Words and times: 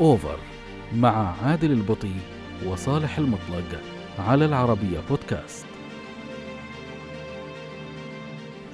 أوفر 0.00 0.38
مع 0.94 1.34
عادل 1.42 1.72
البطي 1.72 2.14
وصالح 2.66 3.18
المطلق 3.18 3.80
على 4.18 4.44
العربية 4.44 5.00
بودكاست 5.08 5.66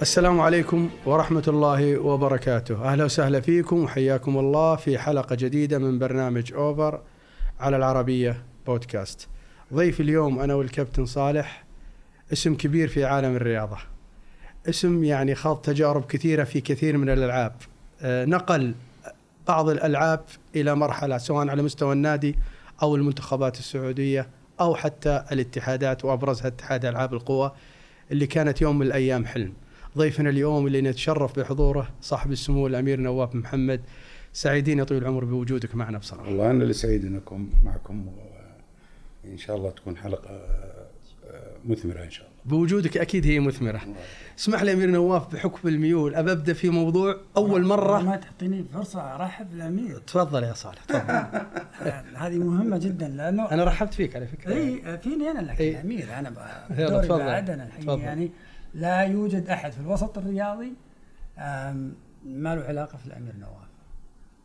السلام 0.02 0.40
عليكم 0.40 0.90
ورحمة 1.06 1.42
الله 1.48 1.98
وبركاته. 1.98 2.84
أهلا 2.84 3.04
وسهلا 3.04 3.40
فيكم 3.40 3.84
وحياكم 3.84 4.38
الله 4.38 4.76
في 4.76 4.98
حلقة 4.98 5.36
جديدة 5.36 5.78
من 5.78 5.98
برنامج 5.98 6.52
أوفر 6.52 7.00
على 7.60 7.76
العربية 7.76 8.42
بودكاست 8.66 9.28
ضيف 9.74 10.00
اليوم 10.00 10.38
أنا 10.38 10.54
والكابتن 10.54 11.06
صالح 11.06 11.64
اسم 12.32 12.54
كبير 12.54 12.88
في 12.88 13.04
عالم 13.04 13.36
الرياضة. 13.36 13.78
اسم 14.68 15.04
يعني 15.04 15.34
خاض 15.34 15.56
تجارب 15.56 16.04
كثيرة 16.04 16.44
في 16.44 16.60
كثير 16.60 16.96
من 16.96 17.10
الألعاب. 17.10 17.52
آه، 18.02 18.24
نقل 18.24 18.74
بعض 19.50 19.68
الألعاب 19.68 20.20
إلى 20.56 20.74
مرحلة 20.74 21.18
سواء 21.18 21.48
على 21.48 21.62
مستوى 21.62 21.92
النادي 21.92 22.36
أو 22.82 22.96
المنتخبات 22.96 23.58
السعودية 23.58 24.28
أو 24.60 24.74
حتى 24.74 25.24
الاتحادات 25.32 26.04
وأبرزها 26.04 26.46
اتحاد 26.46 26.84
ألعاب 26.84 27.14
القوى 27.14 27.52
اللي 28.10 28.26
كانت 28.26 28.60
يوم 28.62 28.78
من 28.78 28.86
الأيام 28.86 29.26
حلم. 29.26 29.52
ضيفنا 29.98 30.30
اليوم 30.30 30.66
اللي 30.66 30.80
نتشرف 30.80 31.38
بحضوره 31.38 31.88
صاحب 32.00 32.32
السمو 32.32 32.66
الأمير 32.66 33.00
نواف 33.00 33.34
محمد 33.34 33.80
سعيدين 34.32 34.78
يا 34.78 34.84
طويل 34.84 35.02
العمر 35.02 35.24
بوجودك 35.24 35.74
معنا 35.74 35.98
بصراحة. 35.98 36.28
والله 36.28 36.50
أنا 36.50 36.62
اللي 36.62 36.72
سعيد 36.72 37.14
أكون 37.14 37.50
معكم 37.64 38.06
وإن 39.24 39.38
شاء 39.38 39.56
الله 39.56 39.70
تكون 39.70 39.96
حلقة 39.96 40.30
آه، 40.30 41.56
مثمرة 41.64 42.02
إن 42.02 42.10
شاء 42.10 42.26
الله. 42.26 42.29
بوجودك 42.44 42.96
أكيد 42.96 43.26
هي 43.26 43.40
مثمرة 43.40 43.80
اسمح 44.38 44.62
لي 44.62 44.72
أمير 44.72 44.90
نواف 44.90 45.34
بحكم 45.34 45.68
الميول 45.68 46.14
أبى 46.14 46.32
أبدأ 46.32 46.52
في 46.52 46.68
موضوع 46.68 47.16
أول 47.36 47.64
مرة 47.66 48.02
ما 48.02 48.16
تعطيني 48.16 48.64
فرصة 48.64 49.14
أرحب 49.14 49.50
بالأمير 49.50 49.98
تفضل 49.98 50.42
يا 50.42 50.52
صالح 50.52 50.84
تفضل 50.84 51.40
هذه 52.22 52.38
مهمة 52.38 52.78
جدا 52.78 53.08
لأنه 53.08 53.50
أنا 53.50 53.64
رحبت 53.64 53.94
فيك 53.94 54.16
على 54.16 54.26
فكرة 54.26 54.52
إي 54.52 54.98
فيني 54.98 55.30
أنا 55.30 55.40
لكن 55.40 55.64
إي. 55.64 55.80
أمير 55.80 56.18
أنا 56.18 56.32
يلا 56.70 56.88
دوري 56.88 57.06
تفضل. 57.06 57.18
بعد 57.26 57.50
أنا 57.50 57.64
الحين 57.64 57.82
تفضل. 57.84 58.00
يعني 58.00 58.30
لا 58.74 59.00
يوجد 59.00 59.48
أحد 59.48 59.72
في 59.72 59.80
الوسط 59.80 60.18
الرياضي 60.18 60.72
ما 62.24 62.54
له 62.54 62.62
علاقة 62.62 62.98
في 62.98 63.06
الأمير 63.06 63.34
نواف 63.40 63.70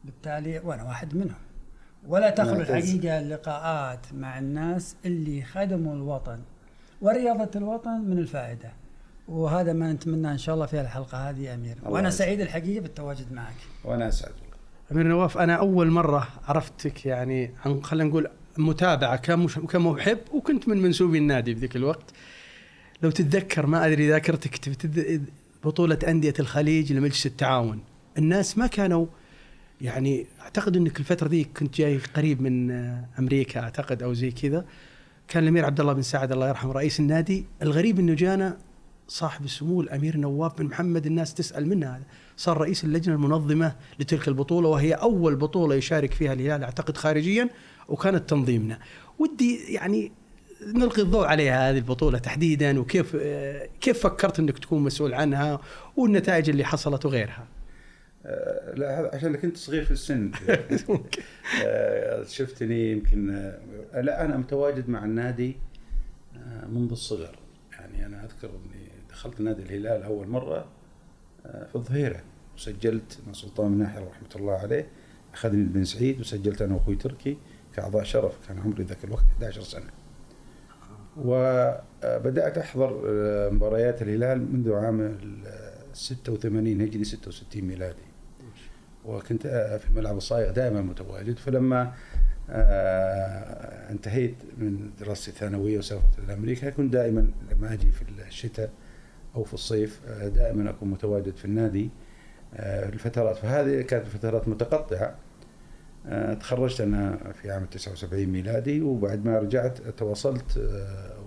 بالتالي 0.03 0.59
وأنا 0.59 0.83
واحد 0.83 1.15
منهم 1.15 1.45
ولا 2.07 2.29
تخلو. 2.29 2.61
الحقيقة 2.61 3.19
اللقاءات 3.19 4.13
مع 4.13 4.39
الناس 4.39 4.95
اللي 5.05 5.43
خدموا 5.43 5.95
الوطن 5.95 6.39
ورياضة 7.01 7.49
الوطن 7.55 8.01
من 8.01 8.17
الفائدة. 8.17 8.71
وهذا 9.27 9.73
ما 9.73 9.93
نتمناه 9.93 10.31
إن 10.31 10.37
شاء 10.37 10.55
الله 10.55 10.65
في 10.65 10.81
الحلقة 10.81 11.29
هذه 11.29 11.41
يا 11.41 11.55
الله 11.55 11.75
وأنا 11.83 12.07
يسعدك. 12.07 12.25
سعيد 12.25 12.41
الحقيقة 12.41 12.81
بالتواجد 12.81 13.33
معك. 13.33 13.55
وأنا 13.83 14.07
أسعد. 14.07 14.31
أمير 14.91 15.07
نواف 15.07 15.37
أنا 15.37 15.55
أول 15.55 15.91
مرة 15.91 16.27
عرفتك 16.47 17.05
يعني 17.05 17.51
عن 17.65 17.83
خلينا 17.83 18.09
نقول 18.09 18.27
متابعة 18.57 19.15
كمحب 19.67 20.17
وكنت 20.33 20.67
من 20.67 20.81
منسوبي 20.81 21.17
النادي 21.17 21.55
في 21.55 21.61
ذيك 21.61 21.75
الوقت. 21.75 22.11
لو 23.03 23.09
تتذكر 23.09 23.65
ما 23.65 23.85
أدري 23.85 24.09
ذاكرتك 24.09 24.77
بطولة 25.63 25.99
أندية 26.07 26.33
الخليج 26.39 26.93
لمجلس 26.93 27.25
التعاون. 27.25 27.79
الناس 28.17 28.57
ما 28.57 28.67
كانوا 28.67 29.05
يعني 29.81 30.25
أعتقد 30.41 30.77
أنك 30.77 30.99
الفترة 30.99 31.27
ذي 31.27 31.43
كنت 31.43 31.77
جاي 31.77 31.97
قريب 31.97 32.41
من 32.41 32.71
أمريكا 33.19 33.59
أعتقد 33.59 34.03
أو 34.03 34.13
زي 34.13 34.31
كذا. 34.31 34.65
كان 35.27 35.43
الأمير 35.43 35.65
عبد 35.65 35.79
الله 35.79 35.93
بن 35.93 36.01
سعد 36.01 36.31
الله 36.31 36.49
يرحمه 36.49 36.71
رئيس 36.71 36.99
النادي 36.99 37.45
الغريب 37.61 37.99
أنه 37.99 38.13
جانا 38.13 38.57
صاحب 39.07 39.45
السمو 39.45 39.81
الأمير 39.81 40.17
نواف 40.17 40.57
بن 40.57 40.65
محمد 40.65 41.05
الناس 41.05 41.33
تسأل 41.33 41.67
منه 41.67 41.89
هذا. 41.89 42.03
صار 42.37 42.57
رئيس 42.57 42.83
اللجنة 42.83 43.15
المنظمة 43.15 43.75
لتلك 43.99 44.27
البطولة 44.27 44.69
وهي 44.69 44.93
أول 44.93 45.35
بطولة 45.35 45.75
يشارك 45.75 46.13
فيها 46.13 46.33
الهلال 46.33 46.63
أعتقد 46.63 46.97
خارجيا 46.97 47.49
وكانت 47.87 48.29
تنظيمنا. 48.29 48.79
ودي 49.19 49.73
يعني 49.73 50.11
نلقي 50.67 51.01
الضوء 51.01 51.25
عليها 51.25 51.69
هذه 51.69 51.77
البطولة 51.77 52.17
تحديدا 52.17 52.79
وكيف 52.79 53.17
آه، 53.21 53.69
كيف 53.81 53.99
فكرت 53.99 54.39
أنك 54.39 54.59
تكون 54.59 54.83
مسؤول 54.83 55.13
عنها 55.13 55.59
والنتائج 55.97 56.49
اللي 56.49 56.65
حصلت 56.65 57.05
وغيرها. 57.05 57.47
لا 58.73 58.99
هذا 58.99 59.11
عشان 59.13 59.35
كنت 59.35 59.57
صغير 59.57 59.85
في 59.85 59.91
السن. 59.91 60.31
آه، 61.65 62.23
شفتني 62.23 62.91
يمكن 62.91 63.29
آه، 63.29 64.01
لا 64.01 64.25
أنا 64.25 64.37
متواجد 64.37 64.89
مع 64.89 65.05
النادي 65.05 65.57
آه، 66.37 66.65
منذ 66.67 66.91
الصغر. 66.91 67.39
يعني 67.71 68.05
أنا 68.05 68.25
أذكر 68.25 68.49
إني 68.49 68.87
دخلت 69.09 69.41
نادي 69.41 69.61
الهلال 69.61 70.03
أول 70.03 70.27
مرة 70.27 70.65
آه، 71.45 71.65
في 71.65 71.75
الظهيرة. 71.75 72.23
وسجلت 72.55 73.19
مع 73.27 73.33
سلطان 73.33 73.71
بن 73.71 73.77
ناحيه 73.77 73.99
رحمة 73.99 74.29
الله 74.35 74.53
عليه. 74.53 74.87
أخذني 75.33 75.63
بن 75.63 75.83
سعيد 75.85 76.19
وسجلت 76.19 76.61
أنا 76.61 76.73
وأخوي 76.73 76.95
تركي 76.95 77.37
كاعضاء 77.75 78.03
شرف. 78.03 78.47
كان 78.47 78.59
عمري 78.59 78.83
ذاك 78.83 79.03
الوقت 79.03 79.25
11 79.37 79.61
سنة. 79.61 79.89
وبدات 81.17 82.57
أحضر 82.57 83.03
آه، 83.07 83.49
مباريات 83.49 84.01
الهلال 84.01 84.53
منذ 84.53 84.73
عام 84.73 85.01
ال 85.01 85.65
86 85.93 86.81
هجري 86.81 87.03
66 87.03 87.63
ميلادي. 87.63 88.04
وكنت 89.07 89.47
في 89.81 89.89
الملعب 89.89 90.17
الصايغ 90.17 90.51
دائما 90.51 90.81
متواجد. 90.81 91.39
فلما 91.39 91.93
آه، 92.49 93.91
انتهيت 93.91 94.35
من 94.57 94.89
دراستي 94.99 95.31
الثانوية 95.31 95.77
وسافرت 95.77 96.19
إلى 96.19 96.33
أمريكا 96.33 96.69
كنت 96.69 96.93
دائما 96.93 97.27
لما 97.51 97.73
أجي 97.73 97.91
في 97.91 98.03
الشتاء 98.27 98.69
أو 99.35 99.43
في 99.43 99.53
الصيف 99.53 100.01
آه، 100.07 100.27
دائما 100.27 100.69
أكون 100.69 100.89
متواجد 100.89 101.35
في 101.35 101.45
النادي 101.45 101.89
آه، 102.53 102.89
الفترات. 102.89 103.37
فهذه 103.37 103.81
كانت 103.81 104.07
فترات 104.07 104.47
متقطعة. 104.47 105.15
تخرجت 106.39 106.81
أنا 106.81 107.33
في 107.41 107.51
عام 107.51 107.65
79 107.65 108.25
ميلادي 108.25 108.81
وبعد 108.81 109.25
ما 109.25 109.39
رجعت 109.39 109.81
تواصلت 109.81 110.69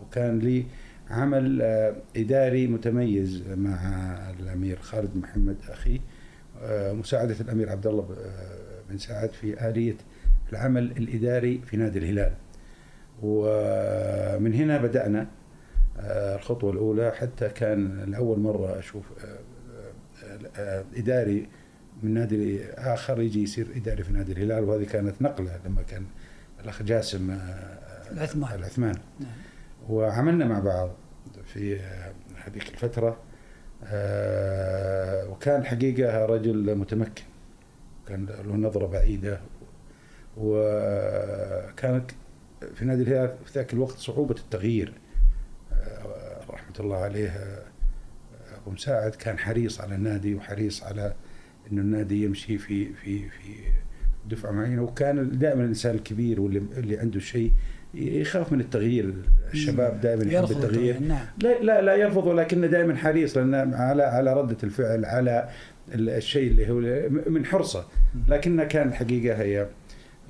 وكان 0.02 0.38
لي 0.38 0.66
عمل 1.10 1.62
إداري 2.16 2.66
متميز 2.66 3.42
مع 3.48 3.76
الأمير 4.40 4.78
خالد 4.78 5.16
محمد 5.16 5.56
أخي. 5.68 6.00
آه، 6.62 6.92
مساعدة 6.92 7.36
الأمير 7.40 7.70
عبد 7.70 7.86
الله 7.86 8.16
آه، 8.24 8.80
بن 8.90 8.98
سعد 8.98 9.30
في 9.30 9.68
آلية 9.68 9.96
العمل 10.52 10.82
الإداري 10.84 11.58
في 11.66 11.76
نادي 11.76 11.98
الهلال. 11.98 12.32
ومن 13.22 14.54
هنا 14.54 14.78
بدأنا 14.78 15.26
آه، 16.00 16.36
الخطوة 16.36 16.72
الأولى. 16.72 17.10
حتى 17.10 17.48
كان 17.48 18.10
لأول 18.10 18.40
مرة 18.40 18.78
أشوف 18.78 19.04
آه، 19.24 19.38
آه، 20.24 20.38
آه، 20.56 20.84
إداري 20.96 21.48
من 22.02 22.14
نادي 22.14 22.64
آخر 22.64 23.20
يجي 23.20 23.42
يصير 23.42 23.66
إداري 23.76 24.02
في 24.04 24.12
نادي 24.12 24.32
الهلال. 24.32 24.64
وهذه 24.64 24.84
كانت 24.84 25.22
نقلة 25.22 25.60
لما 25.66 25.82
كان 25.82 26.04
الأخ 26.64 26.82
جاسم 26.82 27.38
العثمان. 28.12 28.54
العثمان. 28.54 28.96
نعم. 29.20 29.30
وعملنا 29.88 30.44
مع 30.44 30.58
بعض 30.60 30.90
في 31.44 31.78
هذيك 32.44 32.68
الفترة. 32.68 33.08
آه، 33.08 33.16
وكان 35.30 35.64
حقيقة 35.64 36.26
رجل 36.26 36.74
متمكن. 36.74 37.22
كان 38.08 38.26
له 38.26 38.56
نظرة 38.56 38.86
بعيدة. 38.86 39.40
وكانت 40.36 42.10
في 42.74 42.84
نادي 42.84 43.02
الهلال 43.02 43.36
في 43.44 43.52
ذاك 43.54 43.72
الوقت 43.72 43.98
صعوبة 43.98 44.34
التغيير. 44.34 44.92
آه، 45.72 46.40
رحمة 46.50 46.74
الله 46.80 46.96
عليه 46.96 47.28
آه، 47.28 47.62
أبو 48.62 48.70
مساعد 48.70 49.14
كان 49.14 49.38
حريص 49.38 49.80
على 49.80 49.94
النادي 49.94 50.34
وحريص 50.34 50.82
على 50.82 51.14
إنه 51.72 51.82
النادي 51.82 52.24
يمشي 52.24 52.58
في 52.58 52.92
في 52.92 53.28
في 53.28 53.54
دفعة 54.28 54.50
معينة. 54.50 54.82
وكان 54.82 55.38
دائما 55.38 55.62
الإنسان 55.62 55.94
الكبير 55.94 56.40
واللي 56.40 56.58
اللي 56.58 56.98
عنده 56.98 57.20
شيء 57.20 57.52
يخاف 57.94 58.52
من 58.52 58.60
التغيير. 58.60 59.14
الشباب 59.52 60.00
دائما 60.00 60.32
يحب 60.32 60.50
التغيير. 60.50 61.00
نعم. 61.00 61.26
لا 61.42 61.62
لا 61.62 61.80
لا 61.82 61.94
يرفض 61.94 62.26
ولكنه 62.26 62.66
دائما 62.66 62.96
حريص 62.96 63.36
لأن 63.36 63.54
على 63.74 64.02
على 64.02 64.32
رده 64.34 64.56
الفعل 64.64 65.04
على 65.04 65.48
ال- 65.94 66.10
الشيء 66.10 66.50
اللي 66.50 66.70
هو 66.70 67.08
من 67.30 67.44
حرصه. 67.46 67.84
لكنها 68.28 68.64
كان 68.64 68.88
الحقيقة 68.88 69.42
هي 69.42 69.66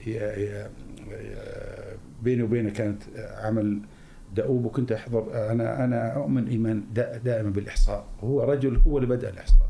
هي, 0.04 0.20
هي 0.20 0.66
بيني 2.22 2.42
وبينه 2.42 2.70
كانت 2.70 3.02
عمل 3.42 3.80
دؤوب 4.36 4.64
وكنت 4.64 4.92
أحضر 4.92 5.50
أنا 5.52 5.84
أنا 5.84 6.16
أؤمن 6.16 6.48
إيمان 6.48 6.82
دا- 6.94 7.16
دائما 7.18 7.50
بالإحصاء. 7.50 8.04
هو 8.20 8.42
رجل 8.42 8.76
هو 8.86 8.98
اللي 8.98 9.08
بدأ 9.08 9.28
الإحصاء. 9.30 9.68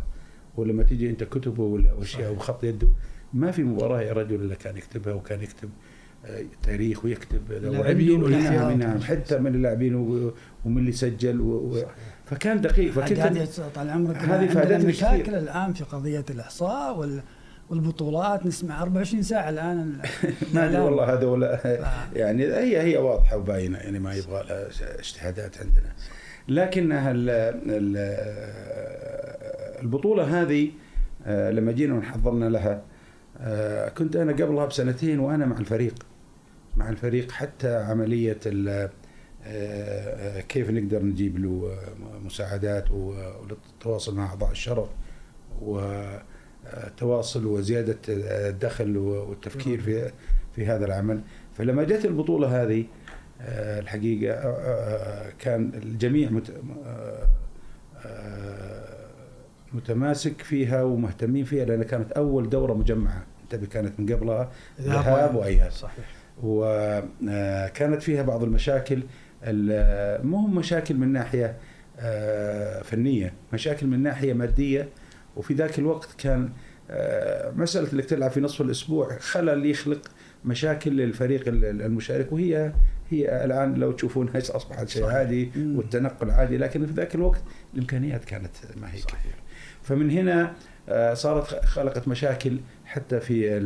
ولما 0.57 0.83
تيجي 0.83 1.11
أنت 1.11 1.25
كتبه 1.25 1.63
ولا 1.63 1.93
واشياء 1.93 2.33
وخط 2.33 2.65
يده 2.65 2.89
ما 3.35 3.51
في 3.51 3.63
مباراة 3.63 4.01
يا 4.03 4.13
رجل 4.13 4.35
إلا 4.35 4.55
كان 4.55 4.77
يكتبها 4.77 5.13
وكان 5.15 5.43
يكتب. 5.43 5.69
تاريخ 6.63 7.05
ويكتب 7.05 7.53
اللاعبين 7.53 8.23
وعنده- 8.23 8.39
نعم 8.39 8.55
والاحتياط. 8.55 8.77
نعم 8.77 9.01
حتى 9.01 9.39
من 9.39 9.55
اللاعبين 9.55 9.95
ومن 10.65 10.79
اللي 10.79 10.93
سجل 10.93 11.41
و... 11.41 11.51
و... 11.55 11.83
فكان 12.27 12.61
دقيق 12.61 12.93
فكنت 12.93 13.19
هذه 13.19 13.49
طال 13.75 13.91
عمرك 13.91 14.17
هذه 14.17 14.47
فادتني 14.49 14.87
مشاكل 14.89 15.23
كثير. 15.23 15.39
الآن 15.39 15.73
في 15.73 15.85
قضية 15.85 16.25
الإحصاء 16.31 16.99
وال 16.99 17.21
والبطولات 17.71 18.47
نسمع 18.47 18.83
24 18.83 19.23
ساعة 19.23 19.49
الآن 19.51 19.99
ما 20.55 20.69
أدري. 20.69 20.81
والله 20.81 21.13
هذول 21.15 21.45
آه. 21.45 21.89
يعني 22.15 22.45
هي 22.45 22.81
هي 22.83 22.97
واضحة 22.97 23.37
وباينة 23.37 23.79
يعني 23.79 23.99
ما 23.99 24.15
يبغى 24.15 24.45
لها 24.49 24.69
اجتهادات 24.99 25.59
عندنا 25.59 25.93
لكنها 26.49 27.11
ال- 27.11 27.31
ال- 27.67 27.97
البطولة 29.83 30.43
هذه 30.43 30.71
آه، 31.27 31.51
لما 31.51 31.73
جينا 31.73 31.95
وحضرنا 31.95 32.45
لها 32.45 32.83
آه، 33.41 33.89
كنت 33.89 34.17
أنا 34.17 34.33
قبلها 34.33 34.67
بسنتين 34.67 35.19
وأنا 35.19 35.47
مع 35.47 35.59
الفريق 35.59 35.95
مع 36.79 36.89
الفريق 36.89 37.31
حتى 37.33 37.77
عملية 37.77 38.39
ال- 38.47 38.91
آه، 39.45 40.41
كيف 40.41 40.71
نقدر 40.71 41.03
نجيب 41.05 41.39
له 41.39 41.71
آه، 41.73 42.19
مساعدات 42.19 42.91
والتواصل 42.91 44.15
مع 44.17 44.27
أعضاء 44.27 44.51
الشرف 44.51 44.89
والتواصل 45.61 47.47
وزيادة 47.47 47.97
الدخل 48.09 48.97
والتفكير 48.97 49.81
في 49.81 50.11
في 50.57 50.67
هذا 50.67 50.85
العمل. 50.87 51.21
فلما 51.59 51.85
جت 51.85 52.05
البطولة 52.05 52.63
هذه 52.63 52.85
آه، 53.41 53.81
الحقيقة 53.81 54.35
آه، 54.35 54.47
آه، 54.47 55.33
كان 55.39 55.71
الجميع 55.75 56.31
مت- 56.31 56.51
آه، 56.87 57.27
آه، 58.07 59.09
متماسك 59.73 60.43
فيها 60.43 60.83
ومهتمين 60.83 61.45
فيها 61.45 61.65
لأن 61.65 61.83
كانت 61.83 62.13
أول 62.13 62.49
دورة 62.49 62.75
مجمعة. 62.75 63.27
انتبه 63.43 63.67
كانت 63.67 64.01
من 64.01 64.13
قبلها؟ 64.13 64.51
ذهاب 64.81 65.35
وأياب. 65.35 65.71
صحيح. 65.71 66.18
وكانت 66.43 68.03
فيها 68.03 68.23
بعض 68.23 68.43
المشاكل 68.43 69.03
ال- 69.45 70.27
مو 70.27 70.47
مشاكل 70.47 70.95
من 70.97 71.13
ناحية 71.13 71.57
آه، 72.01 72.83
فنية 72.83 73.33
مشاكل 73.53 73.87
من 73.87 74.03
ناحية 74.03 74.33
مادية. 74.33 74.89
وفي 75.37 75.55
ذاك 75.55 75.79
الوقت 75.79 76.09
كان 76.19 76.51
آه، 76.91 77.51
مسألة 77.51 77.93
إنك 77.93 78.05
تلعب 78.05 78.31
في 78.31 78.41
نصف 78.41 78.61
الأسبوع 78.61 79.19
خلل 79.19 79.67
يخلق 79.67 80.09
مشاكل 80.45 80.91
للفريق 80.97 81.49
ال- 81.49 81.83
المشارك. 81.83 82.33
وهي 82.33 82.73
هي 83.11 83.45
الآن 83.45 83.75
لو 83.75 83.93
تشوفونها 83.93 84.39
أصبحت 84.39 84.89
شيء. 84.89 85.05
عادي. 85.05 85.51
والتنقل 85.57 86.31
عادي. 86.31 86.57
لكن 86.59 86.87
في 86.87 86.93
ذاك 86.93 87.15
الوقت 87.15 87.43
الإمكانيات 87.75 88.25
كانت 88.25 88.51
ما 88.77 88.87
هي 88.93 88.99
كثيرة. 88.99 89.39
فمن 89.83 90.11
هنا 90.11 90.53
آه، 90.89 91.15
صارت 91.15 91.65
خلقت 91.65 92.09
مشاكل 92.09 92.59
حتى 92.85 93.21
في 93.21 93.59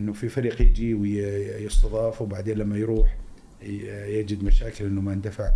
إنه 0.00 0.12
في 0.12 0.28
فريق 0.28 0.62
يجي 0.62 0.94
ويستضاف 0.94 2.22
وبعدين 2.22 2.58
لما 2.58 2.76
يروح 2.76 3.16
يجد 3.62 4.44
مشاكل 4.44 4.84
إنه 4.84 5.00
ما 5.00 5.12
اندفع. 5.12 5.50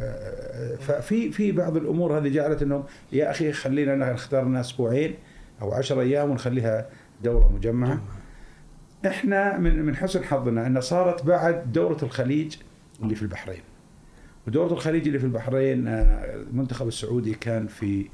آه، 0.00 0.76
ففي 0.76 1.32
في 1.32 1.52
بعض 1.52 1.76
الأمور 1.76 2.18
هذه 2.18 2.28
جعلت 2.28 2.62
إنهم 2.62 2.84
يا 3.12 3.30
أخي 3.30 3.52
خلينا 3.52 4.12
نختار 4.12 4.44
لنا 4.44 4.60
أسبوعين 4.60 5.14
أو 5.62 5.72
10 5.72 6.00
أيام 6.00 6.30
ونخليها 6.30 6.88
دورة 7.24 7.52
مجمعة. 7.52 8.02
إحنا 9.06 9.58
من 9.58 9.82
من 9.82 9.96
حسن 9.96 10.24
حظنا 10.24 10.66
إن 10.66 10.80
صارت 10.80 11.24
بعد 11.24 11.72
دورة 11.72 11.98
الخليج 12.02 12.56
اللي 13.02 13.14
في 13.14 13.22
البحرين. 13.22 13.62
ودورة 14.46 14.72
الخليج 14.72 15.06
اللي 15.06 15.18
في 15.18 15.24
البحرين 15.24 15.88
آه، 15.88 16.34
المنتخب 16.34 16.88
السعودي 16.88 17.34
كان 17.34 17.66
في 17.66 18.06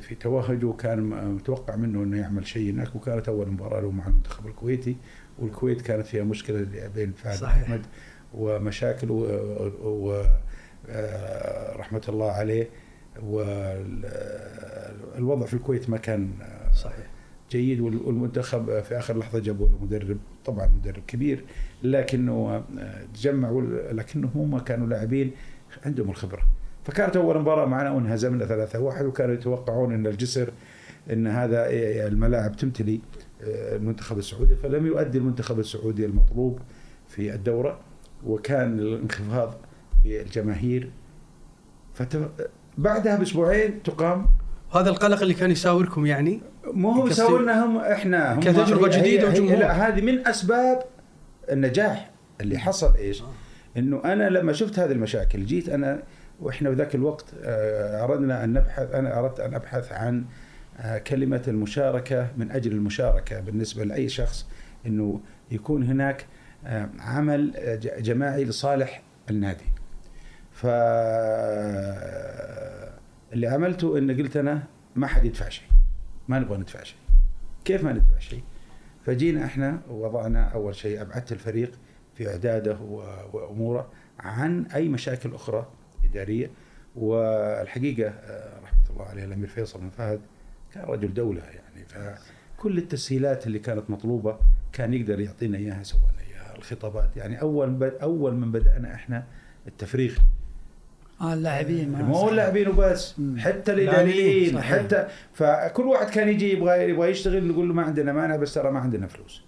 في 0.00 0.14
توهج 0.14 0.64
وكان 0.64 1.00
متوقع 1.34 1.76
منه 1.76 2.02
إنه 2.02 2.16
يعمل 2.18 2.46
شيء 2.46 2.70
هناك 2.72 2.96
وكانت 2.96 3.28
أول 3.28 3.48
مباراة 3.50 3.80
له 3.80 3.90
مع 3.90 4.06
المنتخب 4.06 4.46
الكويتي. 4.46 4.96
والكويت 5.38 5.80
كانت 5.80 6.06
فيها 6.06 6.24
مشكلة 6.24 6.66
بين 6.94 7.12
فهد. 7.12 7.42
أحمد 7.44 7.82
ومشاكل 8.34 9.10
و, 9.10 9.16
و 9.84 10.22
آه، 10.88 11.76
الله 12.08 12.30
عليه 12.30 12.68
والوضع 15.16 15.46
في 15.46 15.54
الكويت 15.54 15.90
ما 15.90 15.96
كان 15.96 16.30
صحيح. 16.74 17.06
جيد 17.50 17.80
وال- 17.80 18.02
والمنتخب 18.06 18.80
في 18.80 18.98
آخر 18.98 19.18
لحظة 19.18 19.38
جابوا 19.38 19.68
له 19.68 19.78
مدرب 19.84 20.18
طبعا 20.44 20.66
مدرب 20.66 21.02
كبير 21.06 21.44
لكنه 21.82 22.64
آه، 22.78 23.04
تجمعوا 23.14 23.62
لكنهم 23.92 24.30
هم 24.34 24.58
كانوا 24.58 24.86
لاعبين 24.86 25.30
عندهم 25.86 26.10
الخبرة. 26.10 26.42
فكانت 26.86 27.16
أول 27.16 27.38
مباراة 27.38 27.66
معنا 27.66 27.90
وانهزمنا 27.90 28.46
3 28.46 28.80
1 28.80 29.04
وكانوا 29.04 29.34
يتوقعون 29.34 29.94
إن 29.94 30.06
الجسر 30.06 30.50
إن 31.12 31.26
هذا 31.26 31.66
إيه، 31.66 32.06
الملاعب 32.06 32.56
تمتلي 32.56 33.00
آه، 33.42 33.76
المنتخب 33.76 34.18
السعودي 34.18 34.54
فلم 34.54 34.86
يؤدي 34.86 35.18
المنتخب 35.18 35.58
السعودي 35.58 36.06
المطلوب 36.06 36.58
في 37.08 37.34
الدورة 37.34 37.80
وكان 38.26 38.78
الانخفاض 38.78 39.54
في 40.02 40.20
الجماهير. 40.22 40.90
بعدها 42.78 43.16
بأسبوعين 43.16 43.82
تقام 43.82 44.26
هذا 44.74 44.90
القلق 44.90 45.22
اللي 45.22 45.34
كان 45.34 45.50
يساوركم 45.50 46.06
يعني 46.06 46.40
مو 46.66 46.90
هو. 46.90 47.10
سوينا 47.10 47.64
هم 47.64 47.78
إحنا 47.78 48.34
هم 48.34 48.40
هي- 49.04 49.18
هي- 49.20 49.30
وجمهور. 49.42 49.58
لا 49.58 49.88
هذه 49.88 50.00
من 50.00 50.26
أسباب 50.26 50.82
النجاح 51.52 52.10
اللي 52.40 52.58
حصل 52.58 52.94
إيش؟ 52.96 53.22
إنه 53.76 54.00
أنا 54.04 54.28
لما 54.30 54.52
شفت 54.52 54.78
هذه 54.78 54.92
المشاكل 54.92 55.44
جيت 55.46 55.68
أنا 55.68 56.02
وإحنا 56.40 56.70
بذاك 56.70 56.94
الوقت 56.94 57.34
آه، 57.42 58.04
أردنا 58.04 58.44
أن 58.44 58.52
نبحث 58.52 58.94
أنا 58.94 59.18
أردت 59.18 59.40
أن 59.40 59.54
أبحث 59.54 59.92
عن 59.92 60.24
آه، 60.78 60.98
كلمة 60.98 61.42
المشاركة 61.48 62.28
من 62.36 62.50
أجل 62.50 62.72
المشاركة 62.72 63.40
بالنسبة 63.40 63.84
لأي 63.84 64.08
شخص 64.08 64.46
إنه 64.86 65.20
يكون 65.50 65.82
هناك 65.82 66.26
آه، 66.66 66.88
عمل 66.98 67.52
جماعي 67.98 68.44
لصالح 68.44 69.02
النادي. 69.30 69.64
ف 70.52 70.66
اللي 73.32 73.46
عملته 73.46 73.98
إن 73.98 74.10
قلت 74.16 74.36
أنا 74.36 74.62
ما 74.96 75.06
حد 75.06 75.24
يدفع 75.24 75.48
شيء. 75.48 75.68
ما 76.28 76.38
نبغى 76.38 76.58
ندفع 76.58 76.82
شيء. 76.82 76.98
كيف 77.64 77.84
ما 77.84 77.92
ندفع 77.92 78.18
شيء؟ 78.18 78.42
فجينا 79.06 79.44
إحنا 79.44 79.80
ووضعنا 79.90 80.44
أول 80.44 80.74
شيء 80.74 81.02
أبعدت 81.02 81.32
الفريق 81.32 81.72
في 82.14 82.28
إعداده 82.28 82.78
وأموره 83.32 83.88
عن 84.20 84.66
أي 84.66 84.88
مشاكل 84.88 85.34
أخرى 85.34 85.66
إدارية 86.10 86.50
والحقيقة 86.96 88.08
آه، 88.08 88.60
رحمة 88.64 88.78
الله 88.90 89.04
عليه 89.04 89.24
الأمير 89.24 89.48
فيصل 89.48 89.78
بن 89.80 89.88
فهد 89.90 90.20
كان 90.74 90.84
رجل 90.84 91.14
دولة 91.14 91.40
يعني 91.42 91.84
فكل 92.56 92.78
التسهيلات 92.78 93.46
اللي 93.46 93.58
كانت 93.58 93.90
مطلوبة 93.90 94.36
كان 94.72 94.94
يقدر 94.94 95.20
يعطينا 95.20 95.58
إياها 95.58 95.82
سوى 95.82 96.00
لنا 96.00 96.22
اياها 96.36 96.56
الخطابات 96.56 97.16
يعني 97.16 97.40
أول 97.40 97.70
ب- 97.70 97.82
أول 98.02 98.34
من 98.34 98.52
بدأنا 98.52 98.94
إحنا 98.94 99.24
التفريغ 99.68 100.16
آه 101.20 101.34
اللاعبين 101.34 101.92
ما 101.92 102.02
مو 102.02 102.14
صحيح. 102.14 102.28
اللاعبين 102.28 102.68
وبس. 102.68 103.14
حتى 103.38 103.72
الإداريين. 103.72 104.60
حتى 104.60 105.08
فكل 105.34 105.82
واحد 105.86 106.10
كان 106.10 106.28
يجي 106.28 106.52
يبغى 106.52 106.90
يبغى 106.90 107.10
يشتغل 107.10 107.48
نقول 107.48 107.68
له 107.68 107.74
ما 107.74 107.82
عندنا 107.82 108.12
مانع 108.12 108.36
بس 108.36 108.54
ترى 108.54 108.70
ما 108.70 108.78
عندنا 108.80 109.06
فلوس 109.06 109.42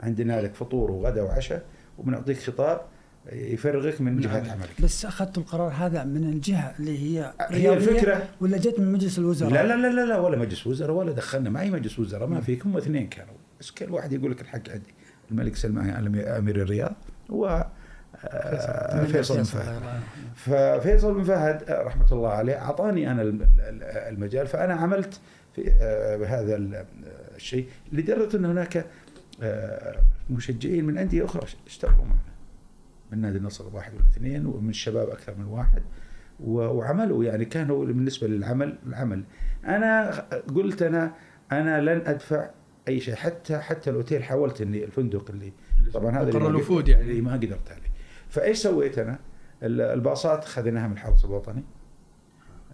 عندنا 0.00 0.40
لك 0.40 0.54
فطور 0.54 0.90
وغداء 0.90 1.24
وعشاء 1.24 1.62
وبنعطيك 1.98 2.38
خطاب 2.38 2.80
يفرغك 3.32 4.00
من 4.00 4.20
جهة 4.20 4.52
عملك. 4.52 4.80
بس 4.82 5.04
اخذتوا 5.04 5.42
القرار 5.42 5.72
هذا 5.72 6.04
من 6.04 6.24
الجهة 6.24 6.74
اللي 6.78 6.98
هي 7.18 7.32
هي 7.50 7.72
الفكرة. 7.74 8.28
ولا 8.40 8.58
جت 8.58 8.80
من 8.80 8.92
مجلس 8.92 9.18
الوزراء؟ 9.18 9.52
لا 9.52 9.66
لا 9.66 9.74
لا 9.76 9.92
لا, 9.92 10.06
لا 10.06 10.18
ولا 10.18 10.36
مجلس 10.36 10.66
وزراء 10.66 10.96
ولا 10.96 11.12
دخلنا 11.12 11.50
ما 11.50 11.60
أي 11.60 11.70
مجلس 11.70 11.98
وزراء 11.98 12.28
ما 12.28 12.40
في 12.40 12.58
هم 12.64 12.76
اثنين 12.76 13.08
كانوا. 13.08 13.34
بس 13.60 13.70
كل 13.70 13.90
واحد 13.90 14.12
يقول 14.12 14.30
لك 14.30 14.40
الحق 14.40 14.70
عندي. 14.70 14.94
الملك 15.30 15.56
سلمان 15.56 15.90
أمير 16.18 16.62
الرياض 16.62 16.94
و 17.28 17.60
آه، 18.24 19.04
فيصل. 19.04 19.36
بن 19.36 19.42
فهد. 19.42 19.82
ففيصل 20.34 21.14
بن 21.14 21.22
فهد 21.24 21.62
آه، 21.70 21.82
رحمة 21.82 22.06
الله 22.12 22.28
عليه 22.28 22.54
أعطاني 22.62 23.10
أنا 23.10 23.22
الم- 23.22 23.42
ال- 23.42 23.82
المجال 23.82 24.46
فأنا 24.46 24.74
عملت 24.74 25.20
في 25.54 25.70
آه، 25.80 26.16
بهذا 26.16 26.56
ال- 26.56 26.84
الشيء 27.36 27.66
لدرجة 27.92 28.36
أن 28.36 28.44
هناك 28.44 28.86
آه، 29.42 29.96
مشجعين 30.30 30.84
من 30.84 30.98
أندية 30.98 31.24
أخرى 31.24 31.42
اشتغلوا 31.66 32.04
معنا. 32.04 32.31
من 33.12 33.18
نادي 33.20 33.38
النصر 33.38 33.74
واحد 33.76 33.94
ولا 33.94 34.02
اثنين 34.16 34.46
ومن 34.46 34.70
الشباب 34.70 35.08
أكثر 35.08 35.34
من 35.38 35.44
واحد 35.44 35.82
وعملوا 36.40 37.24
يعني 37.24 37.44
كانوا 37.44 37.84
بالنسبة 37.86 38.26
للعمل 38.28 38.78
العمل 38.86 39.24
أنا 39.66 40.10
قلت 40.54 40.82
أنا 40.82 41.14
أنا 41.52 41.80
لن 41.80 42.06
أدفع 42.06 42.50
أي 42.88 43.00
شيء 43.00 43.14
حتى 43.14 43.58
حتى 43.58 43.90
الأوتيل 43.90 44.22
حاولت 44.24 44.60
إني 44.60 44.84
الفندق 44.84 45.30
اللي 45.30 45.52
طبعا 45.94 46.10
هذا 46.10 46.28
اللي 46.30 46.48
الوفود 46.48 46.88
يعني. 46.88 47.02
اللي 47.02 47.20
ما 47.20 47.32
قدرت 47.32 47.70
عليه 47.72 47.90
فإيش 48.28 48.58
سويت 48.58 48.98
أنا؟ 48.98 49.18
ال- 49.62 49.80
الباصات 49.80 50.44
خذيناها 50.44 50.86
من 50.86 50.92
الحرس 50.92 51.24
الوطني 51.24 51.62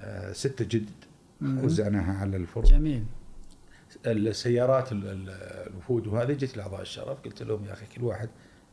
آه، 0.01 0.33
ستة 0.33 0.65
جدد. 0.65 0.91
وزعناها 1.43 2.19
على 2.21 2.37
الفرق 2.37 2.65
جميل 2.65 3.05
السيارات 4.07 4.93
ال- 4.93 5.07
ال- 5.09 5.31
الوفود 5.71 6.07
وهذه 6.07 6.33
جت 6.33 6.57
لأعضاء 6.57 6.81
الشرف 6.81 7.21
قلت 7.21 7.43
لهم 7.43 7.65
يا 7.65 7.73
أخي 7.73 7.87
كل 7.97 8.05
واحد 8.05 8.29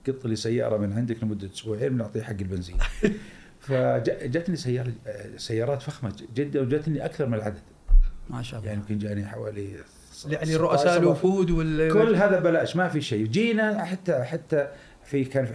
قط 0.08 0.26
لي 0.26 0.36
سياره 0.36 0.78
من 0.78 0.94
عندك 0.94 1.24
لمدة 1.24 1.50
أسبوعين 1.54 1.90
بنعطيه 1.90 2.22
حق 2.22 2.32
البنزين. 2.32 2.78
فجتني 3.66 4.56
سيارة 4.56 4.94
سيارات 5.38 5.82
فخمة 5.82 6.16
جدا 6.36 6.62
وجتني 6.62 7.06
أكثر 7.06 7.26
من 7.28 7.34
العدد. 7.34 7.62
ما 8.30 8.42
شاء 8.42 8.60
الله. 8.60 8.72
يعني 8.72 8.82
يمكن 8.82 8.98
جاني 8.98 9.26
حوالي 9.26 9.72
يعني 9.72 10.46
16 10.46 10.62
رؤساء 10.62 10.98
الوفود 10.98 11.52
وال 11.52 11.94
كل 11.94 12.16
هذا 12.16 12.40
بلاش 12.40 12.76
ما 12.76 12.88
في 12.88 13.02
شيء. 13.02 13.26
جينا 13.26 13.86
حتى 13.86 14.24
حتى 14.24 14.68
في 15.04 15.26
كان 15.26 15.46
في 15.46 15.54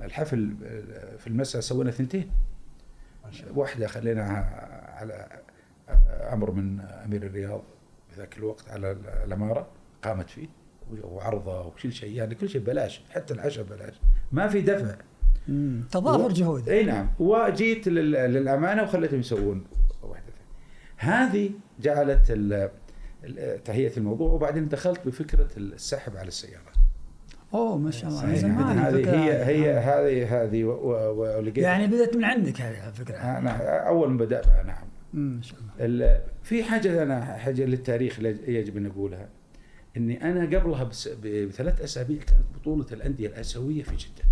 الحفل 0.00 0.54
في 1.18 1.26
المساء 1.26 1.60
سوينا 1.60 1.90
ثنتين 1.90 2.30
واحدة 3.54 3.86
خليناها 3.86 4.66
على 4.96 5.42
أمر 6.32 6.50
من 6.50 6.80
أمير 6.80 7.22
الرياض 7.22 7.62
في 8.10 8.20
ذاك 8.20 8.38
الوقت 8.38 8.70
على 8.70 8.96
الأمارة 9.24 9.66
قامت 10.04 10.30
فيه. 10.30 10.48
وعرضة 11.02 11.66
وكل 11.66 11.92
شيء 11.92 12.12
يعني 12.16 12.34
كل 12.34 12.48
شيء 12.48 12.60
بلاش 12.60 13.00
حتى 13.10 13.34
العشاء 13.34 13.64
بلاش 13.64 13.94
ما 14.32 14.48
في 14.48 14.60
دفع. 14.60 14.94
تضافر 15.90 16.24
و- 16.24 16.28
جهود. 16.28 16.68
إي 16.68 16.84
نعم. 16.84 17.10
وجيت 17.18 17.88
لل- 17.88 18.10
للأمانة 18.32 18.82
وخليتهم 18.82 19.20
يسوون 19.20 19.64
واحدة 20.02 20.24
ثانية. 20.26 21.24
هذه 21.26 21.50
جعلت 21.80 22.22
ال- 22.30 22.70
تهيئه 23.64 23.96
الموضوع 23.96 24.32
وبعدين 24.32 24.68
دخلت 24.68 25.00
بفكرة 25.06 25.48
السحب 25.56 26.16
على 26.16 26.28
السيارات 26.28 26.76
أوه 27.54 27.78
ما 27.78 27.90
شاء 27.90 28.10
الله. 28.10 28.34
زمان 28.34 28.78
هذه 28.78 28.96
هي 28.96 29.32
هذه. 29.32 29.48
هي 29.48 29.72
هذه 29.78 30.42
هذه 30.42 30.64
و- 30.64 30.70
و- 30.72 31.20
ولقيت 31.38 31.58
يعني 31.58 31.86
بدأت 31.86 32.16
من 32.16 32.24
عندك 32.24 32.60
هذه 32.60 32.88
الفكرة. 32.88 33.16
أنا 33.16 33.78
أول 33.88 34.10
ما 34.10 34.18
بداتها 34.18 34.62
نعم. 34.62 34.86
ما 35.36 35.42
شاء 35.42 35.58
الله. 35.60 35.70
ال- 35.80 36.20
في 36.42 36.64
حاجة 36.64 37.02
أنا 37.02 37.24
حاجة 37.24 37.64
للتاريخ 37.64 38.20
يجب 38.48 38.76
أن 38.76 38.82
نقولها. 38.82 39.28
إني 39.96 40.30
أنا 40.30 40.58
قبلها 40.58 40.84
بس 40.84 41.08
بثلاث 41.08 41.80
أسابيع 41.80 42.18
كانت 42.18 42.44
بطولة 42.54 42.86
الأندية 42.92 43.26
الآسيوية 43.28 43.82
في 43.82 43.96
جدة. 43.96 44.24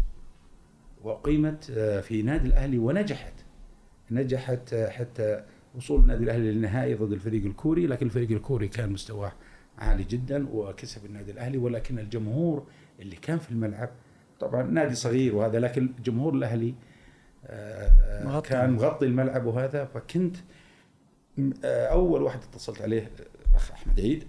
واقيمت 1.02 1.70
آه، 1.76 2.00
في 2.00 2.22
نادي 2.22 2.48
الأهلي 2.48 2.78
ونجحت. 2.78 3.32
نجحت 4.10 4.72
آه، 4.72 4.88
حتى 4.88 5.44
وصول 5.74 6.00
النادي 6.00 6.24
الأهلي 6.24 6.52
للنهائي 6.52 6.94
ضد 6.94 7.12
الفريق 7.12 7.44
الكوري 7.44 7.86
لكن 7.86 8.06
الفريق 8.06 8.30
الكوري 8.30 8.68
كان 8.68 8.92
مستواه 8.92 9.32
عالي 9.78 10.04
جدا 10.04 10.48
وكسب 10.52 11.06
النادي 11.06 11.32
الأهلي 11.32 11.58
ولكن 11.58 11.98
الجمهور 11.98 12.66
اللي 13.00 13.16
كان 13.16 13.38
في 13.38 13.50
الملعب 13.50 13.90
طبعا 14.40 14.62
نادي 14.62 14.94
صغير 14.94 15.34
وهذا 15.36 15.58
لكن 15.60 15.92
جمهور 16.04 16.34
الأهلي 16.34 16.74
آه، 17.46 18.24
مغطي. 18.24 18.48
كان 18.48 18.70
مغطي 18.72 19.06
الملعب 19.06 19.46
وهذا. 19.46 19.84
فكنت 19.84 20.36
أول 21.64 22.22
واحد 22.22 22.38
اتصلت 22.42 22.82
عليه 22.82 23.10
الاخ 23.50 23.72
أحمد 23.72 24.00
عيد. 24.00 24.24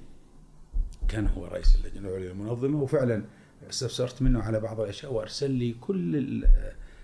كان 1.07 1.27
هو 1.27 1.45
رئيس 1.45 1.75
اللجنة 1.75 2.09
العليا 2.09 2.31
المنظمه 2.31 2.81
وفعلا 2.81 3.23
استفسرت 3.69 4.21
منه 4.21 4.41
على 4.43 4.59
بعض 4.59 4.79
الأشياء 4.81 5.13
وأرسل 5.13 5.51
لي 5.51 5.75
كل 5.81 6.15
ال- 6.15 6.47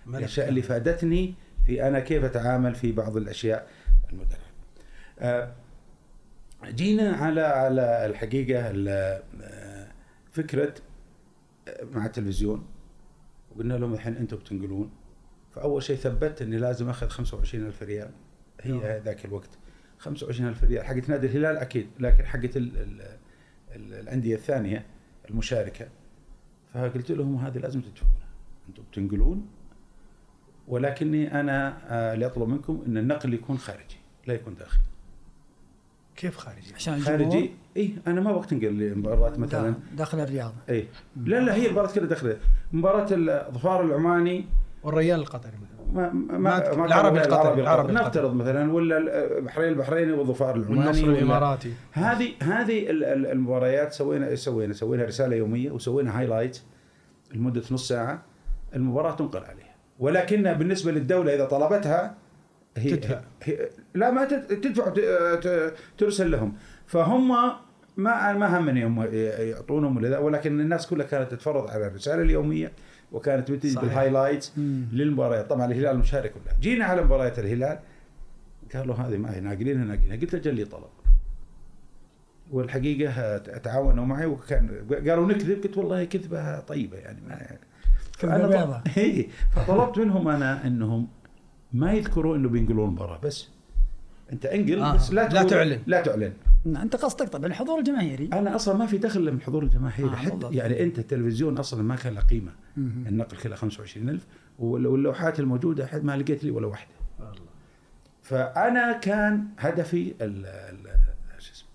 الأشياء 0.07 0.49
اللي 0.49 0.61
فادتني 0.61 1.33
في 1.65 1.87
أنا 1.87 1.99
كيف 1.99 2.23
أتعامل 2.23 2.75
في 2.75 2.91
بعض 2.91 3.17
الأشياء 3.17 3.67
المدرب. 4.13 4.39
آه، 5.19 5.53
جينا 6.65 7.11
على 7.11 7.41
على 7.41 8.05
الحقيقة 8.05 8.69
ال- 8.71 8.87
آه، 9.41 9.87
فكرة 10.31 10.73
آه، 11.67 11.83
مع 11.93 12.05
التلفزيون 12.05 12.65
وقلنا 13.55 13.73
لهم 13.73 13.93
الحين 13.93 14.15
أنتم 14.17 14.37
بتنقلون. 14.37 14.91
فأول 15.55 15.83
شيء 15.83 15.95
ثبت 15.95 16.41
إني 16.41 16.57
لازم 16.57 16.89
أخذ 16.89 17.07
25000 17.07 17.83
ريال. 17.83 18.11
هي 18.61 19.01
ذاك 19.05 19.25
الوقت. 19.25 19.49
25000 19.99 20.63
ريال. 20.63 20.85
حقت 20.85 21.09
نادي 21.09 21.27
الهلال 21.27 21.57
أكيد 21.57 21.89
لكن 21.99 22.25
حقت 22.25 22.57
ال- 22.57 22.77
ال- 22.77 23.17
الأندية 23.75 24.35
الثانية 24.35 24.85
المشاركة. 25.29 25.87
فقلت 26.73 27.11
لهم 27.11 27.35
هذه 27.35 27.57
لازم 27.57 27.81
تدفعونها. 27.81 28.27
أنتم 28.69 28.83
بتنقلون 28.91 29.47
ولكني 30.67 31.39
أنا 31.39 31.77
آه، 31.89 32.13
اللي 32.13 32.25
أطلب 32.25 32.49
منكم 32.49 32.83
إن 32.87 32.97
النقل 32.97 33.33
يكون 33.33 33.57
خارجي 33.57 33.97
لا 34.27 34.33
يكون 34.33 34.55
داخلي. 34.55 34.81
كيف 36.15 36.37
خارجي؟ 36.37 36.73
عشان 36.75 36.93
الجمهور؟ 36.93 37.19
خارجي؟ 37.31 37.51
اي 37.77 37.93
أنا 38.07 38.21
ما 38.21 38.31
بقتنقل 38.31 38.77
لمباراة 38.79 39.37
مثلا. 39.37 39.69
دا- 39.69 39.75
داخل 39.97 40.19
الرياض 40.19 40.53
اي 40.69 40.87
لا 41.25 41.39
لا 41.39 41.55
هي 41.55 41.67
المباراه 41.67 41.87
كذا 41.91 42.05
داخلية. 42.05 42.37
مباراة 42.73 43.07
الظفار 43.11 43.85
العماني 43.85 44.45
والريال 44.83 45.19
القطري. 45.19 45.51
مثلا 45.57 45.70
ما 45.91 46.09
ما 46.13 46.37
ما- 46.37 46.75
ما 46.75 46.85
العربي 46.85 47.21
القطري، 47.21 47.61
العربي. 47.61 47.93
نفترض 47.93 48.33
مثلا 48.33 48.73
ولا 48.73 48.97
البحرين 49.37 49.69
البحريني 49.69 50.11
والظفار 50.11 50.55
العماني 50.55 50.79
والنصر 50.79 51.07
الإماراتي. 51.07 51.73
هذه 51.91 52.29
هذه 52.43 52.89
ال- 52.89 53.03
ال- 53.03 53.25
المباريات 53.27 53.93
سوينا 53.93 54.27
إيش 54.27 54.39
سوينا؟ 54.39 54.73
سوينا 54.73 55.03
رسالة 55.05 55.35
يومية 55.35 55.71
وسوينا 55.71 56.19
highlight 56.19 56.61
لمدة 57.33 57.61
نص 57.71 57.87
ساعة. 57.87 58.21
المباراة 58.75 59.15
تنقل 59.15 59.39
عليها. 59.43 59.75
ولكن 59.99 60.53
بالنسبة 60.53 60.91
للدولة 60.91 61.35
إذا 61.35 61.45
طلبتها 61.45 62.15
هي, 62.77 62.91
تدفع. 62.95 63.19
هي 63.43 63.69
لا 63.95 64.11
ما 64.11 64.25
تد- 64.25 64.47
تدفع 64.61 64.93
ترسل 65.97 66.31
لهم. 66.31 66.53
فهم 66.87 67.27
ما 67.97 68.33
ما 68.33 68.59
همني 68.59 68.85
هم 68.85 69.03
يعطونهم 69.39 69.97
ولكن 70.03 70.59
الناس 70.59 70.87
كلها 70.87 71.05
كانت 71.05 71.31
تتفرض 71.31 71.67
على 71.67 71.87
الرسالة 71.87 72.21
اليومية. 72.21 72.71
وكانت 73.11 73.51
بتجي 73.51 73.69
صحيح. 73.73 73.87
بالهايلايت 73.87 74.51
مم. 74.57 74.85
للمباريات 74.91 75.49
طبعا 75.49 75.65
الهلال 75.65 75.97
مشارك 75.99 76.33
ولا 76.35 76.55
جينا 76.61 76.85
على 76.85 77.03
مباريات 77.03 77.39
الهلال 77.39 77.79
قالوا 78.75 78.95
هذه 78.95 79.17
ما 79.17 79.35
هي 79.35 79.39
ناقلينها 79.39 79.85
ناقلينها 79.85 80.17
قلت 80.17 80.33
أجل 80.35 80.55
لي 80.55 80.65
طلب 80.65 80.83
والحقيقة 82.51 83.37
تعاونوا 83.37 84.05
معي 84.05 84.25
وكان 84.25 84.85
قالوا 85.09 85.27
نكذب 85.27 85.63
قلت 85.63 85.77
والله 85.77 86.03
كذبة 86.03 86.59
طيبة 86.59 86.97
يعني 86.97 87.21
ما 87.27 87.57
بيضة. 88.47 88.79
طل- 88.79 88.91
إيه، 88.97 89.27
فطلبت 89.55 89.97
منهم 89.99 90.27
أنا 90.27 90.67
إنهم 90.67 91.07
ما 91.73 91.93
يذكروا 91.93 92.35
إنه 92.35 92.49
بينقلون 92.49 92.87
المباراه 92.87 93.19
بس 93.19 93.47
أنت 94.31 94.45
انقل 94.45 94.79
آه. 94.81 94.95
بس 94.95 95.13
لا, 95.13 95.29
لا 95.29 95.43
تعلن. 95.43 95.79
لا 95.87 96.01
تعلن 96.01 96.33
أنت 96.65 96.95
قصدك 96.95 97.29
طبعا 97.29 97.45
الحضور 97.45 97.79
الجماهيري. 97.79 98.29
أنا 98.33 98.55
أصلا 98.55 98.77
ما 98.77 98.85
في 98.85 98.97
دخل 98.97 99.21
من 99.31 99.37
الحضور 99.37 99.63
الجماهيري. 99.63 100.09
آه، 100.09 100.15
حتى 100.15 100.29
بالضبط. 100.31 100.53
يعني 100.53 100.83
أنت 100.83 100.99
التلفزيون 100.99 101.57
أصلا 101.57 101.83
ما 101.83 101.95
كان 101.95 102.13
له 102.13 102.21
قيمة. 102.21 102.51
مم. 102.77 103.03
النقل 103.07 103.37
كلها 103.37 103.55
25000 103.57 104.27
وال- 104.59 104.87
واللوحات 104.87 105.39
الموجودة 105.39 105.87
حد 105.87 106.03
ما 106.03 106.17
لقيت 106.17 106.43
لي 106.43 106.51
ولا 106.51 106.67
واحدة. 106.67 106.91
فأنا 108.21 108.91
كان 108.97 109.47
هدفي 109.59 110.13
ال 110.21 110.45
ال 110.45 110.87
شو 111.39 111.51
اسمه 111.53 111.69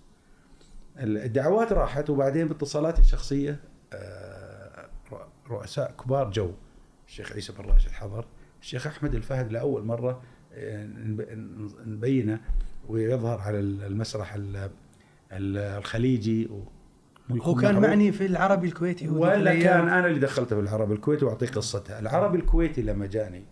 الدعوات 1.25 1.73
راحت 1.73 2.11
وبعدين 2.11 2.47
باتصالاتي 2.49 3.00
الشخصية 3.02 3.61
آه، 3.93 4.88
رؤ- 5.11 5.50
رؤساء 5.50 5.90
كبار 6.05 6.31
جو 6.31 6.50
الشيخ 7.09 7.33
عيسى 7.33 7.52
بن 7.52 7.64
راشد 7.64 7.90
حضر 7.90 8.26
الشيخ 8.61 8.87
أحمد 8.87 9.14
الفهد 9.14 9.52
لأول 9.52 9.85
مرة 9.85 10.23
آه، 10.55 10.87
نب- 10.87 11.26
نبينه. 11.87 12.40
ويظهر 12.88 13.38
على 13.40 13.61
المسرح 13.61 14.35
ال- 14.35 14.57
ال- 15.33 15.57
الخليجي 15.78 16.47
و- 16.47 16.64
هو 17.31 17.55
كان. 17.55 17.81
معني 17.81 18.12
في 18.12 18.26
العربي 18.26 18.66
الكويتي 18.66 19.09
ولا. 19.09 19.55
كان 19.62 19.88
أنا 19.88 20.07
اللي 20.07 20.19
دخلته 20.21 20.57
في 20.57 20.62
العربي 20.62 20.95
الكويتي 20.95 21.25
واعطيك 21.25 21.55
قصتها، 21.55 21.99
العربي 21.99 22.38
الكويتي 22.38 22.83
لما 22.83 23.07
جاني 23.07 23.45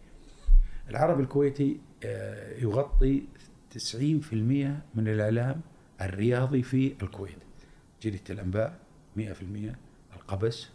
العربي 0.91 1.23
الكويتي 1.23 1.81
آه، 2.05 2.59
يغطي 2.59 3.23
90% 3.71 4.83
من 4.95 5.09
الإعلام 5.09 5.61
الرياضي 6.01 6.63
في 6.63 6.95
الكويت. 7.03 7.39
جريدة 8.03 8.23
الأنباء 8.31 8.77
100% 9.17 9.77
القبس 10.17 10.69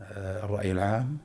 آه، 0.00 0.44
الرأي 0.44 0.72
العام 0.72 1.18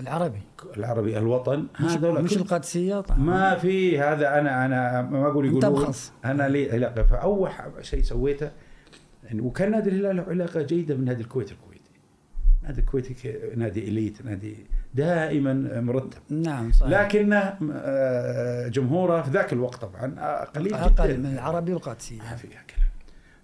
العربي. 0.00 0.40
العربي 0.76 1.18
الوطن 1.18 1.66
مش, 1.80 1.90
هذول 1.90 2.22
مش 2.22 2.36
القادسية 2.36 3.00
طبعا. 3.00 3.18
ما 3.18 3.54
في 3.54 3.98
هذا 3.98 4.38
أنا 4.38 4.64
أنا 4.64 5.02
ما 5.02 5.26
أقول 5.26 5.46
يقولون. 5.46 5.92
أنا 6.24 6.48
لي 6.48 6.72
علاقه 6.72 7.02
فأول 7.02 7.50
شيء 7.80 8.02
سويته 8.02 8.50
وكان 9.34 9.70
نادي 9.70 9.90
الهلال 9.90 10.16
له 10.16 10.22
علاقة 10.22 10.62
جيدة 10.62 10.94
بنادي 10.94 11.22
الكويت 11.22 11.52
الكويتي. 11.52 11.90
نادي 12.62 12.80
الكويتي 12.80 13.38
نادي 13.56 13.88
إليت 13.88 14.24
نادي 14.24 14.56
دائما 14.94 15.80
مرتب. 15.80 16.20
نعم 16.30 16.72
صحيح. 16.72 17.00
لكن 17.00 17.32
آه، 17.32 18.68
جمهوره 18.68 19.22
في 19.22 19.30
ذاك 19.30 19.52
الوقت 19.52 19.80
طبعا 19.80 20.14
آه، 20.18 20.44
قليل 20.44 20.74
أقل 20.74 21.08
جدا. 21.08 21.16
من 21.16 21.26
العربي 21.26 21.72
والقادسية. 21.72 22.18
ما 22.18 22.36
فيها 22.36 22.50
كلام. 22.50 22.88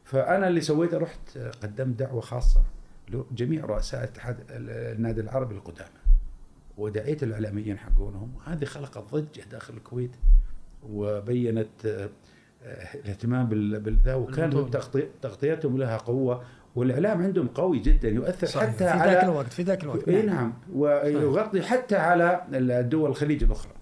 فأنا 0.04 0.48
اللي 0.48 0.60
سويته 0.60 0.98
رحت 0.98 1.38
قدمت 1.62 1.98
دعوة 1.98 2.20
خاصة 2.20 2.62
لجميع 3.08 3.64
رؤساء 3.64 4.04
اتحاد 4.04 4.36
النادي 4.50 5.20
العربي 5.20 5.54
القدامى. 5.54 5.90
ودعيت 6.78 7.22
الإعلاميين 7.22 7.78
حقونهم. 7.78 8.32
هذه 8.46 8.64
خلقت 8.64 9.14
ضجة 9.14 9.42
داخل 9.50 9.74
الكويت 9.74 10.10
وبينت 10.90 11.86
آه، 11.86 12.08
آه، 12.62 12.94
الاهتمام 12.94 13.46
بال- 13.46 13.80
بالذا 13.80 14.14
وكان 14.14 14.70
تغطيتهم 15.22 15.78
لها 15.78 15.96
قوة 15.96 16.42
والإعلام 16.76 17.22
عندهم 17.22 17.48
قوي 17.48 17.78
جدا 17.78 18.08
يؤثر 18.08 18.46
صحيح. 18.46 18.68
حتى 18.68 18.78
في 18.78 18.84
ذاك 18.84 19.00
على 19.00 19.22
الوقت 19.24 19.52
في 19.52 19.62
ذاك 19.62 19.82
الوقت. 19.82 20.08
إي 20.08 20.22
نعم. 20.22 20.52
ويغطي 20.74 21.62
حتى 21.62 21.96
على 21.96 22.44
الدول 22.52 23.10
الخليج 23.10 23.44
الأخرى. 23.44 23.72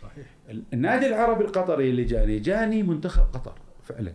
صحيح. 0.00 0.26
النادي 0.72 1.06
العربي 1.06 1.44
القطري 1.44 1.90
اللي 1.90 2.04
جاني 2.04 2.38
جاني 2.38 2.82
منتخب 2.82 3.22
قطر 3.22 3.54
فعلا. 3.82 4.12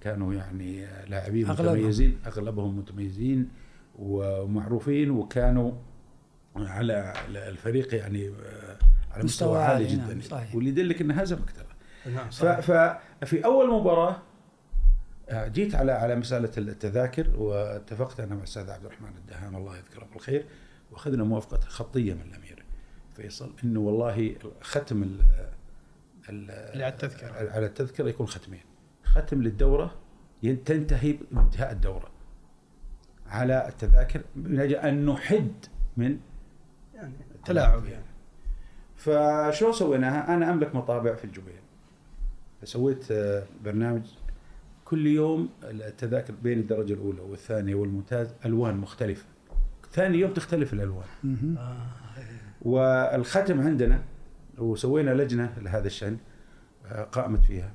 كانوا 0.00 0.34
يعني 0.34 0.86
لاعبين 1.08 1.46
أغلبهم. 1.46 1.74
متميزين 1.78 2.18
أغلبهم 2.26 2.78
متميزين 2.78 3.48
ومعروفين 3.98 5.10
وكانوا 5.10 5.72
على 6.58 7.12
الفريق 7.28 7.94
يعني 7.94 8.28
آه، 8.28 8.78
على 9.12 9.24
مستوى, 9.24 9.24
مستوى 9.24 9.58
عالي 9.58 9.84
عالي، 9.84 9.96
جدا 9.96 10.14
نعم، 10.14 10.20
صحيح. 10.20 10.54
واللي 10.54 10.70
يدلك 10.70 11.00
انه 11.00 11.14
هزمك 11.14 11.50
ترى 11.50 11.66
نعم 12.14 12.30
صحيح. 12.30 12.60
ففي 12.60 13.44
أول 13.44 13.80
مباراة 13.80 14.16
آه، 15.28 15.48
جيت 15.48 15.74
على 15.74 15.92
على 15.92 16.16
مسألة 16.16 16.50
التذاكر 16.58 17.30
واتفقت 17.38 18.20
أنا 18.20 18.34
مع 18.34 18.38
الأستاذ 18.38 18.70
عبد 18.70 18.84
الرحمن 18.84 19.16
الدهان 19.16 19.54
الله 19.54 19.76
يذكره 19.76 20.08
بالخير 20.12 20.44
وأخذنا 20.92 21.24
موافقة 21.24 21.60
خطية 21.60 22.14
من 22.14 22.22
الأمير 22.22 22.64
فيصل 23.16 23.52
إنه 23.64 23.80
والله 23.80 24.34
ختم 24.60 25.02
ال 25.02 25.20
على 26.28 26.88
التذكرة. 26.88 27.52
على 27.52 27.66
التذكرة 27.66 28.08
يكون 28.08 28.26
ختمين 28.26 28.60
ختم 29.04 29.42
للدورة 29.42 29.94
تنتهي 30.42 31.18
بانتهاء 31.30 31.72
الدورة 31.72 32.10
على 33.26 33.68
التذاكر 33.68 34.20
من 34.36 34.60
أجل 34.60 34.74
أن 34.74 35.06
نحد 35.06 35.52
من 35.96 36.18
تلاعب 37.46 37.84
يعني 37.84 38.04
فشو 38.96 39.72
سويناها؟ 39.72 40.34
أنا 40.34 40.50
أملك 40.50 40.74
مطابع 40.74 41.14
في 41.14 41.24
الجبيل 41.24 41.60
فسويت 42.62 43.10
آه، 43.10 43.42
برنامج 43.64 44.02
كل 44.84 45.06
يوم 45.06 45.48
التذاكر 45.64 46.34
بين 46.42 46.58
الدرجة 46.58 46.92
الأولى 46.92 47.20
والثانية 47.20 47.74
والممتاز 47.74 48.34
ألوان 48.44 48.76
مختلفة 48.76 49.24
ثاني 49.92 50.18
يوم 50.18 50.32
تختلف 50.32 50.72
الألوان. 50.72 51.04
آه. 51.58 51.76
والختم 52.62 53.60
عندنا 53.60 54.02
وسوينا 54.58 55.10
لجنة 55.10 55.52
لهذا 55.62 55.86
الشأن 55.86 56.16
آه، 56.86 57.02
قامت 57.02 57.44
فيها 57.44 57.72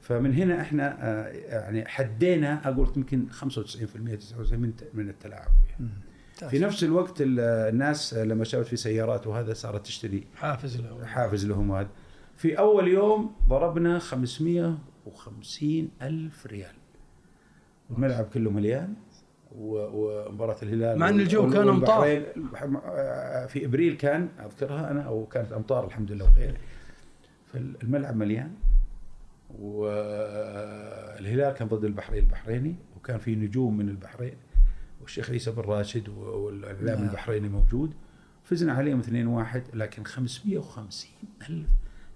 فمن 0.00 0.34
هنا 0.34 0.60
إحنا 0.60 0.98
يعني 1.28 1.86
حدينا 1.88 2.68
أقول 2.68 2.92
يمكن 2.96 3.26
95% 3.30 4.16
99% 4.16 4.52
من 4.52 4.72
من 4.94 5.08
التلاعب 5.08 5.48
فيها. 5.66 5.88
في 6.50 6.58
نفس 6.58 6.84
الوقت 6.84 7.20
ال- 7.20 7.40
الناس 7.40 8.14
لما 8.14 8.44
شافت 8.44 8.66
في 8.68 8.76
سيارات 8.76 9.26
وهذا 9.26 9.54
صارت 9.54 9.86
تشتري. 9.86 10.26
حافز 10.36 10.80
له 10.80 11.04
حافز 11.06 11.46
لهم 11.46 11.72
هذا. 11.72 11.88
في 12.36 12.58
أول 12.58 12.88
يوم 12.88 13.34
ضربنا 13.48 13.98
550 13.98 15.90
ألف 16.02 16.46
ريال. 16.46 16.74
الملعب 17.90 18.24
كله 18.24 18.50
مليان 18.50 18.94
و- 19.58 20.26
ومباراة 20.28 20.56
الهلال 20.62 20.98
مع 20.98 21.08
إن 21.08 21.20
الجو 21.20 21.50
كان. 21.50 21.68
والبحرين. 21.68 22.22
في 23.48 23.64
إبريل 23.64 23.96
كان 23.96 24.28
أذكرها 24.44 24.90
أنا 24.90 25.02
أو 25.02 25.26
كانت 25.26 25.52
أمطار 25.52 25.86
الحمد 25.86 26.12
لله 26.12 26.24
وخير. 26.24 26.56
فالملعب 27.52 28.16
مليان. 28.16 28.50
والهلال 29.60 31.52
كان 31.54 31.68
ضد 31.68 31.84
البحرين 31.84 32.22
البحريني 32.24 32.74
وكان 32.96 33.18
في 33.18 33.34
نجوم 33.34 33.76
من 33.76 33.88
البحرين. 33.88 34.34
والشيخ 35.06 35.30
عيسى 35.30 35.50
بن 35.50 35.62
راشد 35.62 36.08
والإعلام 36.08 36.98
نعم. 36.98 37.08
البحريني 37.08 37.48
موجود 37.48 37.94
فزنا 38.44 38.72
عليهم 38.72 39.02
2-1 39.02 39.06
لكن 39.74 40.04
550 40.04 41.10
ألف 41.50 41.68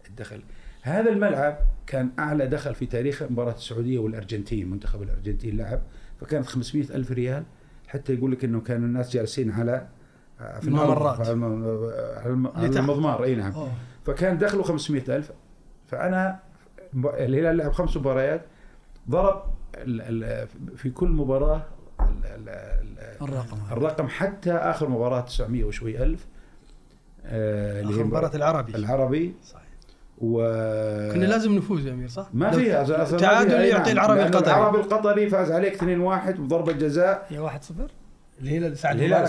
الدخل 0.08 0.42
هذا 0.82 1.10
الملعب 1.10 1.58
كان 1.86 2.10
أعلى 2.18 2.46
دخل 2.46 2.74
في 2.74 2.86
تاريخ 2.86 3.22
مباراة 3.22 3.54
السعودية 3.54 3.98
والأرجنتين 3.98 4.70
منتخب 4.70 5.02
الأرجنتين 5.02 5.56
لعب 5.56 5.82
فكانت 6.20 6.46
500 6.46 6.84
ألف 6.94 7.12
ريال 7.12 7.44
حتى 7.88 8.14
يقول 8.14 8.32
لك 8.32 8.44
إنه 8.44 8.60
كانوا 8.60 8.86
الناس 8.86 9.12
جالسين 9.12 9.50
على 9.50 9.88
في 10.60 10.68
الممرات. 10.68 11.20
على. 11.20 11.32
المضمار 12.78 13.24
أي 13.24 13.34
نعم 13.34 13.52
أوه. 13.52 13.72
فكان 14.04 14.38
دخله 14.38 14.62
500 14.62 15.16
ألف 15.16 15.32
فأنا 15.86 16.40
الهلال 17.04 17.56
لعب 17.56 17.72
خمس 17.72 17.96
مباريات 17.96 18.46
ضرب 19.10 19.42
في 20.76 20.90
كل 20.90 21.08
مباراة 21.08 21.66
ال 22.24 22.48
ال 22.48 22.48
ال 22.98 23.28
الرقم 23.28 23.58
الرقم 23.72 24.08
حتى 24.08 24.52
آخر 24.52 24.88
مباراة 24.88 25.20
900 25.20 25.64
وشوي 25.64 26.02
ألف 26.02 26.26
آه، 27.26 27.80
اللي 27.80 27.92
هي 27.92 27.96
اخر 27.96 28.04
مباراة 28.04 28.30
العربي. 28.36 28.74
العربي. 28.74 29.34
صحيح. 29.44 29.60
و 30.18 30.38
كنا 31.12 31.24
لازم 31.24 31.52
نفوز 31.54 31.86
يا 31.86 31.92
أمير 31.92 32.08
صح؟ 32.08 32.28
ما 32.34 32.50
في 32.50 33.16
تعادل 33.18 33.52
يعطي 33.64 33.82
نعم. 33.92 33.92
العربي 33.92 34.22
القطري. 34.22 34.50
العربي 34.54 34.78
القطري 34.78 35.28
فاز 35.30 35.50
عليك 35.52 35.74
2-1 35.76 35.82
بضربة 36.40 36.72
جزاء. 36.72 37.26
يا 37.30 37.40
واحد 37.40 37.62
صفر؟ 37.62 37.90
الهلال 38.40 38.78
سعد 38.78 38.96
الهلال 38.96 39.10
مبارك 39.12 39.26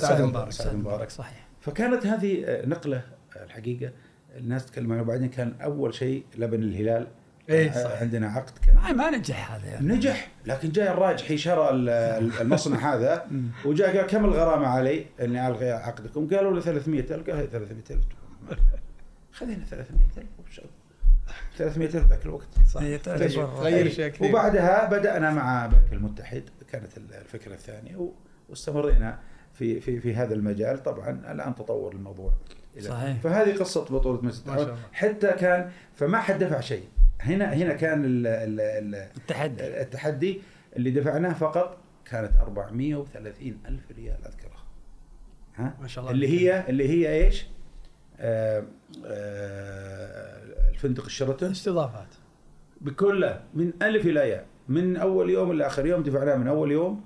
سعد- 0.00 0.20
مبارك. 0.22 0.52
سعد 0.52 0.74
مبارك. 0.74 1.10
صحيح. 1.10 1.46
فكانت 1.60 2.06
هذه 2.06 2.44
نقلة 2.64 3.02
آه، 3.36 3.44
الحقيقة 3.44 3.92
الناس 4.36 4.66
تتكلم 4.66 4.92
عنها 4.92 5.02
وبعدين 5.04 5.28
كان 5.28 5.52
أول 5.62 5.94
شيء 5.94 6.24
لبن 6.38 6.62
الهلال 6.62 7.06
إيه، 7.50 7.70
آه، 7.70 7.84
صحيح. 7.84 8.00
عندنا 8.00 8.28
عقد 8.28 8.58
كان. 8.66 8.74
ما 8.74 8.92
ما 8.92 9.10
نجح 9.10 9.52
هذا 9.52 9.66
يعني. 9.66 9.86
نجح 9.88 10.28
لكن 10.46 10.70
جاء 10.72 10.92
الراجحي 10.92 11.36
شرى 11.38 11.70
ال- 11.70 11.88
ال- 11.88 12.40
المصنع 12.40 12.94
هذا 12.94 13.26
وجاء 13.66 13.96
قال 13.96 14.06
كم 14.06 14.24
الغرامة 14.24 14.66
علي؟ 14.66 15.06
إني 15.20 15.46
ألغي 15.48 15.70
عقدكم. 15.72 16.28
قالوا 16.36 16.52
له 16.54 16.60
300000 16.60 17.26
قال 17.30 17.36
هي 17.36 17.46
300000 17.46 18.04
خذينا 19.32 19.64
300000 19.64 20.26
وش- 20.48 20.60
300000 21.58 22.08
ذاك 22.08 22.26
الوقت. 22.26 22.48
غير 22.76 22.98
تغير. 22.98 23.44
غير 23.46 23.88
شيء 23.90 24.08
كثير 24.08 24.28
وبعدها 24.30 24.84
بدأنا 24.90 25.30
مع 25.30 25.64
البنك 25.64 25.92
المتحد. 25.92 26.42
كانت 26.72 26.96
ال- 26.98 27.14
الفكرة 27.14 27.54
الثانية. 27.54 28.10
واستمرينا 28.48 29.18
في 29.54 29.80
في 29.80 30.00
في 30.00 30.14
هذا 30.14 30.34
المجال. 30.34 30.82
طبعا 30.82 31.10
الآن 31.32 31.54
تطور 31.54 31.92
الموضوع 31.92 32.32
صحيح. 32.80 33.16
فهذه 33.20 33.56
قصة 33.58 33.84
بطولة 33.84 34.20
مجلس 34.22 34.46
ما 34.46 34.52
شاء 34.56 34.62
التعاون 34.62 34.78
الله. 34.78 34.88
حتى 34.92 35.28
كان 35.40 35.70
فما 35.94 36.18
حد 36.20 36.38
دفع 36.44 36.60
شيء. 36.60 36.84
هنا 37.20 37.54
هنا 37.54 37.74
كان 37.74 38.04
ال 38.04 38.26
ال 38.26 38.60
ال 38.60 38.94
التحدي. 38.94 39.80
التحدي 39.80 40.40
اللي 40.76 40.90
دفعناه 40.90 41.32
فقط 41.32 41.78
كانت 42.04 42.36
430 42.36 43.58
ألف 43.68 43.90
ريال 43.96 44.16
أذكرها 44.26 44.64
ها؟ 45.56 45.76
ما 45.80 45.88
شاء 45.88 46.02
الله 46.04 46.14
اللي. 46.14 46.28
هي 46.28 46.68
اللي 46.68 46.88
هي 46.88 47.24
إيش؟ 47.24 47.46
آه 48.20 48.64
آه 49.06 50.70
الفندق 50.70 51.04
الشرطن 51.04 51.50
استضافات. 51.50 52.14
بكله 52.80 53.42
من 53.54 53.72
ألف 53.82 54.06
إلى 54.06 54.28
ياء. 54.28 54.46
من 54.68 54.96
أول 54.96 55.30
يوم 55.30 55.50
إلى 55.50 55.66
آخر 55.66 55.86
يوم 55.86 56.02
دفعناه 56.02 56.36
من 56.36 56.48
أول 56.48 56.72
يوم. 56.72 57.04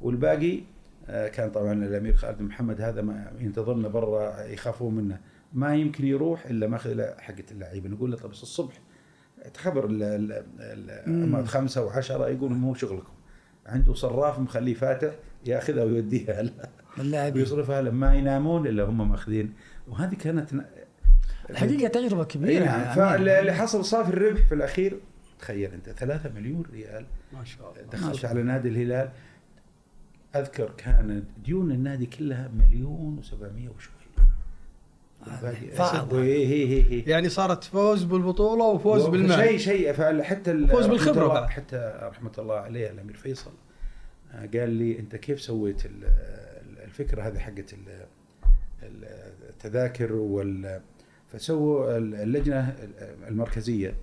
والباقي 0.00 0.60
آه 1.08 1.28
كان 1.28 1.50
طبعا 1.50 1.72
الأمير 1.72 2.14
خالد 2.16 2.42
محمد 2.42 2.80
هذا 2.80 3.02
ما 3.02 3.32
ينتظرنا 3.38 3.88
برا 3.88 4.44
يخافون 4.44 4.94
منه. 4.94 5.20
ما 5.52 5.76
يمكن 5.76 6.06
يروح 6.06 6.46
إلا 6.46 6.66
ماخذ 6.66 7.02
حقة 7.18 7.44
اللعيبة. 7.50 7.88
نقول 7.88 8.10
له 8.10 8.16
طب 8.16 8.30
الصبح 8.30 8.74
تخبر 9.54 9.86
ال- 9.90 10.42
ال- 10.60 11.48
خمسة 11.48 11.84
وعشرة 11.84 12.28
يقول 12.28 12.52
مو 12.52 12.74
شغلكم. 12.74 13.12
عنده 13.66 13.94
صراف 13.94 14.38
مخليه 14.38 14.74
فاتح 14.74 15.12
ياخذها 15.46 15.84
ويوديها 15.84 16.50
اللاعبين 16.98 17.42
ويصرفها 17.42 17.82
له. 17.82 17.90
ما 17.90 18.14
ينامون 18.14 18.66
إلا 18.66 18.84
هم 18.84 19.08
ماخذين. 19.08 19.52
وهذه 19.88 20.14
كانت 20.14 20.50
الحقيقة 21.50 21.88
تجربة 21.88 22.24
كبيرة. 22.24 22.64
نعم. 22.64 22.80
يا 22.80 22.94
فاللي. 22.94 23.52
حصل 23.52 23.84
صافي 23.84 24.08
الربح 24.08 24.46
في 24.48 24.54
الأخير 24.54 25.00
تخيل 25.40 25.70
أنت 25.72 25.90
3 25.90 26.30
مليون 26.34 26.64
ريال. 26.72 27.06
ما 27.32 27.44
شاء 27.44 27.72
الله. 27.72 27.82
دخلت 27.92 28.24
على 28.24 28.42
نادي 28.42 28.68
الهلال. 28.68 29.10
أذكر 30.36 30.70
كانت 30.76 31.24
ديون 31.44 31.70
النادي 31.72 32.06
كلها 32.06 32.50
مليون 32.58 33.20
و700 33.22 33.76
وشوي. 33.76 33.99
يعني 37.06 37.28
صارت 37.28 37.64
فوز 37.64 38.02
بالبطولة 38.04 38.64
وفوز 38.64 39.06
بالمال. 39.06 39.38
شيء 39.38 39.58
شيء. 39.58 39.92
حتى 40.22 40.66
فوز 40.66 40.84
الله- 41.22 41.34
بعد. 41.34 41.48
حتى 41.48 41.98
رحمة 42.02 42.32
الله 42.38 42.54
عليه 42.54 42.90
الأمير 42.90 43.16
فيصل. 43.16 43.50
آه، 44.34 44.46
قال 44.58 44.70
لي 44.70 44.98
أنت 44.98 45.16
كيف 45.16 45.40
سويت 45.40 45.86
ال- 45.86 46.04
ال- 46.04 46.78
الفكرة 46.84 47.22
هذه 47.22 47.38
حقت 47.38 47.72
ال- 47.72 48.06
ال- 48.82 49.04
التذاكر 49.48 50.12
وال 50.12 50.80
فسووا 51.32 51.96
ال- 51.96 52.14
اللجنة 52.14 52.76
المركزية 53.28 53.94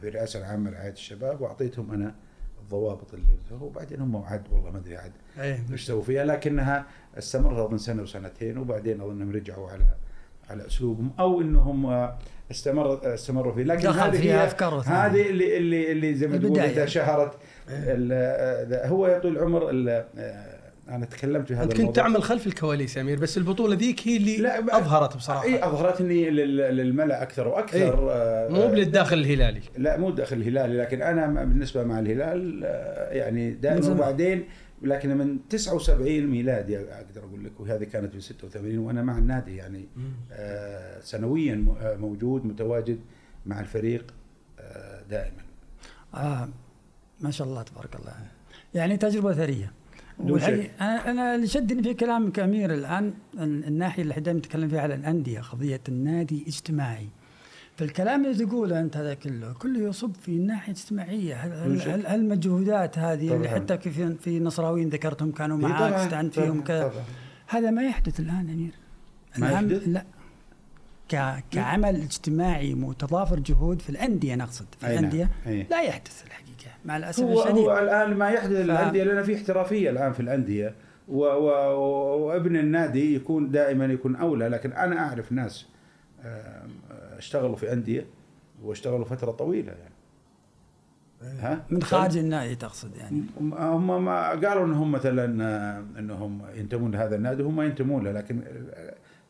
في 0.00 0.08
الرئاسه 0.08 0.38
العامة 0.38 0.70
لرعاية 0.70 0.92
الشباب 0.92 1.40
وأعطيتهم 1.40 1.92
أنا 1.92 2.14
الضوابط 2.62 3.14
اللي 3.14 3.26
وبعدين 3.60 4.00
هم 4.00 4.16
عاد 4.16 4.42
والله 4.52 4.70
ما 4.70 4.78
أدري 4.78 4.96
عاد 4.96 5.12
إيه. 5.40 5.64
إيش 5.72 5.86
سووا 5.86 6.02
فيها 6.02 6.24
لكنها 6.24 6.86
استمرت 7.18 7.58
أظن 7.58 7.78
سنة 7.78 8.02
وسنتين 8.02 8.58
وبعدين 8.58 9.00
اظنهم 9.00 9.32
رجعوا 9.32 9.70
على 9.70 9.84
على 10.50 10.66
أسلوبهم 10.66 11.10
أو 11.20 11.40
إنهم 11.40 11.86
آه، 11.86 12.18
استمر 12.50 13.14
استمروا 13.14 13.52
فيه 13.54 13.62
لكن 13.62 13.88
هذه 13.88 14.10
فيها 14.10 14.46
ثانية. 14.82 15.06
هذه 15.06 15.30
اللي 15.30 15.56
اللي 15.56 15.92
اللي 15.92 16.14
زي 16.14 16.26
ما 16.26 16.36
تقول. 16.36 16.58
انت 16.58 16.88
شهرت 16.88 17.32
ال- 17.68 18.08
آه، 18.12 18.86
هو 18.88 19.06
يا 19.06 19.18
طول 19.18 19.36
العمر 19.36 19.70
ال- 19.70 19.88
آه، 20.18 20.56
أنا 20.88 21.06
تكلمت 21.06 21.48
في 21.48 21.54
هذا 21.54 21.62
أنت 21.62 21.70
كنت 21.72 21.80
الموضوع 21.80 22.02
تعمل 22.02 22.22
خلف 22.22 22.46
الكواليس 22.46 22.96
يا 22.96 23.02
أمير 23.02 23.18
بس 23.18 23.38
البطولة 23.38 23.74
ذيك 23.76 24.08
هي 24.08 24.16
اللي 24.16 24.36
لا، 24.36 24.76
أظهرت 24.78 25.16
بصراحة 25.16 25.44
إي 25.44 25.64
اظهرتني 25.64 26.30
لل- 26.30 26.56
للملأ 26.76 27.22
أكثر 27.22 27.48
وأكثر 27.48 28.08
آه، 28.10 28.48
مو 28.48 28.66
بالداخل 28.68 29.18
الهلالي 29.18 29.60
لا 29.78 29.96
مو 29.96 30.10
داخل 30.10 30.36
الهلالي 30.36 30.76
لكن 30.78 31.02
أنا 31.02 31.26
بالنسبة 31.44 31.84
مع 31.84 31.98
الهلال 31.98 32.62
آه، 32.64 33.12
يعني 33.12 33.50
دائما. 33.50 33.90
وبعدين 33.90 34.44
لكن 34.82 35.16
من 35.18 35.38
79 35.48 36.26
ميلادي 36.26 36.78
أقدر 36.78 37.24
أقول 37.24 37.44
لك 37.44 37.60
وهذه 37.60 37.84
كانت 37.84 38.12
في 38.12 38.20
86 38.20 38.78
وأنا 38.78 39.02
مع 39.02 39.18
النادي 39.18 39.56
يعني 39.56 39.84
آه، 40.32 41.00
سنويا 41.00 41.66
آه، 41.80 41.96
موجود 41.96 42.46
متواجد 42.46 42.98
مع 43.46 43.60
الفريق 43.60 44.14
آه، 44.60 45.02
دائما. 45.10 45.42
آه 46.14 46.48
ما 47.20 47.30
شاء 47.30 47.46
الله 47.48 47.62
تبارك 47.62 47.96
الله. 47.96 48.12
يعني 48.74 48.96
تجربة 48.96 49.32
ثرية. 49.32 49.72
أنا 50.80 51.10
أنا 51.10 51.34
اللي 51.34 51.46
شدني 51.46 51.82
في 51.82 51.94
كلامك 51.94 52.38
أمير 52.38 52.74
الآن 52.74 53.14
ال- 53.34 53.64
الناحية 53.64 54.02
اللي 54.02 54.12
إحنا 54.12 54.22
دائما 54.22 54.38
نتكلم 54.38 54.68
فيها 54.68 54.80
على 54.80 54.94
الأندية 54.94 55.40
قضية 55.40 55.80
النادي 55.88 56.44
اجتماعي 56.46 57.08
فالكلام 57.76 58.24
اللي 58.26 58.46
تقوله 58.46 58.80
أنت 58.80 58.96
هذا 58.96 59.14
كله 59.14 59.52
كله 59.52 59.80
يصب 59.88 60.14
في 60.14 60.28
الناحيه 60.28 60.72
الاجتماعيه 60.72 61.34
هل- 61.34 61.80
هل- 61.80 62.06
هالمجهودات 62.06 62.98
هذه 62.98 63.34
اللي 63.34 63.48
طبعاً. 63.48 63.60
حتى 63.60 63.78
في 63.78 64.14
في 64.14 64.40
نصراويين 64.40 64.88
ذكرتهم 64.88 65.32
كانوا 65.32 65.56
معاك 65.56 65.92
استعنت 65.92 66.34
فيهم 66.34 66.62
كذا. 66.64 66.92
هذا 67.46 67.70
ما 67.70 67.82
يحدث 67.82 68.20
الآن 68.20 68.50
أمير 68.50 68.70
ما 69.38 69.50
يحدث؟ 69.50 69.88
لا 69.88 70.04
ك... 71.08 71.44
كعمل 71.50 71.96
اجتماعي 71.96 72.74
متضافر 72.74 73.38
جهود 73.38 73.82
في 73.82 73.90
الأندية 73.90 74.34
نقصد 74.34 74.66
في 74.80 74.86
نعم، 74.86 74.92
الأندية. 74.98 75.30
لا 75.70 75.82
يحدث 75.82 76.24
الحقيقة 76.26 76.46
مع 76.84 76.96
الأسف 76.96 77.22
هو 77.22 77.42
الشديد 77.42 77.64
هو 77.64 77.78
الآن 77.78 78.14
ما 78.14 78.30
يحدث 78.30 78.52
ف- 78.56 78.60
الأندية 78.60 79.04
لأن 79.04 79.22
في 79.22 79.34
احترافية 79.34 79.90
الآن 79.90 80.12
في 80.12 80.20
الأندية 80.20 80.74
و 81.08 81.18
و 81.24 81.46
وابن 82.26 82.56
النادي 82.56 83.14
يكون 83.14 83.50
دائما 83.50 83.84
يكون 83.84 84.16
أولى 84.16 84.48
لكن 84.48 84.72
أنا 84.72 84.98
أعرف 84.98 85.32
ناس 85.32 85.66
اشتغلوا 87.18 87.56
في 87.56 87.72
أندية 87.72 88.06
واشتغلوا 88.64 89.04
فترة 89.04 89.30
طويلة 89.30 89.72
يعني. 89.72 89.94
ها؟ 91.40 91.62
من 91.70 91.82
خارج 91.82 92.16
النادي 92.18 92.54
تقصد 92.54 92.96
يعني؟ 92.96 93.22
هم- 93.40 94.04
ما 94.04 94.28
قالوا 94.30 94.64
إنهم 94.64 94.92
مثلا 94.92 95.24
إنهم 95.98 96.42
ينتمون 96.54 96.90
لهذا 96.90 97.16
النادي 97.16 97.42
هم 97.42 97.56
ما 97.56 97.64
ينتمون 97.64 98.04
له 98.04 98.12
لكن 98.12 98.38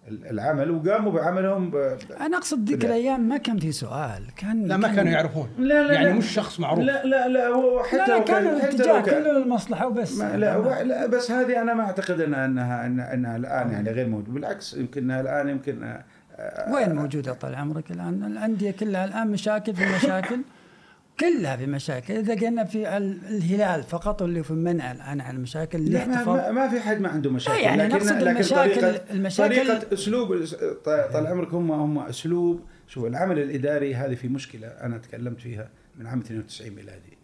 ال- 0.09 0.27
العمل 0.31 0.71
وقاموا 0.71 1.13
بعملهم 1.13 1.71
ب- 1.71 1.97
أنا 2.21 2.37
أقصد 2.37 2.69
ذيك 2.69 2.85
لا. 2.85 2.91
الأيام 2.91 3.29
ما 3.29 3.37
كان 3.37 3.59
في 3.59 3.73
سؤال 3.73 4.23
كان 4.37 4.65
لا 4.65 4.77
ما 4.77 4.87
كان- 4.89 4.97
كانوا 4.97 5.13
يعرفون. 5.13 5.49
لا 5.59 5.83
لا 5.87 5.93
يعني 5.93 6.07
لا. 6.07 6.13
مش 6.15 6.27
شخص 6.31 6.61
معروف. 6.61 6.85
لا 6.85 7.05
لا 7.07 7.29
لا 7.29 7.47
هو 7.49 7.83
حتى 7.83 7.97
لا 7.97 8.07
لا 8.07 8.19
لو 8.19 8.25
كان 8.25 8.47
الاتجاه 8.47 9.01
كله 9.01 9.33
للمصلحة 9.39 9.87
وبس. 9.87 10.19
ما 10.19 10.37
لا, 10.37 10.55
هو- 10.55 10.83
لا 10.83 11.07
بس 11.07 11.31
هذه 11.31 11.63
أنا 11.63 11.75
ما 11.75 11.83
أعتقد 11.83 12.21
انها 12.21 12.45
انها 12.47 12.87
انها, 12.87 13.15
إنها 13.15 13.37
الآن 13.37 13.71
يعني 13.71 13.91
غير 13.91 14.09
موجودة. 14.09 14.33
بالعكس 14.33 14.75
يمكن 14.75 15.03
إنها 15.03 15.21
الآن 15.21 15.49
يمكن 15.49 15.99
وين 16.75 16.95
موجودة 16.95 17.33
طال 17.33 17.55
عمرك 17.55 17.91
الآن؟ 17.91 18.25
الأندية 18.25 18.71
كلها 18.71 19.05
الآن 19.05 19.31
مشاكل 19.31 19.75
في 19.75 19.87
مشاكل 19.97 20.41
كلها 21.21 21.57
في 21.57 21.67
مشاكل. 21.67 22.15
إذا 22.15 22.35
قلنا 22.35 22.65
في 22.65 22.97
ال- 22.97 23.21
الهلال 23.29 23.83
فقط 23.83 24.23
اللي 24.23 24.43
في 24.43 24.53
منع 24.53 24.93
الآن 24.93 25.21
عن 25.21 25.37
المشاكل 25.37 25.79
اللي 25.79 25.91
لا 25.91 26.25
ما, 26.25 26.51
ما, 26.51 26.69
في 26.69 26.81
حد 26.81 27.01
ما 27.01 27.09
عنده 27.09 27.31
مشاكل 27.31 27.61
يعني 27.61 27.83
لكن 27.83 27.95
نقصد 27.97 28.13
لكن 28.23 28.29
المشاكل- 28.37 28.81
طريقة 28.81 29.05
المشاكل- 29.13 29.57
طريقة 29.57 29.93
أسلوب 29.93 30.45
طال 30.85 31.27
عمرك 31.27 31.55
هم 31.55 31.71
هم 31.73 31.99
اسلوب 31.99 32.61
شوف 32.89 33.05
العمل 33.05 33.39
الإداري 33.39 33.95
هذه 33.95 34.15
في 34.15 34.29
مشكلة 34.29 34.67
أنا 34.69 34.99
تكلمت 34.99 35.41
فيها 35.41 35.69
من 35.99 36.07
عام 36.07 36.19
92 36.21 36.71
ميلادي. 36.71 37.19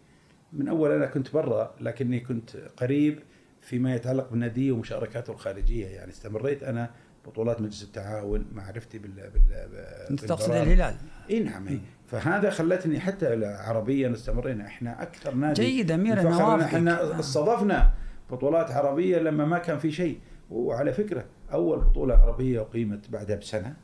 من 0.53 0.67
أول 0.67 0.91
أنا 0.91 1.05
كنت 1.05 1.33
برا 1.33 1.75
لكني 1.81 2.19
كنت 2.19 2.49
قريب 2.77 3.19
فيما 3.61 3.95
يتعلق 3.95 4.29
بالناديه 4.31 4.71
ومشاركاته 4.71 5.31
الخارجية. 5.31 5.87
يعني 5.87 6.11
استمريت 6.11 6.63
أنا 6.63 6.89
بطولات 7.25 7.61
مجلس 7.61 7.83
التعاون 7.83 8.45
معرفتي 8.53 8.97
بال 8.99 9.11
بال 9.11 9.75
أنت 10.09 10.25
تقصد. 10.25 10.51
الهلال. 10.51 10.95
إي 11.29 11.39
نعم 11.39 11.67
إي. 11.67 11.79
فهذا 12.07 12.49
خلتني 12.49 12.99
حتى 12.99 13.45
عربيا 13.45 14.13
استمرينا 14.13 14.65
إحنا 14.65 15.01
أكثر 15.01 15.35
نادي 15.35 15.61
جيد 15.61 15.91
أمير 15.91 16.19
النوافذ 16.19 16.63
إحنا 16.63 17.19
استضفنا 17.19 17.93
بطولات 18.31 18.71
عربية 18.71 19.17
لما 19.17 19.45
ما 19.45 19.57
كان 19.57 19.77
في 19.77 19.91
شيء. 19.91 20.19
وعلى 20.51 20.93
فكرة 20.93 21.25
أول 21.51 21.79
بطولة 21.79 22.15
عربية 22.15 22.61
أقيمت 22.61 23.09
بعدها 23.09 23.35
بسنة. 23.35 23.75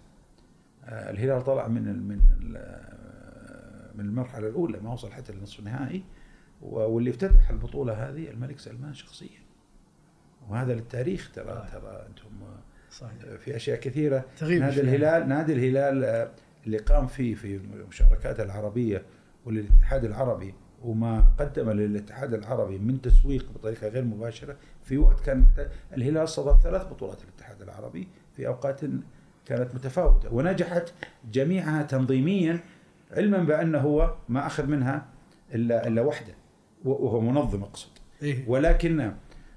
آه، 0.85 1.11
الهلال 1.11 1.43
طلع 1.43 1.67
من 1.67 2.07
من 2.07 2.19
آه، 2.55 3.91
من 3.95 4.05
المرحلة 4.05 4.47
الأولى 4.47 4.79
ما 4.79 4.93
وصل 4.93 5.11
حتى 5.11 5.33
للنصف 5.33 5.59
النهائي. 5.59 6.03
واللي 6.61 7.09
افتتح 7.09 7.49
البطولة 7.49 7.93
هذه 7.93 8.29
الملك 8.29 8.59
سلمان 8.59 8.93
شخصيا. 8.93 9.39
وهذا 10.49 10.73
للتاريخ 10.73 11.31
ترى 11.35 11.67
ترى 11.71 12.05
أنتم 12.09 12.29
صحيح 12.91 13.13
آه، 13.27 13.37
في 13.37 13.55
أشياء 13.55 13.79
كثيرة 13.79 14.25
تغيب 14.37 14.61
نادي. 14.61 14.81
الهلال 14.81 15.29
نادي 15.29 15.53
الهلال 15.53 16.03
آه، 16.03 16.31
اللي 16.65 16.77
قام 16.77 17.07
فيه 17.07 17.35
في 17.35 17.59
مشاركاته 17.89 18.43
العربية 18.43 19.03
وللاتحاد 19.45 20.05
العربي 20.05 20.53
وما 20.83 21.25
قدم 21.39 21.69
للاتحاد 21.69 22.33
العربي 22.33 22.77
من 22.77 23.01
تسويق 23.01 23.45
بطريقة 23.55 23.87
غير 23.87 24.03
مباشرة 24.03 24.55
في 24.83 24.97
وقت 24.97 25.19
كان 25.19 25.45
الهلال 25.97 26.23
استضاف 26.23 26.63
ثلاث 26.63 26.87
بطولات 26.87 27.17
الاتحاد 27.23 27.61
العربي 27.61 28.07
في 28.35 28.47
أوقات 28.47 28.81
كانت 29.45 29.75
متفاوتة 29.75 30.33
ونجحت 30.33 30.93
جميعها 31.31 31.83
تنظيميا 31.83 32.59
علما 33.11 33.43
بأنه 33.43 33.77
هو 33.77 34.15
ما 34.29 34.47
أخذ 34.47 34.65
منها 34.65 35.05
الا 35.53 35.87
إلا 35.87 36.01
واحدة 36.01 36.33
وهو 36.85 37.21
منظم 37.21 37.63
أقصد 37.63 37.89
إيه. 38.21 38.43
ولكن 38.47 39.11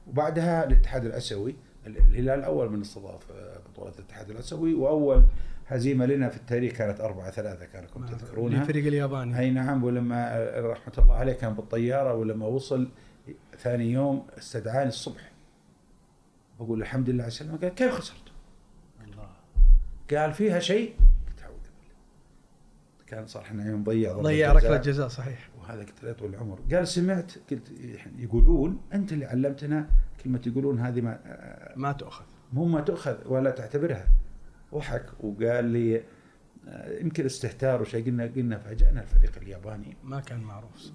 وبعدها 0.06 0.64
الاتحاد 0.64 1.04
الأسيوي 1.04 1.54
الهلال 1.86 2.44
أول 2.44 2.70
من 2.70 2.80
استضاف 2.80 3.32
آه، 3.32 3.58
بطولة 3.58 3.92
الاتحاد 3.98 4.30
الأسيوي 4.30 4.74
وأول 4.74 5.24
هزيمة 5.66 6.06
لنا 6.06 6.28
في 6.28 6.36
التاريخ 6.36 6.72
كانت 6.72 7.00
4 7.00 7.30
3 7.30 7.64
كانكم 7.64 8.06
تذكرونها. 8.06 8.60
الفريق 8.62 8.86
الياباني. 8.86 9.38
أي 9.38 9.50
نعم 9.50 9.84
ولما 9.84 10.36
آه، 10.36 10.60
رحمة 10.60 10.92
الله 10.98 11.14
عليه 11.14 11.32
كان 11.32 11.54
بالطيارة 11.54 12.14
ولما 12.14 12.46
وصل 12.46 12.88
ثاني 13.58 13.92
يوم 13.92 14.26
استدعاني 14.38 14.88
الصبح. 14.88 15.32
بقول 16.60 16.80
الحمد 16.82 17.10
لله 17.10 17.22
على 17.22 17.28
السلامة. 17.28 17.58
قال 17.58 17.74
كيف 17.74 17.92
خسرت؟ 17.92 18.16
الله. 19.04 19.28
قال 20.10 20.32
فيها 20.32 20.58
شيء؟ 20.58 20.94
قلت 21.28 21.42
أعوذ 21.42 21.54
بالله. 21.54 21.94
كان 23.06 23.26
صار 23.26 23.42
إحنا 23.42 23.70
يوم 23.70 23.84
ضيع 23.84 24.12
ضيع. 24.12 24.52
ركلة 24.52 24.76
جزاء. 24.76 25.08
صحيح. 25.08 25.48
وهذا 25.60 25.80
قلت 25.80 26.04
له 26.04 26.12
طول 26.12 26.30
العمر. 26.30 26.58
قال 26.72 26.88
سمعت؟ 26.88 27.32
قلت 27.50 27.72
يقولون 28.18 28.80
أنت 28.94 29.12
اللي 29.12 29.24
علمتنا 29.26 29.88
كلمة 30.24 30.40
يقولون 30.46 30.78
هذه 30.80 31.00
ما 31.00 31.18
ما 31.76 31.92
تؤخذ. 31.92 32.24
مو 32.52 32.64
ما 32.64 32.80
تؤخذ 32.80 33.16
ولا 33.26 33.50
تعتبرها. 33.50 34.08
وحك 34.72 35.06
وقال 35.20 35.64
لي 35.64 36.02
آه، 36.68 36.98
يمكن 37.00 37.24
استهتار 37.24 37.82
وشيء 37.82 38.06
قلنا 38.06 38.24
قلنا 38.24 38.58
فاجأنا 38.58 39.02
الفريق 39.02 39.32
الياباني 39.42 39.96
ما 40.04 40.20
كان 40.20 40.40
معروف. 40.40 40.90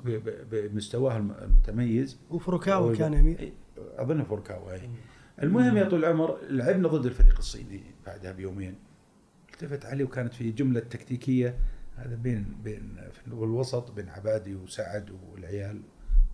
بمستواه 0.51 1.17
الم- 1.17 1.31
المتميز. 1.41 2.17
وفروكاوا 2.29 2.95
كان 2.95 3.13
أمير. 3.13 3.39
إي، 3.39 3.53
أظن 3.77 4.23
فوركاوا 4.23 4.71
إي. 4.73 4.89
المهم 5.43 5.77
يا 5.77 5.89
طول 5.89 5.99
العمر 6.05 6.37
لعبنا 6.49 6.87
ضد 6.87 7.05
الفريق 7.05 7.37
الصيني 7.37 7.81
بعدها 8.05 8.31
بيومين. 8.31 8.75
التفت 9.53 9.85
علي 9.85 10.03
وكانت 10.03 10.33
في 10.33 10.51
جملة 10.51 10.79
تكتيكية. 10.79 11.55
هذا 11.95 12.15
بين 12.15 12.55
بين 12.63 12.97
في 13.11 13.27
الوسط 13.27 13.91
بين 13.91 14.09
عبادي 14.09 14.55
وسعد 14.55 15.11
والعيال 15.31 15.81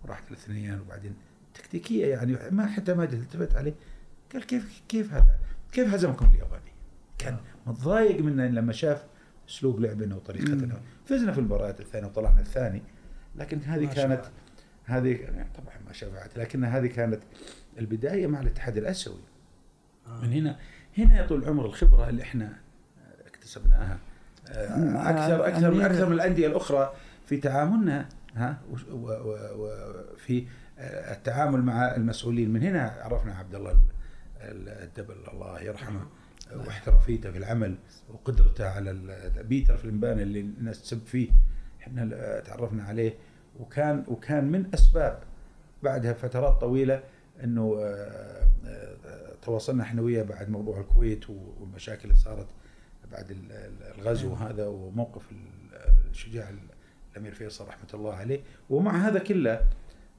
وراحت 0.04 0.28
الاثنين 0.30 0.80
وبعدين 0.80 1.14
تكتيكية 1.54 2.06
يعني 2.06 2.38
ما 2.50 2.66
حتى 2.66 2.94
ما 2.94 3.04
التفت 3.04 3.56
عليه. 3.56 3.74
قال 4.32 4.46
كيف 4.46 4.82
كيف 4.88 5.12
هذا؟ 5.12 5.36
كيف 5.72 5.94
هزمكم 5.94 6.26
الياباني 6.26 6.72
كان 7.18 7.36
متضايق 7.66 8.20
منا 8.20 8.48
لما 8.48 8.72
شاف 8.72 9.04
أسلوب 9.48 9.80
لعبنا 9.80 10.16
وطريقتنا. 10.16 10.80
فزنا 11.06 11.32
في 11.32 11.38
المباراة 11.38 11.70
الثانية 11.80 12.06
وطلعنا 12.06 12.40
الثاني. 12.40 12.82
لكن 13.36 13.58
هذه 13.62 13.86
كانت. 13.94 14.22
هذه 14.84 15.08
يعني 15.16 15.46
طبعا 15.54 15.74
ما 15.86 15.92
شفعت 15.92 16.38
لكن 16.38 16.64
هذه 16.64 16.86
كانت 16.86 17.20
البداية 17.78 18.26
مع 18.26 18.40
الاتحاد 18.40 18.76
الآسيوي. 18.76 19.18
من 20.22 20.32
هنا 20.32 20.58
هنا 20.98 21.20
يا 21.20 21.26
طول 21.26 21.42
العمر 21.42 21.66
الخبرة 21.66 22.08
اللي 22.08 22.22
إحنا 22.22 22.52
اكتسبناها. 23.26 23.98
آه، 24.48 25.10
أكثر 25.10 25.46
أكثر 25.46 25.70
من 25.70 25.80
أكثر 25.80 26.06
من 26.06 26.12
الأندية 26.12 26.46
الأخرى 26.46 26.92
في 27.26 27.36
تعاملنا 27.36 28.08
ها 28.34 28.58
وش- 28.70 28.84
و- 28.84 28.96
و- 28.96 29.54
وفي 30.14 30.38
آه، 30.40 30.44
التعامل 30.78 31.62
مع 31.62 31.94
المسؤولين. 31.96 32.50
من 32.52 32.62
هنا 32.62 32.90
عرفنا 33.00 33.34
عبد 33.34 33.54
الله 33.54 33.70
ال- 34.40 34.68
الدبل. 34.68 35.16
الله 35.32 35.60
يرحمه 35.60 36.06
واحترافيته 36.56 37.30
في 37.30 37.38
العمل 37.38 37.78
وقدرته 38.08 38.68
على 38.68 38.92
بيتر 39.48 39.76
فلمبان 39.76 40.20
اللي 40.20 40.40
الناس 40.40 40.82
تسب 40.82 41.06
فيه. 41.06 41.30
إحنا 41.82 42.40
تعرفنا 42.40 42.84
عليه. 42.84 43.14
وكان 43.60 44.04
وكان 44.08 44.44
من 44.52 44.74
أسباب 44.74 45.22
بعدها 45.82 46.12
فترات 46.12 46.60
طويلة 46.60 47.02
إنه 47.44 47.76
آه، 47.80 48.46
آه، 48.66 49.34
تواصلنا 49.42 49.82
إحنا 49.82 50.02
وياه 50.02 50.22
بعد 50.22 50.48
موضوع 50.50 50.80
الكويت 50.80 51.30
والمشاكل 51.30 52.02
اللي 52.04 52.14
صارت 52.14 52.46
بعد 53.12 53.30
ال- 53.30 53.52
ال- 53.52 53.98
الغزو 53.98 54.34
هذا 54.34 54.66
وموقف 54.66 55.32
ال- 55.32 55.74
الشجاع 56.10 56.50
الأمير 57.12 57.34
فيصل 57.34 57.66
رحمة 57.68 57.88
الله 57.94 58.14
عليه. 58.14 58.40
ومع 58.70 59.08
هذا 59.08 59.18
كله 59.18 59.60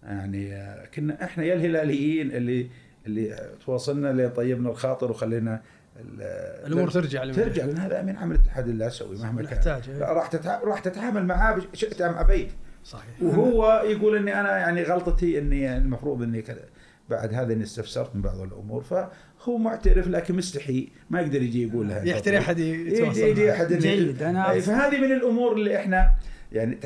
يعني 0.06 0.56
كنا 0.96 1.24
إحنا 1.24 1.44
يا 1.44 1.54
الهلاليين 1.54 2.32
اللي 2.32 2.70
اللي 3.08 3.36
تواصلنا 3.66 4.12
اللي 4.12 4.30
طيبنا 4.30 4.70
الخاطر 4.70 5.12
وخلينا 5.12 5.62
ال- 6.00 6.22
الأمور 6.68 6.92
ترجع 6.92 7.24
لمن- 7.24 7.36
ترجع 7.36 7.66
لأن 7.66 7.78
هذا 7.78 8.02
من 8.02 8.18
عمل 8.18 8.36
الاتحاد 8.36 8.68
الاسيوي 8.68 9.18
مهما 9.18 9.44
كان. 9.44 9.82
إيه. 9.90 10.00
راح. 10.00 10.30
راح 10.64 10.80
تتعامل 10.80 11.26
معاه 11.26 11.62
شئت 11.74 12.02
أم 12.02 12.14
أبيت. 12.14 12.52
صحيح. 12.84 13.22
وهو 13.22 13.84
يقول 13.86 14.18
إني 14.18 14.40
أنا 14.40 14.58
يعني 14.58 14.84
غلطتي 14.84 15.40
إني 15.40 15.78
المفروض 15.78 16.22
إني 16.22 16.42
كذا. 16.42 16.64
بعد 17.10 17.34
هذا 17.34 17.54
إني 17.54 17.64
استفسرت 17.64 18.16
من 18.16 18.22
بعض 18.22 18.40
الأمور. 18.42 18.82
فهو 18.84 19.58
معترف 19.58 20.08
لكن 20.08 20.36
مستحي. 20.36 20.90
ما 21.10 21.22
يقدر 21.22 21.42
يجي 21.42 21.68
يقول 21.68 21.88
لها. 21.88 22.04
يحتري 22.04 22.38
أحد 22.38 22.60
يتواصل 22.60 23.20
يجي. 23.20 23.52
أحد 23.52 23.74
جيد، 23.74 24.24
أنا 24.24 24.52
أي، 24.52 24.62
فهذه 24.62 24.98
من 25.02 25.12
الأمور 25.12 25.54
اللي 25.54 25.78
إحنا 25.78 26.12
يعني 26.52 26.78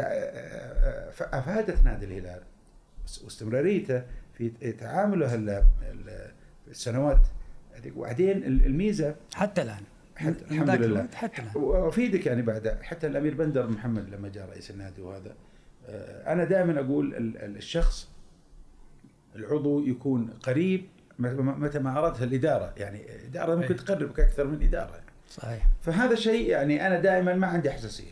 افادت 1.20 1.84
نادي 1.86 2.06
الهلال. 2.06 2.40
واستمراريته 3.24 4.04
في 4.34 4.50
تعامله 4.72 5.36
ال- 5.36 5.50
ال- 5.82 6.32
السنوات 6.68 7.22
هذيك. 7.74 7.98
وبعدين 7.98 8.44
الميزة 8.44 9.16
حتى 9.36 9.62
الآن 9.62 9.82
حتى 10.16 10.46
الحمد 10.52 10.70
لله 10.70 11.08
حتى 11.14 11.42
الآن 11.42 11.52
وأفيدك 11.64 12.26
يعني 12.26 12.42
بعد 12.42 12.78
حتى 12.82 13.08
الأمير 13.08 13.36
بندر 13.36 13.68
محمد 13.70 14.10
لما 14.10 14.30
جاء 14.30 14.50
رئيس 14.50 14.72
النادي 14.72 15.02
وهذا 15.02 15.36
آه، 15.88 16.34
أنا 16.34 16.44
دائما 16.44 16.80
أقول 16.80 17.16
ال- 17.16 17.38
ال- 17.38 17.58
الشخص 17.58 18.10
العضو 19.36 19.86
يكون 19.86 20.30
قريب 20.44 20.86
متى 21.20 21.80
ما 21.80 21.98
أرادها 22.00 22.24
الإدارة 22.24 22.74
يعني 22.78 23.02
إدارة 23.28 23.56
ممكن 23.56 23.68
أي. 23.74 23.80
تقربك 23.80 24.20
أكثر 24.20 24.48
من 24.48 24.64
إدارة. 24.64 25.00
صحيح 25.30 25.68
فهذا 25.82 26.16
شيء 26.16 26.50
يعني 26.50 26.88
أنا 26.88 27.00
دائما 27.00 27.34
ما 27.36 27.48
عندي 27.48 27.72
حساسية 27.72 28.12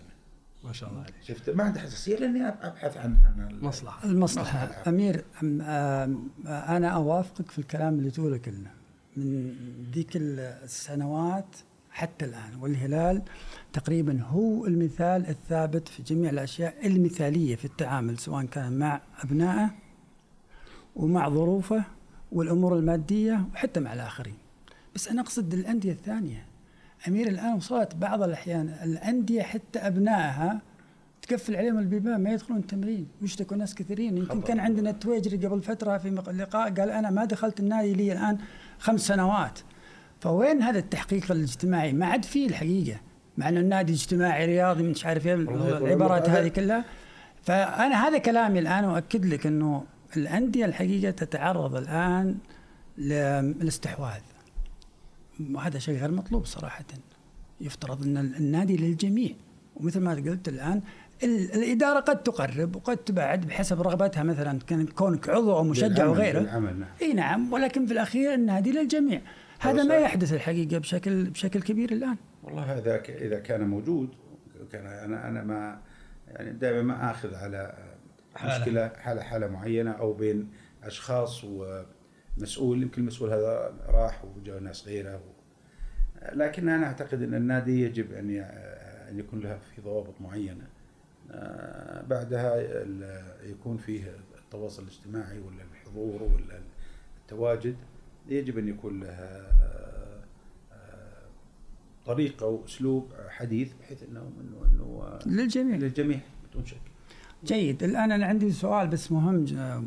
ما 0.68 0.74
شاء 0.74 0.90
الله 0.90 1.02
عليك 1.02 1.16
شفت 1.24 1.50
ما 1.50 1.64
عندي 1.64 1.80
حساسية 1.80 2.16
لأني 2.18 2.48
أبحث 2.48 2.98
عن 2.98 3.18
عن 3.26 3.48
ال- 3.52 3.66
مصلحة 3.66 4.06
المصلحة 4.10 4.66
مصلحة. 4.66 4.90
أمير 4.90 5.16
أم- 5.42 5.44
آم، 5.62 6.30
أنا 6.48 6.88
أوافقك 6.88 7.52
في 7.52 7.60
الكلام 7.60 8.00
اللي 8.00 8.12
تقوله 8.12 8.38
كلنا 8.38 8.72
من 9.18 9.54
ذيك 9.94 10.10
السنوات 10.16 11.46
حتى 11.92 12.26
الآن 12.26 12.56
والهلال 12.62 13.22
تقريبا 13.74 14.22
هو 14.22 14.66
المثال 14.66 15.30
الثابت 15.30 15.88
في 15.88 16.04
جميع 16.04 16.30
الأشياء 16.30 16.88
المثالية 16.88 17.56
في 17.56 17.66
التعامل 17.66 18.18
سواء 18.20 18.46
كان 18.46 18.80
مع 18.80 19.02
أبنائه 19.24 19.70
ومع 20.96 21.30
ظروفه 21.30 21.84
والأمور 22.32 22.76
المادية 22.78 23.46
وحتى 23.54 23.80
مع 23.80 23.94
الآخرين. 23.94 24.38
بس 24.96 25.08
أنا 25.08 25.22
أقصد 25.22 25.54
الأندية 25.54 25.92
الثانية. 25.92 26.46
امير 27.08 27.28
الآن 27.28 27.54
وصلت 27.54 27.96
بعض 27.96 28.24
الأحيان. 28.24 28.76
الأندية 28.84 29.42
حتى 29.42 29.80
أبنائها 29.80 30.62
تقفل 31.22 31.56
عليهم 31.56 31.80
البيبان 31.80 32.24
ما 32.24 32.30
يدخلون 32.30 32.60
التمرين. 32.60 33.08
ويشتكوا 33.22 33.58
ناس 33.58 33.76
كثيرين. 33.76 34.18
يمكن 34.18 34.42
كان 34.42 34.60
عندنا 34.60 34.90
التويجري 34.90 35.48
قبل 35.48 35.62
فترة 35.62 35.98
في 35.98 36.10
لقاء 36.10 36.74
قال 36.74 36.90
أنا 36.90 37.10
ما 37.10 37.26
دخلت 37.26 37.60
النادي 37.60 37.94
لي 37.94 38.12
الآن 38.12 38.38
خمس 38.80 39.02
سنوات. 39.08 39.60
فوين 40.20 40.62
هذا 40.62 40.80
التحقيق 40.80 41.32
الاجتماعي؟ 41.32 41.94
ما 41.94 42.06
عاد 42.06 42.26
فيه 42.26 42.48
الحقيقة. 42.48 43.00
مع 43.38 43.50
إنه 43.50 43.60
النادي 43.60 43.94
اجتماعي 43.94 44.46
رياضي 44.46 44.84
مش 44.84 45.06
عارف 45.06 45.26
والله 45.26 45.78
العبارات 45.78 46.30
هذه 46.30 46.48
كلها. 46.48 46.86
فأنا 47.42 48.08
هذا 48.08 48.18
كلامي 48.18 48.60
الآن 48.60 48.86
وأكد 48.86 49.26
لك 49.26 49.48
إنه 49.48 49.84
الأندية 50.18 50.66
الحقيقة 50.66 51.12
تتعرض 51.12 51.76
الآن 51.76 52.38
للاستحواذ. 52.98 54.22
وهذا 55.54 55.80
شيء 55.80 56.00
غير 56.00 56.12
مطلوب 56.12 56.46
صراحة. 56.46 56.86
يفترض 57.62 58.04
أن 58.04 58.18
النادي 58.18 58.78
للجميع. 58.78 59.32
ومثل 59.76 60.00
ما 60.00 60.14
قلت 60.14 60.48
الآن 60.48 60.82
ال- 61.24 61.54
الإدارة 61.54 62.00
قد 62.00 62.24
تقرب 62.24 62.76
وقد 62.76 62.98
تبعد 62.98 63.46
بحسب 63.46 63.82
رغبتها 63.82 64.24
مثلا 64.24 64.60
كان 64.60 64.88
كونك 64.88 65.30
عضو 65.30 65.58
أو 65.58 65.64
مشجع 65.64 66.06
وغيره. 66.08 66.40
نعم. 66.40 66.84
إي 67.02 67.14
نعم 67.14 67.54
ولكن 67.54 67.86
في 67.86 67.94
الأخير 67.94 68.34
النادي 68.34 68.72
للجميع. 68.72 69.22
هذا 69.60 69.84
ما 69.84 69.96
يحدث 69.96 70.34
الحقيقة 70.34 70.78
بشكل 70.78 71.30
بشكل 71.30 71.62
كبير 71.62 71.92
الآن. 71.92 72.18
والله 72.44 72.62
هذا 72.78 72.98
ك- 72.98 73.10
إذا 73.10 73.40
كان 73.40 73.68
موجود 73.68 74.10
كان 74.72 74.86
أنا 74.86 75.30
أنا 75.30 75.44
ما 75.44 75.80
يعني 76.28 76.52
دائما 76.54 76.82
ما 76.82 77.12
آخذ 77.12 77.36
على 77.36 77.78
حالة. 78.36 78.60
مشكلة 78.60 78.92
حالة 79.00 79.22
حالة 79.22 79.48
معينة 79.48 79.92
أو 79.92 80.14
بين 80.14 80.50
ومسؤول 82.38 82.82
يمكن 82.84 83.02
المسؤول 83.02 83.30
هذا 83.30 83.74
راح 83.88 84.26
وجاء 84.26 84.60
ناس 84.60 84.88
غيره 84.88 85.16
و... 85.16 85.22
لكن 86.34 86.70
أنا 86.70 86.86
أعتقد 86.86 87.22
إن 87.22 87.34
النادي 87.34 87.82
يجب 87.82 88.14
أن 88.14 88.30
ي- 88.30 88.42
أن 89.10 89.20
يكون 89.20 89.40
له 89.40 89.60
في 89.76 89.82
ضوابط 89.82 90.22
معينة. 90.22 90.68
آه، 91.32 92.02
بعدها 92.02 92.56
يكون 93.44 93.78
فيه 93.78 94.16
التواصل 94.46 94.84
الاجتماعي 94.84 95.40
ولا 95.40 95.64
الحضور 95.72 96.24
ولا 96.24 96.60
التواجد 97.22 97.76
يجب 98.28 98.58
أن 98.58 98.68
يكون 98.68 99.00
له 99.00 99.10
آه، 99.10 100.24
آه، 100.72 101.28
طريقة 102.06 102.46
وأسلوب 102.46 103.12
حديث 103.30 103.74
بحيث 103.74 104.04
انه 104.04 104.32
انه 104.42 104.66
إنه 104.72 105.20
للجميع. 105.26 105.78
للجميع 105.78 106.20
بدون 106.50 106.66
شك 106.66 106.82
جيد. 107.46 107.84
الآن 107.84 108.12
أنا 108.12 108.26
عندي 108.26 108.52
سؤال 108.52 108.88
بس 108.88 109.12
مهم 109.12 109.46
آه، 109.58 109.84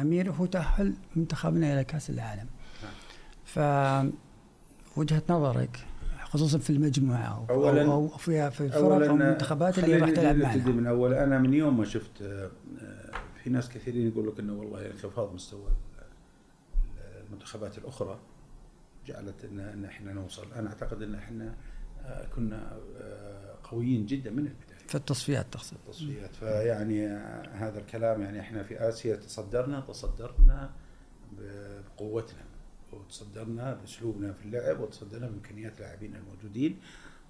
أمير 0.00 0.32
هو 0.32 0.46
تأهل 0.46 0.94
منتخبنا 1.16 1.72
إلى 1.74 1.84
كأس 1.84 2.10
العالم. 2.10 2.46
ف 3.44 3.58
وجهة 4.98 5.22
نظرك 5.30 5.86
خصوصا 6.24 6.58
في 6.58 6.70
المجموعة 6.70 7.46
أو 7.50 7.72
أولاً- 7.72 7.78
أو, 7.90 8.08
في 8.08 8.50
في 8.50 8.60
الفرق 8.60 8.80
أو 8.82 9.02
المنتخبات 9.02 9.78
اللي 9.78 9.96
راح 9.96 10.10
تلعب 10.10 10.36
معنا. 10.36 10.66
من 10.66 10.86
أول. 10.86 11.14
أنا 11.14 11.38
من 11.38 11.54
يوم 11.54 11.78
ما 11.78 11.84
شفت 11.84 12.22
آه، 12.22 12.50
آه، 12.80 13.10
في 13.42 13.50
ناس 13.50 13.68
كثيرين 13.68 14.08
يقول 14.08 14.28
لك 14.28 14.40
إنه 14.40 14.52
والله 14.52 14.90
انخفاض 14.90 15.34
مستوى 15.34 15.68
المنتخبات 17.26 17.78
الأخرى 17.78 18.18
جعلت 19.06 19.44
ان 19.44 19.84
إحنا 19.84 20.12
نوصل. 20.12 20.52
أنا 20.52 20.68
أعتقد 20.68 21.02
إن 21.02 21.14
إحنا 21.14 21.54
كنا 22.36 22.78
قويين 23.64 24.06
جدا 24.06 24.30
من 24.30 24.46
في 24.88 24.94
التصفيات 24.94 25.46
تقصد 25.52 25.76
التصفيات 25.86 26.34
فيعني 26.34 27.06
آه، 27.06 27.48
هذا 27.52 27.78
الكلام 27.78 28.22
يعني 28.22 28.40
إحنا 28.40 28.62
في 28.62 28.88
آسيا 28.88 29.16
تصدرنا 29.16 29.80
تصدرنا 29.80 30.70
بقوتنا 31.32 32.44
وتصدرنا 32.92 33.74
بأسلوبنا 33.74 34.32
في 34.32 34.44
اللعب 34.44 34.80
وتصدرنا 34.80 35.26
بإمكانيات 35.26 35.76
اللاعبين 35.76 36.16
الموجودين 36.16 36.78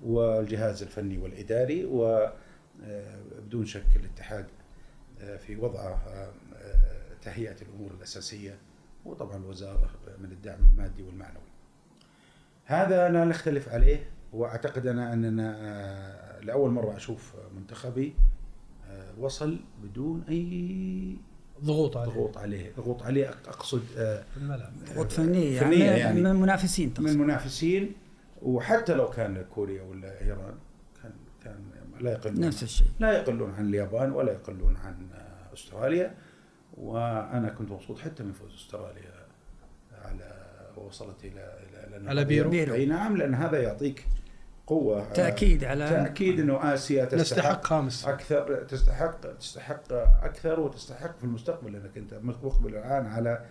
والجهاز 0.02 0.82
الفني 0.82 1.18
والإداري 1.18 1.84
وبدون 1.84 3.66
شك 3.66 3.96
الاتحاد 3.96 4.46
آه، 5.20 5.36
في 5.36 5.56
وضعه 5.56 6.02
آه، 6.08 6.32
آه، 6.56 7.14
تهيئة 7.22 7.56
الأمور 7.62 7.90
الأساسية 7.90 8.58
وطبعا 9.04 9.36
الوزارة 9.36 9.90
من 10.18 10.32
الدعم 10.32 10.58
المادي 10.72 11.02
والمعنوي. 11.02 11.42
هذا 12.64 13.08
لا 13.08 13.24
نختلف 13.24 13.68
عليه 13.68 14.10
وأعتقد 14.32 14.86
أنا 14.86 15.12
أننا 15.12 15.56
آه، 15.58 16.23
لأول 16.44 16.70
مرة 16.70 16.96
أشوف 16.96 17.32
منتخبي 17.56 18.14
آه، 18.90 19.12
وصل 19.18 19.58
بدون 19.82 20.24
أي 20.28 21.16
ضغوط 21.64 21.96
عليه. 21.96 22.12
ضغوط 22.12 22.38
عليه، 22.38 22.72
ضغوط 22.76 23.02
عليه 23.02 23.28
أقصد 23.28 23.82
آه، 23.96 24.22
في 24.34 24.36
الملعب 24.36 24.72
ضغوط 24.94 25.12
فنية 25.12 25.60
فنية 25.60 25.84
يعني, 25.84 26.00
يعني. 26.00 26.20
من 26.20 26.26
المنافسين 26.26 26.88
من 26.88 26.94
تقصد 26.94 27.08
المنافسين 27.08 27.92
وحتى 28.42 28.94
لو 28.94 29.10
كان 29.10 29.44
كوريا 29.54 29.82
ولا 29.82 30.20
إيران 30.22 30.54
كان 31.02 31.12
كان 31.44 31.56
لا 32.00 32.12
يقلون. 32.12 32.40
نفس 32.40 32.62
الشيء. 32.62 32.86
لا 33.00 33.12
يقلون 33.12 33.50
عن 33.54 33.68
اليابان 33.68 34.12
ولا 34.12 34.32
يقلون 34.32 34.76
عن 34.76 35.06
آه، 35.14 35.54
أستراليا 35.54 36.14
وأنا 36.76 37.48
كنت 37.58 37.70
مبسوط 37.70 37.98
حتى 37.98 38.22
من 38.22 38.32
فوز 38.32 38.54
أستراليا 38.54 39.26
على 40.04 40.44
وصلت 40.76 41.24
إلى 41.24 41.58
إلى 41.70 41.96
إلى 41.96 42.08
على 42.08 42.24
بيرو. 42.24 42.50
بيرو. 42.50 42.74
أي 42.74 42.86
نعم 42.86 43.16
لأن 43.16 43.34
هذا 43.34 43.62
يعطيك 43.62 44.06
قوة 44.66 45.02
آه، 45.02 45.12
تأكيد 45.12 45.64
على 45.64 45.88
تأكيد 45.88 46.40
إنه 46.40 46.74
آسيا 46.74 47.04
تستحق 47.04 47.64
خامس. 47.64 48.06
أكثر 48.06 48.64
تستحق 48.64 49.36
تستحق 49.38 49.92
أكثر 50.22 50.60
وتستحق 50.60 51.18
في 51.18 51.24
المستقبل 51.24 51.72
لانك 51.72 51.96
أنت 51.96 52.14
مقبل 52.14 52.76
الآن 52.76 53.06
على 53.06 53.44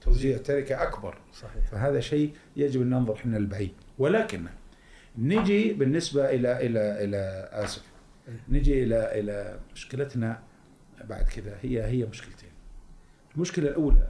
توزيع 0.00 0.38
تركة 0.38 0.82
أكبر. 0.82 1.18
صحيح. 1.34 1.66
فهذا 1.70 2.00
شيء 2.00 2.34
يجب 2.56 2.82
أن 2.82 2.90
ننظر 2.90 3.14
إحنا 3.14 3.36
البعيد. 3.36 3.72
ولكن 3.98 4.46
نجي 5.18 5.72
بالنسبة 5.72 6.30
إلى 6.30 6.66
إلى 6.66 7.04
إلى 7.04 7.48
اسف 7.52 7.82
نجي 8.48 8.82
إلى 8.82 9.20
إلى 9.20 9.58
مشكلتنا 9.72 10.42
بعد 11.04 11.24
كذا. 11.24 11.58
هي 11.62 11.82
هي 11.84 12.04
مشكلتين. 12.04 12.50
المشكلة 13.34 13.68
الأولى 13.68 14.08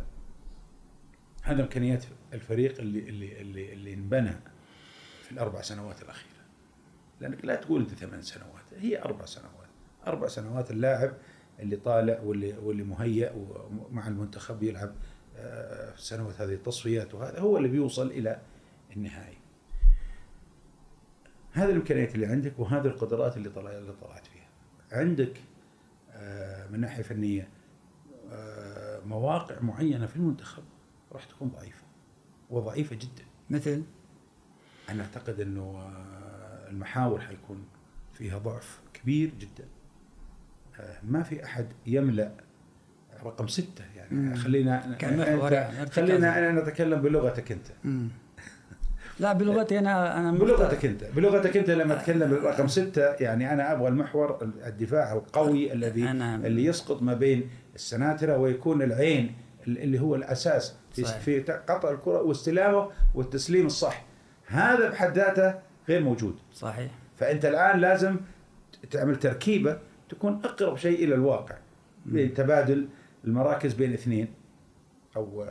هذا 1.43 1.63
إمكانيات 1.63 2.05
الفريق 2.33 2.79
اللي 2.81 2.99
اللي 2.99 3.41
اللي 3.41 3.73
اللي 3.73 3.95
انبنى 3.95 4.33
في 5.23 5.33
الأربع 5.33 5.63
سنوات 5.63 6.03
الاخيره 6.03 6.32
لأنك 7.23 7.45
لا 7.45 7.57
تقول 7.57 7.81
أنت 7.81 7.91
ثمان 7.91 8.23
سنوات 8.23 8.75
هي 8.77 9.03
أربع 9.03 9.25
سنوات. 9.25 9.69
أربع 10.07 10.27
سنوات 10.29 10.71
اللاعب 10.71 11.15
اللي 11.61 11.77
طالع 11.77 12.21
واللي 12.21 12.53
واللي 12.59 12.83
مهيأ 12.83 13.33
ومع 13.33 14.09
المنتخب 14.09 14.63
يلعب 14.63 14.95
آه، 15.37 15.91
في 15.91 15.99
السنوات 15.99 16.41
هذه 16.41 16.55
التصفيات 16.55 17.15
وهذا 17.15 17.41
هو 17.41 17.57
اللي 17.57 17.69
بيوصل 17.69 18.07
إلى 18.07 18.41
النهائي. 18.97 19.37
هذه 21.53 21.71
الإمكانيات 21.71 22.15
اللي 22.15 22.27
عندك 22.27 22.59
وهذه 22.59 22.87
القدرات 22.87 23.37
اللي 23.37 23.49
طلع 23.49 23.71
اللي 23.71 23.93
طلعت 23.93 24.27
فيها. 24.27 24.49
عندك 24.93 25.41
آه، 26.11 26.67
من 26.67 26.81
ناحية 26.81 27.03
فنية 27.03 27.49
آه، 28.31 29.01
مواقع 29.01 29.61
معينة 29.61 30.07
في 30.07 30.17
المنتخب 30.17 30.63
راح 31.13 31.25
تكون 31.25 31.49
ضعيفة 31.49 31.85
وضعيفة 32.51 32.97
جدا. 32.97 33.25
مثل 33.51 33.83
أنا 34.89 35.03
أعتقد 35.03 35.41
إنه 35.41 35.93
المحاور 36.73 37.21
حيكون 37.21 37.65
فيها 38.15 38.39
ضعف 38.39 38.81
كبير 38.95 39.31
جدا 39.41 39.65
آه، 40.81 40.99
ما 41.09 41.23
في 41.23 41.45
أحد 41.45 41.67
يملأ 41.87 42.31
رقم 43.25 43.49
ستة 43.49 43.85
يعني 43.97 44.15
مم. 44.17 44.35
خلينا 44.35 44.83
أنت-. 44.85 45.91
خلينا 45.93 46.39
أنا 46.39 46.63
نتكلم 46.63 47.03
بلغتك 47.03 47.53
أنت 47.53 47.67
مم. 47.85 48.09
لا 49.21 49.33
بلغتي 49.33 49.79
أنا 49.79 50.19
أنا 50.19 50.33
بلغتك 50.33 50.85
أنت 50.85 51.05
بلغتك 51.05 51.57
أنت 51.57 51.71
لما 51.71 51.95
تتكلم 51.95 52.35
رقم 52.35 52.69
ستة 52.69 53.03
يعني 53.03 53.53
أنا 53.53 53.73
أبغى 53.73 53.89
المحور 53.89 54.39
الدفاع 54.67 55.13
القوي 55.13 55.73
الذي 55.73 56.11
اللي 56.11 56.65
يسقط 56.65 57.03
ما 57.03 57.15
بين 57.15 57.51
السناترة 57.75 58.37
ويكون 58.39 58.83
العين 58.83 59.35
اللي 59.67 60.01
هو 60.01 60.15
الأساس 60.15 60.75
في. 60.93 61.05
في 61.05 61.41
قطع 61.41 61.91
الكرة 61.91 62.23
واستلامه 62.23 62.89
والتسليم 63.15 63.67
الصح 63.67 64.05
هذا 64.47 64.91
بحد 64.91 65.19
ذاته 65.19 65.55
غير 65.89 66.03
موجود. 66.03 66.39
صحيح. 66.53 66.91
فأنت 67.17 67.45
الآن 67.45 67.81
لازم 67.81 68.17
تعمل 68.91 69.17
تركيبة 69.17 69.79
تكون 70.09 70.33
أقرب 70.45 70.77
شيء 70.77 71.05
إلى 71.05 71.15
الواقع. 71.15 71.57
بين 72.07 72.35
تبادل 72.35 72.89
المراكز 73.25 73.75
بين 73.75 73.93
اثنين. 73.93 74.29
أو 75.17 75.43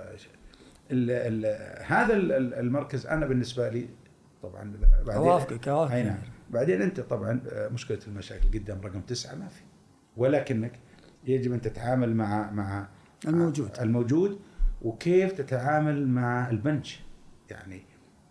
ال 0.91 1.12
ال 1.12 1.46
هذا 1.86 2.13
ال- 2.13 2.32
ال- 2.32 2.54
المركز 2.54 3.06
أنا 3.08 3.26
بالنسبة 3.26 3.70
لي 3.70 3.88
طبعا 4.44 4.74
بعدين 5.06 5.13
أوافقك 5.24 5.67
نعم. 5.67 6.17
بعدين 6.50 6.82
أنت 6.82 7.00
طبعا 7.00 7.41
آه، 7.52 7.67
مشكلة 7.70 8.00
المشاكل 8.08 8.60
قدام 8.60 8.82
رقم 8.82 9.02
تسعة 9.02 9.36
ما 9.36 9.48
في. 9.48 9.62
ولكنك 10.17 10.80
يجب 11.26 11.54
أن 11.54 11.62
تتعامل 11.62 12.15
مع 12.15 12.52
مع 12.52 12.88
الموجود. 13.28 13.70
الموجود 13.82 14.39
وكيف 14.82 15.32
تتعامل 15.32 16.08
مع 16.08 16.50
البنش. 16.50 17.00
يعني 17.50 17.82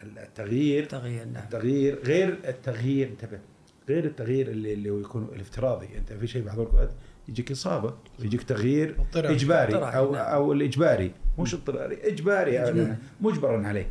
التغيير 0.03 0.85
تغيير 0.85 1.25
نعم. 1.25 1.43
التغيير 1.43 1.99
غير 2.05 2.39
التغيير 2.49 3.09
انتبه 3.09 3.41
غير 3.89 4.05
التغيير 4.05 4.49
اللي 4.49 4.73
اللي 4.73 4.91
هو 4.91 4.99
يكون 4.99 5.25
الافتراضي. 5.33 5.89
انت 5.99 6.13
في 6.13 6.27
شيء 6.27 6.43
بعض 6.45 6.61
الاوقات 6.61 6.91
يجيك 7.29 7.51
إصابة 7.51 7.95
يجيك 8.19 8.43
تغيير 8.43 8.97
اضطراري. 9.01 9.35
إجباري 9.35 9.75
اضطراري، 9.75 9.97
أو 9.97 10.13
نعم. 10.13 10.25
أو 10.25 10.53
الإجباري. 10.53 11.13
مش 11.39 11.55
اضطراري 11.55 11.97
إجباري 12.09 12.53
يعني 12.53 12.97
مجبرا 13.21 13.67
عليه. 13.67 13.87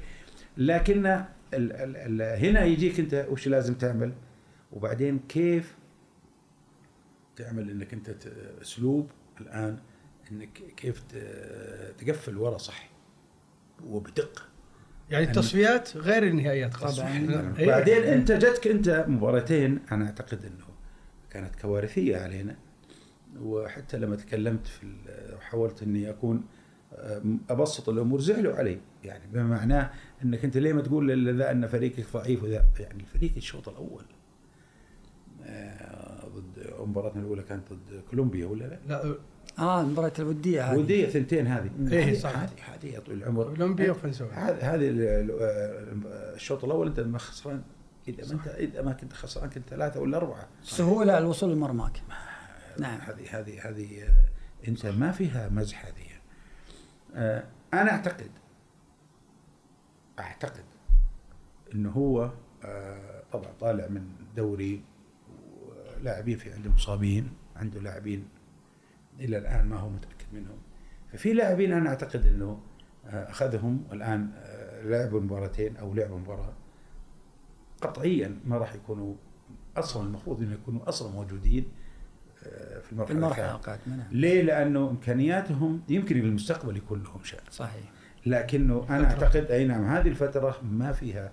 لكن 0.57 1.05
ال 1.05 1.25
ال 1.53 1.95
ال 2.21 2.45
هنا 2.45 2.65
يجيك 2.65 2.99
أنت 2.99 3.25
وش 3.29 3.47
لازم 3.47 3.73
تعمل؟ 3.73 4.13
وبعدين 4.71 5.19
كيف 5.29 5.75
تعمل 7.35 7.69
إنك 7.69 7.93
أنت 7.93 8.15
أسلوب 8.61 9.09
الآن 9.41 9.77
إنك 10.31 10.49
كيف 10.77 10.99
ت- 11.09 11.93
تقفل 11.97 12.37
ورا 12.37 12.57
صح؟ 12.57 12.89
وبدقة. 13.85 14.41
يعني 15.11 15.25
التصفيات 15.25 15.97
غير 15.97 16.23
النهائيات 16.23 16.77
طبعاً. 16.77 16.91
طبعا 16.91 17.53
بعدين 17.59 18.03
أنت 18.03 18.31
جتك 18.31 18.67
أنت 18.67 19.05
مباراتين 19.07 19.79
أنا 19.91 20.05
أعتقد 20.05 20.45
إنه 20.45 20.65
كانت 21.29 21.55
كوارثية 21.55 22.17
علينا 22.17 22.55
وحتى 23.41 23.97
لما 23.97 24.15
تكلمت 24.15 24.67
في 24.67 24.87
وحاولت 25.35 25.83
إني 25.83 26.09
أكون 26.09 26.43
آه، 26.93 27.21
أبسط 27.49 27.89
الأمور 27.89 28.21
زعلوا 28.21 28.55
علي. 28.55 28.79
يعني 29.03 29.23
بما 29.33 29.43
معناه 29.43 29.91
إنك 30.23 30.45
أنت 30.45 30.57
ليه 30.57 30.73
ما 30.73 30.81
تقول 30.81 31.37
ذا 31.37 31.51
أن 31.51 31.67
فريقك 31.67 32.05
ضعيف 32.13 32.43
وذا؟ 32.43 32.65
يعني 32.79 32.99
الفريق 32.99 33.31
الشوط 33.37 33.69
الأول 33.69 34.03
مباراتنا 36.89 37.21
الأولى 37.21 37.43
كانت 37.43 37.73
ضد 37.73 38.03
كولومبيا 38.09 38.45
ولا 38.45 38.63
لا؟ 38.63 38.79
لا. 38.87 39.15
آه 39.59 39.81
المباراة 39.81 40.11
الودية 40.19 40.71
هذه. 40.71 40.77
وديه 40.77 41.09
ثنتين 41.09 41.47
هذه. 41.47 41.69
إيه، 41.91 42.03
هذه- 42.05 42.13
صح. 42.19 42.37
هذه 42.37 42.49
هذه 42.73 42.85
يا 42.87 42.99
طويل 42.99 43.17
العمر. 43.17 43.43
كولومبيا 43.43 43.91
وفنزويلا 43.91 44.49
هذه 44.49 44.75
هذه 44.75 44.89
ال- 44.89 45.01
ال- 45.01 46.07
الشوط 46.35 46.63
الأول 46.65 46.87
أنت 46.87 46.99
ما 46.99 47.17
خسران. 47.17 47.61
إذا 48.07 48.25
ما 48.27 48.33
انت 48.33 48.47
إذا 48.47 48.81
ما 48.81 48.93
كنت 48.93 49.13
خسران 49.13 49.49
كنت 49.49 49.69
ثلاثة 49.69 49.99
ولا 50.01 50.17
أربعة. 50.17 50.47
سهولة 50.63 51.17
الوصول 51.17 51.51
لمرماك 51.51 52.01
نعم. 52.79 52.99
هذه 53.01 53.39
هذه 53.39 53.69
هذه 53.69 54.03
آه، 54.03 54.67
أنت 54.67 54.85
ما 54.85 55.11
فيها 55.11 55.49
مزح 55.49 55.85
هذه. 55.85 56.09
آه، 57.15 57.43
أنا 57.73 57.91
اعتقد 57.91 58.31
أعتقد 60.19 60.63
إنه 61.75 61.89
هو 61.91 62.31
آه، 62.65 63.23
طبعا 63.31 63.51
طالع 63.59 63.87
من 63.87 64.07
دوري 64.35 64.81
ولاعبين 66.01 66.37
في 66.37 66.51
عنده 66.53 66.69
مصابين 66.69 67.31
عنده 67.55 67.79
لاعبين 67.79 68.27
إلى 69.19 69.37
الآن 69.37 69.65
ما 69.65 69.75
هو 69.77 69.89
متأكد 69.89 70.25
منهم. 70.33 70.57
ففي 71.11 71.33
لاعبين 71.33 71.73
أنا 71.73 71.89
أعتقد 71.89 72.25
إنه 72.25 72.59
آه، 73.07 73.29
أخذهم 73.29 73.83
والان 73.89 74.29
آه، 74.37 74.83
لعبوا 74.83 75.19
مباراتين 75.19 75.77
أو 75.77 75.93
لعبوا 75.93 76.19
مباراة 76.19 76.53
قطعيا 77.81 78.39
ما 78.45 78.57
راح 78.57 78.75
يكونوا 78.75 79.15
أصلا 79.77 80.07
المفروض 80.07 80.41
إنه 80.41 80.53
يكونوا 80.53 80.89
أصلا 80.89 81.11
موجودين 81.11 81.65
آه، 82.43 82.79
في 82.79 82.91
المرحلة 82.91 83.15
المرحلة 83.17 83.55
الثانية. 83.55 83.55
القادمة 83.55 83.95
نعم 83.95 84.07
ليه؟ 84.11 84.41
لأنه 84.41 84.89
إمكانياتهم 84.89 85.81
يمكن 85.89 86.21
في 86.21 86.27
المستقبل 86.27 86.77
يكون 86.77 87.03
لهم 87.03 87.23
شأن 87.23 87.39
صحيح. 87.51 87.91
لكنه 88.25 88.85
أنا 88.89 89.09
فترة. 89.09 89.23
أعتقد 89.25 89.51
أي 89.51 89.65
نعم 89.65 89.83
هذه 89.85 90.07
الفترة 90.07 90.61
ما 90.63 90.91
فيها 90.91 91.31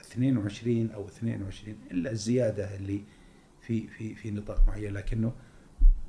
22 0.00 0.90
أو 0.90 1.06
22 1.06 1.76
إلا 1.90 2.10
الزيادة 2.10 2.76
اللي 2.76 3.04
في 3.68 3.86
في 3.88 4.14
في 4.14 4.30
نطاق 4.30 4.62
معين 4.68 4.92
لكنه 4.94 5.32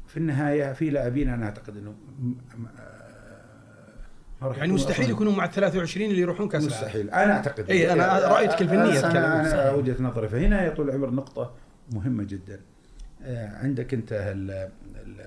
في 0.08 0.17
النهاية 0.17 0.74
في 0.74 0.89
لاعبين 0.89 1.30
أنا 1.30 1.45
أعتقد 1.45 1.78
إنه 1.78 1.89
آه، 1.89 2.58
ما 4.41 4.48
راح 4.48 4.58
يعني 4.58 4.74
مستحيل 4.74 5.10
يكونوا 5.10 5.34
مع 5.34 5.45
ال 5.45 5.52
23 5.52 6.10
اللي 6.10 6.22
يروحون 6.22 6.50
كأس 6.50 6.63
العالم. 6.67 6.84
مستحيل. 6.86 7.10
أنا 7.10 7.34
أعتقد 7.34 7.69
إي، 7.69 7.93
أنا 7.93 8.19
رأيتك 8.28 8.62
الفنية 8.62 9.02
أنا- 9.02 9.06
أتكلم. 9.06 9.24
أنا, 9.24 9.63
أنا. 9.69 9.72
وجهة 9.72 10.04
نظري. 10.04 10.30
فهنا 10.30 10.63
يا 10.65 10.69
طول 10.69 10.89
العمر 10.89 11.10
نقطة 11.10 11.54
مهمة 11.91 12.24
جدا. 12.24 12.60
آه، 13.24 13.48
عندك 13.58 13.93
أنت 13.93 14.12
ال- 14.13 14.52
ال- 14.95 15.22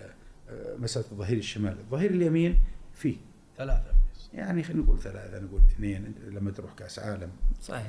آه، 0.50 0.76
مسألة 0.78 1.06
الظهير 1.12 1.38
الشمال. 1.38 1.78
الظهير 1.78 2.10
اليمين 2.10 2.58
فيه. 2.94 3.16
ثلاثة. 3.58 3.92
يعني 4.34 4.62
خلينا 4.62 4.82
نقول 4.82 4.98
ثلاثة 4.98 5.40
نقول 5.40 5.60
اثنين 5.76 6.14
لما 6.30 6.50
تروح 6.50 6.72
كأس 6.72 6.98
عالم. 6.98 7.30
صحيح. 7.60 7.86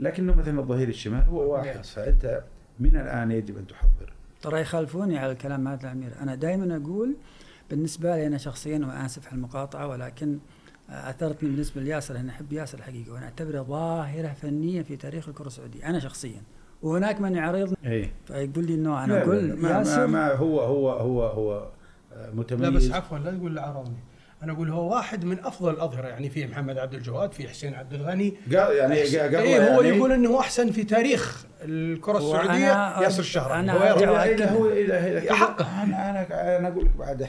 لكنه 0.00 0.34
مثلا 0.34 0.60
الظهير 0.60 0.88
الشمال 0.88 1.22
هو 1.24 1.52
واحد. 1.52 1.84
فأنت 1.84 2.42
من 2.80 2.96
الآن 2.96 3.30
يجب 3.30 3.58
أن 3.58 3.66
تحضر. 3.66 4.12
ترى 4.42 4.60
يخالفوني 4.60 5.18
على 5.18 5.32
الكلام 5.32 5.68
هذا 5.68 5.82
الامير 5.82 6.10
أنا 6.22 6.34
دائما 6.34 6.76
أقول 6.76 7.14
بالنسبة 7.70 8.16
لي 8.16 8.26
أنا 8.26 8.38
شخصيا 8.38 8.78
وأسف 8.78 9.26
على 9.26 9.36
المقاطعة 9.36 9.86
ولكن 9.88 10.38
أثرتني 10.90 11.48
بالنسبة 11.50 11.80
لياسر 11.82 12.16
أنا 12.16 12.30
أحب 12.32 12.52
ياسر 12.52 12.78
الحقيقة 12.78 13.12
وأنا 13.12 13.24
اعتبره 13.24 13.62
ظاهرة 13.62 14.28
فنية 14.42 14.82
في 14.82 14.96
تاريخ 14.96 15.28
الكرة 15.28 15.46
السعودية 15.46 15.88
أنا 15.88 15.98
شخصيا. 15.98 16.42
وهناك 16.82 17.20
من 17.20 17.34
يعارضني 17.34 17.76
اي 17.86 18.10
فيقول 18.26 18.66
لي 18.66 18.74
إنه 18.74 19.04
أنا 19.04 19.22
أقول 19.22 19.36
لا، 19.48 19.54
ما, 19.54 19.62
ما, 19.62 19.78
ياسر. 19.78 20.06
ما 20.06 20.32
هو 20.32 20.60
هو 20.60 20.90
هو 20.90 21.26
هو 21.26 21.68
متميز 22.34 22.62
لا 22.62 22.70
بس 22.70 22.90
عفوا 22.90 23.18
لا 23.18 23.36
تقول 23.36 23.58
عرضني. 23.58 23.96
أنا 24.46 24.54
أقول 24.54 24.70
هو 24.70 24.94
واحد 24.94 25.24
من 25.24 25.38
أفضل 25.44 25.70
الأظهرة 25.74 26.08
يعني 26.08 26.30
في 26.30 26.46
محمد 26.46 26.78
عبد 26.78 26.94
الجواد 26.94 27.32
في 27.32 27.48
حسين 27.48 27.74
عبد 27.74 27.92
الغني. 27.94 28.34
قال 28.56 28.76
يعني 28.76 29.02
قبل 29.18 29.36
إيه 29.36 29.74
هو 29.76 29.80
يعني 29.82 29.96
يقول 29.96 30.12
إنه 30.12 30.40
أحسن 30.40 30.70
في 30.70 30.84
تاريخ 30.84 31.44
الكرة 31.62 32.18
السعودية 32.18 33.00
ياسر 33.02 33.20
الشهراني 33.20 33.72
أنا 33.72 33.92
هو 33.92 33.98
هو 34.58 34.70
اذا 34.70 35.06
اذا 35.08 35.20
كذا- 35.20 35.34
حقه. 35.34 35.82
أنا 35.82 36.10
أنا 36.10 36.56
أنا 36.58 36.68
أقول 36.68 36.84
لك 36.84 36.96
بعد 36.98 37.28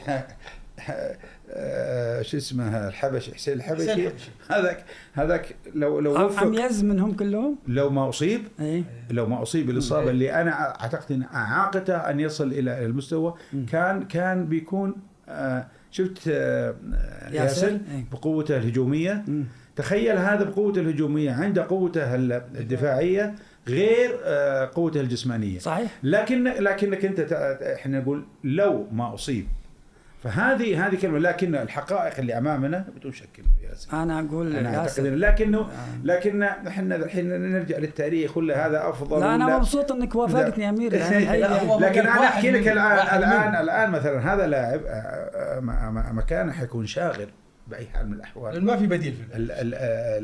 آه، 1.50 2.22
شو 2.22 2.36
اسمه 2.36 2.88
الحبشي 2.88 3.34
حسين 3.34 3.54
الحبشي. 3.54 3.90
حسين 3.90 4.06
الحبشي. 4.06 4.30
هذاك 4.50 4.84
هذاك 5.12 5.56
لو 5.74 6.00
لو 6.00 6.16
اميز 6.28 6.84
منهم 6.84 7.12
كلهم؟ 7.14 7.56
لو 7.68 7.90
ما 7.90 8.08
اصيب 8.08 8.42
اي 8.60 8.84
لو 9.10 9.26
ما 9.26 9.42
أصيب 9.42 9.66
بالاصابه 9.66 10.10
اللي 10.10 10.32
أنا 10.40 10.80
أعتقد 10.80 11.12
إن 11.12 11.22
أعاقته 11.22 11.96
أن 11.96 12.20
يصل 12.20 12.46
إلى 12.52 12.84
المستوى 12.86 13.34
كان 13.72 14.02
كان 14.02 14.46
بيكون 14.46 14.94
آه، 15.28 15.66
شفت 15.90 16.28
آه، 16.28 16.74
ياسر؟ 17.32 17.34
ياسر 17.34 17.68
إيه. 17.68 18.04
بقوته 18.12 18.56
الهجومية. 18.56 19.24
تخيل 19.76 20.16
هذا 20.16 20.44
بقوته 20.44 20.80
الهجومية 20.80 21.30
عنده 21.32 21.66
قوته 21.66 22.14
الدفاعية 22.14 23.34
غير 23.68 24.10
آه، 24.24 24.70
قوته 24.74 25.00
الجسمانية. 25.00 25.58
صحيح. 25.58 25.90
لكن 26.02 26.44
لكنك 26.44 27.04
انت 27.04 27.20
إحنا 27.62 28.00
نقول 28.00 28.24
لو 28.44 28.86
ما 28.92 29.14
أصيب. 29.14 29.46
فهذه 30.22 30.86
هذه 30.86 30.96
كلمة 30.96 31.18
لكن 31.18 31.54
الحقائق 31.54 32.18
اللي 32.18 32.38
أمامنا 32.38 32.84
بدون 32.96 33.12
شك 33.12 33.40
ياسر 33.70 33.92
أنا 34.02 34.20
أقول 34.20 34.56
أنا 34.56 34.68
أعتقد 34.68 34.82
ياسر 34.84 35.14
لكنه 35.14 35.58
آه. 35.60 35.66
لكن 36.04 36.42
إحنا 36.42 36.96
الحين 36.96 37.52
نرجع 37.52 37.78
للتاريخ 37.78 38.36
ولا 38.36 38.66
هذا 38.66 38.88
أفضل 38.88 39.20
لا 39.20 39.34
أنا 39.34 39.56
مبسوط 39.58 39.92
إنك 39.92 40.14
وافقتني 40.14 40.64
يا 40.64 40.68
أمير 40.70 40.92
لكن 41.86 42.00
أنا 42.00 42.24
أحكي 42.24 42.50
لك 42.50 42.62
من- 42.66 42.72
الان 42.72 43.18
الان 43.22 43.54
الآن 43.62 43.90
مثلا 43.90 44.34
هذا 44.34 44.46
لاعب 44.46 44.80
آه، 44.86 44.88
آه، 44.90 46.12
مكانه 46.12 46.52
حيكون 46.52 46.86
شاغل 46.86 47.26
بأي 47.68 47.86
حال 47.86 48.06
من 48.08 48.12
الأحوال 48.14 48.64
ما 48.64 48.76
في 48.76 48.86
بديل 48.86 49.12
في 49.12 49.36
البديل. 49.36 49.50
ال- 49.52 49.74
ال- 49.74 49.74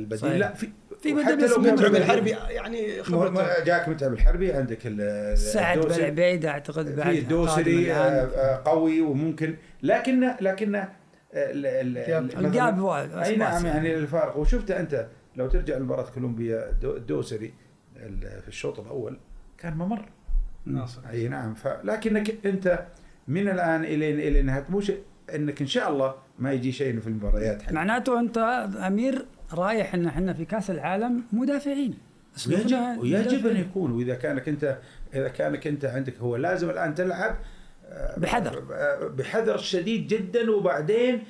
البديل 0.00 0.18
صحيح. 0.18 0.36
لا 0.36 0.54
في 0.54 0.68
في 1.04 1.14
بديل 1.14 1.50
لو 1.50 1.58
متعب 1.58 1.94
الحربي 1.94 2.30
يعني 2.30 2.96
مو- 2.96 3.02
خبرته 3.02 3.32
مو- 3.32 3.64
جاك 3.66 3.88
متعب 3.88 4.12
الحربي 4.12 4.52
عندك 4.52 4.78
ال- 4.84 5.38
سعد. 5.38 5.78
بالعبيد 5.78 6.46
أعتقد 6.46 6.96
بعد 6.96 7.12
في 7.14 7.18
الدوسري 7.18 7.90
قادم 7.92 8.16
آه،. 8.16 8.36
آه، 8.36 8.62
قوي 8.64 9.00
وممكن 9.00 9.54
لكن 9.82 10.30
لكن 10.40 10.74
آه، 10.74 10.88
ال- 11.34 11.66
ال- 11.66 12.44
الجاب. 12.46 12.78
وايد، 12.78 13.12
أي 13.12 13.36
نعم 13.36 13.66
يعني 13.66 13.94
الفارق 13.94 14.36
وشفت 14.36 14.70
أنت 14.70 15.06
لو 15.36 15.46
ترجع 15.48 15.76
لمباراة 15.76 16.10
كولومبيا 16.14 16.70
دو- 16.82 16.96
الدوسري 16.96 17.54
ال- 17.96 18.40
في 18.42 18.48
الشوط 18.48 18.80
الأول 18.80 19.18
كان 19.58 19.74
ممر 19.74 20.04
ناصر 20.66 21.00
أي 21.10 21.28
نعم 21.28 21.54
فلكنك 21.54 22.46
أنت 22.46 22.84
من 23.28 23.48
الآن 23.48 23.84
إلى 23.84 24.28
إلى 24.28 24.42
نهاية 24.42 24.64
مش 24.70 24.92
إنك 25.34 25.60
إن 25.60 25.66
شاء 25.66 25.90
الله 25.90 26.14
ما 26.38 26.52
يجي 26.52 26.72
شيء 26.72 27.00
في 27.00 27.06
المباريات. 27.06 27.72
معناته 27.72 28.20
أنت 28.20 28.38
أمير 28.86 29.26
رايح 29.54 29.94
إن 29.94 30.06
إحنا 30.06 30.32
في 30.32 30.44
كأس 30.44 30.70
العالم 30.70 31.22
مدافعين. 31.32 31.94
أسلوبنا 32.36 32.98
ويجب 33.00 33.46
أن. 33.46 33.56
يكون 33.56 33.90
وإذا 33.90 34.14
كانك 34.14 34.48
انت 34.48 34.78
إذا 35.14 35.28
كانك 35.28 35.66
أنت 35.66 35.84
عندك 35.84 36.18
هو 36.18 36.36
لازم 36.36 36.70
الآن 36.70 36.94
تلعب 36.94 37.36
آه، 37.86 38.18
بحذر. 38.18 38.64
آه، 38.72 39.06
بحذر 39.08 39.56
شديد 39.56 40.06
جدا 40.06 40.50
وبعدين 40.50 41.22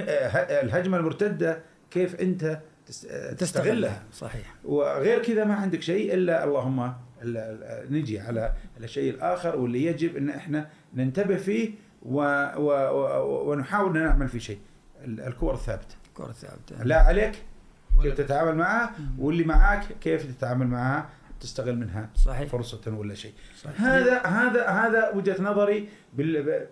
آه، 0.00 0.60
الهجمة 0.60 0.96
المرتدة 0.98 1.58
كيف 1.90 2.20
أنت 2.20 2.58
تس- 2.86 3.06
تستغلها. 3.38 4.02
صحيح. 4.12 4.54
وغير 4.64 5.22
كذا 5.22 5.44
ما 5.44 5.54
عندك 5.54 5.82
شيء 5.82 6.14
إلا 6.14 6.44
اللهم 6.44 6.80
ال- 6.80 6.92
ال- 7.22 7.92
نجي 7.92 8.20
على 8.20 8.52
الشيء 8.80 9.14
الآخر 9.14 9.56
واللي 9.56 9.84
يجب 9.84 10.16
أن 10.16 10.30
إحنا 10.30 10.68
ننتبه 10.94 11.36
فيه 11.36 11.70
و 12.02 12.16
و 12.56 12.70
و 12.70 13.50
ونحاول 13.50 13.96
إن 13.96 14.04
نعمل 14.04 14.28
فيه 14.28 14.38
شيء. 14.38 14.58
ال- 15.04 15.20
الكور 15.20 15.54
الثابتة. 15.54 15.94
كرة 16.14 16.32
ثابتة 16.32 16.84
لا 16.84 16.96
عليك. 16.96 17.32
كيف 18.02 18.14
تتعامل 18.14 18.54
معها 18.54 18.94
واللي 19.18 19.44
معاك 19.44 19.84
كيف 20.00 20.36
تتعامل 20.36 20.66
معها 20.66 21.08
تستغل 21.42 21.76
منها 21.76 22.10
صحيح. 22.14 22.48
فرصة 22.48 22.80
ولا 22.86 23.14
شيء. 23.14 23.32
صحيح. 23.62 23.82
هذا 23.82 24.26
هذا 24.26 24.66
هذا 24.68 25.10
وجهة 25.10 25.42
نظري 25.42 25.88
بال 26.12 26.66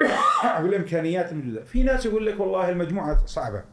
بالإمكانيات 0.62 1.32
الموجودة 1.32 1.64
في 1.64 1.82
ناس 1.82 2.06
يقول 2.06 2.26
لك 2.26 2.40
والله 2.40 2.68
المجموعة 2.68 3.26
صعبة. 3.26 3.64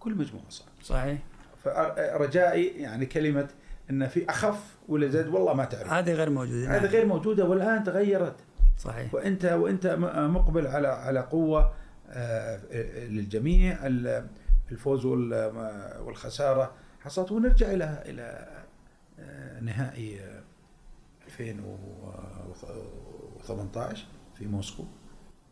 كل 0.00 0.14
مجموعة 0.14 0.48
صعبة. 0.48 0.70
صحيح. 0.82 1.18
فرجائي 1.64 2.66
يعني 2.66 3.06
كلمة 3.06 3.48
إن 3.90 4.08
في 4.08 4.30
أخف 4.30 4.76
ولا 4.88 5.08
زاد 5.08 5.28
والله 5.28 5.54
ما 5.54 5.64
تعرف. 5.64 5.92
هذه 5.92 6.12
غير 6.12 6.30
موجودة. 6.30 6.76
هذه 6.76 6.82
نعم. 6.82 6.92
غير 6.92 7.06
موجودة 7.06 7.44
والآن 7.44 7.84
تغيرت. 7.84 8.36
صحيح. 8.78 9.14
وأنت 9.14 9.44
وأنت 9.44 9.86
مقبل 10.16 10.66
على 10.66 10.88
على 10.88 11.20
قوة 11.20 11.74
آه، 12.10 12.60
للجميع 13.06 13.78
الفوز 14.72 15.04
وال- 15.04 16.00
والخسارة. 16.00 16.72
حصلت. 17.00 17.32
ونرجع 17.32 17.72
إلى 17.72 18.02
إلى 18.06 18.48
آه، 19.18 19.60
نهائي 19.60 20.20
آه، 20.20 20.42
2018 21.26 24.06
في 24.38 24.46
موسكو. 24.46 24.84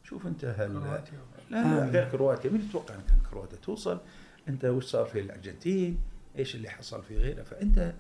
شوف 0.05 0.27
أنت 0.27 0.45
هل 0.45 0.79
كرواتيا. 0.81 1.19
لا 1.51 1.57
لا 1.63 1.87
آه. 1.87 1.91
غير 1.91 2.09
كرواتيا. 2.09 2.51
مين 2.51 2.61
يتوقع 2.61 2.95
أن 2.95 3.01
كان 3.01 3.19
كرواتيا 3.31 3.59
توصل؟ 3.59 4.01
أنت 4.49 4.65
وش 4.65 4.85
صار 4.85 5.05
في 5.07 5.21
الأرجنتين؟ 5.21 5.99
إيش 6.39 6.55
اللي 6.55 6.69
حصل 6.69 7.03
في 7.03 7.17
غيره؟ 7.17 7.43
فأنت 7.43 7.93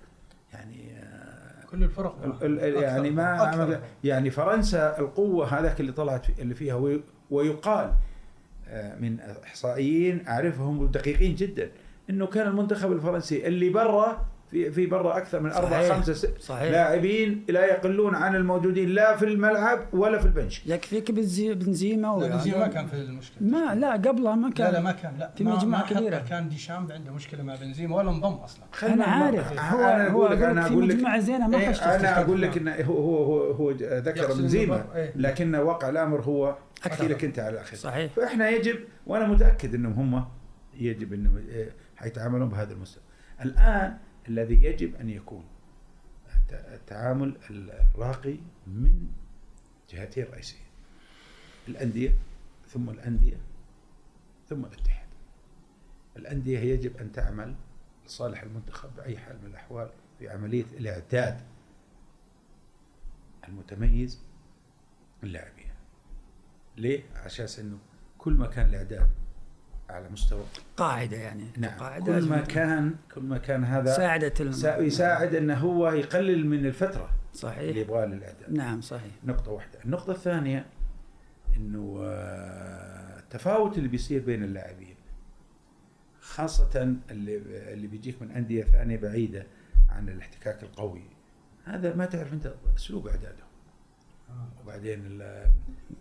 يعني 0.52 0.98
آه، 0.98 1.64
كل 1.70 1.82
الفرق 1.84 2.24
ال- 2.42 2.60
ال- 2.60 2.82
يعني 2.82 3.10
ما 3.10 3.80
يعني 4.04 4.30
فرنسا 4.30 4.98
القوة 4.98 5.58
هذاك 5.58 5.80
اللي 5.80 5.92
طلعت 5.92 6.38
اللي 6.40 6.54
فيها 6.54 6.74
وي- 6.74 7.04
ويقال 7.30 7.84
آه، 7.88 7.96
من 9.00 9.20
إحصائيين 9.20 10.26
أعرفهم 10.28 10.86
دقيقين 10.86 11.34
جدا 11.34 11.70
إنه 12.10 12.26
كان 12.26 12.46
المنتخب 12.46 12.92
الفرنسي 12.92 13.46
اللي 13.46 13.68
برا 13.70 14.26
في 14.52 14.70
في 14.70 14.86
برا 14.86 15.16
أكثر 15.18 15.40
من 15.40 15.50
أربع. 15.52 15.88
خمسة 15.88 16.28
لاعبين 16.50 17.44
لا 17.48 17.64
يقلون 17.66 18.14
عن 18.14 18.36
الموجودين 18.36 18.88
لا 18.88 19.16
في 19.16 19.24
الملعب 19.24 19.80
ولا 19.94 20.18
في 20.18 20.26
البنش 20.26 20.66
يكفيك 20.66 21.10
بنزي- 21.10 21.54
بنزيما 21.54 22.02
لا 22.06 22.10
و- 22.12 22.20
بنزيما 22.28 22.58
ما 22.58 22.66
كان 22.66 22.86
في 22.86 22.94
المشكلة 22.96 23.48
ما 23.48 23.74
لا 23.74 23.92
قبلها 23.92 24.34
ما 24.34 24.50
كان 24.50 24.66
لا 24.66 24.72
لا 24.72 24.80
ما 24.80 24.92
كان 24.92 25.16
لا 25.18 25.30
في 25.34 25.76
حتى 25.76 25.94
كبيرة. 25.94 26.18
كان 26.18 26.48
ديشامب 26.48 26.92
عنده 26.92 27.12
مشكلة 27.12 27.42
مع 27.42 27.54
بنزيما 27.54 27.96
ولا 27.96 28.10
انضم 28.10 28.32
أصلا 28.34 28.64
أنا 28.82 29.04
عارف 29.04 29.52
هو 29.60 29.84
أنا 29.88 30.08
هو 30.10 30.26
أقول 30.26 30.36
لك 30.36 30.42
أنا 30.42 30.62
في 30.62 30.72
أقول 30.72 30.88
لك 30.88 30.94
مجموعة 30.96 31.18
زينة 31.18 31.48
ما 31.48 31.68
خشت 31.72 31.82
أنا 31.82 32.20
أقول 32.20 32.42
لك 32.42 32.56
انه 32.56 32.74
هو 32.74 32.96
هو 32.98 33.24
هو, 33.24 33.50
هو 33.52 33.70
ذكر 33.80 34.32
بنزيما 34.34 34.84
إيه. 34.94 35.12
لكن 35.16 35.54
واقع 35.54 35.88
الأمر 35.88 36.20
هو. 36.20 36.56
أحكي 36.86 37.08
لك 37.08 37.24
أنت 37.24 37.38
على 37.38 37.50
الأخير 37.54 37.78
صحيح 37.78 38.12
فإحنا 38.12 38.48
يجب 38.50 38.76
وأنا 39.06 39.26
متأكد 39.26 39.74
إنهم 39.74 39.92
هم 40.14 40.24
يجب 40.74 41.12
إنهم 41.12 41.36
إيه، 41.36 41.72
حيتعاملون 41.96 42.48
بهذا 42.48 42.72
المستوى. 42.72 43.02
الآن 43.44 43.96
الذي 44.28 44.64
يجب 44.64 44.94
أن 44.94 45.10
يكون 45.10 45.44
الت- 46.34 46.52
التعامل 46.72 47.36
الراقي 47.50 48.36
من 48.66 49.08
جهتين 49.90 50.24
رئيسيه. 50.24 50.58
الأندية 51.68 52.14
ثم 52.68 52.90
الأندية 52.90 53.36
ثم 54.48 54.64
الاتحاد. 54.64 55.08
الأندية 56.16 56.58
يجب 56.58 56.96
أن 56.96 57.12
تعمل 57.12 57.54
لصالح 58.06 58.42
المنتخب 58.42 58.96
بأي 58.96 59.18
حال 59.18 59.38
من 59.42 59.46
الأحوال 59.50 59.90
في 60.18 60.28
عملية 60.28 60.64
الاعداد 60.64 61.40
المتميز 63.48 64.22
للاعبين. 65.22 65.72
ليه؟ 66.76 67.02
أساس 67.26 67.58
إنه 67.58 67.78
كل 68.18 68.32
ما 68.32 68.46
كان 68.46 68.68
الاعداد 68.68 69.10
على 69.92 70.08
مستوى. 70.08 70.44
قاعدة 70.76 71.16
يعني 71.16 71.44
نعم. 71.58 71.78
قاعدة 71.78 72.18
كل 72.20 72.28
ما 72.28 72.40
كان 72.40 72.94
كل 73.14 73.20
ما 73.22 73.38
كان 73.38 73.64
هذا 73.64 73.96
ساعدت 73.96 74.40
الم- 74.40 74.84
يساعد 74.86 75.34
انه 75.34 75.54
هو 75.54 75.90
يقلل 75.90 76.46
من 76.46 76.66
الفترة 76.66 77.04
اللي 77.04 77.34
صحيح 77.34 77.76
يبغاها 77.76 78.06
للاعداد 78.06 78.52
نعم 78.52 78.80
صحيح. 78.80 79.12
نقطة 79.24 79.50
واحدة. 79.52 79.78
النقطة 79.84 80.10
الثانية 80.10 80.66
إنه 81.56 81.98
آه، 82.02 83.18
التفاوت 83.18 83.78
اللي 83.78 83.88
بيصير 83.88 84.22
بين 84.22 84.42
اللاعبين 84.44 84.94
خاصة 86.20 86.94
اللي 87.10 87.36
اللي 87.72 87.86
بيجيك 87.86 88.22
من 88.22 88.30
أندية 88.30 88.64
ثانية 88.64 88.96
بعيدة 88.96 89.46
عن 89.88 90.08
الاحتكاك 90.08 90.62
القوي 90.62 91.02
هذا 91.64 91.94
ما 91.94 92.04
تعرف 92.06 92.32
أنت 92.32 92.54
اسلوب 92.76 93.06
أعدادهم. 93.08 93.46
وبعدين 94.62 95.06
ال- 95.06 95.50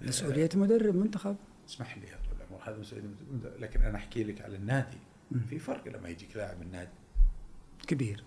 مسؤولية 0.01 0.49
مدرب 0.55 0.95
منتخب. 0.95 1.35
اسمح 1.69 1.97
لي. 1.97 2.03
هذا 2.63 2.77
مسؤولية 2.77 3.05
لكن 3.59 3.81
أنا 3.81 3.97
أحكي 3.97 4.23
لك 4.23 4.41
على 4.41 4.55
النادي. 4.55 4.97
في 5.49 5.59
فرق 5.59 5.87
لما 5.87 6.09
يجيك 6.09 6.35
لاعب 6.35 6.61
النادي 6.61 6.89
كبير. 7.87 8.23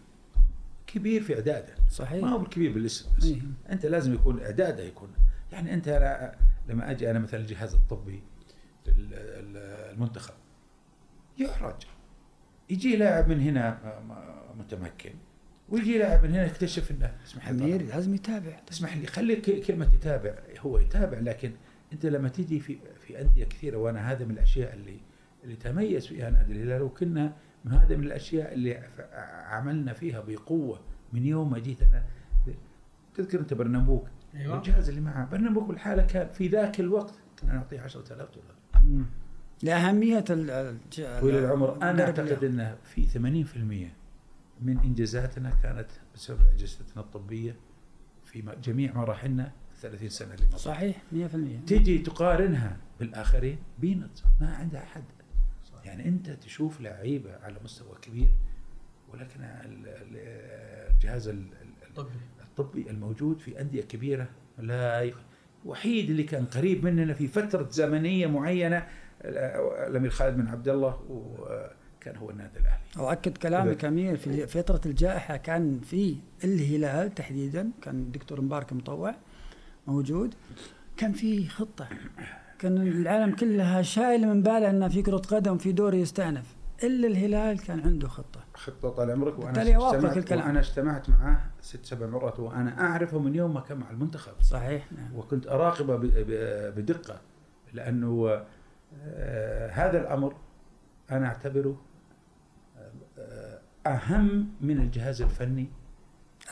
كبير 0.86 1.22
في 1.22 1.34
اعداده 1.34 1.74
صحيح. 1.90 2.22
ما 2.24 2.30
هو 2.30 2.38
بالكبير 2.38 2.72
بالاسم 2.72 3.08
بس. 3.18 3.24
إيه. 3.24 3.40
أنت 3.70 3.86
لازم 3.86 4.14
يكون 4.14 4.42
اعداده 4.42 4.82
يكون. 4.82 5.08
يعني 5.52 5.74
أنت 5.74 5.88
أنا 5.88 6.34
لما 6.68 6.90
أجي 6.90 7.10
أنا 7.10 7.18
مثلا 7.18 7.40
الجهاز 7.40 7.74
الطبي 7.74 8.22
ال- 8.88 9.14
ال- 9.14 9.92
المنتخب. 9.94 10.34
يحرج. 11.38 11.82
يجي 12.70 12.96
لاعب 12.96 13.28
من 13.28 13.40
هنا 13.40 13.78
متمكن. 14.58 15.12
ويجي 15.68 15.98
لاعب 15.98 16.24
من 16.24 16.30
هنا 16.30 16.46
يكتشف 16.46 16.90
إنه 16.90 17.16
اسمح 17.26 17.50
لي. 17.50 17.78
لازم 17.78 18.14
يتابع. 18.14 18.60
تسمح 18.66 18.96
لي 18.96 19.06
خلي 19.06 19.36
كلمة 19.36 19.94
يتابع. 19.94 20.34
هو 20.58 20.78
يتابع 20.78 21.18
لكن 21.18 21.52
أنت 21.92 22.06
لما 22.06 22.28
تيجي 22.28 22.60
في 22.60 22.78
في 23.06 23.20
أندية 23.20 23.44
كثيرة 23.44 23.76
وأنا 23.76 24.12
هذا 24.12 24.24
من 24.24 24.30
الأشياء 24.30 24.74
اللي 24.74 24.96
اللي 25.44 25.56
تميز 25.56 26.06
فيها 26.06 26.30
نادي 26.30 26.52
الهلال 26.52 26.82
وكنا 26.82 27.32
من 27.64 27.72
هذا 27.72 27.96
من 27.96 28.04
الأشياء 28.04 28.54
اللي 28.54 28.82
عملنا 29.46 29.92
فيها 29.92 30.20
بقوة 30.20 30.80
من 31.12 31.26
يوم 31.26 31.50
ما 31.50 31.58
جيت 31.58 31.82
أنا 31.82 32.04
تذكر 33.14 33.40
أنت 33.40 33.54
برنامبوك 33.54 34.08
أيوه. 34.34 34.56
الجهاز 34.58 34.88
اللي 34.88 35.00
معه. 35.00 35.30
برنامبوك 35.30 35.68
بالحالة 35.68 36.06
كان 36.06 36.28
في 36.28 36.48
ذاك 36.48 36.80
الوقت 36.80 37.14
كنا 37.40 37.52
نعطيه 37.54 37.80
10000 37.80 38.28
دولار. 38.34 38.54
الج- 40.70 41.20
طويل 41.20 41.36
العمر. 41.38 41.82
أعتقد 42.02 42.42
اليوم. 42.42 42.44
إنه 42.60 42.76
في 42.84 43.06
80% 43.06 43.92
من 44.62 44.78
إنجازاتنا 44.78 45.50
كانت 45.62 45.86
بسبب 46.14 46.38
أجهزتنا 46.54 47.02
الطبية 47.02 47.56
في 48.24 48.42
جميع 48.64 48.94
مراحلنا 48.94 49.52
30 49.80 50.08
سنة 50.08 50.34
اللي 50.34 50.46
مضت. 50.46 50.56
صحيح 50.56 50.96
100% 51.12 51.66
تيجي 51.66 51.98
تقارنها 51.98 52.76
بالآخرين 53.00 53.58
بينت 53.78 54.18
ما 54.40 54.54
عندها 54.54 54.84
حد 54.84 55.04
يعني 55.84 56.08
أنت 56.08 56.30
تشوف 56.30 56.80
لعيبة 56.80 57.36
على 57.42 57.56
مستوى 57.64 57.96
كبير 58.02 58.28
ولكن 59.12 59.42
ال- 59.42 59.88
ال- 59.88 60.90
الجهاز 60.94 61.28
ال- 61.28 61.36
ال- 61.62 61.94
طبي 61.94 62.08
الطبي 62.42 62.90
الموجود 62.90 63.38
في 63.40 63.60
أندية 63.60 63.82
كبيرة 63.82 64.28
لا 64.58 65.00
يخ... 65.00 65.16
الوحيد 65.64 66.10
اللي 66.10 66.22
كان 66.22 66.44
قريب 66.44 66.84
مننا 66.84 67.14
في 67.14 67.28
فترة 67.28 67.68
زمنية 67.70 68.26
معينة 68.26 68.86
الأمير 69.24 70.10
خالد 70.10 70.36
بن 70.36 70.46
عبد 70.48 70.68
الله 70.68 71.00
وكان 71.10 72.16
هو 72.16 72.30
النادي 72.30 72.58
الأهلي. 72.58 72.80
واكد 72.96 73.36
كلامك 73.38 73.84
أمير 73.84 74.16
في 74.16 74.46
فترة 74.46 74.80
الجائحة 74.86 75.36
كان 75.36 75.80
في 75.80 76.16
الهلال 76.44 77.14
تحديدا 77.14 77.70
كان 77.82 77.94
الدكتور 77.94 78.40
مبارك 78.40 78.72
مطوع 78.72 79.14
موجود 79.86 80.34
كان 80.96 81.12
في 81.12 81.48
خطة. 81.48 81.88
كان 82.58 82.76
العالم 82.76 83.34
كلها 83.36 83.82
شايلة 83.82 84.26
من 84.26 84.42
باله 84.42 84.70
ان 84.70 84.88
في 84.88 85.02
كرة 85.02 85.16
قدم 85.16 85.58
في 85.58 85.72
دوري 85.72 86.00
يستأنف. 86.00 86.54
إلا 86.82 87.06
الهلال 87.06 87.58
كان 87.62 87.80
عنده 87.80 88.08
خطة. 88.08 88.40
خطة 88.54 88.88
طال 88.88 89.10
عمرك 89.10 89.38
وأنا 89.38 89.62
اجتمعت. 89.62 90.32
وأنا 90.32 90.60
اجتمعت 90.60 91.10
معاه 91.10 91.40
ست 91.60 91.84
سبع 91.86 92.06
مرات 92.06 92.40
وأنا 92.40 92.80
أعرفه 92.80 93.18
من 93.18 93.34
يوم 93.34 93.54
ما 93.54 93.60
كان 93.60 93.78
مع 93.78 93.90
المنتخب. 93.90 94.32
صحيح 94.42 94.92
نعم. 94.92 95.14
وكنت 95.16 95.46
اراقبه 95.46 95.96
بدقة 96.76 97.20
لأنه 97.72 98.42
آه، 99.04 99.70
هذا 99.70 100.00
الأمر 100.00 100.34
أنا 101.10 101.26
أعتبره 101.26 101.80
آه، 103.18 103.58
أهم 103.86 104.48
من 104.60 104.80
الجهاز 104.80 105.22
الفني. 105.22 105.68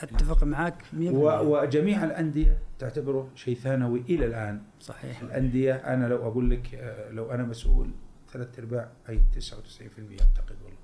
أتفق 0.03 0.43
معك 0.43 0.83
100% 0.93 0.95
و- 1.09 1.59
وجميع 1.61 2.03
الأندية 2.03 2.57
تعتبره 2.83 3.29
شيء 3.35 3.55
ثانوي 3.55 3.99
إلى 4.09 4.25
الآن. 4.25 4.61
صحيح. 4.79 5.21
الأندية 5.21 5.73
أنا 5.75 6.07
لو 6.07 6.27
أقول 6.27 6.49
لك 6.49 6.75
آه، 6.75 7.11
لو 7.11 7.31
أنا 7.31 7.43
مسؤول 7.43 7.89
ثلاث 8.31 8.59
أرباع 8.59 8.91
أي 9.09 9.21
99% 9.35 10.21
أعتقد 10.21 10.55
والله. 10.63 10.77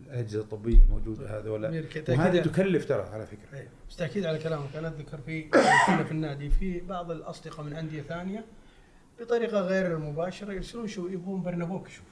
الأجهزة 0.00 0.40
الطبية 0.40 0.82
الموجودة 0.82 1.38
هذا 1.38 1.50
ولا. 1.50 1.84
وهذه 2.08 2.40
تكلف 2.40 2.88
ترى 2.88 3.02
على 3.02 3.26
فكرة. 3.26 3.58
إيه، 3.58 3.68
بس 3.90 3.96
تأكيد 3.96 4.26
على 4.26 4.38
كلامك. 4.38 4.76
أنا 4.76 4.88
اتذكر 4.88 5.18
في 5.18 5.42
كنا 5.86 6.04
في 6.04 6.12
النادي 6.12 6.50
في 6.50 6.80
بعض 6.80 7.10
الأصدقاء 7.10 7.66
من 7.66 7.72
أندية 7.72 8.02
ثانية 8.02 8.44
بطريقة 9.20 9.60
غير 9.60 9.98
مباشره 9.98 10.52
يرسلون 10.52 10.86
شو 10.86 11.08
يبغون 11.08 11.42
برنابوك 11.42 11.88
يشوف 11.88 12.06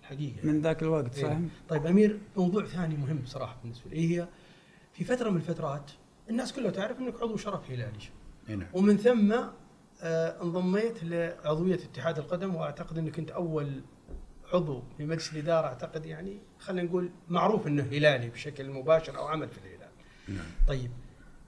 الحقيقة. 0.00 0.46
من 0.46 0.60
ذاك 0.60 0.82
الوقت 0.82 1.18
إيه. 1.18 1.24
صح 1.24 1.36
طيب 1.68 1.86
أمير 1.86 2.18
موضوع 2.36 2.64
ثاني 2.64 2.96
مهم 2.96 3.16
بصراحه 3.18 3.56
بالنسبة 3.62 3.90
لي. 3.90 4.18
هي 4.18 4.28
في 4.92 5.04
فترة 5.04 5.30
من 5.30 5.36
الفترات 5.36 5.90
الناس 6.30 6.52
كلها 6.52 6.70
تعرف 6.70 6.98
إنك 6.98 7.22
عضو 7.22 7.36
شرف 7.36 7.70
هلالي. 7.70 7.98
هنا 8.48 8.66
ومن 8.72 8.96
ثم 8.96 9.36
آه، 10.02 10.42
انضميت 10.42 11.04
لعضوية 11.04 11.74
اتحاد 11.74 12.18
القدم 12.18 12.54
وأعتقد 12.54 12.98
إنك 12.98 13.16
كنت 13.16 13.30
أول 13.30 13.82
عضو 14.52 14.82
في 14.96 15.04
مجلس 15.04 15.32
الإدارة 15.32 15.66
أعتقد 15.66 16.06
يعني 16.06 16.38
خلينا 16.58 16.88
نقول 16.88 17.10
معروف 17.28 17.66
إنه 17.66 17.82
هلالي 17.82 18.30
بشكل 18.30 18.70
مباشر 18.70 19.18
أو 19.18 19.26
عمل 19.26 19.48
في 19.48 19.58
الهلال. 19.58 19.90
نعم. 20.28 20.46
طيب 20.68 20.90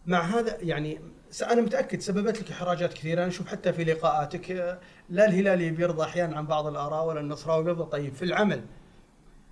مع 0.07 0.20
هذا 0.20 0.57
يعني 0.61 1.01
أنا 1.42 1.61
متأكد 1.61 2.01
سببت 2.01 2.40
لك 2.40 2.51
إحراجات 2.51 2.92
كثيرة. 2.92 3.20
أنا 3.20 3.28
أشوف 3.28 3.46
حتى 3.46 3.72
في 3.72 3.84
لقاءاتك 3.84 4.51
آه، 4.51 4.80
لا 5.11 5.28
الهلالي 5.28 5.70
بيرضى 5.70 6.03
أحيانا 6.03 6.36
عن 6.36 6.46
بعض 6.46 6.66
الآراء 6.66 7.07
ولا 7.07 7.20
النصراوي 7.20 7.64
بيرضى 7.64 7.90
طيب 7.90 8.14
في 8.14 8.24
العمل 8.24 8.64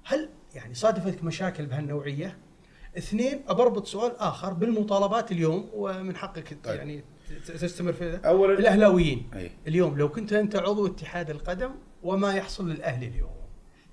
هل 0.04 0.28
يعني 0.54 0.74
صادفتك 0.74 1.24
مشاكل 1.24 1.66
بهالنوعية؟ 1.66 2.38
اثنين 2.98 3.44
بربط 3.48 3.86
سؤال 3.86 4.16
آخر 4.16 4.52
بالمطالبات 4.52 5.32
اليوم 5.32 5.70
ومن 5.74 6.16
حقك 6.16 6.58
طيب. 6.64 6.76
يعني 6.78 7.04
تستمر 7.46 7.92
في 7.92 8.16
اولا 8.16 8.58
الأهلاويين. 8.58 9.30
أي. 9.34 9.50
اليوم 9.66 9.98
لو 9.98 10.08
كنت 10.08 10.32
أنت 10.32 10.56
عضو 10.56 10.86
اتحاد 10.86 11.30
القدم 11.30 11.70
وما 12.02 12.34
يحصل 12.34 12.70
للأهلي 12.70 13.06
اليوم 13.06 13.36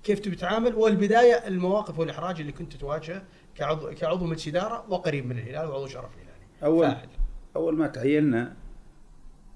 كيف 0.02 0.18
تبي 0.18 0.36
تتعامل؟ 0.36 0.74
والبداية 0.74 1.34
المواقف 1.34 1.98
والإحراج 1.98 2.40
اللي 2.40 2.52
كنت 2.52 2.76
تواجهه 2.76 3.22
كعضو 3.54 3.90
كعضو 3.94 4.26
مجلس 4.26 4.48
إدارة 4.48 4.84
وقريب 4.88 5.26
من 5.26 5.38
الهلال 5.38 5.68
وعضو 5.68 5.86
شرف 5.86 6.10
الهلالي 6.14 6.46
اول 6.64 6.86
فاعل. 6.86 7.08
أول 7.56 7.76
ما 7.76 7.86
تعيننا 7.86 8.56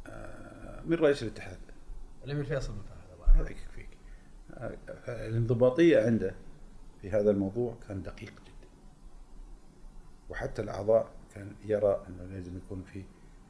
آه، 0.06 0.82
من 0.86 0.94
رئيس 0.94 1.22
الاتحاد؟ 1.22 1.58
الأمير 2.24 2.44
فيصل 2.44 2.72
بن 2.72 2.82
فهد. 2.82 3.36
هذا 3.40 3.50
يكفيك. 3.50 3.88
آه، 4.54 4.76
الانضباطية 5.28 6.06
عنده 6.06 6.34
في 7.02 7.10
هذا 7.10 7.30
الموضوع 7.30 7.74
كان 7.88 8.02
دقيق 8.02 8.32
جدا. 8.32 8.68
وحتى 10.30 10.62
الأعضاء 10.62 11.10
كان 11.34 11.52
يرى 11.64 12.02
أنه 12.08 12.24
لازم 12.34 12.56
يكون 12.56 12.82
في 12.92 13.04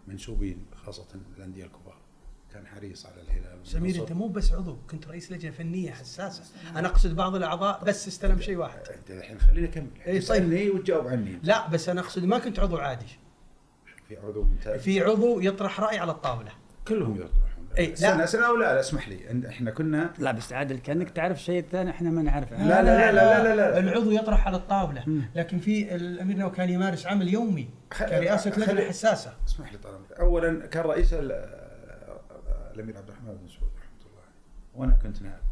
منسوبين 0.09 0.67
خاصة 0.85 1.07
الأندية 1.37 1.65
الكبار 1.65 1.99
كان 2.53 2.67
حريص 2.67 3.07
على 3.07 3.21
الهلال 3.23 3.67
سمير. 3.67 4.01
أنت 4.01 4.13
مو 4.13 4.29
بس 4.29 4.53
عضو 4.53 4.77
كنت 4.91 5.09
رئيس 5.09 5.33
لجنة 5.33 5.51
فنية 5.53 5.91
حساسة. 5.91 6.43
أنا 6.77 6.89
أقصد 6.89 7.17
بعض 7.17 7.35
الأعضاء 7.35 7.85
بس 7.85 8.09
استلم 8.09 8.41
شيء 8.41 8.57
واحد. 8.57 8.79
أنت 8.79 9.11
الحين 9.11 9.41
خليني 9.41 9.69
أكمل. 9.69 9.89
إيه، 10.07 10.21
تسألني 10.21 10.71
وتجاوب 10.71 11.07
عني. 11.07 11.39
لا 11.43 11.69
بس 11.69 11.89
أنا 11.89 12.01
أقصد 12.01 12.25
ما 12.25 12.39
كنت 12.39 12.59
عضو 12.59 12.77
عادي. 12.77 13.19
في 14.09 14.17
عضو 14.17 14.43
ممتاز. 14.43 14.81
في 14.81 15.01
عضو 15.01 15.41
يطرح 15.41 15.81
رأي 15.81 15.99
على 15.99 16.13
الطاولة. 16.13 16.53
كلهم 16.89 17.17
يطرحون 17.17 17.48
إيه، 17.79 17.95
لا. 17.95 18.27
سنة 18.27 18.47
أو 18.47 18.57
لا 18.57 18.75
لا 18.75 18.81
اسمح 18.81 19.09
لي. 19.09 19.49
إحنا 19.49 19.71
كنا 19.71 20.11
لا 20.19 20.33
بس 20.33 20.53
عادل 20.53 20.79
كأنك 20.79 21.11
تعرف 21.11 21.43
شيء 21.43 21.65
ثاني 21.73 21.91
إحنا 21.91 22.11
ما 22.11 22.23
نعرفه. 22.23 22.69
لا، 22.69 22.83
لا، 22.83 22.83
لا، 22.83 23.13
لا، 23.13 23.43
لا، 23.43 23.57
لا. 23.57 23.79
العضو 23.79 24.11
يطرح 24.11 24.47
على 24.47 24.57
الطاولة. 24.57 25.05
مم. 25.07 25.23
لكن 25.35 25.59
في 25.59 25.95
الامير 25.95 26.37
نو 26.37 26.51
كان 26.51 26.71
يمارس 26.71 27.07
عمل 27.07 27.29
يومي 27.29 27.69
كرئاسة 27.99 28.51
لجنة 28.51 28.85
حساسة. 28.85 29.33
اسمح 29.49 29.73
لي 29.73 29.79
طال 29.79 29.95
عمرك. 29.95 30.13
اولا 30.13 30.67
كان 30.67 30.83
رئيس 30.85 31.13
ال- 31.15 31.33
الأمير 32.75 32.97
عبد 32.97 33.09
الرحمن 33.09 33.37
بن 33.43 33.49
سعود 33.49 33.71
رحمة 33.79 34.11
الله 34.11 34.23
عليه. 34.23 34.75
وأنا 34.75 34.93
كنت 35.03 35.23
نائب. 35.23 35.43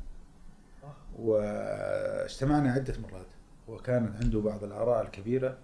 واجتمعنا 1.18 2.72
عدة 2.72 2.94
مرات. 3.02 3.26
وكانت 3.68 4.22
عنده 4.22 4.40
بعض 4.40 4.64
الآراء 4.64 5.02
الكبيرة 5.02 5.56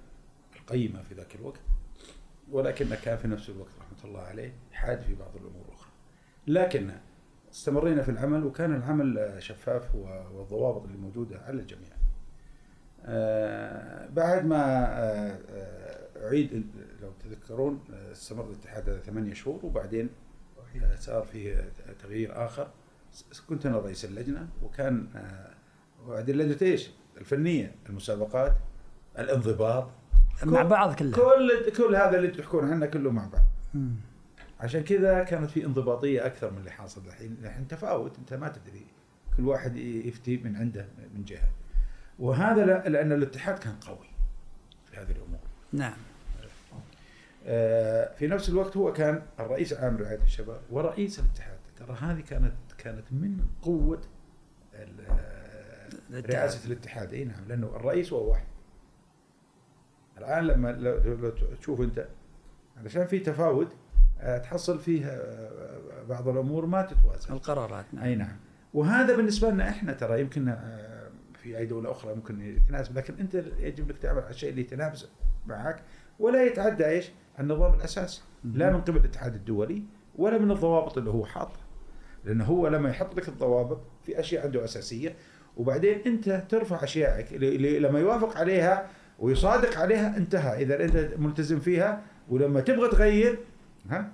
القيمة 0.56 1.02
في 1.08 1.14
ذاك 1.14 1.34
الوقت. 1.34 1.60
ولكن 2.50 2.94
كان 3.04 3.16
في 3.16 3.28
نفس 3.28 3.48
الوقت 3.48 3.70
رحمة 3.80 4.10
الله 4.10 4.20
عليه 4.20 4.52
حاد 4.72 5.00
في 5.00 5.14
بعض 5.14 5.30
الأمور. 5.36 5.71
لكن 6.46 6.90
استمرينا 7.52 8.02
في 8.02 8.10
العمل 8.10 8.44
وكان 8.44 8.74
العمل 8.76 9.36
شفاف 9.38 9.94
والضوابط 10.34 10.84
اللي 10.84 10.98
موجودة 10.98 11.38
على 11.40 11.60
الجميع. 11.60 11.90
آه، 13.04 14.08
بعد 14.08 14.44
ما 14.46 14.56
آه، 14.84 15.38
آه، 15.50 16.30
ال- 16.32 16.64
لو 17.02 17.10
تذكرون 17.24 17.80
آه، 17.94 18.12
استمر 18.12 18.44
الاتحاد 18.44 18.88
هذا 18.90 18.98
ثمانية 18.98 19.34
شهور 19.34 19.60
وبعدين 19.66 20.08
آه، 20.84 20.94
صار 20.96 21.22
فيه 21.22 21.70
تغيير 22.02 22.44
آخر. 22.46 22.70
س- 23.12 23.40
كنت 23.40 23.66
أنا 23.66 23.78
رئيس 23.78 24.04
اللجنة 24.04 24.48
وكان 24.62 25.06
آه، 25.16 25.50
وبعدين 26.06 26.36
لجنة 26.38 26.70
إيش؟ 26.70 26.90
الفنية 27.16 27.74
المسابقات 27.88 28.52
الانضباط 29.18 29.88
مع 30.44 30.62
بعض 30.62 30.94
كلها. 30.94 31.16
كل 31.16 31.70
كل 31.76 31.96
هذا 31.96 32.16
اللي 32.16 32.28
تحكون 32.28 32.70
عنه 32.72 32.86
كله 32.86 33.10
مع 33.10 33.26
بعض. 33.26 33.42
عشان 34.62 34.84
كذا 34.84 35.22
كانت 35.24 35.50
في 35.50 35.64
انضباطية 35.66 36.26
أكثر 36.26 36.50
من 36.50 36.58
اللي 36.58 36.70
حاصل 36.70 37.06
الحين، 37.06 37.36
الحين 37.42 37.68
تفاوت 37.68 38.18
أنت 38.18 38.34
ما 38.34 38.48
تدري 38.48 38.86
كل 39.36 39.46
واحد 39.48 39.76
يفتي 39.76 40.36
من 40.36 40.56
عنده 40.56 40.88
من 41.14 41.24
جهة. 41.24 41.48
وهذا 42.18 42.66
لا- 42.66 42.88
لأن 42.88 43.12
الاتحاد 43.12 43.58
كان 43.58 43.74
قوي 43.74 44.06
في 44.90 44.96
هذه 44.96 45.10
الأمور. 45.10 45.40
نعم 45.72 45.96
آه، 47.46 48.14
في 48.14 48.26
نفس 48.26 48.48
الوقت 48.48 48.76
هو 48.76 48.92
كان 48.92 49.22
الرئيس 49.40 49.72
العام 49.72 49.96
لرعايه 49.96 50.22
الشباب 50.22 50.60
ورئيس 50.70 51.18
الاتحاد، 51.18 51.58
ترى 51.76 51.96
هذه 52.00 52.20
كانت 52.20 52.54
كانت 52.78 53.12
من 53.12 53.46
قوة. 53.62 54.00
رئاسة 56.12 56.66
الاتحاد 56.66 57.14
إي 57.14 57.24
نعم 57.24 57.44
لأنه 57.48 57.66
الرئيس 57.66 58.12
هو 58.12 58.30
واحد. 58.30 58.46
الآن 60.18 60.46
لما 60.46 60.72
لو, 60.72 61.30
تشوف 61.60 61.80
أنت 61.80 62.08
علشان 62.76 63.06
في 63.06 63.18
تفاوت 63.18 63.68
تحصل 64.22 64.78
فيه 64.78 65.06
آه، 65.06 66.02
بعض 66.08 66.28
الأمور 66.28 66.66
ما 66.66 66.82
تتوازن. 66.82 67.32
القرارات 67.34 67.84
نعم. 67.92 68.04
أي 68.04 68.14
نعم. 68.14 68.36
وهذا 68.74 69.16
بالنسبة 69.16 69.50
لنا 69.50 69.68
إحنا 69.68 69.92
ترى 69.92 70.20
يمكن 70.20 70.48
آه، 70.48 71.10
في 71.42 71.58
أي 71.58 71.66
دولة 71.66 71.90
أخرى 71.90 72.14
ممكن 72.14 72.40
يتناسب 72.40 72.98
لكن 72.98 73.14
أنت 73.20 73.34
يجب 73.58 73.90
لك 73.90 73.98
تعمل 73.98 74.20
على 74.20 74.30
الشيء 74.30 74.50
اللي 74.50 74.60
يتناسب 74.60 75.08
معك 75.46 75.82
ولا 76.18 76.44
يتعدى 76.46 76.86
إيش؟ 76.86 77.10
النظام 77.40 77.74
الأساسي. 77.74 78.22
لا 78.44 78.72
من 78.72 78.80
قبل 78.80 78.96
الاتحاد 78.96 79.34
الدولي 79.34 79.82
ولا 80.16 80.38
من 80.38 80.50
الضوابط 80.50 80.98
اللي 80.98 81.10
هو 81.10 81.24
حاطها 81.24 81.62
لأنه 82.24 82.44
هو 82.44 82.68
لما 82.68 82.90
يحط 82.90 83.16
لك 83.16 83.28
الضوابط 83.28 83.80
في 84.02 84.20
أشياء 84.20 84.44
عنده 84.44 84.64
أساسية 84.64 85.16
وبعدين 85.56 86.00
أنت 86.06 86.44
ترفع 86.48 86.84
اشيائك 86.84 87.32
اللي 87.32 87.78
لما 87.78 88.00
يوافق 88.00 88.36
عليها 88.36 88.86
ويصادق 89.18 89.78
عليها 89.78 90.16
انتهى. 90.16 90.62
إذا 90.62 90.84
أنت 90.84 91.14
ملتزم 91.18 91.60
فيها 91.60 92.02
ولما 92.28 92.60
تبغى 92.60 92.88
تغير 92.88 93.38
ها؟ 93.90 94.12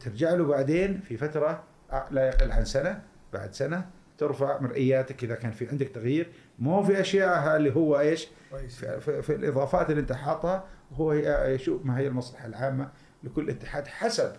ترجع 0.00 0.34
له 0.34 0.44
بعدين 0.44 1.00
في 1.00 1.16
فترة 1.16 1.64
لا 2.10 2.26
يقل 2.26 2.52
عن 2.52 2.64
سنة 2.64 3.02
بعد 3.32 3.52
سنة 3.52 3.90
ترفع 4.18 4.60
مرئياتك 4.60 5.24
إذا 5.24 5.34
كان 5.34 5.50
في 5.50 5.68
عندك 5.68 5.88
تغيير. 5.88 6.32
مو 6.58 6.82
في 6.82 7.00
أشياء 7.00 7.56
اللي 7.56 7.74
هو 7.74 8.00
إيش؟ 8.00 8.28
في, 8.68 9.00
في, 9.00 9.22
في 9.22 9.34
الإضافات 9.34 9.90
اللي 9.90 10.00
أنت 10.00 10.12
حاطها 10.12 10.64
هو 10.92 11.12
يشوف 11.12 11.86
ما 11.86 11.98
هي 11.98 12.06
المصلحة 12.06 12.46
العامة 12.46 12.90
لكل 13.24 13.50
اتحاد 13.50 13.86
حسب 13.86 14.32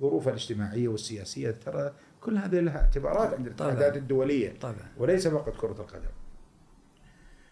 ظروفه 0.00 0.28
الاجتماعية 0.30 0.88
والسياسية. 0.88 1.50
ترى 1.50 1.92
كل 2.20 2.38
هذه 2.38 2.60
لها 2.60 2.80
اعتبارات 2.80 3.34
عند 3.34 3.46
الاتحادات. 3.46 3.96
الدولية 3.96 4.58
طبعا. 4.60 4.92
وليس 4.98 5.28
فقط 5.28 5.56
كرة 5.56 5.80
القدم. 5.80 6.10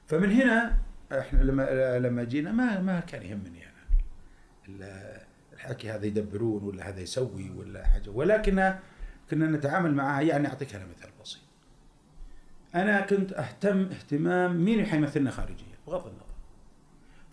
فمن 0.06 0.32
هنا 0.32 0.78
إحنا 1.12 1.42
لما 1.42 1.98
لما 1.98 2.24
جينا 2.24 2.52
ما 2.52 2.80
ما 2.80 3.00
كان 3.00 3.22
يهمني 3.22 3.62
أنا. 4.68 5.29
الحكي 5.64 5.90
هذا 5.90 6.06
يدبرون 6.06 6.62
ولا 6.62 6.88
هذا 6.88 7.00
يسوي 7.00 7.50
ولا 7.50 7.86
حاجة 7.86 8.10
ولكن 8.10 8.74
كنا 9.30 9.46
نتعامل 9.46 9.94
معها 9.94 10.20
يعني 10.20 10.48
أعطيك 10.48 10.74
أنا 10.74 10.86
مثال 10.86 11.10
بسيط. 11.22 11.40
أنا 12.74 13.00
كنت 13.00 13.32
أهتم 13.32 13.82
اهتمام 13.82 14.64
مين 14.64 14.86
حيمثلنا 14.86 15.30
خارجيا 15.30 15.76
بغض 15.86 16.06
النظر. 16.06 16.24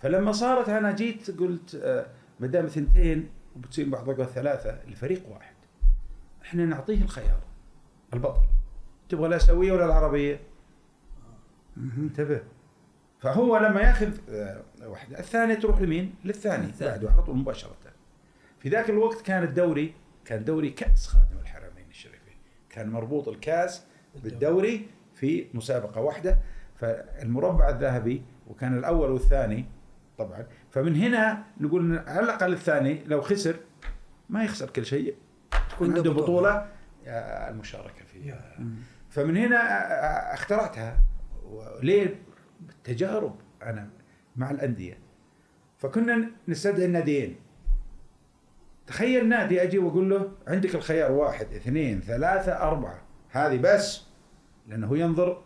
فلما 0.02 0.32
صارت 0.32 0.70
أنا 0.70 0.92
جيت 0.92 1.32
قلت 1.40 1.76
آه، 1.76 2.06
ما 2.40 2.48
دام 2.48 2.68
ثنتين 2.68 3.30
وبتصير 3.56 3.90
بعض 3.90 4.24
ثلاثة 4.24 4.80
لفريق 4.88 5.30
واحد. 5.30 5.56
إحنا 6.44 6.66
نعطيه 6.66 7.02
الخيار 7.02 7.40
البطل. 8.14 8.42
تبغى 9.10 9.28
الاسيويه 9.28 9.72
ولا 9.72 9.86
العربية؟ 9.86 10.40
انتبه 11.78 12.42
فهو 13.20 13.58
لما 13.58 13.82
ياخذ 13.82 14.18
آه، 14.30 14.64
واحدة 14.82 15.20
الثانية 15.20 15.56
تروح 15.56 15.82
لمين؟ 15.82 16.16
للثاني. 16.26 16.72
بعده 16.82 17.12
على 17.12 17.22
طول 17.22 17.36
مباشرة 17.36 17.87
في 18.60 18.70
ذاك 18.70 18.90
الوقت 18.90 19.22
كان 19.22 19.44
الدوري 19.44 19.94
كان 20.26 20.44
دوري 20.44 20.70
كأس 20.70 21.08
خادم 21.08 21.38
الحرمين 21.42 21.86
الشريفين. 21.90 22.38
كان 22.70 22.90
مربوط 22.90 23.28
الكأس 23.28 23.86
بالدوري 24.24 24.88
في 25.14 25.48
مسابقة 25.54 26.02
واحدة. 26.02 26.40
فالمربع 26.76 27.70
الذهبي 27.70 28.24
وكان 28.48 28.78
الأول 28.78 29.12
والثاني 29.12 29.66
طبعا. 30.18 30.48
فمن 30.72 30.96
هنا 30.96 31.44
نقول 31.60 31.98
على 31.98 32.20
الأقل 32.20 32.54
الثاني 32.54 33.04
لو 33.06 33.22
خسر 33.22 33.56
ما 34.30 34.44
يخسر 34.44 34.70
كل 34.70 34.86
شيء. 34.86 35.16
تكون 35.70 35.98
عنده. 35.98 36.12
بطولة. 36.12 36.68
المشاركة 37.50 38.06
فيها. 38.06 38.60
فمن 39.10 39.38
هنا 39.38 39.58
اخترعتها. 40.34 41.04
وليه؟ 41.46 42.22
بالتجارب 42.60 43.36
أنا 43.64 43.90
مع 44.36 44.52
الأندية. 44.52 45.00
فكنا 45.78 46.30
نستدعي 46.48 46.86
الناديين. 46.86 47.36
تخيل 48.88 49.30
نادي 49.30 49.64
أجي 49.64 49.78
وأقول 49.78 50.10
له 50.10 50.32
عندك 50.48 50.76
الخيار 50.76 51.12
واحد 51.12 51.54
اثنين 51.54 52.02
ثلاثة 52.02 52.52
أربعة. 52.52 53.02
هذه 53.30 53.60
بس 53.64 54.04
لأنه 54.68 54.98
ينظر 54.98 55.44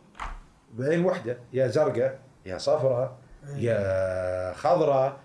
بعين 0.73 1.05
واحدة 1.05 1.37
يا 1.53 1.67
زرقاء 1.67 2.19
يا 2.45 2.57
صفراء 2.57 3.17
يا 3.55 4.53
خضراء. 4.53 5.19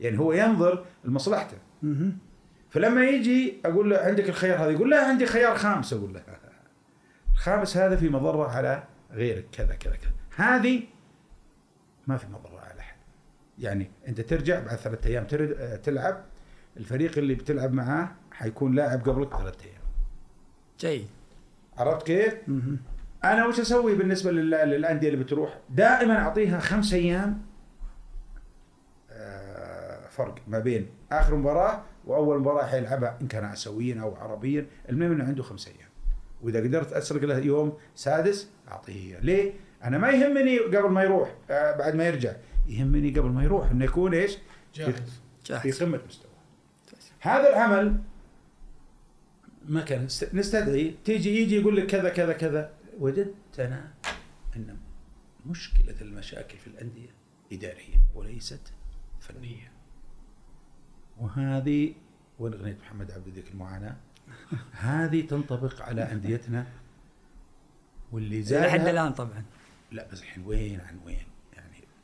يعني 0.00 0.18
هو 0.18 0.32
ينظر 0.32 0.84
لمصلحته. 1.04 1.56
فلما 2.70 3.04
يجي 3.04 3.60
أقول 3.64 3.90
له 3.90 3.98
عندك 3.98 4.28
الخيار 4.28 4.58
هذا 4.58 4.70
يقول 4.70 4.90
لا 4.90 5.06
عندي 5.06 5.26
خيار 5.26 5.56
خامس 5.56 5.92
أقول 5.92 6.14
له. 6.14 6.22
الخامس 7.32 7.76
هذا 7.76 7.96
في 7.96 8.08
مضرة 8.08 8.50
على 8.50 8.82
غيرك 9.12 9.46
كذا 9.52 9.74
كذا 9.74 9.96
كذا. 9.96 10.12
هذه 10.36 10.82
ما 12.06 12.16
في 12.16 12.26
مضرة 12.26 12.60
على 12.60 12.80
أحد. 12.80 12.96
يعني 13.58 13.90
أنت 14.08 14.20
ترجع 14.20 14.60
بعد 14.60 14.76
ثلاثة 14.76 15.08
أيام 15.08 15.26
تلعب 15.82 16.24
الفريق 16.76 17.18
اللي 17.18 17.34
بتلعب 17.34 17.72
معاه 17.72 18.08
حيكون 18.32 18.74
لاعب 18.74 19.08
قبلك 19.08 19.36
ثلاثة 19.36 19.64
أيام 19.64 19.80
جيد 20.80 21.06
عرفت 21.78 22.06
كيف؟ 22.06 22.34
مهم. 22.48 22.78
أنا 23.24 23.46
وش 23.46 23.60
أسوي 23.60 23.94
بالنسبة 23.94 24.30
لل- 24.30 24.50
للأندية 24.50 25.08
اللي 25.08 25.24
بتروح؟ 25.24 25.58
دائما 25.70 26.18
أعطيها 26.18 26.60
خمس 26.60 26.92
أيام 26.94 27.42
آه، 29.10 30.08
فرق 30.08 30.34
ما 30.48 30.58
بين 30.58 30.86
آخر 31.12 31.34
مباراة 31.36 31.82
وأول 32.06 32.40
مباراة 32.40 32.66
حيلعبها 32.66 33.18
إن 33.22 33.26
كان 33.28 33.44
اسيويا 33.44 34.00
أو 34.02 34.14
عربيا، 34.14 34.66
المهم 34.88 35.12
إنه 35.12 35.24
عنده 35.24 35.42
خمس 35.42 35.68
أيام. 35.68 35.88
وإذا 36.42 36.60
قدرت 36.60 36.92
أسرق 36.92 37.22
له 37.24 37.38
يوم 37.38 37.78
سادس 37.94 38.48
أعطيه 38.70 38.92
اياه، 38.94 39.20
ليه؟ 39.20 39.52
أنا 39.84 39.98
ما 39.98 40.10
يهمني 40.10 40.58
قبل 40.58 40.88
ما 40.90 41.02
يروح 41.02 41.34
آه، 41.50 41.76
بعد 41.76 41.94
ما 41.94 42.06
يرجع، 42.06 42.32
يهمني 42.68 43.10
قبل 43.10 43.28
ما 43.28 43.44
يروح 43.44 43.70
إنه 43.70 43.84
يكون 43.84 44.14
إيش؟ 44.14 44.38
جاهز 44.74 44.92
في 45.44 45.52
جاهز 45.52 45.82
قمه 45.82 46.00
مستواه. 46.08 46.23
هذا 47.24 47.48
العمل 47.48 48.00
ما 49.68 49.80
كان 49.80 50.04
نست- 50.06 50.34
نستدعي 50.34 50.94
تيجي 51.04 51.42
يجي 51.42 51.56
يقول 51.56 51.76
لك 51.76 51.86
كذا 51.86 52.08
كذا 52.08 52.32
كذا 52.32 52.72
وجدت 52.98 53.60
أنا 53.60 53.90
أن 54.56 54.78
مشكلة 55.46 56.00
المشاكل 56.00 56.58
في 56.58 56.66
الأندية 56.66 57.10
إدارية 57.52 57.96
وليست 58.14 58.72
فنية. 59.20 59.72
وهذه 61.20 61.94
وين 62.38 62.52
اغنيه 62.52 62.76
محمد 62.82 63.10
عبد 63.10 63.28
ذيك 63.28 63.50
المعاناة؟ 63.50 63.96
هذه 64.72 65.20
تنطبق 65.26 65.82
على 65.82 66.02
أنديتنا 66.12 66.66
واللي 68.12 68.42
زاد 68.42 68.66
لحد 68.66 68.86
الآن 68.88 69.12
طبعا 69.12 69.44
لا 69.92 70.08
بس 70.12 70.20
الحين 70.22 70.46
وين 70.46 70.80
عن 70.80 70.98
وين؟ 71.06 71.24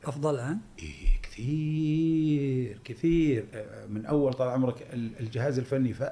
أفضل 0.05 0.35
الان 0.35 0.57
إيه 0.79 1.21
كثير 1.23 2.79
كثير. 2.83 3.45
آه، 3.53 3.85
من 3.85 4.05
أول 4.05 4.33
طال 4.33 4.49
عمرك 4.49 4.87
ال- 4.93 5.19
الجهاز 5.19 5.59
الفني 5.59 5.93
ف 5.93 6.03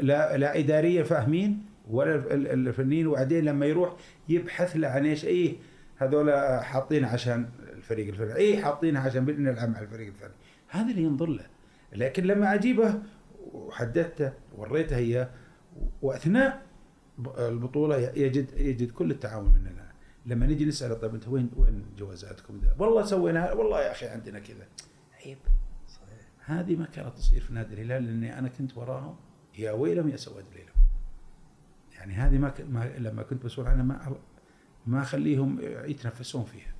لا 0.00 0.36
لا 0.36 0.58
اداريا 0.58 1.02
فاهمين 1.02 1.62
ولا 1.90 2.14
ال- 2.14 2.32
ال- 2.32 2.68
الفنيين 2.68 3.06
وبعدين 3.06 3.44
لما 3.44 3.66
يروح 3.66 3.96
يبحث 4.28 4.76
له 4.76 4.88
عن 4.88 5.06
إيش 5.06 5.24
إيه 5.24 5.56
هذول 5.96 6.32
حاطين 6.62 7.04
عشان 7.04 7.48
الفريق 7.76 8.08
الفلاني 8.08 8.36
إيه 8.36 8.62
حاطينها 8.62 9.00
عشان 9.02 9.24
نلعب 9.24 9.68
مع 9.70 9.80
الفريق 9.80 10.06
الفلاني 10.06 10.34
هذا 10.68 10.90
اللي 10.90 11.02
ينظر 11.02 11.26
له. 11.26 11.46
لكن 11.92 12.24
لما 12.24 12.54
أجيبه 12.54 12.94
وحددته 13.52 14.32
وريته 14.56 14.96
إياه 14.96 15.30
وأثناء 16.02 16.62
البطولة 17.38 17.96
يجد 17.98 18.46
يجد 18.56 18.90
كل 18.90 19.10
التعاون 19.10 19.44
مننا 19.54 19.77
لما 20.28 20.46
نجي 20.46 20.64
نسأله 20.64 20.94
طيب 20.94 21.14
أنت 21.14 21.28
وين 21.28 21.50
وين 21.56 21.84
جوازاتكم 21.98 22.60
ده؟ 22.60 22.74
والله 22.78 23.04
سوينا 23.04 23.52
والله 23.52 23.82
يا 23.82 23.92
أخي 23.92 24.06
عندنا 24.06 24.38
كذا. 24.38 24.66
عيب. 25.24 25.38
صحيح. 25.88 26.50
هذه 26.50 26.76
ما 26.76 26.86
كانت 26.86 27.16
تصير 27.16 27.40
في 27.40 27.52
نادي 27.52 27.74
الهلال 27.74 28.04
لأني 28.04 28.38
أنا 28.38 28.48
كنت 28.48 28.78
وراهم 28.78 29.16
يا 29.58 29.72
ويلهم 29.72 30.08
يا 30.08 30.16
سواد 30.16 30.44
ليلهم 30.54 30.74
يعني 31.94 32.14
هذه 32.14 32.38
ما, 32.38 32.48
ك... 32.48 32.60
ما 32.60 32.98
لما 32.98 33.22
كنت 33.22 33.44
مسؤول 33.44 33.66
عنها 33.66 33.82
ما 33.82 34.16
ما 34.86 35.00
أخليهم 35.02 35.58
يتنفسون 35.62 36.44
فيها. 36.44 36.74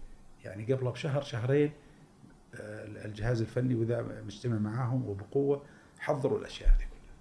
يعني 0.45 0.73
قبل 0.73 0.91
بشهر 0.91 1.23
شهرين 1.23 1.73
آه، 2.55 3.05
الجهاز 3.07 3.41
الفني 3.41 3.75
واذا 3.75 4.23
مجتمع 4.27 4.59
معاهم 4.59 5.07
وبقوة 5.09 5.63
حضروا 5.99 6.39
الأشياء 6.39 6.69
هذه 6.69 6.77
كلها. 6.77 7.15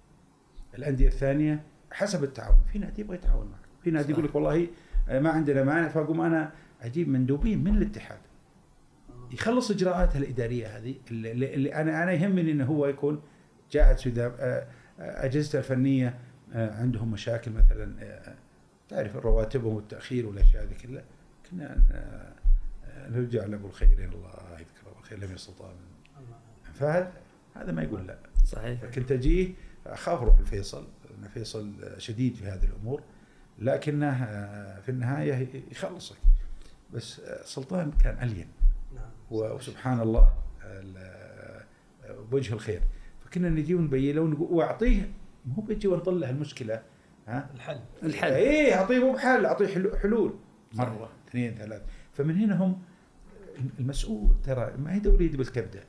الأندية 0.78 1.08
الثانية 1.08 1.62
حسب 1.92 2.24
التعاون 2.24 2.60
في 2.72 2.78
نادي 2.78 3.00
يبغى 3.00 3.16
يتعاون 3.16 3.46
معك. 3.46 3.68
في 3.82 3.90
نادي 3.90 4.12
يقول 4.12 4.24
لك 4.24 4.34
والله 4.34 4.68
ما 5.08 5.30
عندنا 5.30 5.64
مانع. 5.64 5.88
فأقوم 5.88 6.20
أنا 6.20 6.52
أجيب 6.82 7.08
مندوبين 7.08 7.64
من 7.64 7.76
الاتحاد 7.76 8.18
يخلص 9.32 9.70
اجراءاته 9.70 10.18
الإدارية 10.18 10.66
هذه 10.78 10.94
اللي, 11.10 11.54
اللي- 11.54 11.74
أنا 11.74 12.02
أنا 12.02 12.12
يهمني 12.12 12.52
إنه 12.52 12.64
هو 12.64 12.86
يكون 12.86 13.22
جاهز 13.72 14.06
اذا 14.06 14.26
آه، 14.26 14.66
آه، 15.00 15.24
أجهزته 15.24 15.58
الفنية 15.58 16.18
آه، 16.52 16.74
عندهم 16.80 17.10
مشاكل 17.10 17.50
مثلا 17.50 17.94
تعرف 18.88 19.16
الرواتبهم 19.16 19.74
والتأخير 19.74 20.26
والأشياء 20.26 20.62
هذه 20.64 20.74
كلها. 20.82 21.04
كنا 21.50 21.82
نرجع 23.10 23.44
لأبو 23.46 23.66
الخيرين 23.66 24.08
الله 24.12 24.30
يذكره 24.52 24.94
بالخير 24.96 25.18
لم 25.18 25.34
يستطاع 25.34 25.72
فهذا 26.74 27.12
هذا 27.56 27.72
ما 27.72 27.82
يقول 27.82 28.06
لا. 28.06 28.18
صحيح. 28.44 28.84
كنت 28.84 29.12
أجيه 29.12 29.54
أخاف 29.86 30.22
أروح 30.22 30.38
الفيصل 30.38 30.86
لأن 31.10 31.28
فيصل 31.28 31.72
شديد 31.98 32.34
في 32.34 32.44
هذه 32.44 32.64
الأمور. 32.64 33.02
لكنه 33.58 34.12
في 34.80 34.88
النهاية 34.88 35.48
يخلصك. 35.70 36.16
بس 36.92 37.20
سلطان 37.44 37.90
كان 38.04 38.22
الين 38.22 38.48
نعم. 38.94 39.10
وسبحان 39.30 40.00
الله 40.00 40.32
ال- 40.64 41.64
بوجه 42.30 42.54
الخير. 42.54 42.82
فكنا 43.24 43.48
نجي 43.48 43.74
ونبين 43.74 44.14
له 44.16 44.20
ونقول- 44.22 44.52
وأعطيه. 44.52 45.10
مو 45.46 45.62
بيجي 45.62 45.88
ونطلع 45.88 46.30
المشكلة 46.30 46.82
ها؟ 47.28 47.50
الحل. 47.54 47.80
الحل. 48.02 48.32
إيه 48.32 48.74
أعطيه 48.74 48.98
مو 48.98 49.12
بحل 49.12 49.46
أعطيه 49.46 49.66
حلو- 49.66 49.96
حلول. 49.96 50.34
مرة 50.74 51.10
اثنين 51.28 51.54
ثلاث 51.54 51.82
فمن 52.12 52.36
هنا 52.36 52.64
هم 52.64 52.82
المسؤول 53.80 54.30
ترى 54.44 54.72
ما 54.78 54.94
يدور 54.94 55.22
يد 55.22 55.36
بالكبده 55.36 55.80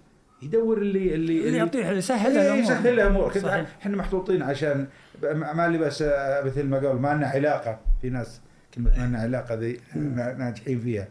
يدور 0.41 0.77
اللي 0.77 1.15
اللي 1.15 1.47
اللي 1.47 1.57
يعطيه 1.57 1.89
يسهل 1.89 2.37
إيه، 2.37 2.41
الأمور. 2.41 2.63
يسهل 2.63 2.95
له 2.95 3.07
امور 3.07 3.33
صحيح. 3.39 3.77
إحنا 3.81 3.97
محطوطين 3.97 4.41
عشان 4.41 4.87
ما 5.23 5.65
اللي 5.65 5.77
بس 5.77 6.01
آه، 6.01 6.43
مثل 6.45 6.63
ما 6.63 6.77
قال 6.77 7.01
ما 7.01 7.13
لنا 7.13 7.27
علاقة. 7.27 7.79
في 8.01 8.09
ناس 8.09 8.41
كلمة 8.73 8.99
ما 8.99 9.05
لنا 9.07 9.19
علاقة 9.19 9.55
ذي 9.55 9.79
نا- 9.95 10.33
ناجحين 10.33 10.79
فيها. 10.79 11.07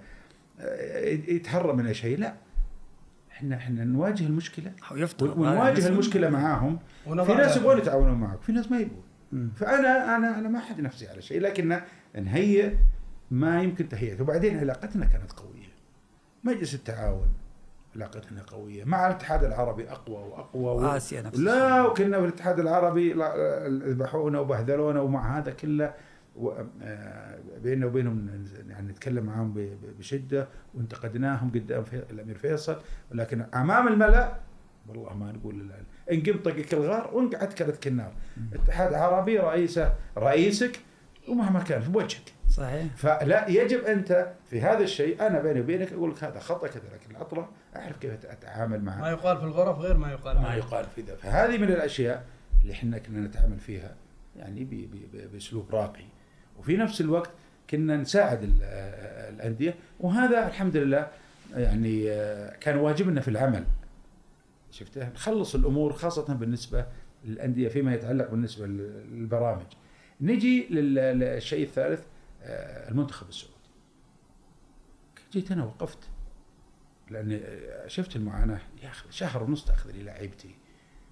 آه، 0.61 1.09
يتهرب 1.09 1.77
من 1.81 1.93
شيء. 1.95 2.19
لا. 2.19 2.35
إحنا 3.33 3.57
إحنا 3.57 3.85
نواجه 3.85 4.25
المشكلة. 4.27 4.73
ونواجه 5.23 5.89
المشكلة 5.89 6.29
معاهم. 6.31 6.79
في 7.05 7.35
ناس 7.35 7.57
يبغون 7.57 7.79
يتعاونون 7.79 8.19
معك. 8.19 8.43
في 8.43 8.53
ناس 8.53 8.71
ما 8.71 8.79
يبغون. 8.79 9.03
فانا 9.57 10.17
أنا 10.17 10.39
أنا 10.39 10.49
ما 10.49 10.59
أحد 10.59 10.81
نفسي 10.81 11.09
على 11.09 11.23
شيء. 11.23 11.41
لكن 11.41 11.81
نهيئ 12.15 12.73
ما 13.31 13.63
يمكن 13.63 13.89
تهيئته. 13.89 14.23
وبعدين 14.23 14.59
علاقتنا 14.59 15.07
كانت 15.07 15.33
قوية. 15.33 15.69
مجلس 16.45 16.75
التعاون. 16.75 17.29
علاقتنا 18.03 18.43
قوية. 18.43 18.85
مع 18.85 19.07
الاتحاد 19.07 19.45
العربي 19.45 19.91
أقوى 19.91 20.17
وأقوى 20.17 20.63
و... 20.63 20.77
واسيا 20.93 21.23
نفس 21.23 21.39
لا 21.39 21.83
وكنا 21.83 22.19
في 22.19 22.25
الاتحاد 22.27 22.61
العربي 22.61 23.13
لا- 23.13 23.69
ذبحونا 23.69 24.41
وبهذلونا 24.41 25.01
ومع 25.01 25.39
هذا 25.39 25.51
كله. 25.53 25.95
و- 26.37 26.53
آه، 26.83 27.39
بيننا 27.63 27.87
وبينهم 27.87 28.45
يعني 28.69 28.89
نتكلم 28.89 29.25
معاهم 29.25 29.77
بشدة. 29.99 30.49
وانتقدناهم 30.75 31.51
قدام 31.51 31.85
في 31.85 32.03
الأمير 32.11 32.39
فيصل. 32.39 32.77
ولكن 33.13 33.41
أمام 33.55 33.89
الملأ 33.89 34.33
والله 34.89 35.15
ما 35.15 35.33
نقول 35.33 35.69
لا 35.69 35.75
انقم 36.13 36.39
طقك 36.45 36.75
الغار 36.75 37.11
وانقعد 37.15 37.53
كلتك 37.53 37.87
النار. 37.87 38.13
اتحاد 38.53 38.95
عربي 38.95 39.39
رئيسه 39.39 39.95
رئيسك 40.19 40.81
ومهما 41.29 41.61
كان 41.61 41.81
في 41.81 41.91
وجهك. 41.95 42.33
صحيح. 42.59 42.85
فلا 42.97 43.49
يجب 43.49 43.85
أنت 43.85 44.33
في 44.51 44.61
هذا 44.61 44.83
الشيء 44.83 45.27
أنا 45.27 45.43
بيني 45.43 45.61
وبينك 45.61 45.93
أقول 45.93 46.11
لك 46.11 46.25
هذا 46.25 46.39
خطأ 46.39 46.67
كذا 46.67 46.83
لكن 46.95 47.11
العطله 47.11 47.49
أعرف 47.77 47.97
كيف 47.99 48.27
أتعامل 48.27 48.83
معه. 48.85 49.01
ما 49.01 49.11
يقال 49.11 49.39
في 49.39 49.45
الغرف 49.45 49.79
غير 49.79 49.97
ما 49.97 50.11
يقال 50.13 50.41
ما 50.41 50.55
يقال 50.55 50.85
في 50.95 51.01
ذا. 51.03 51.17
فهذه 51.17 51.59
من 51.59 51.69
الأشياء 51.69 52.25
اللي 52.63 52.73
إحنا 52.73 52.99
كنا 52.99 53.21
نتعامل 53.21 53.59
فيها 53.59 53.95
يعني 54.37 54.69
بأسلوب 55.33 55.75
راقي. 55.75 56.05
وفي 56.59 56.77
نفس 56.77 57.01
الوقت 57.01 57.31
كنا 57.71 57.97
نساعد 57.97 58.43
ال- 58.43 58.63
الأندية 59.35 59.75
وهذا 60.01 60.47
الحمد 60.49 60.77
لله 60.77 61.07
يعني 61.57 62.05
كان 62.61 62.77
واجبنا 62.77 63.21
في 63.21 63.29
العمل. 63.29 63.65
شفته 64.71 65.09
نخلص 65.09 65.55
الأمور 65.55 65.93
خاصة 65.93 66.35
بالنسبة 66.35 66.87
للأندية 67.25 67.69
فيما 67.69 67.95
يتعلق 67.95 68.31
بالنسبة 68.31 68.67
للبرامج. 68.67 69.67
نجي 70.21 70.67
لل- 70.71 70.95
للشيء 71.19 71.63
الثالث 71.63 72.01
المنتخب 72.49 73.29
السعودي. 73.29 73.55
جيت 75.33 75.53
أنا 75.53 75.65
وقفت 75.65 75.99
لأني 77.11 77.41
شفت 77.87 78.17
المعاناة. 78.17 78.61
يا 78.83 78.89
أخي 78.89 79.13
شهر 79.13 79.43
ونص 79.43 79.65
تأخذ 79.65 79.91
لي 79.91 80.03
لعيبتي. 80.03 80.55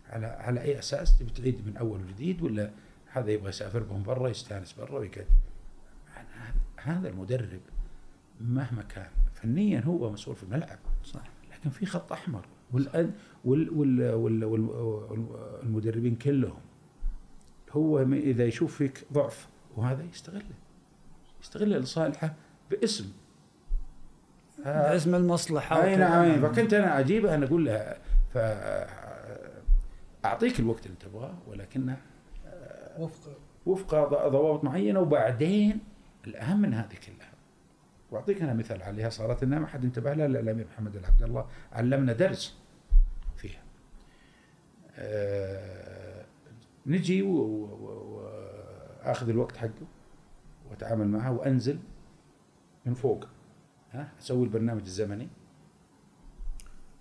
على 0.09 0.27
على 0.27 0.61
أي 0.61 0.79
أساس؟ 0.79 1.19
تبي 1.19 1.31
تعيد 1.31 1.67
من 1.67 1.77
أول 1.77 2.01
وجديد 2.01 2.43
ولا 2.43 2.71
هذا 3.07 3.31
يبغى 3.31 3.49
يسافر 3.49 3.83
بهم 3.83 4.03
برا 4.03 4.29
يستأنس 4.29 4.73
برا 4.73 4.99
ويقعد 4.99 5.27
هذا 6.77 7.09
المدرب 7.09 7.61
مهما 8.41 8.83
كان 8.83 9.11
فنيا 9.35 9.81
هو 9.81 10.13
مسؤول 10.13 10.37
في 10.37 10.43
الملعب. 10.43 10.79
صح. 11.05 11.29
لكن 11.53 11.71
في 11.71 11.87
خط 11.87 12.13
أحمر. 12.13 12.47
والأن 12.73 13.15
وال 13.45 13.71
وال 13.71 14.15
وال 14.15 14.45
وال 14.45 14.71
والمدربين 14.71 16.17
كلهم 16.17 16.61
هو 17.71 18.03
إذا 18.03 18.45
يشوف 18.45 18.77
فيك 18.77 19.05
ضعف 19.13 19.49
وهذا 19.77 20.05
يستغله. 20.05 20.55
يستغله 21.47 21.79
لصالحه 21.79 22.35
باسم 22.71 23.13
آه، 24.67 24.91
باسم 24.93 25.15
المصلحة 25.15 25.85
أي. 25.85 25.97
نعم 25.97 26.41
فكنت 26.41 26.75
أنا 26.75 27.01
اجيبها 27.01 27.35
أنا 27.35 27.47
أقول 27.47 27.65
لها 27.65 27.97
ف 28.35 28.39
أعطيك 30.25 30.61
الوقت 30.61 30.87
اللي 30.87 30.97
تبغاه 31.01 31.35
ولكنه 31.47 31.97
وفق 32.99 33.31
وفق 33.67 33.95
ض- 33.95 34.29
ضوابط 34.33 34.65
معينة 34.65 35.01
وبعدين 35.01 35.79
الأهم 36.27 36.61
من 36.63 36.75
هذه 36.75 36.95
كلها 37.07 37.31
وأعطيك 38.11 38.43
أنا 38.43 38.55
مثال 38.55 38.83
عليها 38.83 39.09
صارت 39.09 39.45
لنا 39.45 39.59
ما 39.59 39.67
حد 39.67 39.85
انتبه 39.85 40.13
لها 40.15 40.27
إلا 40.27 40.41
الأمير 40.41 40.67
محمد 40.73 40.97
العبد 40.97 41.23
الله 41.23 41.47
علمنا 41.73 42.13
درس 42.13 42.57
فيها. 43.37 43.61
آه 44.99 46.25
نجي 46.87 47.23
واخذ 49.03 49.29
الوقت 49.29 49.57
حقه 49.57 49.87
وأتعامل 50.77 51.09
معها 51.09 51.31
وأنزل 51.31 51.79
من 52.87 52.95
فوق 52.95 53.29
ها 53.93 54.13
أسوي 54.21 54.45
البرنامج 54.45 54.83
الزمني. 54.83 55.29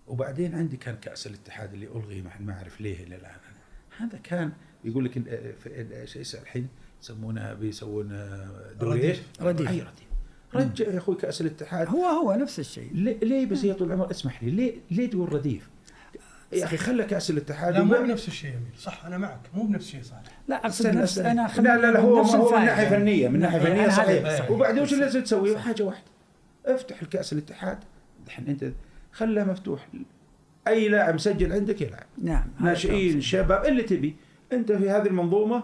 وبعدين 0.08 0.56
عندي 0.56 0.78
كان 0.78 0.96
كأس 0.96 1.28
الاتحاد 1.28 1.74
اللي 1.74 1.86
الغي 1.88 2.22
ما 2.22 2.32
ما 2.40 2.54
أعرف 2.54 2.82
ليه 2.82 3.04
إلى 3.04 3.16
الآن. 3.16 3.36
هذا 3.98 4.18
كان 4.18 4.52
يقول 4.84 5.06
لك 5.06 5.18
ال- 5.18 6.10
شو 6.10 6.20
يسمى 6.20 6.42
الحين؟ 6.42 6.68
يسمونه 7.02 7.54
بيسوون 7.54 8.08
دوري 8.80 9.02
إيش؟ 9.02 9.20
رديف. 9.42 9.70
أي 9.70 9.82
رديف. 9.82 10.06
رجع 10.54 10.86
يا 10.92 10.98
أخوي 10.98 11.16
كأس 11.16 11.42
الاتحاد. 11.42 11.88
هو 11.88 12.06
هو 12.06 12.34
نفس 12.34 12.60
الشيء. 12.60 12.94
ليه, 12.94 13.20
ليه 13.20 13.46
بس 13.46 13.64
يا 13.64 13.74
طول 13.74 13.88
العمر؟ 13.88 14.12
اسمح 14.12 14.44
لي 14.44 14.52
ليه 14.52 14.76
ليه 14.92 15.10
تقول 15.10 15.34
رديف؟ 15.34 15.70
يا 16.54 16.66
أخي 16.66 16.78
خلى 16.78 17.04
كاس 17.04 17.30
الاتحاد 17.30 17.74
لا 17.74 17.84
مو 17.84 17.94
بنفس 17.94 18.28
الشيء 18.28 18.50
يا. 18.50 18.60
صح 18.78 19.06
أنا 19.06 19.18
معك. 19.18 19.40
مو 19.54 19.64
بنفس 19.64 19.86
الشيء 19.86 20.04
صالح 20.04 20.22
لا 20.48 20.56
أقصد 20.56 20.88
نفس. 20.88 21.18
أنا 21.18 21.52
لا 21.58 21.78
لا 21.78 21.92
لا 21.92 22.00
هو 22.00 22.24
من. 22.24 22.66
ناحية 22.66 22.90
فنية 22.90 23.28
من 23.28 23.40
ناحية. 23.40 23.60
فنية 23.60 23.90
صحيح. 23.90 24.52
وبعدين 24.52 24.84
وش. 24.84 24.94
لازم 24.94 25.24
تسوي؟ 25.24 25.58
حاجة 25.58 25.84
واحدة. 25.84 26.06
افتح 26.66 27.02
الكأس 27.02 27.34
الاتحاد. 27.34 27.78
الحين 28.26 28.48
أنت 28.48 28.72
خله 29.12 29.44
مفتوح. 29.44 29.88
أي 30.68 30.90
لاعب 30.90 31.16
مسجل 31.16 31.54
عندك 31.54 31.82
يلعب. 31.82 32.06
نعم 32.24 32.48
ناشئين 32.60 33.22
شباب 33.22 33.66
اللي 33.66 33.84
تبي. 33.84 34.16
أنت 34.54 34.72
في 34.72 34.90
هذه 34.90 35.08
المنظومة 35.08 35.64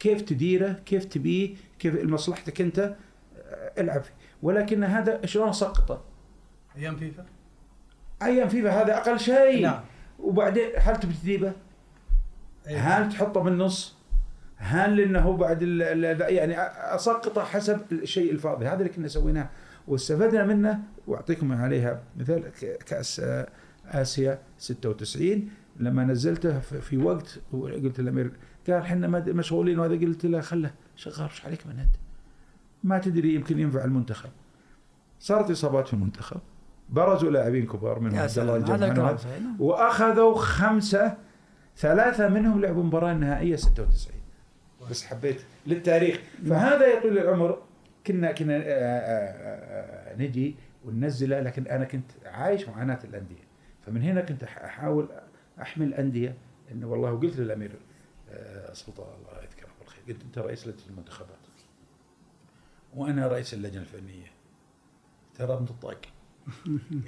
كيف 0.00 0.20
تديره 0.20 0.72
كيف 0.86 1.04
تبيه 1.04 1.54
كيف 1.78 1.94
لمصلحتك 1.94 2.60
أنت 2.60 2.78
آه، 2.78 3.80
العب 3.80 4.02
فيه. 4.02 4.12
ولكن 4.42 4.84
هذا 4.84 5.26
شلون 5.26 5.52
سقطه؟ 5.52 6.04
أيام 6.76 6.96
فيفا؟ 6.96 7.26
أيام 8.22 8.48
فيفا 8.48 8.70
هذا 8.70 8.96
أقل 8.96 9.20
شيء. 9.20 9.62
نعم. 9.62 9.80
وبعدين 10.22 10.68
هل 10.76 10.96
تبي 10.96 11.14
تجيبه؟ 11.14 11.52
أيوة. 12.66 12.80
هل 12.80 13.12
تحطه 13.12 13.40
بالنص؟ 13.40 14.00
هل 14.56 14.96
لأنه 14.96 15.18
هو 15.18 15.36
بعد 15.36 15.62
ال 15.62 15.82
ال 15.82 16.34
يعني 16.34 16.54
أسقطه 16.94 17.44
حسب 17.44 17.80
الشيء 17.92 18.32
الفاضي 18.32 18.66
هذا 18.66 18.78
اللي 18.78 18.88
كنا 18.88 19.08
سويناه 19.08 19.48
واستفدنا 19.88 20.44
منه 20.44 20.80
وأعطيكم 21.06 21.52
عليها 21.52 22.02
مثال 22.16 22.42
كأس 22.86 23.22
آسيا 23.86 24.38
96 24.58 25.48
لما 25.76 26.04
نزلته 26.04 26.60
في 26.60 26.98
وقت 26.98 27.38
قلت 27.52 28.00
للامير 28.00 28.32
قال 28.66 28.76
إحنا 28.76 29.08
مشغولين 29.08 29.78
وهذا 29.78 29.94
قلت 29.94 30.26
له 30.26 30.40
خله 30.40 30.70
شغال 30.96 31.28
إيش 31.28 31.46
عليك 31.46 31.66
من 31.66 31.78
أنت؟ 31.78 31.96
ما 32.84 32.98
تدري 32.98 33.34
يمكن 33.34 33.58
ينفع 33.58 33.84
المنتخب 33.84 34.30
صارت 35.20 35.50
إصابات 35.50 35.88
في 35.88 35.94
المنتخب 35.94 36.40
برزوا 36.90 37.30
لاعبين 37.30 37.66
كبار 37.66 38.00
منهم 38.00 38.18
عبد 38.18 38.38
الله 38.38 38.56
الجمعان 38.56 38.94
نعم. 38.96 39.56
وأخذوا 39.60 40.34
خمسة 40.34 41.16
ثلاثة 41.76 42.28
منهم 42.28 42.60
لعبوا 42.60 42.82
المباراه 42.82 43.12
النهائيه 43.12 43.56
96 43.56 44.20
بس 44.90 45.04
حبيت 45.04 45.40
للتاريخ. 45.66 46.20
فهذا 46.48 46.86
يا 46.86 47.00
طويل 47.00 47.18
العمر. 47.18 47.62
كنا 48.06 48.32
كنا 48.32 48.56
آه، 48.56 48.60
آه، 48.60 50.12
آه، 50.12 50.16
نجي 50.16 50.54
وننزله 50.84 51.40
لكن 51.40 51.66
أنا 51.66 51.84
كنت 51.84 52.10
عايش 52.24 52.68
معاناة 52.68 52.98
الأندية. 53.04 53.44
فمن 53.86 54.02
هنا 54.02 54.20
كنت 54.20 54.42
أحاول 54.42 55.08
احمي 55.60 55.86
الانديه 55.86 56.34
إنه 56.72 56.86
والله 56.86 57.12
وقلت 57.12 57.36
للأمير 57.36 57.70
سلطان 58.72 59.06
الله 59.06 59.42
يذكره 59.42 59.68
بالخير. 59.80 60.02
قلت 60.08 60.22
أنت 60.22 60.38
رئيس 60.38 60.66
لجنة 60.66 60.86
المنتخبات. 60.90 61.38
وأنا 62.94 63.26
رئيس 63.26 63.54
اللجنة 63.54 63.80
الفنية. 63.80 64.26
ترى 65.34 65.56
بنطق 65.56 65.98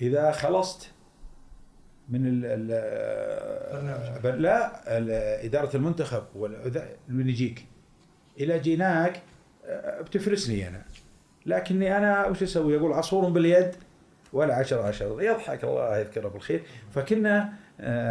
إذا 0.02 0.32
خلصت 0.32 0.90
من 2.08 2.26
ال 2.26 2.44
ال. 4.24 4.42
لا 4.42 4.82
إدارة 5.44 5.76
المنتخب 5.76 6.22
اللي 7.08 7.30
يجيك 7.32 7.66
اذا 8.40 8.56
جيناك 8.56 9.22
آه، 9.66 10.00
بتفرسني 10.00 10.68
أنا 10.68 10.82
لكني 11.46 11.96
أنا 11.96 12.26
وش 12.26 12.42
أسوي؟ 12.42 12.76
أقول 12.76 12.92
عصفور 12.92 13.28
باليد 13.30 13.70
ولا 14.32 14.54
عشر 14.54 14.78
عشر 14.82 15.22
يضحك 15.22 15.64
الله 15.64 15.98
يذكره 15.98 16.28
بالخير 16.28 16.62
فكنا 16.94 17.52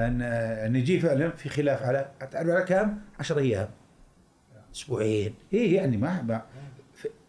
ن- 0.10 0.72
نجي 0.74 1.00
فعلا 1.00 1.30
في 1.30 1.50
خلاف 1.50 1.84
على 1.84 2.12
تعرف 2.32 2.50
على 2.50 2.64
كم؟ 2.64 2.98
10 3.20 3.40
أيام 3.40 3.70
أسبوعين 4.76 5.34
إيه 5.54 5.76
يعني 5.76 5.98
ما 5.98 6.42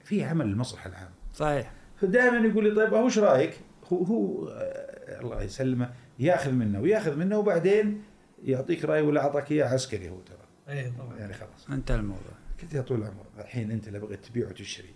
في 0.05 0.25
عمل 0.25 0.47
المصلحة 0.47 0.89
العامه 0.91 1.11
صحيح 1.35 1.73
فدائما 2.01 2.49
يقول 2.49 2.69
لي 2.75 2.75
طيب 2.85 2.93
وش 2.93 3.19
رأيك؟ 3.19 3.61
هو 3.93 4.05
هو 4.05 4.49
آه، 4.49 5.21
الله 5.21 5.43
يسلمه 5.43 5.93
ياخذ 6.19 6.53
منه 6.53 6.81
وياخذ 6.81 7.17
منه 7.17 7.39
وبعدين 7.39 8.03
يعطيك 8.45 8.85
رأي 8.85 9.03
ولا 9.03 9.21
أعطاك 9.21 9.53
إياه 9.53 9.67
عسكري 9.67 10.11
هو 10.11 10.21
ترى. 10.21 10.37
اي 10.77 10.91
طبعا. 10.91 11.19
يعني 11.19 11.33
خلاص. 11.33 11.71
انتهى 11.71 11.97
الموضوع. 11.97 12.33
قلت 12.63 12.75
يا 12.75 12.83
طول 12.83 12.99
العمر 13.03 13.25
الحين 13.39 13.71
أنت 13.71 13.89
لو 13.89 14.01
بغيت 14.01 14.25
تبيع 14.25 14.49
وتشتري. 14.49 14.95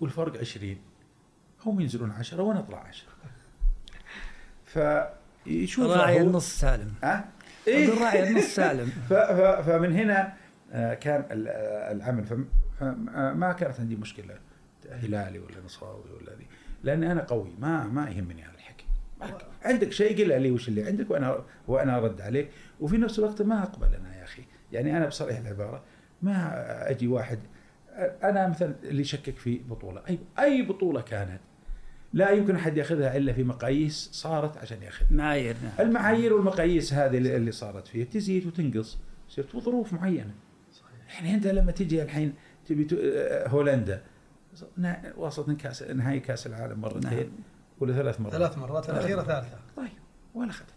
والفرق 0.00 0.38
20 0.40 0.76
هم 1.66 1.80
ينزلون 1.80 2.10
10 2.10 2.42
وأنا 2.42 2.60
أطلع 2.60 2.78
10 2.78 3.08
فيشوف 4.64 5.90
راعي 5.90 6.20
النص 6.20 6.60
سالم. 6.60 6.94
ها؟ 7.02 7.28
إيه؟ 7.68 7.88
أقول 7.88 8.00
راعي 8.02 8.28
النص 8.28 8.44
سالم. 8.54 8.86
ف- 9.08 9.12
ف- 9.12 9.66
فمن 9.68 9.92
هنا 9.92 10.32
آه، 10.72 10.94
كان 10.94 11.24
ال- 11.30 11.48
آه، 11.48 11.92
العمل. 11.92 12.24
فم- 12.24 12.48
فما 12.80 13.34
ما 13.34 13.52
كانت 13.52 13.80
عندي 13.80 13.96
مشكلة 13.96 14.38
هلالي 14.90 15.38
ولا 15.38 15.60
نصراوي 15.64 16.10
ولا 16.20 16.34
ذي. 16.36 16.46
لأن 16.82 17.04
أنا 17.04 17.24
قوي. 17.24 17.54
ما 17.58 17.86
ما 17.86 18.10
يهمني 18.10 18.42
هذا 18.42 18.54
الحكي. 18.54 18.86
عندك 19.62 19.92
شيء 19.92 20.18
قل 20.18 20.42
لي 20.42 20.50
وش 20.50 20.68
اللي 20.68 20.84
عندك 20.84 21.10
وأنا 21.10 21.44
وأنا 21.68 21.96
أرد 21.96 22.20
عليك. 22.20 22.50
وفي 22.80 22.96
نفس 22.96 23.18
الوقت 23.18 23.42
ما 23.42 23.62
أقبل 23.62 23.94
أنا 23.94 24.16
يا 24.16 24.24
أخي. 24.24 24.42
يعني 24.72 24.96
أنا 24.96 25.06
بصريح 25.06 25.38
العبارة. 25.38 25.82
ما 26.22 26.90
أجي 26.90 27.06
واحد 27.06 27.38
أنا 28.22 28.48
مثلا 28.48 28.74
اللي 28.82 29.00
يشكك 29.00 29.36
في 29.36 29.58
بطولة. 29.58 30.02
اي 30.08 30.18
أي 30.38 30.62
بطولة 30.62 31.00
كانت. 31.00 31.40
لا 32.12 32.30
يمكن 32.30 32.56
أحد 32.56 32.76
يأخذها 32.76 33.16
إلا 33.16 33.32
في 33.32 33.44
مقاييس 33.44 34.08
صارت 34.12 34.56
عشان 34.56 34.82
يأخذها. 34.82 35.08
معايير 35.10 35.56
نعم 35.62 35.86
المعايير 35.86 36.32
والمقاييس 36.32 36.94
هذه 36.94 37.18
اللي 37.18 37.52
صارت 37.52 37.86
فيها 37.88 38.04
تزيد 38.04 38.46
وتنقص. 38.46 38.98
صرت 39.28 39.56
ظروف 39.56 39.92
معينة. 39.92 40.34
يعني 41.14 41.34
أنت 41.34 41.46
لما 41.46 41.72
تجي 41.72 42.02
الحين 42.02 42.34
تبي 42.66 42.86
آه، 43.02 43.48
هولندا. 43.48 44.02
وصلت 45.16 45.60
كاس 45.60 45.82
نهائي 45.82 46.20
كاس 46.20 46.46
العالم 46.46 46.80
مرتين 46.80 47.10
نعم. 47.10 47.26
ولا 47.80 47.92
ثلاث 47.94 48.20
مرات. 48.20 48.32
ثلاث 48.32 48.58
مرات 48.58 48.90
الأخيرة 48.90 49.22
ثالثة. 49.22 49.58
طيب 49.76 49.88
ولا 50.34 50.50
أخذت. 50.50 50.68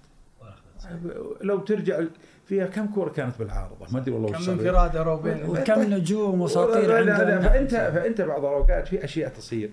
لو 1.42 1.60
ترجع 1.60 2.04
فيها 2.46 2.66
كم 2.66 2.88
كوره 2.88 3.10
كانت 3.10 3.40
بالعارضة؟ 3.40 3.86
ما 3.92 4.00
أدري 4.00 4.12
والله 4.12 4.40
وش 4.40 4.46
كم. 4.46 4.52
انفراد 4.52 4.98
روبين؟ 4.98 5.44
وكم 5.50 5.82
نجوم 5.82 6.42
وأساطير 6.42 6.82
لا- 6.88 7.02
لا- 7.02 7.06
لا، 7.06 7.14
عندنا 7.14 7.42
فأنت 7.50 7.72
فأنت 7.72 8.22
بعض 8.22 8.46
الأوقات 8.46 8.88
في 8.88 9.04
أشياء 9.04 9.30
تصير 9.30 9.70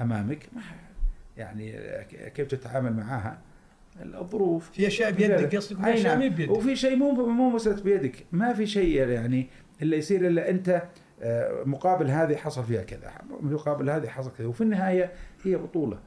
أمامك 0.00 0.48
ما 0.52 0.62
يعني 1.36 1.72
كيف 2.34 2.48
تتعامل 2.48 2.92
معها 2.92 3.38
الظروف. 4.02 4.70
في 4.70 4.86
أشياء 4.86 5.10
بيدك 5.10 5.56
قصدك 5.56 5.76
في 5.84 5.94
أشياء 5.94 6.18
نعم. 6.18 6.30
ما 6.30 6.36
بيدك. 6.36 6.50
وفي 6.50 6.76
شيء 6.76 6.96
مو 6.96 7.12
مو 7.12 7.50
مسألة 7.50 7.82
بيدك. 7.82 8.26
ما 8.32 8.52
في 8.52 8.66
شيء 8.66 9.08
يعني 9.08 9.46
الا 9.82 9.96
يصير 9.96 10.26
إلا 10.26 10.50
أنت 10.50 10.82
مقابل 11.64 12.10
هذه 12.10 12.36
حصل 12.36 12.64
فيها 12.64 12.82
كذا 12.82 13.12
مقابل 13.40 13.90
هذه 13.90 14.08
حصل 14.08 14.32
كذا. 14.38 14.46
وفي 14.46 14.60
النهاية 14.60 15.12
هي 15.44 15.56
بطولة. 15.56 15.98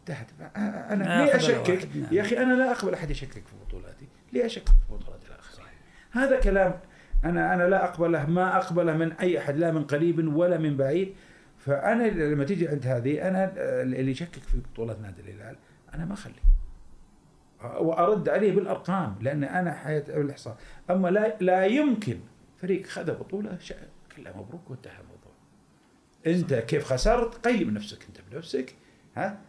انتهت. 0.00 0.26
أنا 0.56 1.02
ليه 1.02 1.32
ناخذ 1.32 1.34
أشكك؟ 1.34 1.88
نعم. 1.96 2.06
يا 2.12 2.22
أخي 2.22 2.38
أنا 2.38 2.52
لا 2.52 2.70
أقبل 2.70 2.94
أحد 2.94 3.10
يشكك 3.10 3.46
في 3.46 3.56
بطولاتي. 3.66 4.08
ليه 4.32 4.46
أشكك 4.46 4.68
في 4.68 4.94
بطولات 4.94 5.20
الآخرين؟ 5.28 5.68
هذا 6.10 6.40
كلام 6.40 6.80
أنا 7.24 7.54
أنا 7.54 7.62
لا 7.62 7.84
أقبله 7.84 8.26
ما 8.26 8.56
أقبله 8.56 8.96
من 8.96 9.12
أي 9.12 9.38
أحد 9.38 9.56
لا 9.56 9.72
من 9.72 9.84
قريب 9.84 10.36
ولا 10.36 10.58
من 10.58 10.76
بعيد. 10.76 11.14
فأنا 11.58 12.04
لما 12.04 12.44
تيجي 12.44 12.68
عند 12.68 12.86
هذه 12.86 13.28
أنا 13.28 13.52
اللي 13.82 14.10
يشكك 14.10 14.42
في 14.42 14.58
بطولات 14.72 15.00
نادي 15.00 15.20
الهلال 15.20 15.56
أنا 15.94 16.04
ما 16.04 16.14
اخليه 16.14 16.50
وأرد 17.80 18.28
عليه 18.28 18.54
بالأرقام 18.54 19.16
لأن 19.20 19.44
أنا 19.44 19.72
حياة 19.72 20.04
الإحصاء. 20.08 20.56
أما 20.90 21.08
لا 21.08 21.36
لا 21.40 21.66
يمكن 21.66 22.18
فريق 22.56 22.86
خذ 22.86 23.12
بطولة 23.12 23.58
كلها 24.16 24.36
مبروك 24.36 24.70
وانتهى 24.70 25.00
الموضوع. 25.00 25.32
أنت 26.26 26.54
كيف 26.54 26.92
خسرت؟ 26.92 27.46
قيم 27.46 27.70
نفسك 27.70 28.06
أنت 28.06 28.20
بنفسك 28.30 28.74
ها؟ 29.16 29.40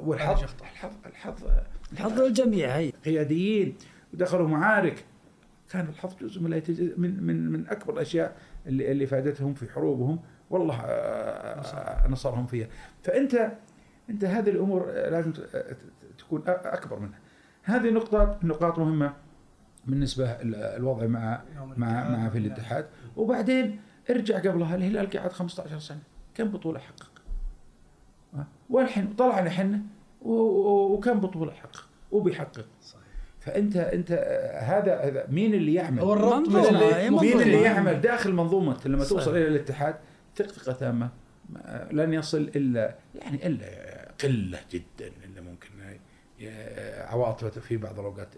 والحظ. 0.00 0.42
الحظ. 0.42 0.92
الحظ 1.06 1.44
الحظ. 1.92 2.20
الجميع 2.20 2.76
هي. 2.76 2.90
قياديين 3.04 3.76
ودخلوا 4.14 4.48
معارك. 4.48 5.04
كان 5.70 5.88
الحظ 5.88 6.14
جزء 6.20 6.40
من 6.40 6.50
من 6.96 7.22
من 7.22 7.52
من 7.52 7.68
أكبر 7.68 7.94
الأشياء 7.94 8.36
اللي 8.66 8.92
اللي 8.92 9.06
فادتهم 9.06 9.54
في 9.54 9.72
حروبهم. 9.72 10.18
والله 10.50 10.80
آه، 10.80 10.84
آه، 10.84 12.08
نصرهم 12.08 12.46
فيها. 12.46 12.68
فأنت 13.02 13.52
أنت 14.10 14.24
هذه 14.24 14.50
الأمور 14.50 14.86
لازم 14.86 15.32
تكون 16.18 16.42
أكبر 16.46 16.98
منها. 16.98 17.18
هذه 17.62 17.90
نقطة 17.90 18.38
نقاط 18.42 18.78
مهمة. 18.78 19.14
بالنسبة 19.86 20.30
ال- 20.30 20.54
الوضع 20.54 21.06
مع 21.06 21.42
مع 21.76 22.02
الاتحاد. 22.02 22.18
مع 22.18 22.28
في 22.28 22.38
الاتحاد 22.38 22.86
وبعدين 23.16 23.80
ارجع 24.10 24.38
قبلها 24.38 24.76
الهلال 24.76 25.10
قعد 25.10 25.32
15 25.32 25.78
سنة 25.78 25.98
كم 26.34 26.48
بطولة 26.50 26.78
حقق؟ 26.78 27.10
والحين 28.70 29.14
طلعنا 29.18 29.48
إحنا 29.48 29.80
وكم 30.22 31.20
بطولة 31.20 31.52
حقق 31.52 31.88
وبيحقق 32.12 32.66
صحيح. 32.82 33.02
فانت 33.40 33.76
أنت 33.76 34.10
آه، 34.10 34.60
هذا 34.60 35.00
هذا 35.00 35.26
مين 35.30 35.54
اللي 35.54 35.74
يعمل 35.74 36.00
هو 36.00 36.12
الربط 36.12 36.48
منظومة، 36.48 36.68
اللي 36.68 37.10
مين. 37.10 37.40
اللي 37.40 37.62
يعمل 37.62 38.00
داخل 38.00 38.32
منظومة 38.32 38.80
لما 38.86 39.04
صحيح. 39.04 39.08
توصل 39.18 39.30
إلى 39.36 39.48
الاتحاد 39.48 39.94
ثق 40.36 40.46
ثقة 40.46 40.72
تامة 40.72 41.08
لن 41.90 42.12
يصل 42.12 42.38
الا 42.56 42.94
يعني 43.14 43.46
إلا 43.46 43.66
قلة 44.22 44.58
جدا 44.70 45.12
اللي 45.24 45.40
ممكن 45.40 45.68
عواطفه 47.08 47.60
في 47.60 47.76
بعض 47.76 47.98
الأوقات 47.98 48.28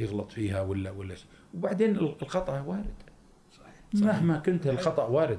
يغلط 0.00 0.32
فيها 0.32 0.60
ولا 0.60 0.90
ولا 0.90 1.14
شيء. 1.14 1.26
وبعدين 1.54 1.96
الخطأ 1.96 2.60
وارد. 2.60 2.84
مهما 3.94 4.38
كنت 4.38 4.66
الخطأ 4.66 5.06
وارد. 5.06 5.38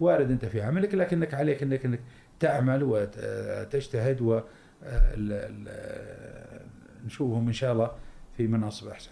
وارد 0.00 0.30
أنت 0.30 0.44
في 0.44 0.62
عملك 0.62 0.94
لكنك 0.94 1.34
عليك 1.34 1.62
أنك 1.62 1.84
أنك 1.84 2.00
تعمل 2.40 2.82
وتجتهد 2.82 4.20
و 4.22 4.34
ال- 4.82 5.32
ال- 5.32 6.66
نشوفهم 7.06 7.46
إن 7.46 7.52
شاء 7.52 7.72
الله 7.72 7.90
في 8.36 8.46
مناصب 8.46 8.88
أحسن. 8.88 9.10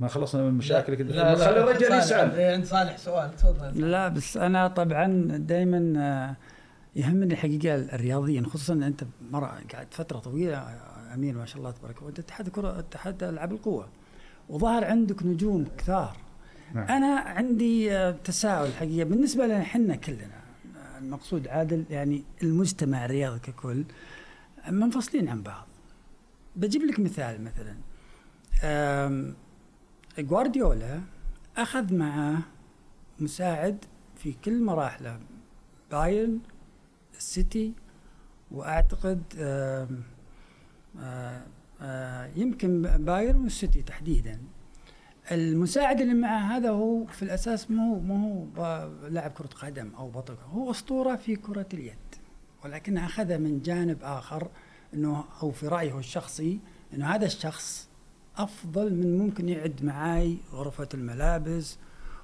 ما 0.00 0.08
خلصنا 0.08 0.42
من 0.42 0.54
مشاكلك 0.54 1.00
لا 1.00 1.06
لا 1.34 1.34
خلي 1.34 1.60
الرجل 1.62 1.86
صالح، 1.86 1.96
يسأل. 2.04 2.40
عند 2.40 2.64
صالح 2.64 2.96
سؤال 2.96 3.36
تفضل. 3.36 3.90
لا 3.90 4.08
بس 4.08 4.36
أنا 4.36 4.68
طبعا 4.68 5.06
دائما 5.36 5.92
آه، 5.96 6.36
يهمني 7.00 7.34
الحقيقة 7.34 7.74
الرياضيين 7.74 8.46
خصوصا 8.46 8.72
أنت 8.72 9.04
مرة 9.30 9.58
قاعد 9.72 9.86
فترة 9.90 10.18
طويلة 10.18 10.56
آه، 10.56 10.87
امير 11.14 11.34
ما 11.34 11.46
شاء 11.46 11.58
الله 11.58 11.70
تبارك 11.70 11.96
الله 11.96 12.06
وانت 12.06 12.18
اتحاد 12.18 12.48
كره 12.48 12.78
اتحاد 12.78 13.22
ألعاب 13.22 13.52
القوة. 13.52 13.88
وظهر 14.48 14.84
عندك 14.84 15.22
نجوم 15.22 15.66
كثار. 15.78 16.16
نعم. 16.74 16.88
أنا 16.88 17.20
عندي 17.20 17.92
آه، 17.96 18.10
تساؤل 18.10 18.72
حقيقة. 18.72 19.04
بالنسبة 19.04 19.46
لنا 19.46 19.60
إحنا 19.60 19.96
كلنا 19.96 20.40
آه، 20.76 20.98
المقصود 20.98 21.48
عادل 21.48 21.84
يعني 21.90 22.24
المجتمع 22.42 23.04
الرياضي 23.04 23.38
ككل 23.38 23.84
منفصلين 24.70 25.28
عن 25.28 25.42
بعض. 25.42 25.66
بجيب 26.56 26.82
لك 26.82 27.00
مثال 27.00 27.44
مثلا. 27.44 27.76
آم، 28.64 29.34
جوارديولا 30.18 31.00
أخذ 31.56 31.94
معه 31.94 32.38
مساعد 33.20 33.84
في 34.16 34.32
كل 34.44 34.62
مراحله. 34.62 35.20
بايرن 35.90 36.38
السيتي 37.16 37.72
وأعتقد 38.50 39.22
يمكن 42.36 42.82
بايرن 42.82 43.40
والسيتي 43.42 43.82
تحديدا 43.82 44.38
المساعد 45.32 46.00
اللي 46.00 46.14
معه 46.14 46.56
هذا 46.56 46.70
هو 46.70 47.06
في 47.06 47.22
الأساس 47.22 47.70
مو 47.70 47.98
مو 48.00 48.46
هو 48.56 48.90
لاعب 49.08 49.30
كرة 49.30 49.46
قدم 49.46 49.90
أو 49.98 50.10
بطل 50.10 50.36
هو 50.52 50.70
أسطورة 50.70 51.16
في 51.16 51.36
كرة 51.36 51.66
اليد 51.74 51.96
ولكن 52.64 52.98
اخذها 52.98 53.36
من 53.38 53.62
جانب 53.62 53.98
آخر 54.02 54.48
إنه 54.94 55.24
أو 55.42 55.50
في 55.50 55.68
رأيه 55.68 55.98
الشخصي 55.98 56.60
إنه 56.94 57.06
هذا 57.06 57.26
الشخص 57.26 57.88
أفضل 58.36 58.94
من 58.94 59.18
ممكن 59.18 59.48
يعد 59.48 59.84
معاي 59.84 60.36
غرفة 60.52 60.88
الملابس 60.94 61.78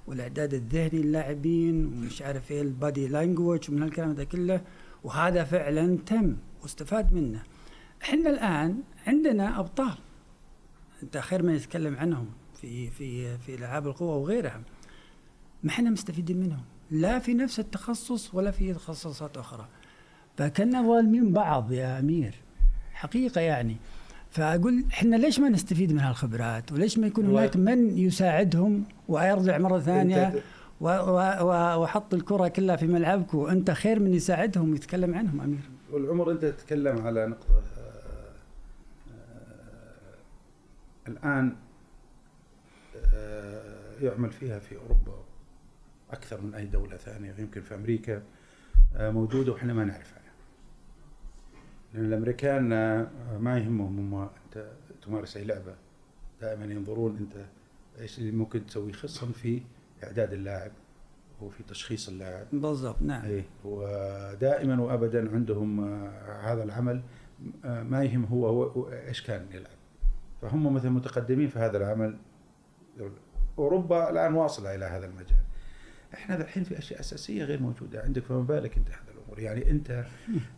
والإعداد 0.06 0.54
الذهني 0.54 1.02
للاعبين 1.02 1.86
ومش 1.86 2.22
عارف 2.22 2.50
إيه 2.50 2.62
البادي 2.62 3.08
لانجوج 3.08 3.70
ومن 3.70 3.82
هالكلام 3.82 4.10
هذا 4.10 4.24
كله 4.24 4.60
وهذا 5.04 5.44
فعلا 5.44 5.98
تم 6.06 6.36
واستفاد 6.62 7.12
منه. 7.12 7.42
إحنا 8.04 8.30
الآن 8.30 8.82
عندنا 9.06 9.60
أبطال. 9.60 9.94
أنت 11.02 11.18
خير 11.18 11.42
من 11.42 11.54
يتكلم 11.54 11.96
عنهم 11.96 12.26
في 12.60 12.90
في 12.90 13.38
في 13.38 13.54
إلعاب 13.54 13.86
القوى 13.86 14.08
وغيرها. 14.08 14.60
ما 15.62 15.70
إحنا 15.70 15.90
مستفيدين 15.90 16.36
منهم. 16.40 16.62
لا 16.90 17.18
في 17.18 17.34
نفس 17.34 17.60
التخصص 17.60 18.34
ولا 18.34 18.50
في 18.50 18.74
تخصصات 18.74 19.36
أخرى. 19.36 19.68
فكنا 20.36 20.82
ظالمين 20.82 21.32
بعض 21.32 21.72
يا 21.72 21.98
أمير. 21.98 22.34
حقيقة 22.92 23.40
يعني. 23.40 23.76
فأقول 24.30 24.84
إحنا 24.92 25.16
ليش 25.16 25.40
ما 25.40 25.48
نستفيد 25.48 25.92
من 25.92 25.98
هالخبرات؟ 26.00 26.72
وليش 26.72 26.98
ما 26.98 27.06
يكون 27.06 27.26
هناك 27.26 27.56
من 27.56 27.98
يساعدهم 27.98 28.84
ويرجع 29.08 29.58
مرة 29.58 29.78
ثانية 29.78 30.42
وحط 30.80 32.14
الكرة 32.14 32.48
كلها 32.48 32.76
في 32.76 32.86
ملعبك 32.86 33.34
وانت 33.34 33.70
خير 33.70 34.00
من 34.00 34.14
يساعدهم 34.14 34.70
ويتكلم 34.70 35.14
عنهم 35.14 35.40
أمير. 35.40 35.70
والعمر 35.92 36.30
أنت 36.30 36.44
تتكلم 36.44 37.06
على 37.06 37.26
نقطة 37.26 37.46
آه، 37.54 37.60
آه، 37.88 38.34
الآن 41.08 41.56
آه، 43.14 43.94
يعمل 44.00 44.30
فيها 44.30 44.58
في 44.58 44.76
أوروبا 44.76 45.24
أكثر 46.10 46.40
من 46.40 46.54
أي 46.54 46.66
دولة 46.66 46.96
ثانية 46.96 47.34
يمكن 47.38 47.60
في 47.60 47.74
أمريكا 47.74 48.22
آه، 48.96 49.10
موجودة 49.10 49.52
وإحنا 49.52 49.72
ما 49.72 49.84
نعرف 49.84 50.14
عنها 50.14 50.32
لأن 51.94 52.04
الأمريكان 52.04 52.72
آه، 52.72 53.08
ما 53.38 53.58
يهمهم 53.58 54.14
هم 54.14 54.28
أنت 54.46 54.72
تمارس 55.02 55.36
أي 55.36 55.44
لعبة. 55.44 55.74
دائما 56.40 56.64
ينظرون 56.64 57.16
أنت 57.16 57.44
إيش 58.00 58.18
اللي 58.18 58.30
ممكن 58.30 58.66
تسوي 58.66 58.92
خصوصا 58.92 59.26
في 59.26 59.62
إعداد 60.04 60.32
اللاعب 60.32 60.72
وفي 61.40 61.62
تشخيص 61.62 62.08
اللاعب. 62.08 62.46
بالضبط 62.52 63.02
نعم. 63.02 63.24
إيه 63.24 63.44
ودائما 63.64 64.82
وابدا 64.82 65.34
عندهم 65.34 65.84
هذا 66.42 66.64
العمل 66.64 67.02
ما 67.64 68.04
يهم 68.04 68.24
هو, 68.24 68.46
هو, 68.46 68.90
إيش 68.90 69.22
كان 69.22 69.46
يلعب. 69.52 69.73
فهم 70.44 70.74
مثلا 70.74 70.90
متقدمين 70.90 71.48
في 71.48 71.58
هذا 71.58 71.76
العمل. 71.76 72.18
أوروبا 73.58 74.10
الآن 74.10 74.34
واصلة 74.34 74.74
إلى 74.74 74.84
هذا 74.84 75.06
المجال. 75.06 75.44
إحنا 76.14 76.36
الحين 76.36 76.64
في 76.64 76.78
أشياء 76.78 77.00
أساسية 77.00 77.44
غير 77.44 77.62
موجودة. 77.62 78.02
عندك 78.02 78.22
فما 78.22 78.42
بالك 78.42 78.76
أنت 78.76 78.88
هذا 78.88 79.12
الأمور؟ 79.14 79.38
يعني 79.38 79.70
أنت 79.70 80.04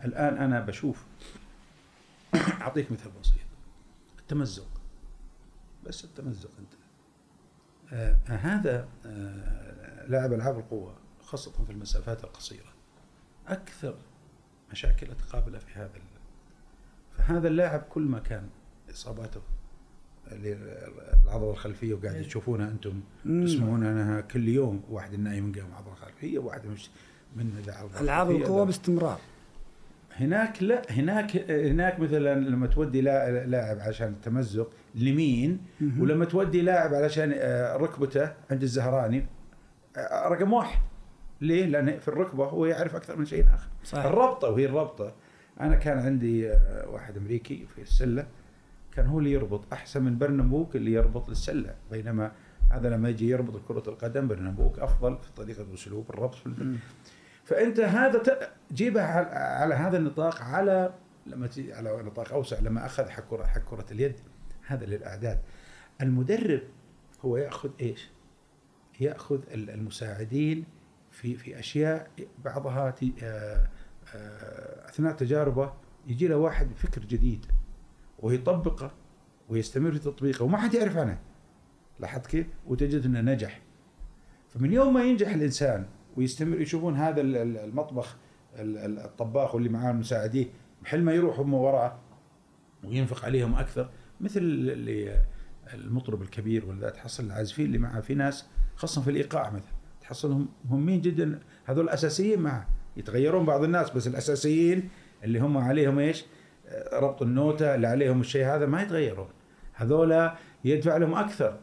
الآن 0.04 0.38
أنا 0.38 0.60
بشوف 0.60 1.04
أعطيك 2.60 2.92
مثال 2.92 3.12
بسيط. 3.20 3.46
التمزق. 4.18 4.68
بس 5.84 6.04
التمزق 6.04 6.50
أنت. 6.58 6.72
آه 7.92 8.18
هذا 8.26 8.88
آه 9.06 10.06
لاعب 10.06 10.32
ألعاب 10.32 10.58
القوة 10.58 10.94
خاصة 11.20 11.64
في 11.64 11.72
المسافات 11.72 12.24
القصيرة 12.24 12.72
أكثر 13.46 13.96
مشاكل 14.70 15.06
تقابله 15.14 15.58
في 15.58 15.72
هذا 15.74 15.90
فهذا 17.12 17.48
اللاعب 17.48 17.80
كل 17.80 18.02
ما 18.02 18.18
كان 18.18 18.48
إصاباته 18.90 19.40
العضلة 20.32 21.50
الخلفية 21.50 21.94
وقاعد 21.94 22.22
تشوفونها 22.22 22.68
أنتم 22.68 23.00
مم. 23.24 23.44
تسمعون 23.46 23.86
عنها 23.86 24.20
كل 24.20 24.48
يوم 24.48 24.82
واحد 24.90 25.14
نايم 25.18 25.52
قام 25.52 25.74
عضلة 25.74 25.94
خلفية 25.94 26.38
واحد 26.38 26.66
مش 26.66 26.90
من 27.36 27.62
ذا 27.66 27.74
العاب 28.00 28.30
القوة 28.30 28.64
باستمرار. 28.64 29.18
هناك 30.16 30.62
لا 30.62 30.82
هناك 30.90 31.50
هناك 31.50 32.00
مثلا 32.00 32.34
لما 32.40 32.66
تودي 32.66 33.00
لا- 33.00 33.46
لاعب 33.46 33.78
عشان 33.80 34.08
التمزق 34.08 34.70
مهم. 35.80 36.00
ولما 36.00 36.24
تودي 36.24 36.62
لاعب 36.62 36.94
علشان 36.94 37.32
آه، 37.36 37.76
ركبته 37.76 38.32
عند 38.50 38.62
الزهراني 38.62 39.26
آه، 39.96 40.28
رقم 40.28 40.52
واحد. 40.52 40.80
ليه؟ 41.40 41.66
لأن 41.66 41.98
في 41.98 42.08
الركبة 42.08 42.44
هو 42.44 42.66
يعرف 42.66 42.96
أكثر 42.96 43.16
من 43.16 43.24
شيء 43.24 43.44
آخر. 43.54 43.68
صحيح. 43.84 44.04
الربطة 44.04 44.48
وهي 44.50 44.66
الربطة. 44.66 45.14
أنا 45.60 45.76
كان 45.76 45.98
عندي 45.98 46.50
آه، 46.52 46.88
واحد 46.88 47.16
أمريكي 47.16 47.66
في 47.74 47.82
السلة. 47.82 48.26
كان 48.96 49.06
هو 49.06 49.18
اللي 49.18 49.32
يربط 49.32 49.72
أحسن 49.72 50.02
من 50.02 50.18
برنامبوك 50.18 50.76
اللي 50.76 50.92
يربط 50.92 51.28
للسلة 51.28 51.74
بينما 51.90 52.32
هذا 52.70 52.90
لما 52.90 53.08
يجي 53.08 53.28
يربط 53.28 53.60
كرة 53.68 53.82
القدم 53.88 54.28
برنامبوك 54.28 54.78
أفضل 54.78 55.18
في 55.18 55.32
طريقة 55.36 55.62
الأسلوب 55.62 56.10
الربط 56.10 56.34
في. 56.34 56.76
فأنت 57.44 57.80
هذا 57.80 58.22
جيبها 58.72 59.04
على, 59.04 59.26
على 59.36 59.74
هذا 59.74 59.96
النطاق 59.98 60.42
على 60.42 60.94
لما 61.26 61.46
تجي 61.46 61.74
على 61.74 62.02
نطاق 62.02 62.32
أوسع 62.32 62.58
لما 62.60 62.86
أخذ 62.86 63.08
حق 63.08 63.22
كره 63.30 63.44
حق 63.44 63.60
كرة 63.60 63.86
اليد 63.90 64.14
هذا 64.66 64.86
للأعداد 64.86 65.38
المدرب 66.00 66.60
هو 67.24 67.36
يأخذ 67.36 67.70
إيش؟ 67.80 68.08
يأخذ 69.00 69.40
ال- 69.54 69.70
المساعدين 69.70 70.64
في 71.10 71.36
في 71.36 71.58
أشياء 71.58 72.10
بعضها 72.44 72.94
آه، 73.22 73.68
آه، 74.14 74.88
أثناء 74.88 75.12
تجاربه 75.12 75.72
يجي 76.06 76.28
له 76.28 76.36
واحد 76.36 76.68
بفكر 76.70 77.00
جديد 77.00 77.46
ويطبقه 78.18 78.90
ويستمر 79.48 79.92
في 79.92 79.98
تطبيقه 79.98 80.44
وما 80.44 80.58
حد 80.58 80.74
يعرف 80.74 80.96
عنه. 80.96 81.18
لاحظت 82.00 82.26
كيف؟ 82.26 82.46
وتجد 82.66 83.04
إنه 83.04 83.20
نجح. 83.20 83.60
فمن 84.48 84.72
يوم 84.72 84.94
ما 84.94 85.04
ينجح 85.04 85.28
الإنسان 85.34 85.86
ويستمر 86.16 86.60
يشوفون 86.60 86.96
هذا 86.96 87.20
ال- 87.20 87.36
ال- 87.36 87.56
المطبخ 87.56 88.16
ال- 88.54 88.78
ال- 88.78 88.98
الطباخ 88.98 89.54
واللي 89.54 89.68
معاه 89.68 89.92
مساعديه 89.92 90.46
محل 90.82 91.02
ما 91.02 91.12
يروح 91.12 91.38
هم 91.38 91.54
وراه 91.54 91.98
وينفق 92.84 93.24
عليهم 93.24 93.54
أكثر 93.54 93.90
مثل 94.20 94.40
اللي 94.40 95.22
المطرب 95.74 96.22
الكبير 96.22 96.66
ولا 96.66 96.90
تحصل 96.90 97.24
العازفين 97.24 97.66
اللي 97.66 97.78
معاه. 97.78 98.00
في 98.00 98.14
ناس 98.14 98.46
خاصة 98.76 99.02
في 99.02 99.10
الإيقاع 99.10 99.50
مثلا 99.50 99.72
تحصلهم 100.00 100.48
مهمين 100.70 101.00
جدا؟ 101.00 101.40
هذول 101.64 101.88
اساسيين 101.88 102.40
معه 102.40 102.68
يتغيرون 102.96 103.44
بعض 103.46 103.64
الناس 103.64 103.90
بس 103.90 104.06
الأساسيين 104.06 104.88
اللي 105.24 105.38
هم 105.38 105.58
عليهم 105.58 105.98
إيش؟ 105.98 106.24
ربط 106.92 107.22
النوتة 107.22 107.74
اللي 107.74 107.86
عليهم 107.86 108.20
الشيء 108.20 108.46
هذا 108.46 108.66
ما 108.66 108.82
يتغيرون 108.82 109.28
هذولا 109.74 110.34
يدفع 110.64 110.96
لهم 110.96 111.14
أكثر 111.14 111.58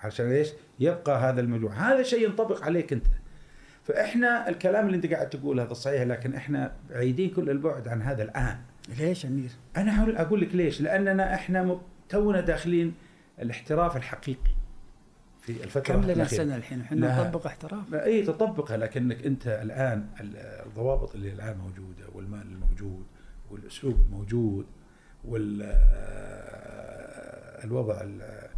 عشان 0.00 0.30
إيش؟ 0.32 0.48
يبقى 0.80 1.18
هذا 1.18 1.40
المجموع 1.40 1.72
هذا 1.72 2.02
شيء 2.02 2.24
ينطبق 2.24 2.64
عليك 2.64 2.92
أنت 2.92 3.06
فإحنا 3.84 4.48
الكلام 4.48 4.86
اللي 4.86 4.96
أنت 4.96 5.06
قاعد 5.12 5.28
تقوله 5.30 5.62
هذا 5.62 5.72
صحيح 5.72 6.02
لكن 6.02 6.34
إحنا 6.34 6.72
بعيدين 6.90 7.30
كل 7.30 7.50
البعد 7.50 7.88
عن 7.88 8.02
هذا 8.02 8.22
الآن 8.22 8.58
ليش 8.98 9.26
أمير؟ 9.26 9.50
أنا 9.76 9.90
احاول 9.90 10.16
أقول 10.16 10.40
لك 10.40 10.54
ليش؟ 10.54 10.80
لأننا 10.80 11.34
إحنا 11.34 11.62
م- 11.62 11.80
تونا 12.08 12.40
داخلين 12.40 12.94
الاحتراف 13.42 13.96
الحقيقي 13.96 14.50
في 15.40 15.64
الفترة 15.64 15.94
كم 15.94 16.02
لنا. 16.10 16.24
سنة 16.24 16.56
الحين 16.56 16.80
إحنا. 16.80 17.28
نطبق 17.28 17.46
احتراف 17.46 17.94
إي 17.94 18.22
تطبقها 18.22 18.76
لكنك 18.76 19.26
أنت 19.26 19.46
الآن 19.46 20.06
ال- 20.20 20.36
الضوابط 20.66 21.14
اللي 21.14 21.32
الآن 21.32 21.56
موجودة 21.58 22.04
والمال 22.14 22.42
الموجود 22.42 23.04
والأسلوب 23.50 24.00
الموجود 24.00 24.66
وال 25.24 25.62
آه، 25.62 27.64
الوضع 27.64 28.00
ال- 28.00 28.48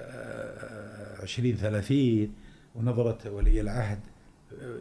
آه، 0.00 1.22
20 1.22 1.56
30 1.56 2.34
ونظرة 2.74 3.30
ولي 3.30 3.60
العهد 3.60 4.00
آه، 4.62 4.80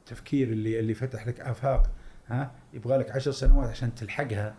التفكير 0.00 0.48
اللي 0.48 0.80
اللي 0.80 0.94
فتح 0.94 1.26
لك 1.26 1.40
آفاق 1.40 1.90
ها 2.28 2.52
يبغى 2.74 2.96
لك 2.98 3.10
10 3.10 3.32
سنوات 3.32 3.68
عشان 3.68 3.94
تلحقها 3.94 4.54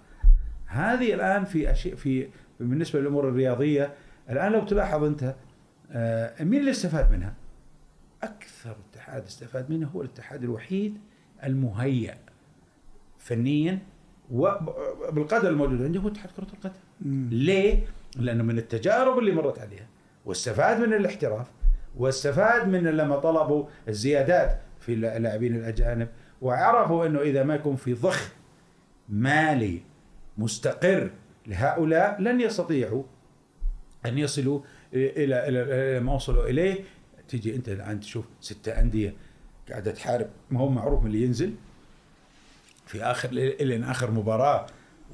هذه 0.66 1.14
الآن 1.14 1.46
في 1.46 1.72
اشياء 1.72 1.96
في 1.96 2.30
بالنسبة 2.60 3.00
للأمور 3.00 3.30
الرياضية 3.30 3.94
الآن 4.30 4.52
لو 4.52 4.66
تلاحظ 4.66 5.04
أنت 5.04 5.36
آه، 5.92 6.44
مين 6.44 6.60
اللي 6.60 6.72
استفاد 6.72 7.12
منها؟ 7.12 7.34
أكثر 8.24 8.76
اتحاد 8.92 9.24
استفاد 9.26 9.70
منه 9.70 9.88
هو 9.88 10.02
الاتحاد 10.02 10.44
الوحيد 10.44 10.98
المهيأ 11.44 12.18
فنيا 13.18 13.80
وبالقدر 14.32 15.50
الموجود 15.50 15.82
عنده 15.82 16.00
هو 16.00 16.08
اتحاد 16.08 16.30
كرة 16.38 16.48
القدم. 16.54 16.80
مم. 17.02 17.30
ليه؟ 17.32 17.84
لأنه 18.20 18.44
من 18.44 18.58
التجارب 18.58 19.20
اللي 19.20 19.32
مرت 19.32 19.60
عليها 19.60 19.88
واستفاد 20.26 20.80
من 20.80 20.94
الاحتراف 20.94 21.48
واستفاد 21.98 22.68
من 22.68 22.84
لما 22.84 23.16
طلبوا 23.16 23.66
الزيادات 23.88 24.60
في 24.80 24.94
اللاعبين 24.94 25.56
الأجانب 25.56 26.08
وعرفوا 26.42 27.06
إنه 27.06 27.22
إذا 27.22 27.44
ما 27.44 27.56
يكون 27.56 27.76
في 27.76 27.94
ضخ 27.94 28.32
مالي 29.10 29.80
مستقر 30.38 31.10
لهؤلاء 31.48 32.22
لن 32.22 32.42
يستطيعوا 32.42 33.04
أن 34.06 34.18
يصلوا 34.18 34.60
إلى 34.94 35.48
إلى 35.48 36.00
ما 36.00 36.14
وصلوا 36.14 36.46
إليه 36.50 36.76
تيجي 37.28 37.56
أنت 37.56 37.70
الآن 37.70 38.00
تشوف 38.00 38.26
ستة 38.42 38.72
أندية 38.80 39.14
قاعدة 39.70 39.92
تحارب 39.92 40.28
ما 40.52 40.60
هو 40.60 40.70
معروف 40.70 41.02
من 41.02 41.08
اللي 41.08 41.24
ينزل 41.24 41.54
في 42.86 43.04
اخر 43.04 43.30
إلى 43.32 43.92
آخر 43.92 44.12
مباراة. 44.12 44.66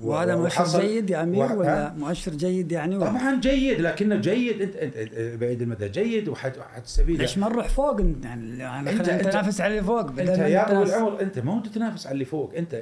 وهذا 0.01 0.35
مؤشر 0.35 0.79
جيد 0.81 1.09
يا 1.09 1.23
امير 1.23 1.39
وح- 1.41 1.51
ولا؟ 1.51 1.93
مؤشر 1.97 2.31
جيد 2.31 2.71
يعني 2.71 2.95
ولا؟ 2.97 3.05
طبعا 3.05 3.39
جيد 3.39 3.81
لكنه 3.81 4.15
جيد. 4.15 4.61
انت 4.61 4.75
انت 4.75 4.95
بعيد 5.41 5.61
المدى 5.61 5.89
جيد 5.89 6.29
وحت- 6.29 6.57
وحتستفيد. 6.57 7.21
ليش 7.21 7.37
ما 7.37 7.49
نروح 7.49 7.67
فوق؟ 7.69 7.99
أنت 7.99 8.25
يعني 8.25 8.57
يعني 8.57 8.91
أنت- 8.91 9.09
نتنافس 9.09 9.61
على 9.61 9.71
اللي 9.73 9.83
فوق. 9.83 9.99
أنت 10.19 10.19
يا 10.19 10.63
طويل 10.69 10.89
العمر 10.89 11.21
أنت 11.21 11.39
ما 11.39 11.61
تتنافس 11.65 12.07
على 12.07 12.13
اللي 12.13 12.25
فوق. 12.25 12.53
انت 12.57 12.73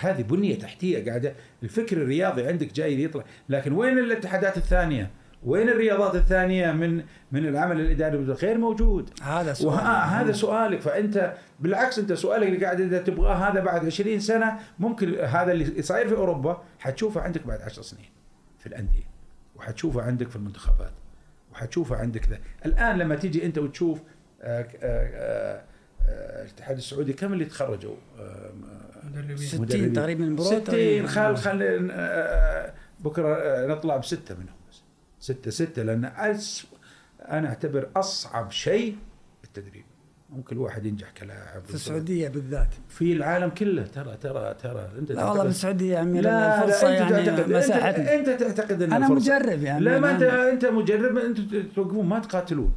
هذه 0.00 0.22
بنية 0.22 0.58
تحتية 0.58 1.04
قاعدة. 1.08 1.32
الفكر 1.62 1.96
الرياضي 1.96 2.46
عندك 2.46 2.72
جاي 2.72 3.02
يطلع. 3.02 3.24
لكن 3.48 3.72
وين 3.72 3.98
الاتحادات 3.98 4.56
الثانية؟ 4.56 5.10
وين 5.42 5.68
الرياضات 5.68 6.14
الثانية 6.14 6.72
من 6.72 6.96
من 7.32 7.46
العمل 7.48 7.80
الاداري 7.80 8.18
غير 8.18 8.58
موجود. 8.58 9.10
هذا 9.22 9.52
سؤال. 9.52 9.74
وهذا 9.74 10.32
سؤالك. 10.32 10.80
فأنت 10.80 11.34
بالعكس 11.60 11.98
أنت 11.98 12.12
سؤالك 12.12 12.46
اللي 12.48 12.64
قاعد 12.64 12.80
إذا 12.80 12.98
تبغاه 13.02 13.34
هذا 13.34 13.60
بعد 13.60 13.86
20 13.86 14.20
سنة 14.20 14.58
ممكن 14.78 15.14
هذا 15.14 15.52
اللي 15.52 15.82
صاير 15.82 16.08
في 16.08 16.14
أوروبا 16.14 16.62
حتشوفه 16.78 17.20
عندك 17.20 17.46
بعد 17.46 17.62
10 17.62 17.82
سنين 17.82 18.10
في 18.58 18.66
الأندية 18.66 19.08
وحتشوفه 19.56 20.02
عندك 20.02 20.28
في 20.28 20.36
المنتخبات 20.36 20.92
وحتشوفه 21.52 21.96
عندك 21.96 22.28
ذا. 22.28 22.38
الآن 22.66 22.98
لما 22.98 23.14
تيجي 23.14 23.46
أنت 23.46 23.58
وتشوف 23.58 24.00
آه، 24.42 24.60
آه، 24.60 24.66
آه، 24.82 25.62
آه، 26.08 26.42
الاتحاد 26.42 26.76
السعودي 26.76 27.12
كم 27.12 27.32
اللي 27.32 27.44
تخرجوا؟ 27.44 27.94
آه، 28.20 28.50
مدربين. 29.04 29.36
60 29.36 29.60
مدربين. 29.62 29.92
تقريبا 29.92 30.26
برو 30.36 30.44
60 30.44 30.64
تقريباً. 30.64 31.06
خل 31.08 31.36
خل 31.36 31.88
آه، 31.92 32.72
بكرة 33.00 33.34
آه، 33.36 33.66
نطلع 33.66 33.96
بستة 33.96 34.34
منهم. 34.34 34.57
بس 35.20 35.24
ستة 35.24 35.50
ستة 35.50 35.82
لأن 35.82 36.04
أس 36.04 36.66
أنا 37.28 37.48
أعتبر 37.48 37.88
أصعب 37.96 38.50
شيء 38.50 38.96
التدريب. 39.44 39.84
ممكن 40.30 40.56
الواحد 40.56 40.86
ينجح 40.86 41.10
كلاعب 41.10 41.64
في 41.64 41.74
السعودية 41.74 42.28
بالذات. 42.28 42.68
في 42.88 43.12
العالم 43.12 43.48
كله. 43.50 43.82
ترى 43.82 44.16
ترى 44.20 44.54
ترى. 44.62 44.88
أنت 44.98 45.12
لا 45.12 45.24
والله 45.24 45.44
بالسعوديه 45.44 45.94
يا 45.96 46.02
أمير 46.02 46.22
لا 46.22 46.64
الفرصه 46.64 46.88
لا 46.88 47.02
أنت 47.02 47.10
يعني 47.10 47.26
تعتقد 47.26 47.52
مساحتنا. 47.52 48.14
أنت, 48.14 48.28
انت 48.28 48.42
تعتقد 48.42 48.82
ان 48.82 48.92
أنا 48.92 49.06
الفرصة- 49.08 49.10
مجرب 49.10 49.62
يعني 49.62 49.84
لا 49.84 49.98
ما 50.00 50.10
انت 50.10 50.20
أنا- 50.20 50.24
أنت 50.52 50.64
مجرب 50.66 51.16
أنتم 51.18 51.62
توقفون 51.76 52.06
ما 52.06 52.18
تقاتلون. 52.18 52.72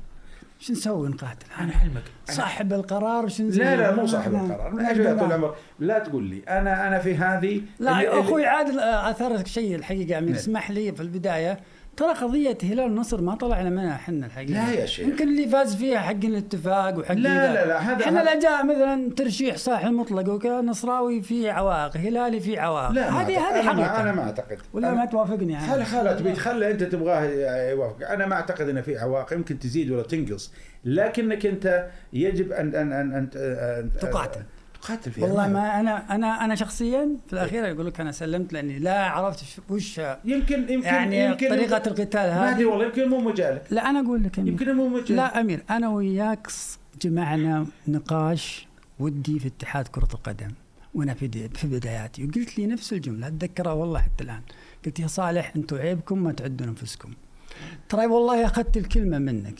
شو 0.59 0.73
نسوي 0.73 1.09
نقاتل؟ 1.09 1.45
أنا 1.59 1.73
علمك 1.73 2.03
أنا- 2.29 2.31
صاحب 2.31 2.73
القرار 2.73 3.25
وش 3.25 3.41
نسوي 3.41 3.63
لا 3.63 3.75
لا 3.75 3.95
مو 3.95 4.07
صاحب. 4.07 4.35
القرار. 4.35 4.81
يا 4.81 4.93
طول 5.13 5.27
العمر. 5.27 5.55
لا 5.79 5.99
تقول 5.99 6.23
لي. 6.23 6.39
أنا 6.49 6.87
أنا 6.87 6.99
في 6.99 7.15
هذه 7.15 7.61
لا 7.79 7.91
اللي- 7.91 8.09
أخوي 8.19 8.45
عادل 8.45 8.79
آه، 8.79 9.09
اثرت 9.11 9.47
شيء 9.47 9.75
الحقيقة 9.75 10.19
نعم. 10.19 10.33
اسمح 10.33 10.71
لي 10.71 10.91
في 10.91 11.01
البداية 11.01 11.59
ترى 11.97 12.13
قضية 12.13 12.57
هلال 12.63 12.79
النصر 12.85 13.21
ما 13.21 13.35
طلعنا 13.35 13.69
منها 13.69 13.95
إحنا 13.95 14.25
الحقيقة 14.25 14.51
لا 14.51 14.71
يا 14.73 14.85
شيخ. 14.85 15.07
يمكن 15.07 15.27
اللي 15.27 15.47
فاز 15.47 15.75
فيها 15.75 15.99
حق 15.99 16.11
الاتفاق 16.25 16.97
وحق 16.99 17.11
لا. 17.15 17.53
لا 17.53 17.65
لا، 17.67 17.77
هذا- 17.79 18.05
إحنا 18.05 18.19
لا 18.19 18.39
جاء 18.39 18.65
مثلا 18.65 19.09
ترشيح 19.17 19.55
صاحي 19.57 19.87
المطلق 19.87 20.29
وكنصراوي 20.33 21.21
في 21.21 21.49
عوائق 21.49 21.97
هلالي 21.97 22.39
في 22.39 22.59
عوائق 22.59 22.91
لا 22.91 23.09
هذه. 23.09 23.25
هذه 23.39 23.61
حقيقة 23.67 24.01
أنا 24.01 24.11
ما 24.11 24.21
أعتقد 24.23 24.57
ولا 24.73 24.87
أنا- 24.91 24.93
ما 24.93 25.05
توافقني 25.05 25.53
يعني 25.53 25.67
خل 25.67 25.83
خل 25.83 26.17
تبي 26.19 26.31
تخلى 26.31 26.71
أنت 26.71 26.83
تبغاه 26.83 27.21
يوافق 27.69 28.09
أنا 28.09 28.25
ما 28.25 28.35
أعتقد 28.35 28.69
ان 28.69 28.81
في 28.81 28.97
عواقب 28.97 29.37
يمكن 29.37 29.59
تزيد 29.59 29.91
ولا 29.91 30.03
تنقص 30.03 30.53
لكنك 30.85 31.45
أنت 31.45 31.87
يجب 32.13 32.51
ان 32.51 32.75
ان 32.75 32.93
ان, 32.93 33.13
أن, 33.13 33.29
أن 33.35 33.89
تقاتل. 34.01 34.41
تقاتل 34.81 35.11
في 35.11 35.21
والله. 35.21 35.47
ما 35.47 35.79
أنا 35.79 36.15
أنا 36.15 36.45
أنا 36.45 36.55
شخصيا 36.55 37.09
في 37.27 37.33
الأخير 37.33 37.65
يقول 37.65 37.85
لك 37.85 37.99
أنا 37.99 38.11
سلمت 38.11 38.53
لأني 38.53 38.79
لا 38.79 39.09
عرفت 39.09 39.45
وش 39.69 40.01
يمكن 40.25 40.69
يمكن 40.69 40.83
يعني 40.83 41.25
يمكن 41.25 41.49
طريقة 41.49 41.83
القتال 41.87 42.29
ما 42.29 42.49
أدري 42.49 42.63
هذه. 42.63 42.65
والله 42.65 42.85
يمكن 42.85 43.09
مو 43.09 43.19
مجالك. 43.19 43.63
لا 43.69 43.89
أنا 43.89 43.99
أقول 43.99 44.23
لك 44.23 44.39
أمير. 44.39 44.51
يمكن 44.51 44.73
مو 44.73 44.87
مجالك. 44.87 45.11
لا 45.11 45.41
أمير 45.41 45.63
أنا 45.69 45.89
وياك 45.89 46.47
جمعنا 47.01 47.65
نقاش 47.87 48.67
ودي 48.99 49.39
في 49.39 49.47
اتحاد 49.47 49.87
كرة 49.87 50.09
القدم. 50.13 50.51
وأنا 50.93 51.13
في 51.13 51.49
في 51.49 51.67
بداياتي. 51.67 52.25
وقلت 52.25 52.57
لي 52.57 52.67
نفس 52.67 52.93
الجملة 52.93 53.27
أتذكرها 53.27 53.73
والله 53.73 53.99
حتى 53.99 54.23
الآن. 54.23 54.41
قلت 54.85 54.99
يا 54.99 55.07
صالح 55.07 55.53
أنتم 55.55 55.77
عيبكم 55.77 56.23
ما 56.23 56.31
تعدون 56.31 56.67
أنفسكم. 56.67 57.13
ترى 57.89 58.05
والله 58.05 58.45
أخذت 58.45 58.77
الكلمة 58.77 59.19
منك. 59.19 59.59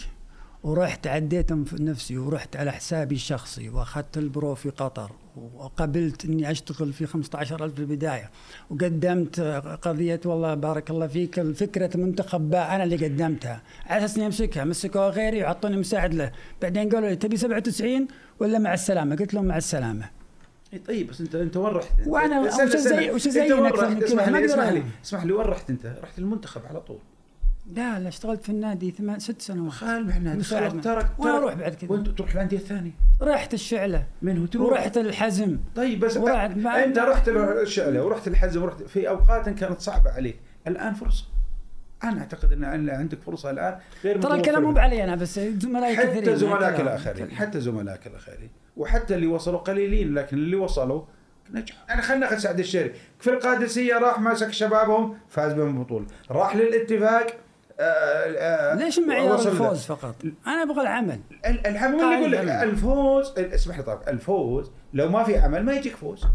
ورحت 0.64 1.08
عديت 1.08 1.52
نفسي 1.74 2.18
ورحت 2.18 2.56
على 2.56 2.72
حسابي 2.72 3.16
الشخصي 3.16 3.70
واخذت 3.70 4.18
البرو 4.18 4.56
في 4.56 4.70
قطر 4.70 5.12
وقبلت 5.56 6.26
إني 6.26 6.52
أشتغل 6.52 6.94
في 6.94 7.06
15000 7.06 7.74
في 7.74 7.80
البدايه 7.80 8.30
وقدمت 8.70 9.40
قضية 9.82 10.20
والله 10.26 10.54
بارك 10.54 10.90
الله 10.90 11.08
فيك 11.08 11.40
الفكرة 11.40 11.98
منتخب 11.98 12.50
باء 12.50 12.76
أنا 12.76 12.84
اللي 12.84 12.96
قدمتها 13.06 13.62
على 13.86 14.06
أساس 14.06 14.18
إني 14.18 14.26
أمسكها 14.26 14.64
مسكوها 14.64 15.10
غيري 15.10 15.44
وحطوني 15.44 15.78
مساعد 15.78 16.14
له 16.14 16.32
بعدين 16.62 16.90
قالوا 16.90 17.10
لي 17.10 17.16
تبي 17.16 17.38
97 17.38 18.08
ولا 18.40 18.60
مع 18.60 18.74
السلامة 18.74 19.16
قلت 19.16 19.34
لهم 19.34 19.46
مع 19.46 19.58
السلامة 19.58 20.10
طيب 20.88 21.08
بس 21.08 21.22
أنت 21.22 21.36
أنت 21.36 21.58
وين 21.58 21.74
رحت؟ 21.74 21.88
استنى- 22.50 22.62
وش. 22.64 22.76
زي- 22.78 23.12
وش 23.12 23.28
كذا؟ 23.28 24.06
اسمح 24.06 24.28
لي 24.28 24.46
اسمح 24.46 24.64
لي. 24.74 24.84
اسمح 25.06 25.24
لي 25.24 25.34
وين 25.34 25.46
رحت 25.48 25.70
أنت؟ 25.70 25.86
رحت 26.04 26.20
المنتخب 26.20 26.62
على 26.66 26.82
طول 26.82 26.98
لا 27.76 28.00
لا 28.00 28.08
اشتغلت 28.08 28.44
في 28.44 28.50
النادي 28.50 28.92
ثمان 28.92 29.20
ست 29.20 29.42
سنوات. 29.42 29.72
خال 29.72 30.38
مساعد. 30.38 30.82
ترك 30.82 31.08
وين 31.20 31.34
أروح 31.34 31.54
بعد 31.54 31.76
كذا؟ 31.76 31.92
وأنت 31.92 32.08
تروح 32.10 32.34
الأندية 32.34 32.58
الثانية. 32.58 32.92
رحت 33.22 33.54
الشعلة. 33.54 34.04
من 34.22 34.38
هو 34.38 34.46
تروح. 34.46 34.72
ورحت 34.72 34.98
الحزم. 34.98 35.58
طيب 35.76 36.00
بس 36.00 36.18
ورحت 36.18 36.58
مع- 36.58 36.84
أنت 36.84 37.00
رحت 37.00 37.30
الشعلة 37.30 38.04
ورحت 38.06 38.28
الحزم 38.28 38.64
ورحت 38.64 38.84
في 38.84 39.10
أوقات 39.10 39.50
كانت 39.50 39.80
صعبة 39.82 40.12
عليك. 40.12 40.40
الآن 40.68 40.94
فرصة. 40.94 41.26
أنا 42.04 42.20
أعتقد 42.20 42.52
إن 42.52 42.90
عندك 42.90 43.22
فرصة 43.22 43.50
الآن 43.50 43.78
غير 44.04 44.22
ترى 44.22 44.36
الكلام 44.38 44.64
مو. 44.64 44.72
بعلي 44.72 45.04
أنا 45.04 45.16
بس 45.16 45.40
زملائي 45.40 45.96
كثيرين. 45.96 46.22
حتى 46.22 46.36
زملائك. 46.36 46.80
الآخرين 46.80 47.32
حتى 47.32 47.60
زملائك 47.60 48.08
الآخرين. 48.08 48.50
وحتى 48.78 49.16
اللي 49.16 49.28
وصلوا 49.28 49.60
قليلين 49.60 50.14
لكن 50.14 50.38
اللي 50.38 50.56
وصلوا 50.56 51.02
نجحوا. 51.54 51.80
يعني 51.90 52.02
خلينا 52.02 52.26
ناخذ 52.26 52.38
سعد 52.38 52.60
الشهري 52.60 52.92
في 53.20 53.30
القادسية 53.30 53.98
راح 53.98 54.20
ماسك 54.20 54.52
شبابهم 54.52 55.18
فاز 55.30 55.54
بالبطولة. 55.54 56.06
راح 56.32 56.56
للاتفاق. 56.56 57.28
آه 57.82 58.72
آه 58.72 58.76
ليش 58.76 59.00
معيار. 59.00 59.36
الفوز 59.36 59.86
فقط؟ 59.86 60.16
أنا 60.48 60.64
أبغى 60.64 60.82
العمل. 60.82 61.20
ال- 61.46 61.68
العمل 61.68 62.00
قاعد 62.02 62.20
يقول 62.20 62.32
لك. 62.32 62.40
الفوز 62.50 63.34
اسمح 63.38 63.78
لي 63.78 63.84
طيب 63.84 64.00
الفوز 64.08 64.72
لو 64.94 65.10
ما 65.10 65.24
في 65.24 65.38
عمل 65.38 65.64
ما 65.66 65.74
يجيك 65.74 65.96
فوز. 65.96 66.26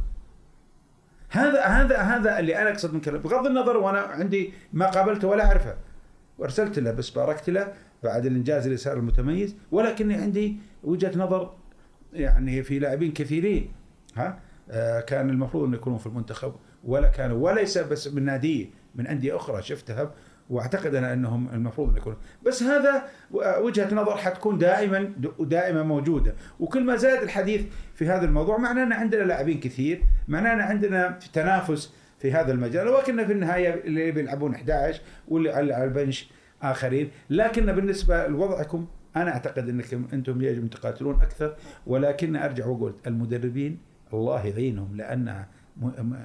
هذا 1.30 1.62
هذا 1.62 1.96
هذا 1.98 2.38
اللي 2.38 2.62
أنا 2.62 2.70
أقصد 2.70 2.94
من 2.94 3.00
كلام. 3.00 3.20
بغض 3.22 3.46
النظر 3.46 3.76
وأنا 3.76 3.98
عندي 3.98 4.52
ما 4.72 4.86
قابلته 4.90 5.28
ولا 5.28 5.44
أعرفه. 5.46 5.74
وأرسلت 6.38 6.78
له 6.78 6.90
بس 6.90 7.10
باركت 7.10 7.50
له 7.50 7.72
بعد 8.02 8.26
الإنجاز 8.26 8.64
اللي 8.64 8.76
صار 8.76 8.96
المتميز. 8.96 9.56
ولكني 9.72 10.14
عندي 10.14 10.56
وجهة 10.84 11.18
نظر 11.18 11.54
يعني 12.12 12.62
في 12.62 12.78
لاعبين 12.78 13.12
كثيرين. 13.12 13.72
ها؟ 14.16 14.38
آه 14.70 15.00
كان 15.00 15.30
المفروض 15.30 15.64
انه 15.64 15.76
يكونوا 15.76 15.98
في 15.98 16.06
المنتخب 16.06 16.54
ولا 16.84 17.08
كانوا 17.08 17.38
وليس 17.50 17.78
بس 17.78 18.08
من 18.08 18.24
ناديه 18.24 18.66
من 18.94 19.06
أندية 19.06 19.36
أخرى 19.36 19.62
شفتها. 19.62 20.10
واعتقد 20.50 20.94
أنا 20.94 21.12
أنهم 21.12 21.48
المفروض 21.48 21.90
أن 21.90 21.96
يكونوا 21.96 22.18
بس 22.46 22.62
هذا 22.62 23.04
وجهة 23.60 23.94
نظر 23.94 24.16
حتكون 24.16 24.58
دائما 24.58 25.12
ودائما 25.38 25.82
موجودة. 25.82 26.34
وكل 26.60 26.84
ما 26.84 26.96
زاد 26.96 27.22
الحديث 27.22 27.66
في 27.94 28.08
هذا 28.08 28.24
الموضوع 28.24 28.58
معناه 28.58 28.82
أن 28.82 28.92
عندنا 28.92 29.22
لاعبين 29.22 29.60
كثير 29.60 30.02
معناه 30.28 30.52
أن 30.52 30.60
عندنا 30.60 31.18
في 31.18 31.32
تنافس 31.32 31.94
في 32.18 32.32
هذا 32.32 32.52
المجال. 32.52 32.88
ولكن 32.88 33.26
في 33.26 33.32
النهاية 33.32 33.74
اللي 33.84 34.10
بيلعبون 34.10 34.54
11 34.54 35.00
واللي 35.28 35.50
على 35.50 35.84
البنش 35.84 36.30
آخرين. 36.62 37.10
لكن 37.30 37.66
بالنسبة 37.66 38.26
لوضعكم 38.26 38.86
أنا 39.16 39.30
أعتقد 39.30 39.68
أنكم 39.68 40.06
أنتم 40.12 40.42
يجب 40.42 40.62
ان 40.62 40.70
تقاتلون 40.70 41.14
أكثر. 41.14 41.56
ولكن 41.86 42.36
أرجع 42.36 42.66
وأقول 42.66 42.94
المدربين 43.06 43.78
الله 44.12 44.46
يعينهم 44.46 44.96
لأنها 44.96 45.48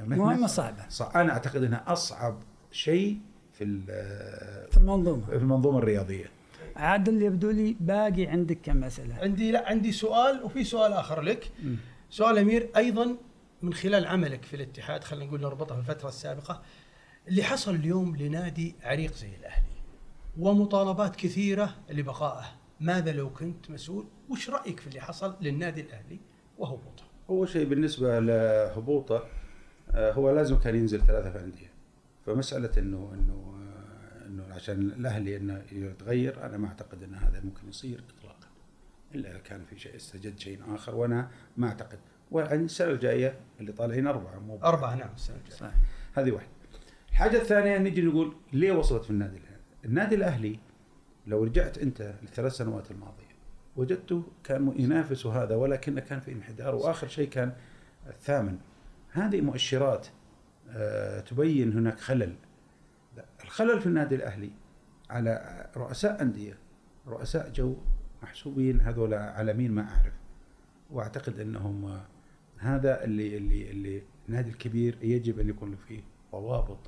مهمة 0.07 0.47
صعبة. 0.47 0.89
صح 0.89 1.17
أنا 1.17 1.31
أعتقد 1.33 1.63
أنها 1.63 1.83
أصعب 1.87 2.39
شيء 2.71 3.17
في 3.61 4.67
في 4.71 4.77
المنظومة. 4.77 5.25
في 5.25 5.35
المنظومة 5.35 5.79
الرياضية. 5.79 6.25
عادل 6.75 7.21
يبدو 7.21 7.49
لي 7.51 7.75
باقي 7.79 8.25
عندك 8.25 8.57
كم 8.63 8.79
مساله 8.79 9.15
عندي 9.15 9.51
لا 9.51 9.69
عندي 9.69 9.91
سؤال 9.91 10.43
وفي 10.43 10.63
سؤال 10.63 10.93
آخر 10.93 11.21
لك. 11.21 11.51
سؤال 12.09 12.37
أمير 12.37 12.69
أيضا 12.77 13.15
من 13.61 13.73
خلال 13.73 14.05
عملك 14.05 14.45
في 14.45 14.55
الاتحاد 14.55 15.03
خلينا 15.03 15.25
نقول 15.25 15.41
نربطها 15.41 15.75
بالفترة 15.75 16.09
السابقة 16.09 16.61
اللي 17.27 17.43
حصل 17.43 17.75
اليوم 17.75 18.15
لنادي 18.15 18.75
عريق 18.83 19.13
زي 19.13 19.35
الأهلي 19.39 19.65
ومطالبات 20.39 21.15
كثيرة 21.15 21.75
لبقائه. 21.89 22.45
ماذا 22.79 23.11
لو 23.11 23.29
كنت 23.29 23.71
مسؤول؟ 23.71 24.05
وش 24.29 24.49
رأيك 24.49 24.79
في 24.79 24.87
اللي 24.87 25.01
حصل 25.01 25.35
للنادي 25.41 25.81
الأهلي 25.81 26.19
وهبوطه 26.57 27.03
أول 27.29 27.49
شيء 27.49 27.65
بالنسبة 27.65 28.19
لهبوطة 28.19 29.23
آه، 29.91 30.11
هو 30.11 30.31
لازم 30.31 30.59
كان 30.59 30.75
ينزل 30.75 31.01
ثلاثة 31.01 31.31
في 31.31 31.39
انديه 31.39 31.71
فمسألة 32.25 32.71
انه 32.77 33.11
إنه 33.13 33.50
إنه 34.31 34.53
عشان 34.53 34.81
الأهلي 34.81 35.37
إنه 35.37 35.63
يتغير 35.71 36.45
أنا 36.45 36.57
ما 36.57 36.67
أعتقد 36.67 37.03
إن 37.03 37.15
هذا 37.15 37.41
ممكن 37.41 37.69
يصير 37.69 38.03
اطلاقا. 38.17 38.47
إلا 39.15 39.31
إذا 39.31 39.39
كان 39.39 39.65
في 39.65 39.79
شيء 39.79 39.95
استجد 39.95 40.39
شيء 40.39 40.59
آخر 40.75 40.95
وأنا 40.95 41.31
ما 41.57 41.67
أعتقد. 41.67 41.99
والسنة 42.31 42.91
الجاية 42.91 43.39
اللي 43.59 43.71
طالعين 43.71 44.07
أربعة 44.07 44.39
مو 44.39 44.59
أربعة 44.63 44.95
نعم. 44.95 45.09
السنة 45.15 45.37
الجاية. 45.37 45.57
صحيح. 45.57 45.75
هذه 46.13 46.31
واحدة. 46.31 46.49
الحاجة 47.09 47.37
الثانية 47.37 47.77
نجي 47.77 48.01
نقول 48.01 48.35
ليه 48.53 48.71
وصلت 48.71 49.03
في 49.03 49.09
النادي 49.09 49.37
الأهلي؟ 49.37 49.61
النادي 49.85 50.15
الأهلي 50.15 50.59
لو 51.27 51.43
رجعت 51.43 51.77
أنت 51.77 52.13
للثلاث 52.21 52.53
سنوات 52.53 52.91
الماضية 52.91 53.31
وجدته 53.75 54.23
كان 54.43 54.73
ينافس 54.77 55.25
هذا 55.25 55.55
ولكن 55.55 55.99
كان 55.99 56.19
في 56.19 56.31
انحدار 56.31 56.75
وآخر 56.75 57.07
شيء 57.07 57.29
كان 57.29 57.53
الثامن. 58.07 58.57
هذه 59.11 59.41
مؤشرات 59.41 60.07
آه، 60.69 61.19
تبين 61.19 61.73
هناك 61.73 61.99
خلل. 61.99 62.35
الخلل 63.51 63.81
في 63.81 63.85
النادي 63.85 64.15
الأهلي 64.15 64.51
على 65.09 65.65
رؤساء 65.77 66.21
أندية 66.21 66.57
رؤساء 67.07 67.49
جو 67.49 67.75
محسوبين 68.23 68.81
هذول 68.81 69.13
على 69.13 69.53
مين 69.53 69.71
ما 69.71 69.81
أعرف. 69.81 70.13
وأعتقد 70.91 71.39
إنهم 71.39 71.85
آه، 71.85 72.05
هذا 72.57 73.03
اللي 73.03 73.37
اللي 73.37 73.71
اللي 73.71 74.03
النادي 74.29 74.49
الكبير 74.49 74.97
يجب 75.01 75.39
أن 75.39 75.49
يكون 75.49 75.75
فيه 75.75 76.01
ضوابط 76.31 76.79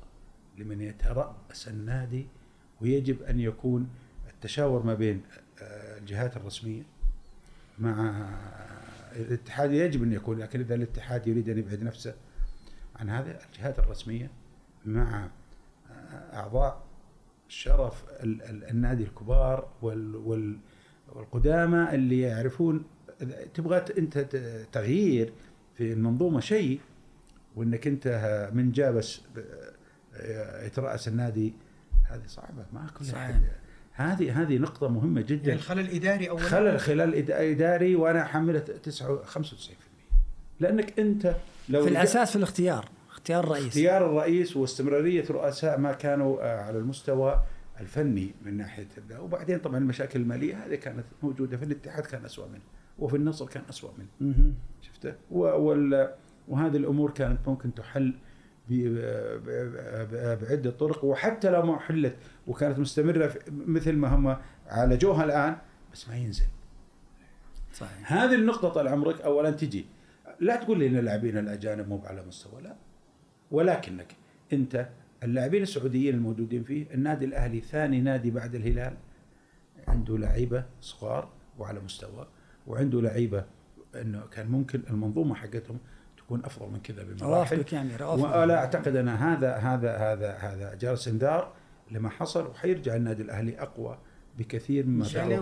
لمن 0.58 0.80
يترأس 0.80 1.68
النادي 1.68 2.26
ويجب 2.80 3.22
أن 3.22 3.40
يكون 3.40 3.88
التشاور 4.30 4.82
ما 4.82 4.94
بين 4.94 5.22
آه، 5.62 5.98
الجهات 5.98 6.36
الرسمية 6.36 6.82
مع 7.78 8.28
الاتحاد 9.12 9.72
يجب 9.72 10.02
أن 10.02 10.12
يكون 10.12 10.38
لكن 10.38 10.60
إذا 10.60 10.74
الاتحاد 10.74 11.26
يريد 11.26 11.48
أن 11.48 11.58
يبعد 11.58 11.82
نفسه 11.82 12.14
عن 12.96 13.10
هذا 13.10 13.38
الجهات 13.46 13.78
الرسمية 13.78 14.30
مع 14.84 15.24
آه، 15.24 15.43
أعضاء 16.32 16.82
شرف 17.48 18.04
ال- 18.22 18.42
ال- 18.42 18.64
النادي 18.70 19.02
الكبار 19.04 19.68
وال 19.82 20.16
وال 20.16 20.56
والقدامى 21.14 21.94
اللي 21.94 22.20
يعرفون 22.20 22.84
تبغى 23.54 23.84
أنت 23.98 24.18
ت- 24.18 24.66
تغيير 24.72 25.32
في 25.76 25.92
المنظومة 25.92 26.40
شيء 26.40 26.80
وإنك 27.56 27.86
أنت 27.86 28.08
من 28.54 28.72
جاء 28.72 28.92
بس 28.92 29.20
ب- 29.36 29.40
يتراس 30.66 31.08
النادي 31.08 31.54
هذه 32.04 32.22
صعبة 32.26 32.64
ما 32.72 32.86
كل. 32.98 33.04
أحد 33.16 33.42
هذه 33.92 34.42
هذه 34.42 34.58
نقطة 34.58 34.88
مهمة 34.88 35.20
يعني 35.20 35.26
جدا 35.36 35.52
الخلل 35.52 35.80
الاداري 35.80 36.30
اولا. 36.30 36.42
خلل 36.44 36.80
خلال 36.80 37.12
إد- 37.26 37.30
إداري 37.30 37.94
وأنا 37.96 38.22
احمله 38.22 38.58
9 38.58 39.22
95% 39.24 39.74
لأنك 40.60 41.00
أنت 41.00 41.34
لو 41.68 41.82
في 41.82 41.88
الأساس 41.90 42.30
في 42.30 42.36
الاختيار. 42.36 42.88
اختيار 43.24 43.44
الرئيس. 43.44 43.66
اختيار 43.66 44.06
الرئيس 44.06 44.56
واستمرارية 44.56 45.24
رؤساء 45.30 45.78
ما 45.78 45.92
كانوا 45.92 46.42
آه، 46.42 46.60
على 46.60 46.78
المستوى 46.78 47.42
الفني 47.80 48.34
من 48.44 48.56
ناحية 48.56 48.86
وبعدين 49.18 49.58
طبعا 49.58 49.78
المشاكل 49.78 50.20
المالية 50.20 50.66
هذه 50.66 50.74
كانت 50.74 51.04
موجودة 51.22 51.56
في 51.56 51.64
الاتحاد 51.64 52.06
كان 52.06 52.24
اسوء 52.24 52.48
منه 52.48 52.60
وفي 52.98 53.16
النصر 53.16 53.46
كان 53.46 53.62
اسوء 53.70 53.90
منه. 54.20 54.52
شفته؟ 54.82 55.14
وهذه 56.48 56.76
الأمور 56.76 57.10
كانت 57.10 57.48
ممكن 57.48 57.74
تحل 57.74 58.14
ب- 58.68 58.98
ب- 59.46 60.38
بعدة 60.44 60.70
طرق. 60.70 61.04
وحتى 61.04 61.50
لو 61.50 61.62
ما 61.62 61.78
حلت 61.78 62.16
وكانت 62.46 62.78
مستمرة 62.78 63.34
مثل 63.50 63.92
ما 63.92 64.08
هم 64.14 64.36
عالجوها 64.66 65.24
الآن 65.24 65.56
بس 65.92 66.08
ما 66.08 66.16
ينزل. 66.16 66.44
صحيح. 67.74 68.12
هذه 68.12 68.34
النقطة 68.34 68.68
طال 68.68 68.88
عمرك 68.88 69.20
أولا 69.20 69.50
تجي. 69.50 69.86
لا 70.40 70.56
تقول 70.56 70.78
لي 70.78 70.86
أن 70.86 70.96
اللاعبين 70.96 71.38
الأجانب 71.38 71.88
مو 71.88 72.00
على 72.04 72.24
مستوى 72.26 72.62
لا. 72.62 72.74
ولكنك 73.54 74.16
أنت 74.52 74.88
اللاعبين 75.22 75.62
السعوديين 75.62 76.14
الموجودين 76.14 76.64
فيه 76.64 76.86
النادي 76.94 77.24
الأهلي 77.24 77.60
ثاني 77.60 78.00
نادي 78.00 78.30
بعد 78.30 78.54
الهلال. 78.54 78.96
عنده 79.88 80.18
لعيبة 80.18 80.64
صغار 80.80 81.28
وعلى 81.58 81.80
مستوى 81.80 82.28
وعنده 82.66 83.00
لعيبة 83.00 83.44
أنه 83.94 84.26
كان 84.26 84.46
ممكن 84.46 84.82
المنظومة 84.90 85.34
حقتهم 85.34 85.78
تكون 86.16 86.44
أفضل 86.44 86.72
من 86.72 86.80
كذا 86.80 87.02
بمراحل. 87.02 87.64
امير 87.80 88.04
ولا 88.38 88.56
أعتقد 88.56 88.96
أن 88.96 89.08
هذا 89.08 89.56
هذا 89.56 89.96
هذا 89.96 90.32
هذا 90.32 90.74
جرس 90.74 91.08
إنذار 91.08 91.52
لما 91.90 92.08
حصل 92.08 92.46
وحيرجع 92.46 92.96
النادي 92.96 93.22
الأهلي 93.22 93.60
أقوى 93.60 93.98
بكثير 94.38 94.86
مما 94.86 95.06
يعني 95.14 95.40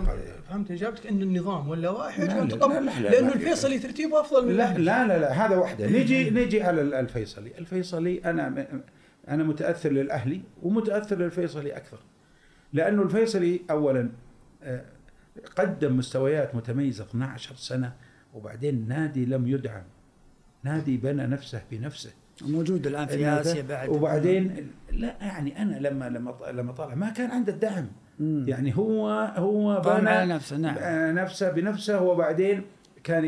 فهمت 0.49 0.71
إجابتك؟ 0.71 1.07
إن 1.07 1.21
النظام 1.21 1.69
واللوائح 1.69 2.19
يجب 2.19 2.29
لا، 2.29 2.41
ان 2.41 2.47
لا، 2.47 2.55
تطبق 2.55 2.79
لا، 2.79 2.79
لا، 2.79 2.99
لا، 2.99 3.09
لأنه 3.09 3.33
الفيصلي 3.33 3.79
ترتيبه 3.79 4.19
أفضل 4.21 4.47
من 4.47 4.57
لا. 4.57 4.77
لا 4.77 5.07
لا 5.07 5.17
لا 5.19 5.45
هذا 5.45 5.55
واحدة 5.57 5.87
نجي 5.87 6.29
نجي 6.29 6.63
على 6.63 6.81
ال- 6.81 6.93
الفيصلي. 6.93 7.51
الفيصلي 7.57 8.21
أنا 8.25 8.67
أنا 9.27 9.43
متأثر 9.43 9.91
للأهلي 9.91 10.41
ومتأثر 10.63 11.17
للفيصلي 11.17 11.77
أكثر. 11.77 11.97
لأنه 12.73 13.01
الفيصلي 13.01 13.61
اولا 13.69 14.09
آه، 14.63 14.81
قدم 15.55 15.97
مستويات 15.97 16.55
متميزة 16.55 17.03
12 17.03 17.55
سنة 17.55 17.93
وبعدين 18.33 18.87
نادي 18.87 19.25
لم 19.25 19.47
يدعم. 19.47 19.83
نادي 20.63 20.97
بنى 20.97 21.27
نفسه 21.27 21.61
بنفسه. 21.71 22.11
موجود 22.41 22.87
الآن 22.87 23.05
في 23.07 23.27
آسيا 23.27 23.61
بعد 23.61 23.89
وبعدين 23.89 24.69
لا 24.91 25.15
يعني 25.21 25.61
أنا 25.61 25.75
لما 25.87 26.09
لما 26.09 26.35
لما 26.51 26.71
طالع 26.71 26.95
ما 26.95 27.09
كان 27.09 27.31
عنده 27.31 27.53
الدعم. 27.53 27.87
مم. 28.19 28.45
يعني 28.47 28.77
هو 28.77 29.09
هو 29.35 29.81
بنى 29.81 30.09
على 30.09 30.33
نفسه 30.33 30.57
نعم. 30.57 30.75
آه، 30.79 31.11
نفسه 31.11 31.51
بنفسه 31.51 32.01
وبعدين 32.01 32.63
كان 33.03 33.25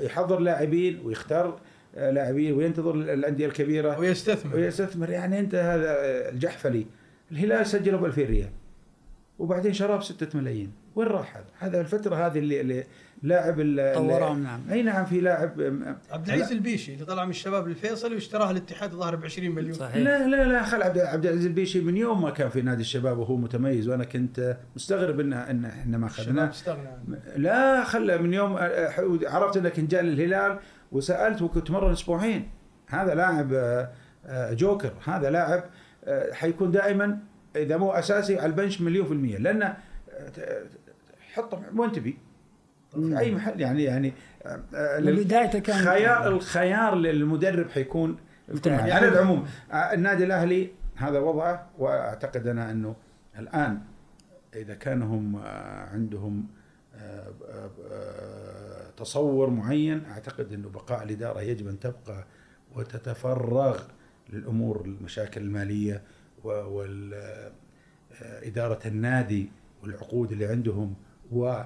يحضر 0.00 0.38
لاعبين 0.38 1.00
ويختار 1.04 1.60
آه، 1.96 2.10
لاعبين 2.10 2.52
وينتظر 2.52 2.94
الأندية 2.94 3.46
الكبيرة. 3.46 3.98
ويستثمر. 3.98 4.56
ويستثمر. 4.56 5.10
يعني 5.10 5.40
أنت 5.40 5.54
هذا 5.54 5.94
الجحفلي. 6.28 6.86
الهلال 7.32 7.66
سجله 7.66 7.98
ب 7.98 8.04
2000 8.04 8.24
ريال. 8.24 8.50
وبعدين 9.38 9.72
شراب 9.72 10.02
6 10.02 10.36
ملايين. 10.36 10.72
وين 10.96 11.08
راح 11.08 11.36
هذا؟ 11.36 11.46
هذا 11.58 11.80
الفترة 11.80 12.26
هذه 12.26 12.38
اللي, 12.38 12.60
اللي 12.60 12.84
لاعب 13.22 13.54
طورهم 13.94 14.42
نعم. 14.42 14.60
أي 14.70 14.82
نعم 14.82 15.04
في 15.04 15.20
لاعب 15.20 15.60
عبد 16.10 16.28
العزيز 16.28 16.52
البيشي 16.52 16.94
اللي 16.94 17.04
طلع 17.04 17.24
من 17.24 17.30
الشباب 17.30 17.66
الفيصلي 17.66 18.14
واشتراه 18.14 18.50
الاتحاد 18.50 18.92
الظاهر 18.92 19.16
ب 19.16 19.24
20 19.24 19.50
مليون. 19.50 19.72
صحيح. 19.72 19.96
لا 19.96 20.26
لا 20.26 20.44
لا 20.44 20.62
خل 20.62 20.82
عبد 20.82 20.98
عبد 20.98 21.26
العزيز 21.26 21.46
البيشي 21.46 21.80
من 21.80 21.96
يوم 21.96 22.22
ما 22.22 22.30
كان 22.30 22.48
في 22.48 22.62
نادي 22.62 22.80
الشباب 22.80 23.18
وهو 23.18 23.36
متميز 23.36 23.88
وأنا 23.88 24.04
كنت 24.04 24.56
مستغرب 24.76 25.20
ان 25.20 25.32
ان 25.32 25.64
إحنا 25.64 25.98
ما 25.98 26.06
أخذناه. 26.06 26.52
لا 27.36 27.84
خلى 27.84 28.18
من 28.18 28.32
يوم 28.32 28.56
آه، 28.56 28.90
عرفت 29.26 29.56
انك 29.56 29.80
جاء 29.80 30.02
للهلال 30.02 30.58
وسألت 30.92 31.42
وكنت 31.42 31.70
مرة 31.70 31.92
أسبوعين 31.92 32.50
هذا 32.86 33.14
لاعب 33.14 33.52
آه، 33.52 33.90
آه، 34.26 34.52
جوكر 34.52 34.92
هذا 35.04 35.30
لاعب 35.30 35.64
حيكون 36.32 36.70
دائما 36.70 37.18
إذا 37.56 37.76
مو 37.76 37.90
أساسي 37.90 38.38
على 38.38 38.46
البنش 38.46 38.80
مليون 38.80 39.06
في 39.06 39.12
المية 39.12 39.38
لأنه 39.38 39.76
حطه 41.34 41.62
وين 41.76 41.92
تبي 41.92 42.18
في 42.90 43.18
أي 43.18 43.34
محل 43.34 43.60
يعني 43.60 43.82
يعني 43.84 44.12
آه، 44.42 44.60
آه، 44.74 45.00
وبدايته 45.00 45.58
كان 45.58 45.84
خيار 45.84 46.28
الخيار 46.28 46.94
للمدرب 46.94 47.70
حيكون. 47.70 48.16
يعني- 48.66 48.92
على 48.92 49.08
العموم 49.08 49.46
آه، 49.72 49.74
النادي 49.74 50.24
الأهلي 50.24 50.70
هذا 50.96 51.18
وضعه 51.18 51.70
وأعتقد 51.78 52.46
أنا 52.46 52.70
أنه 52.70 52.96
الآن 53.38 53.80
إذا 54.56 54.74
كان 54.74 55.02
هم 55.02 55.36
عندهم 55.92 56.46
تصور 58.96 59.50
معين 59.50 60.04
أعتقد 60.04 60.52
أنه 60.52 60.68
بقاء 60.68 61.02
الإدارة 61.02 61.40
يجب 61.40 61.68
أن 61.68 61.80
تبقى 61.80 62.24
وتتفرغ 62.76 63.82
للأمور 64.32 64.84
المشاكل 64.84 65.40
المالية 65.40 66.02
واداره 68.44 68.80
النادي 68.86 69.50
والعقود 69.82 70.32
اللي 70.32 70.46
عندهم 70.46 70.94
و 71.32 71.62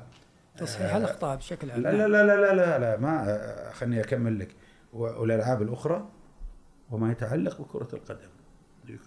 تصحيح 0.57 0.95
الاخطاء 0.95 1.37
بشكل 1.37 1.71
عام. 1.71 1.81
لا 1.81 1.93
لا 1.93 2.09
لا 2.09 2.23
لا 2.27 2.37
لا 2.37 2.55
لا, 2.55 2.79
لا 2.79 2.97
ما 3.01 3.25
آه، 3.31 3.73
خليني 3.73 4.01
أكمل 4.01 4.39
لك. 4.39 4.57
والألعاب 4.93 5.63
الأخرى 5.63 6.09
وما 6.91 7.13
يتعلق 7.13 7.61
بكرة 7.61 7.89
القدم. 7.93 8.29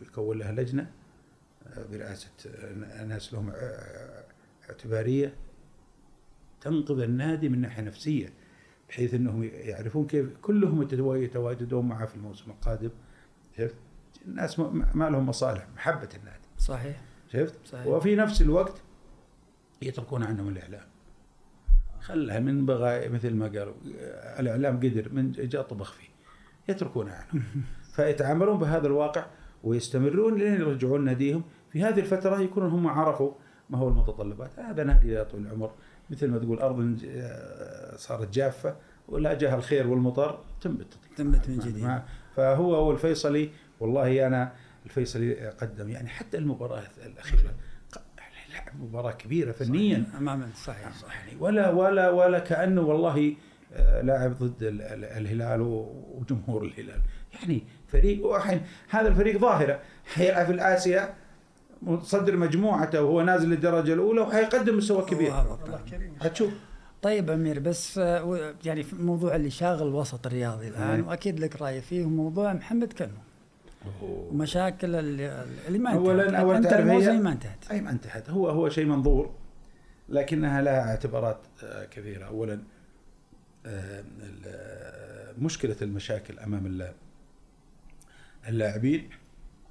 يكون 0.02 0.38
لها 0.38 0.52
لجنة 0.52 0.92
آه، 1.68 1.86
برئاسة 1.92 2.30
آه، 2.48 3.04
ناس 3.04 3.34
لهم 3.34 3.50
آه، 3.50 4.24
اعتبارية 4.70 5.34
تنقذ 6.62 7.00
النادي 7.00 7.50
من 7.50 7.62
ناحية 7.62 7.84
نفسية 7.84 8.34
بحيث 8.90 9.14
إنهم 9.14 9.44
يعرفون 9.44 10.08
كيف 10.08 10.30
كلهم 10.42 10.82
يتوا- 10.88 11.16
يتواجدون 11.16 11.86
معه 11.88 12.06
في 12.06 12.16
الموسم 12.16 12.52
القادم. 12.52 12.90
شفت؟ 13.58 13.76
الناس 14.28 14.60
ما 14.60 14.92
ما 14.96 15.10
لهم 15.10 15.26
مصالح 15.30 15.68
محبة 15.76 16.10
النادي. 16.16 16.46
صحيح. 16.58 17.02
شفت؟ 17.34 17.56
صحيح. 17.66 17.88
وفي 17.88 18.16
نفس 18.16 18.42
الوقت 18.42 18.82
يتركون 19.82 20.24
عنهم 20.24 20.48
الإعلام. 20.48 20.86
خلها 22.06 22.40
من 22.40 22.66
بغى 22.66 23.10
مثل 23.10 23.34
ما 23.34 23.46
قالوا 23.46 23.74
آه، 24.00 24.40
الإعلام 24.40 24.78
قدر 24.78 25.10
من 25.12 25.32
جاء 25.32 25.62
طبخ 25.62 25.94
فيه. 25.94 26.08
يتركون 26.70 27.10
عنهم 27.10 27.44
فيتعاملون 27.96 28.58
بهذا 28.58 28.88
الواقع 28.88 29.26
ويستمرون 29.64 30.36
لين 30.36 30.54
يرجعون 30.54 31.06
ناديهم. 31.06 31.44
في 31.72 31.84
هذه 31.84 32.00
الفترة 32.00 32.40
يكونون 32.40 32.70
هم 32.70 32.88
عرفوا 32.88 33.32
ما 33.70 33.78
هو 33.78 33.88
المتطلبات. 33.88 34.60
هذا 34.60 34.84
نادي 34.84 35.12
يا 35.12 35.24
طويل 35.24 35.48
العمر. 35.48 35.72
مثل 36.10 36.28
ما 36.28 36.38
تقول 36.38 36.60
أرض 36.60 37.00
آه، 37.08 37.96
صارت 37.96 38.34
جافة 38.34 38.76
ولا 39.08 39.34
جاها 39.34 39.56
الخير 39.56 39.88
والمطر 39.88 40.40
تنبت 40.62 40.98
تنبت 41.16 41.50
من 41.50 41.60
جديد. 41.60 42.02
فهو 42.36 42.76
هو 42.76 42.92
الفيصلي 42.92 43.50
والله 43.80 44.28
أنا 44.28 44.54
الفيصلي 44.86 45.50
قدم 45.50 45.90
يعني 45.90 46.08
حتى 46.08 46.38
المباراة 46.38 46.84
الأخيرة. 47.06 47.54
مباراة 48.82 49.12
كبيرة 49.12 49.52
فنيا 49.52 50.04
أمام 50.18 50.50
صحيح 50.66 50.80
يعني 51.16 51.32
ولا 51.40 51.70
ولا 51.70 52.10
ولا 52.10 52.40
كأنه 52.40 52.82
والله 52.82 53.36
آه، 53.74 54.02
لاعب 54.02 54.34
ضد 54.44 54.64
ال- 54.64 54.82
ال- 54.82 55.06
الهلال 55.06 55.62
وجمهور 56.16 56.64
الهلال. 56.66 57.00
يعني 57.34 57.64
فريق 57.88 58.26
وحين 58.26 58.62
هذا 58.90 59.08
الفريق 59.08 59.38
ظاهرة. 59.38 59.80
حيلعب 60.06 60.46
في 60.46 60.52
الآسيا 60.52 61.14
متصدر 61.82 62.38
مجموعته 62.38 63.02
وهو 63.04 63.22
نازل 63.22 63.50
للدرجة 63.50 63.94
الأولى 63.94 64.22
وحيقدم 64.22 64.78
مستوى 64.78 65.06
كبير. 65.06 65.28
الله. 65.42 65.80
كريم. 65.92 66.16
حتشوف 66.22 66.50
طيب 67.02 67.30
أمير 67.30 67.60
بس 67.60 67.98
آه، 67.98 68.54
يعني 68.66 68.84
في 68.84 68.94
الموضوع 68.94 69.36
اللي 69.36 69.50
شاغل 69.50 69.88
الوسط 69.88 70.26
الرياضي 70.28 70.68
الآن 70.68 70.90
أي. 70.90 71.02
وأكيد 71.02 71.40
لك 71.40 71.62
رأي 71.62 71.82
فيه 71.82 72.06
موضوع 72.06 72.54
محمد 72.54 72.94
كنو. 72.94 73.10
ومشاكل 74.02 74.96
اللي, 74.96 75.46
ما 75.80 75.92
انتهت. 75.92 76.06
أولاً- 76.06 76.36
أولاً 76.40 76.58
أنت 76.58 76.68
هي- 77.14 77.20
ما 77.20 77.32
انتهت. 77.32 77.72
أي 77.72 77.82
ما 77.82 77.92
انتهت. 77.92 78.30
هو 78.30 78.50
هو 78.50 78.70
شيء 78.70 78.86
منظور 78.86 79.34
لكنها 80.10 80.62
لها 80.62 80.90
اعتبارات 80.90 81.40
آه، 81.64 81.86
كثيره 81.86 82.26
اولا 82.26 82.62
آه، 83.66 84.04
آه، 84.46 85.34
مشكلة 85.40 85.76
المشاكل 85.82 86.40
أمام 86.40 86.66
اللاعب 86.66 86.94
اللاعبين 88.48 89.10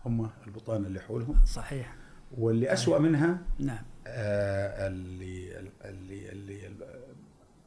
هم 0.07 0.31
البطانه 0.47 0.87
اللي 0.87 1.01
حولهم. 1.01 1.37
صحيح. 1.47 1.95
واللي 2.39 2.73
أسوأ 2.73 2.99
منها 2.99 3.39
نعم. 3.59 3.83
آه، 4.07 4.87
اللي 4.87 5.59
اللي 5.85 6.33
اللي 6.33 6.87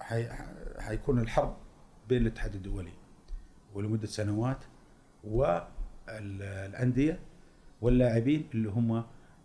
حي- 0.01 0.29
حيكون 0.79 1.19
الحرب 1.19 1.57
بين 2.09 2.21
الاتحاد 2.21 2.55
الدولي 2.55 2.91
ولمدة 3.73 4.07
سنوات 4.07 4.63
والانديه 6.09 7.19
واللاعبين 7.81 8.45
اللي 8.53 8.69
هم 8.69 9.03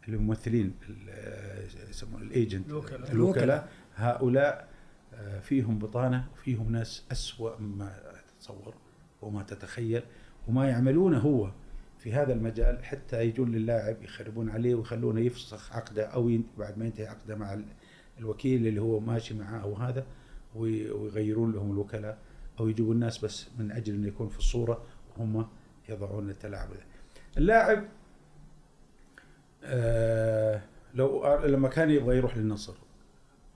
الممثلين 0.09 0.74
ال- 0.89 1.90
يسمون 1.90 2.22
الايجنت 2.22 2.68
الوكلاء. 2.70 3.12
الوكلاء 3.12 3.68
هؤلاء 3.94 4.68
آه، 5.14 5.40
فيهم 5.40 5.78
بطانة 5.78 6.26
وفيهم 6.34 6.72
ناس 6.72 7.05
أسوأ 7.12 7.60
مما 7.60 7.93
تتصور 8.39 8.74
وما 9.22 9.43
تتخيل 9.43 10.02
وما 10.48 10.68
يعملونه 10.68 11.18
هو 11.18 11.51
في 11.98 12.12
هذا 12.12 12.32
المجال 12.32 12.84
حتى 12.84 13.22
يجون 13.24 13.52
للاعب 13.52 14.02
يخربون 14.02 14.51
عليه 14.51 14.74
ويخلونه 14.74 15.20
يفسخ 15.20 15.72
عقده 15.76 16.06
أو 16.06 16.39
بعد 16.59 16.78
ما 16.78 16.84
ينتهي 16.84 17.06
عقده 17.06 17.36
مع 17.36 17.55
ال- 17.55 17.64
الوكيل 18.18 18.66
اللي 18.66 18.80
هو 18.80 19.01
ماشي 19.01 19.34
معاه 19.34 19.66
وهذا 19.66 20.06
وي- 20.55 20.90
ويغيرون 20.90 21.52
لهم 21.52 21.72
الوكلاء 21.72 22.18
أو 22.60 22.68
يجيبون 22.68 22.94
الناس 22.94 23.24
بس 23.24 23.48
من 23.59 23.72
أجل 23.72 23.94
إنه 23.94 24.09
يكون 24.09 24.28
في 24.28 24.39
الصورة 24.39 24.84
وهم 25.16 25.47
يضعون 25.88 26.30
التلاعب. 26.30 26.68
اللاعب 27.38 27.84
آه 29.64 30.60
لو 30.94 31.36
لما 31.44 31.68
كان 31.68 31.90
يبغى 31.90 32.16
يروح 32.16 32.36
للنصر 32.36 32.74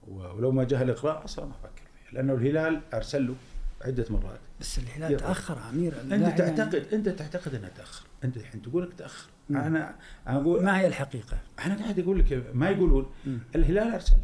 ولو 0.09 0.51
ما 0.51 0.65
جاء 0.65 0.83
الاقرار 0.83 1.25
أصلا 1.25 1.45
ما 1.47 1.53
فكر 1.53 1.83
فيه 2.05 2.17
لأنه 2.17 2.35
الهلال 2.35 2.81
أرسل 2.95 3.27
له 3.27 3.35
عدة 3.81 4.05
مرات 4.11 4.41
بس 4.61 4.79
الهلال 4.79 5.11
يلا. 5.11 5.21
تأخر 5.21 5.59
أمير 5.71 6.01
أنت 6.01 6.13
يعني 6.13 6.33
تعتقد 6.33 6.87
أنت 6.93 7.09
تعتقد 7.09 7.55
أنه 7.55 7.69
تأخر 7.69 8.07
أنت 8.25 8.37
الحين 8.37 8.63
تقول 8.63 8.83
لك 8.83 8.93
تأخر 8.99 9.29
مم. 9.51 9.57
أنا 9.57 9.95
أنا 10.27 10.41
أقول 10.41 10.63
ما 10.65 10.81
هي 10.81 10.87
الحقيقة؟ 10.87 11.39
أنا 11.65 11.75
قاعد 11.75 11.99
أقول 11.99 12.19
لك 12.19 12.45
ما 12.55 12.71
يقولون 12.71 13.11
مم. 13.27 13.39
الهلال 13.55 13.93
أرسل 13.93 14.17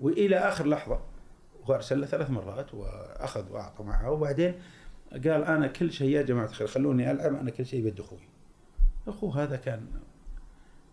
وإلى 0.00 0.36
آخر 0.36 0.66
لحظة 0.66 1.00
هو 1.64 1.74
أرسل 1.74 2.00
له 2.00 2.06
ثلاث 2.06 2.30
مرات 2.30 2.74
وأخذ 2.74 3.52
وأعطى 3.52 3.82
معه 3.84 4.10
وبعدين 4.10 4.54
قال 5.12 5.44
أنا 5.44 5.66
كل 5.66 5.92
شيء 5.92 6.08
يا 6.10 6.22
جماعة 6.22 6.46
الخير 6.46 6.66
خلوني 6.66 7.10
ألعب 7.10 7.34
أنا 7.34 7.50
كل 7.50 7.66
شيء 7.66 7.82
بيد 7.82 8.00
أخوي 8.00 8.28
اخوه 9.08 9.42
هذا 9.42 9.56
كان 9.56 9.86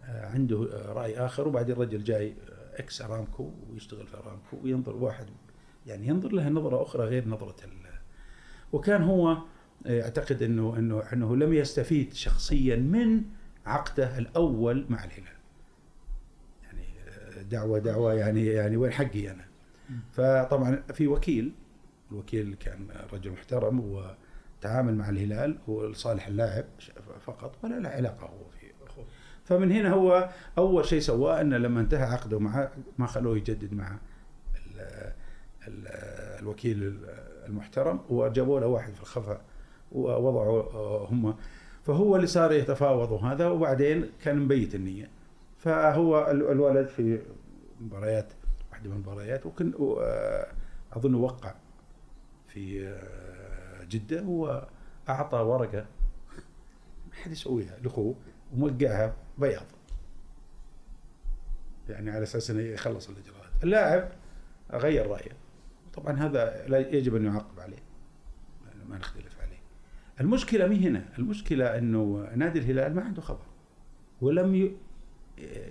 آه، 0.03 0.25
عنده 0.25 0.69
آه، 0.73 0.93
رأي 0.93 1.17
آخر 1.17 1.47
وبعدين 1.47 1.75
الرجل 1.75 2.03
جاي 2.03 2.29
آه، 2.29 2.79
إكس 2.79 3.01
أرامكو 3.01 3.51
ويشتغل 3.69 4.07
في 4.07 4.17
أرامكو 4.17 4.57
وينظر 4.63 4.95
واحد 4.95 5.25
يعني 5.87 6.07
ينظر 6.07 6.31
له 6.31 6.49
نظرة 6.49 6.81
أخرى 6.81 7.05
غير 7.05 7.27
نظرة 7.27 7.55
ال 7.63 7.85
وكان 8.73 9.03
هو 9.03 9.37
آه، 9.85 9.91
يعتقد 9.91 10.43
إنه 10.43 10.75
إنه 10.77 11.03
إنه 11.13 11.35
لم 11.35 11.53
يستفيد 11.53 12.13
شخصيا 12.13 12.75
من 12.75 13.21
عقده 13.65 14.17
الأول 14.17 14.85
مع 14.89 15.03
الهلال. 15.03 15.35
يعني 16.63 16.83
آه، 17.07 17.41
دعوة 17.41 17.79
دعوة 17.79 18.13
يعني 18.13 18.45
يعني 18.45 18.77
وين 18.77 18.91
حقي 18.91 19.31
أنا؟ 19.31 19.45
فطبعا 20.11 20.83
في 20.93 21.07
وكيل 21.07 21.51
الوكيل 22.11 22.55
كان 22.59 22.87
رجل 23.13 23.31
محترم 23.31 23.79
وتعامل 24.59 24.95
مع 24.95 25.09
الهلال 25.09 25.57
هو 25.69 25.85
لصالح 25.87 26.27
اللاعب 26.27 26.65
فقط 27.21 27.55
ولا 27.63 27.79
له 27.79 27.89
علاقة 27.89 28.25
هو 28.27 28.49
في 28.59 28.65
فمن 29.45 29.71
هنا 29.71 29.89
هو 29.93 30.29
أول 30.57 30.85
شيء 30.85 30.99
سواه 30.99 31.41
انه 31.41 31.57
لما 31.57 31.81
انتهى 31.81 32.03
عقده 32.03 32.39
معه 32.39 32.71
ما 32.97 33.07
خلوه 33.07 33.37
يجدد 33.37 33.73
مع 33.73 33.97
ال 34.55 34.79
ال 35.67 35.87
الوكيل 36.39 36.99
المحترم 37.45 37.99
وجابوا 38.09 38.59
له 38.59 38.67
واحد 38.67 38.93
في 38.93 39.01
الخفاء 39.01 39.41
ووضعوا 39.91 41.07
هم. 41.07 41.35
فهو 41.83 42.15
اللي 42.15 42.27
صار 42.27 42.51
يتفاوض 42.51 43.11
وهذا 43.11 43.47
وبعدين 43.47 44.09
كان 44.23 44.39
مبيت 44.39 44.75
النية. 44.75 45.09
فهو 45.57 46.31
ال- 46.31 46.51
الولد 46.51 46.87
في 46.87 47.19
مباريات 47.81 48.33
واحدة 48.71 48.89
من 48.89 48.95
المباريات 48.95 49.45
وكن 49.45 49.73
أظن 50.93 51.15
وقع 51.15 51.53
في 52.55 52.87
آه، 52.87 53.83
جدة 53.83 54.23
واعطى 54.23 55.37
ورقة 55.37 55.85
ما 57.09 57.15
حد 57.15 57.31
يسويها 57.31 57.77
لأخوه 57.79 58.15
وموقعها 58.53 59.15
بياض. 59.37 59.65
يعني 61.89 62.11
على 62.11 62.23
أساس 62.23 62.51
إنه 62.51 62.61
يخلص 62.61 63.09
الإجراءات. 63.09 63.63
اللاعب 63.63 64.11
غير 64.71 65.07
رأيه. 65.07 65.31
طبعا 65.93 66.13
هذا 66.13 66.67
لا 66.67 66.79
يجب 66.79 67.15
أن 67.15 67.25
يعاقب 67.25 67.59
عليه. 67.59 67.83
يعني 68.67 68.83
ما 68.89 68.97
نختلف 68.97 69.41
عليه. 69.41 69.59
المشكلة 70.21 70.67
مي 70.67 70.87
هنا؟ 70.87 71.05
المشكلة 71.19 71.77
إنه 71.77 72.29
نادي 72.35 72.59
الهلال 72.59 72.95
ما 72.95 73.01
عنده 73.01 73.21
خبر. 73.21 73.45
ولم 74.21 74.77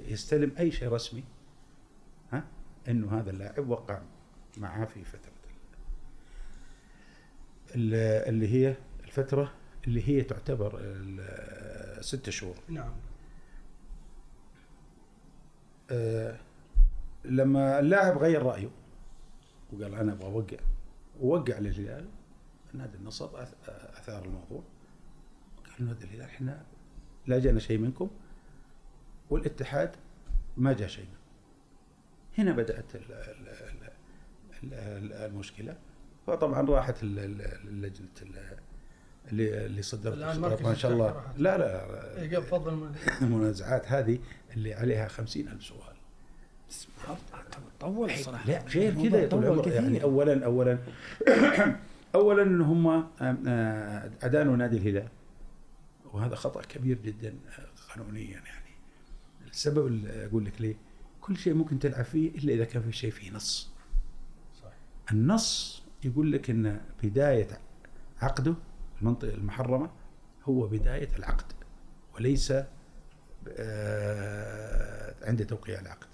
يستلم 0.07 0.53
أي 0.59 0.71
شيء 0.71 0.89
رسمي 0.89 1.25
ها 2.33 2.45
إنه 2.89 3.21
هذا 3.21 3.31
اللاعب 3.31 3.69
وقع 3.69 4.03
معه 4.57 4.85
في 4.85 5.05
فترة. 5.05 5.34
اللي 7.75 8.49
هي 8.49 8.77
الفترة 9.05 9.53
اللي 9.87 10.09
هي 10.09 10.23
تعتبر 10.23 10.83
ست 12.01 12.31
شهور. 12.31 12.57
نعم. 12.69 12.93
آه، 15.91 16.37
لما 17.25 17.79
اللاعب 17.81 18.19
غير 18.19 18.43
رأيه 18.43 18.71
وقال 19.73 19.95
أنا 19.95 20.13
أبغى 20.13 20.27
أوقع 20.27 20.57
ووقع 21.21 21.59
للهلال 21.59 22.09
نادي 22.73 22.97
النصر 22.97 23.43
أثار 23.69 24.25
الموضوع. 24.25 24.63
قال 25.67 25.87
نادي 25.87 26.05
الهلال 26.05 26.23
إحنا 26.23 26.63
لا 27.27 27.39
جانا 27.39 27.61
شيء 27.61 27.79
منكم 27.79 28.11
والاتحاد 29.31 29.97
ما 30.57 30.73
جاء 30.73 30.89
شيء. 30.89 31.09
هنا 32.39 32.53
بدأت 32.53 32.95
ال- 32.95 33.13
ال- 33.13 33.49
ال- 33.49 33.91
ال- 34.63 34.75
ال- 34.75 35.13
المشكلة. 35.13 35.77
فطبعا 36.27 36.67
راحت 36.71 37.03
ال- 37.03 37.19
ال- 37.19 37.83
لجنه 37.83 38.09
ال- 38.23 38.57
اللي 39.33 39.67
اللي 39.67 39.83
صدرت 39.83 40.19
ما 40.63 40.75
شاء 40.75 40.93
الله. 40.93 41.25
لا 41.37 41.59
لا. 41.59 42.23
إيه، 42.23 42.37
قبل 42.37 42.47
فضل 42.47 42.75
من- 42.75 42.95
المنازعات 43.23 43.89
هذه 43.93 44.19
اللي 44.57 44.75
عليها 44.75 45.09
خمسين 45.09 45.49
ألف 45.49 45.63
سؤال. 45.65 45.95
طول 47.81 48.11
صراحة. 48.17 48.47
لا 48.49 48.65
غير 48.65 49.09
كذا 49.09 49.21
يا 49.23 49.29
طول 49.29 49.45
العمر. 49.45 49.61
كثير. 49.63 49.73
يعني 49.75 50.03
اولا 50.03 50.45
اولا 50.45 50.79
اولا 52.15 52.43
إن 52.43 52.61
هم 52.61 52.87
آه، 53.21 54.11
أدانوا 54.23 54.57
نادي 54.57 54.77
الهلال. 54.77 55.09
وهذا 56.13 56.35
خطأ 56.35 56.63
كبير 56.63 56.99
جدا 57.05 57.29
آه، 57.59 57.93
قانونيا 57.95 58.31
يعني. 58.31 58.71
السبب 59.51 59.87
اللي 59.87 60.27
أقول 60.27 60.45
لك 60.45 60.61
ليه؟ 60.61 60.75
كل 61.21 61.37
شيء 61.37 61.55
ممكن 61.55 61.79
تلعب 61.79 62.05
فيه 62.05 62.31
إلا 62.31 62.53
إذا 62.53 62.65
كان 62.65 62.83
في 62.83 62.93
شيء 62.93 63.11
فيه 63.11 63.31
نص. 63.31 63.71
صحيح. 64.63 64.73
النص 65.13 65.83
يقول 66.05 66.33
لك 66.33 66.51
إن 66.51 66.81
بداية 67.03 67.49
عقده 68.21 68.55
المنطقة 69.01 69.35
المحرمة 69.35 69.91
هو 70.45 70.67
بداية 70.67 71.09
العقد 71.19 71.53
وليس 72.15 72.53
آه، 73.49 75.15
عند 75.23 75.47
توقيع 75.47 75.81
العقد. 75.81 76.07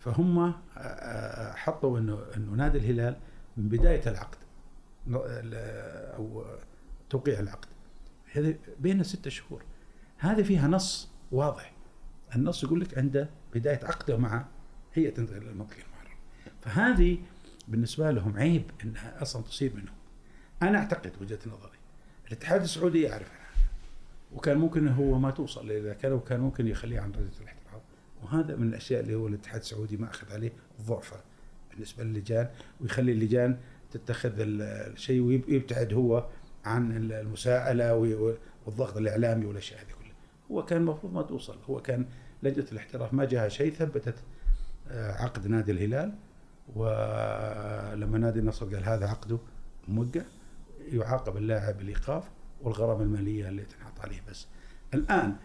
فهم 0.00 0.38
آه، 0.38 0.54
آه، 0.76 1.52
حطوا 1.52 1.98
إنه 1.98 2.18
إنه 2.36 2.50
نادي 2.50 2.78
الهلال 2.78 3.16
من 3.56 3.68
بداية 3.68 4.08
العقد 4.08 4.38
أو 6.16 6.44
توقيع 7.10 7.40
العقد. 7.40 7.68
هذه 8.32 8.58
بين 8.80 9.02
ستة 9.02 9.30
شهور. 9.30 9.62
هذه 10.18 10.42
فيها 10.42 10.68
نص 10.68 11.08
واضح. 11.32 11.72
النص 12.36 12.64
يقول 12.64 12.80
لك 12.80 12.98
عند 12.98 13.28
بداية 13.54 13.80
عقده 13.84 14.16
مع 14.16 14.44
هيئة 14.94 15.18
المنطقة 15.18 15.76
المحرمة. 15.76 16.16
فهذه 16.60 17.18
بالنسبة 17.70 18.10
لهم 18.10 18.36
عيب 18.38 18.62
انها 18.84 19.22
أصلا 19.22 19.42
تصير 19.42 19.72
منهم. 19.74 19.94
أنا 20.62 20.78
أعتقد 20.78 21.12
وجهة 21.20 21.38
نظري 21.46 21.78
الاتحاد 22.28 22.62
السعودي 22.62 23.02
يعرف 23.02 23.30
عنها 23.30 23.40
وكان 24.32 24.58
ممكن 24.58 24.88
هو 24.88 25.18
ما 25.18 25.30
توصل 25.30 25.70
اذا 25.70 25.92
كان 25.94 26.12
وكان 26.12 26.40
ممكن 26.40 26.66
يخليه 26.68 27.00
عن 27.00 27.12
درجه 27.12 27.40
الاحتراف 27.40 27.82
وهذا 28.22 28.56
من 28.56 28.68
الأشياء 28.68 29.00
اللي 29.00 29.14
هو 29.14 29.26
الاتحاد 29.28 29.60
السعودي 29.60 29.96
ما 29.96 30.10
أخذ 30.10 30.32
عليه 30.32 30.52
ضعفه 30.86 31.16
بالنسبة 31.70 32.04
للجان 32.04 32.48
ويخلي 32.80 33.12
اللجان 33.12 33.56
تتخذ 33.90 34.40
ال- 34.40 34.62
الشيء 34.92 35.20
ويبتعد 35.20 35.92
هو 35.92 36.26
عن 36.64 37.10
المساءلة 37.12 37.94
والضغط 38.66 38.96
الإعلامي 38.96 39.46
والأشياء 39.46 39.80
هذه 39.80 39.86
كلها. 40.00 40.12
هو 40.50 40.64
كان 40.64 40.80
المفروض 40.80 41.12
ما 41.12 41.22
توصل. 41.22 41.56
هو 41.70 41.80
كان 41.82 42.06
لجنة 42.42 42.66
الاحتراف 42.72 43.14
ما 43.14 43.24
جاها 43.24 43.48
شيء 43.48 43.72
ثبتت 43.72 44.14
آه، 44.88 45.12
عقد 45.12 45.46
نادي 45.46 45.72
الهلال. 45.72 46.12
ولما 46.76 48.18
نادي 48.18 48.38
النصر 48.38 48.66
قال 48.74 48.84
هذا 48.84 49.06
عقده 49.06 49.38
موقع 49.88 50.20
يعاقب 50.92 51.36
اللاعب 51.36 51.78
بالايقاف 51.78 52.30
والغرامة 52.62 53.02
المالية 53.02 53.48
اللي 53.48 53.62
تنحط 53.64 54.00
عليه 54.00 54.20
بس 54.30 54.46
الآن 54.94 55.36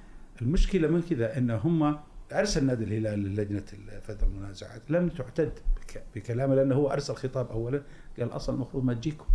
المشكلة 0.41 0.87
من 0.87 1.01
كذا 1.01 1.37
إن 1.37 1.51
هم 1.51 1.99
ارسل 2.33 2.65
نادي 2.65 2.83
الهلال 2.83 3.19
للجنه 3.19 3.63
فدر 4.01 4.27
المنازعات 4.27 4.91
لم 4.91 5.09
تعتد 5.09 5.51
بك- 5.75 6.03
بكلامه 6.15 6.55
لأنه 6.55 6.75
هو 6.75 6.91
ارسل 6.91 7.15
خطاب 7.15 7.51
اولا 7.51 7.81
قال 8.19 8.35
أصلا 8.35 8.55
المفروض 8.55 8.83
ما 8.83 8.93
تجيكم 8.93 9.25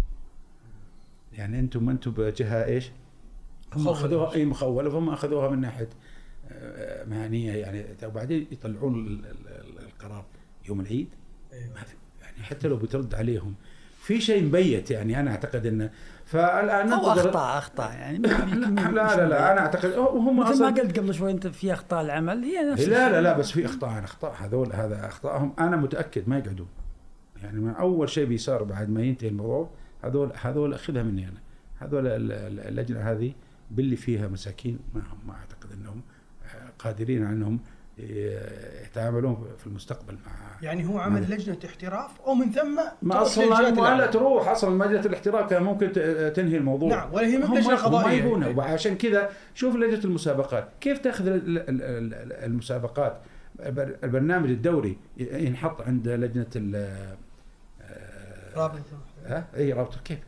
يعني 1.33 1.59
أنتم 1.59 1.89
أنتم 1.91 2.11
بجهة 2.11 2.65
إيش؟ 2.65 2.91
هم. 3.77 3.89
أخذوها 3.89 4.33
إي 4.35 4.45
مخولة 4.45 4.91
فهم 4.91 5.09
أخذوها 5.09 5.49
من 5.51 5.61
ناحية 5.61 5.89
آه، 6.53 7.05
مهنية 7.05 7.53
يعني 7.53 7.85
وبعدين 8.05 8.47
يطلعون 8.53 9.07
ال- 9.07 9.27
ال- 9.27 9.79
القرار 9.79 10.25
يوم 10.69 10.81
العيد. 10.81 11.09
ما 11.53 11.81
في 11.83 11.95
يعني 12.23 12.43
حتى 12.43 12.69
لو 12.69 12.77
بترد 12.77 13.15
عليهم 13.15 13.55
في 14.03 14.21
شيء 14.21 14.45
مبيت 14.45 14.91
يعني 14.91 15.21
أنا 15.21 15.31
أعتقد 15.31 15.67
إنه 15.67 15.91
فالآن 16.25 16.93
أو 16.93 17.13
أخطاء 17.13 17.59
أخطاء 17.59 17.93
يعني. 17.93 18.19
لا 18.19 19.17
لا 19.17 19.29
لا 19.29 19.53
أنا 19.53 19.61
اعتقد 19.61 19.93
هم 19.99 20.39
مثل 20.41 20.61
ما 20.63 20.67
قلت 20.71 20.99
قبل 20.99 21.15
شوي 21.15 21.31
أنت 21.31 21.47
في 21.47 21.73
أخطاء 21.73 22.01
العمل 22.03 22.43
هي 22.45 22.71
نفس 22.73 22.89
لا 22.89 23.09
لا. 23.11 23.21
لا 23.21 23.39
بس 23.39 23.51
في 23.51 23.65
أخطاء 23.67 24.05
أخطاء 24.05 24.35
هذول 24.39 24.73
هذا 24.73 25.07
اخطائهم 25.07 25.53
أنا 25.59 25.77
متأكد 25.77 26.29
ما 26.29 26.39
يقعدون. 26.39 26.69
يعني 27.43 27.61
من 27.61 27.71
أول 27.75 28.09
شيء 28.09 28.25
بيصير 28.27 28.63
بعد 28.63 28.91
ما 28.91 29.03
ينتهي 29.03 29.29
الموضوع 29.29 29.71
هذول 30.05 30.33
هذول 30.43 30.75
أخذها 30.75 31.03
مني 31.03 31.29
أنا. 31.29 31.41
هذول 31.79 32.07
ال- 32.07 32.33
ال- 32.33 32.61
اللجنه 32.61 33.01
هذه 33.01 33.33
باللي 33.71 33.97
فيها 33.97 34.29
مساكين 34.29 34.79
ما 34.95 35.01
هم 35.01 35.19
ما 35.29 35.35
أعتقد 35.35 35.73
إنهم 35.81 36.01
آه، 36.45 36.71
قادرين 36.79 37.25
على 37.25 37.37
إنهم 37.37 37.61
يتعاملون 38.85 39.47
في 39.59 39.67
المستقبل 39.67 40.15
مع 40.15 40.33
يعني 40.63 40.89
هو 40.89 40.99
عمل 40.99 41.23
لجنة 41.31 41.59
احتراف 41.65 42.11
ومن 42.29 42.51
ثم 42.53 42.81
ما 43.03 43.23
أصلا 43.23 43.45
للجهات 43.45 43.61
ما 43.61 43.65
لا 43.67 43.73
الأعلى. 43.95 44.09
تروح 44.09 44.49
أصلا 44.49 44.85
لجنه 44.85 45.01
الاحتراف 45.07 45.51
كان 45.51 45.63
ممكن 45.63 45.93
تنهي 46.35 46.57
الموضوع. 46.57 46.89
نعم 46.89 47.13
ولا 47.15 47.27
هي 47.27 47.37
من 47.37 47.43
هم 47.45 47.59
لجنة 47.59 47.77
قضائية. 47.77 48.19
يبونها 48.25 48.49
وعشان 48.49 48.97
كذا 48.97 49.31
شوف 49.55 49.77
لجنة 49.77 50.05
المسابقات. 50.05 50.69
كيف 50.81 50.99
تأخذ 50.99 51.27
ال- 51.27 51.59
ال- 51.59 51.83
ال- 51.83 52.33
المسابقات؟ 52.33 53.19
البر- 53.67 53.97
البرنامج 54.05 54.51
الدوري 54.51 54.97
ينحط 55.17 55.81
عند 55.83 56.09
لجنة 56.09 56.47
ال 56.57 56.77
آه، 57.83 58.57
رابطه 58.57 58.99
ها؟ 59.27 59.47
إي 59.57 59.73
رابطه 59.73 60.01
كيف؟ 60.05 60.19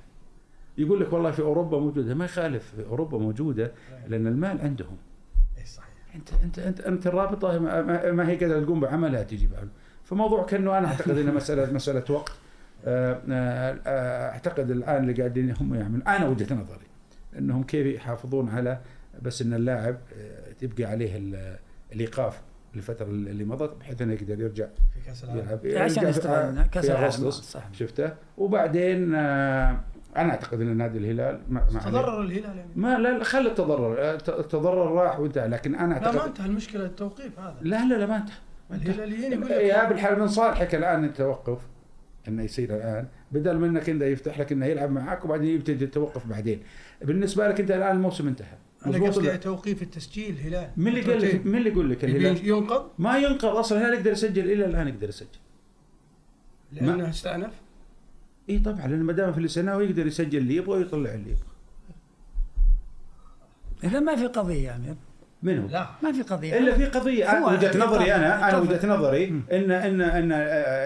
يقول 0.79 1.01
لك 1.01 1.13
والله 1.13 1.31
في 1.31 1.43
أوروبا 1.43 1.79
موجودة. 1.79 2.15
ما 2.15 2.25
يخالف 2.25 2.73
أوروبا 2.91 3.19
موجودة 3.19 3.73
لأن 4.09 4.27
المال 4.27 4.61
عندهم. 4.61 4.97
انت 6.15 6.29
انت 6.45 6.59
انت 6.59 6.81
أنت 6.81 7.07
الرابطة 7.07 7.59
ما, 7.59 8.29
هي 8.29 8.37
قادرة 8.37 8.61
تقوم 8.65 8.81
بعملها 8.81 9.23
تجي 9.23 9.47
بعمل 9.47 9.69
فموضوع 10.05 10.43
كأنه 10.47 10.79
أنا 10.79 10.89
أعتقد 10.89 11.19
إنه 11.19 11.33
مساله 11.33 11.73
مسألة 11.75 12.05
وقت. 12.11 12.33
آه، 12.85 13.21
آه، 13.31 14.31
أعتقد 14.31 14.71
الآن 14.71 15.03
اللي 15.03 15.13
قاعدين 15.13 15.55
هم 15.61 15.75
يعملون 15.75 16.03
أنا 16.03 16.29
وجهة 16.29 16.55
نظري 16.55 16.87
إنهم 17.39 17.63
كيف 17.63 17.87
يحافظون 17.87 18.49
على 18.49 18.79
بس 19.23 19.43
إن 19.43 19.55
اللاعب 19.55 19.97
آه، 20.19 20.53
تبقى 20.53 20.85
عليه 20.85 21.17
ال- 21.17 21.57
الإيقاف 21.93 22.41
للفترة 22.75 23.07
اللي 23.07 23.45
مضت 23.45 23.77
بحيث 23.81 24.03
إنه 24.03 24.13
يقدر 24.13 24.41
يرجع 24.41 24.67
في 24.95 25.01
كأس 25.07 25.25
العالم. 25.25 25.41
يلعب. 25.65 25.83
عشان 25.83 26.09
يستغل 26.09 26.63
كأس 26.63 26.85
العالم. 26.91 27.31
شفته. 27.73 28.13
وبعدين 28.39 29.15
آه، 29.15 29.81
أنا 30.17 30.31
أعتقد 30.31 30.61
إن 30.61 30.77
نادي 30.77 30.99
الهلال 30.99 31.41
ما 31.49 31.67
ما. 31.73 31.81
تضرر 31.81 32.23
الهلال 32.23 32.57
يعني. 32.57 32.71
ما 32.77 32.99
لا 32.99 33.19
لا، 33.19 33.25
خلي 33.25 33.49
التضرر. 33.49 34.15
الت- 34.15 34.29
التضرر 34.29 34.93
راح 34.93 35.21
وانتهى 35.21 35.49
لكن 35.49 35.75
أنا 35.75 35.95
لا 35.95 36.07
اعتقد 36.07 36.17
ما 36.17 36.27
انتهى 36.27 36.47
المشكلة 36.47 36.85
التوقيف 36.87 37.39
هذا. 37.39 37.57
لا 37.63 37.85
لا 37.89 37.95
لا 37.95 38.07
ما 38.07 38.17
انتهى. 38.17 38.37
الهلاليين 38.71 39.33
يقول 39.33 39.51
يا 39.51 39.83
لك 39.83 39.89
بالحال 39.89 40.21
من 40.21 40.29
صالحك 40.29 40.75
الآن 40.75 41.05
التوقف 41.05 41.59
إنه 42.29 42.43
يصير 42.43 42.77
الآن. 42.77 43.07
بدل 43.33 43.59
من 43.59 43.69
إنك 43.69 43.89
أنت 43.91 44.03
يفتح 44.03 44.39
لك 44.41 44.53
إنه 44.53 44.67
يلعب 44.67 44.91
معك 44.91 45.25
وبعدين 45.25 45.55
يبتدي 45.55 45.85
التوقف 45.85 46.27
بعدين. 46.27 46.63
بالنسبة 47.03 47.49
لك 47.49 47.61
أنت 47.61 47.71
الآن 47.71 47.97
الموسم 47.97 48.29
انتهى. 48.29 48.57
أنا 48.87 49.07
قصدي؟ 49.07 49.39
توقيف 49.39 49.83
التسجيل 49.83 50.39
هلال. 50.39 50.71
من 50.77 50.89
اللي 50.89 51.01
قال 51.01 51.23
لك 51.23 51.47
من 51.47 51.59
اللي 51.59 51.71
يقول 51.71 51.91
لك 51.91 52.05
الهلال؟ 52.05 52.49
ينقض؟ 52.49 52.91
ما 52.99 53.19
ينقذ 53.19 53.49
أصلا 53.49 53.79
الهلال 53.79 53.95
يقدر 53.99 54.13
يسجل؟ 54.13 54.53
إلى 54.53 54.65
الآن 54.65 54.89
يقدر 54.89 55.09
يسجل. 55.09 55.29
لأنه 56.73 57.09
استأنف؟ 57.11 57.62
اي 58.51 58.59
طبعا 58.59 58.87
لأن 58.87 59.03
ما 59.03 59.13
دام 59.13 59.33
في 59.33 59.41
السنة 59.41 59.81
يقدر 59.83 60.07
يسجل 60.07 60.39
اللي 60.39 60.57
يبغى 60.57 60.79
ويطلع 60.79 61.15
اللي 61.15 61.31
يبغى. 61.31 61.53
إذا 63.85 64.01
ما 64.01 64.17
في 64.17 64.27
قضية 64.27 64.69
يا 64.71 64.77
امير 64.77 64.95
منو؟ 65.43 65.67
لا. 65.69 65.87
ما 66.03 66.13
في 66.13 66.23
قضية. 66.23 66.59
إلا 66.59 66.75
في 66.75 66.85
قضية. 66.87 67.33
أنا 67.39 67.47
وجهة 67.47 67.79
نظري 67.79 68.15
أنا 68.15 68.49
أنا. 68.49 68.59
وجهة 68.59 68.87
نظري 68.87 69.29
إن 69.29 69.71
إن 69.71 70.01
إن 70.01 70.33
آه، 70.33 70.39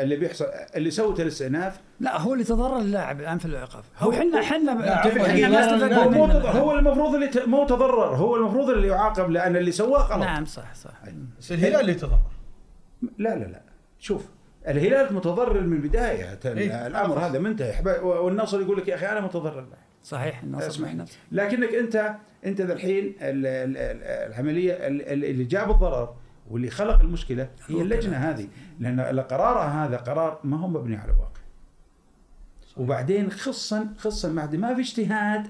اللي 0.02 0.16
بيحصل 0.16 0.44
اللي 0.76 0.90
سوته 0.90 1.22
الاستئناف 1.22 1.80
لا 2.00 2.20
هو 2.20 2.32
اللي 2.32 2.44
تضرر 2.44 2.78
اللاعب 2.78 3.20
الآن 3.20 3.38
في 3.38 3.44
الايقاف 3.44 3.84
هو 3.98 4.12
إحنا 4.12 4.40
إحنا 4.40 4.74
ما 4.74 5.02
استفدنا 5.04 6.02
هو 6.58 6.78
المفروض 6.78 7.14
اللي 7.14 7.26
ت- 7.28 7.48
مو 7.48 7.66
تضرر 7.66 8.16
هو 8.16 8.36
المفروض 8.36 8.70
اللي 8.70 8.88
يعاقب 8.88 9.30
لأن 9.30 9.56
اللي 9.56 9.72
سواه 9.72 10.02
غلط. 10.02 10.24
نعم 10.24 10.44
صح 10.44 10.74
صح. 10.74 10.90
بس 11.38 11.52
الهلال 11.52 11.80
اللي 11.80 11.94
تضرر. 11.94 12.18
لا 13.18 13.28
لا 13.36 13.44
لا. 13.44 13.62
شوف 13.98 14.26
الهلال 14.68 15.14
متضرر 15.14 15.60
من 15.60 15.80
بداية. 15.80 16.38
إيه، 16.44 16.86
الأمر. 16.86 17.18
هذا 17.18 17.38
منتهي. 17.38 18.00
والنصر 18.02 18.60
يقول 18.60 18.76
لك 18.78 18.88
يا 18.88 18.94
أخي 18.94 19.06
أنا 19.06 19.20
متضرر. 19.20 19.66
صحيح 20.02 20.42
النصر 20.42 20.66
اسمح. 20.66 20.92
لي. 20.92 21.04
لكنك 21.32 21.74
أنت 21.74 22.14
أنت 22.46 22.60
ذا 22.60 22.72
الحين 22.72 23.04
ال- 23.04 23.46
ال- 23.46 23.76
ال- 23.76 24.30
العملية 24.32 24.72
ال- 24.72 25.02
ال- 25.02 25.24
اللي 25.24 25.44
جاب 25.44 25.70
الضرر 25.70 26.14
واللي 26.50 26.70
خلق 26.70 27.00
المشكلة 27.00 27.48
هي 27.66 27.82
اللجنة. 27.82 28.16
هذه. 28.16 28.48
لأن 28.80 29.20
قرارها 29.20 29.86
هذا 29.86 29.96
قرار 29.96 30.40
ما 30.44 30.60
هو 30.60 30.68
مبني 30.68 30.96
على 30.96 31.12
واقع. 31.12 31.40
وبعدين 32.76 33.30
خصا 33.30 33.88
خصا 33.98 34.28
ما 34.28 34.46
ما 34.46 34.74
في 34.74 34.80
اجتهاد 34.80 35.46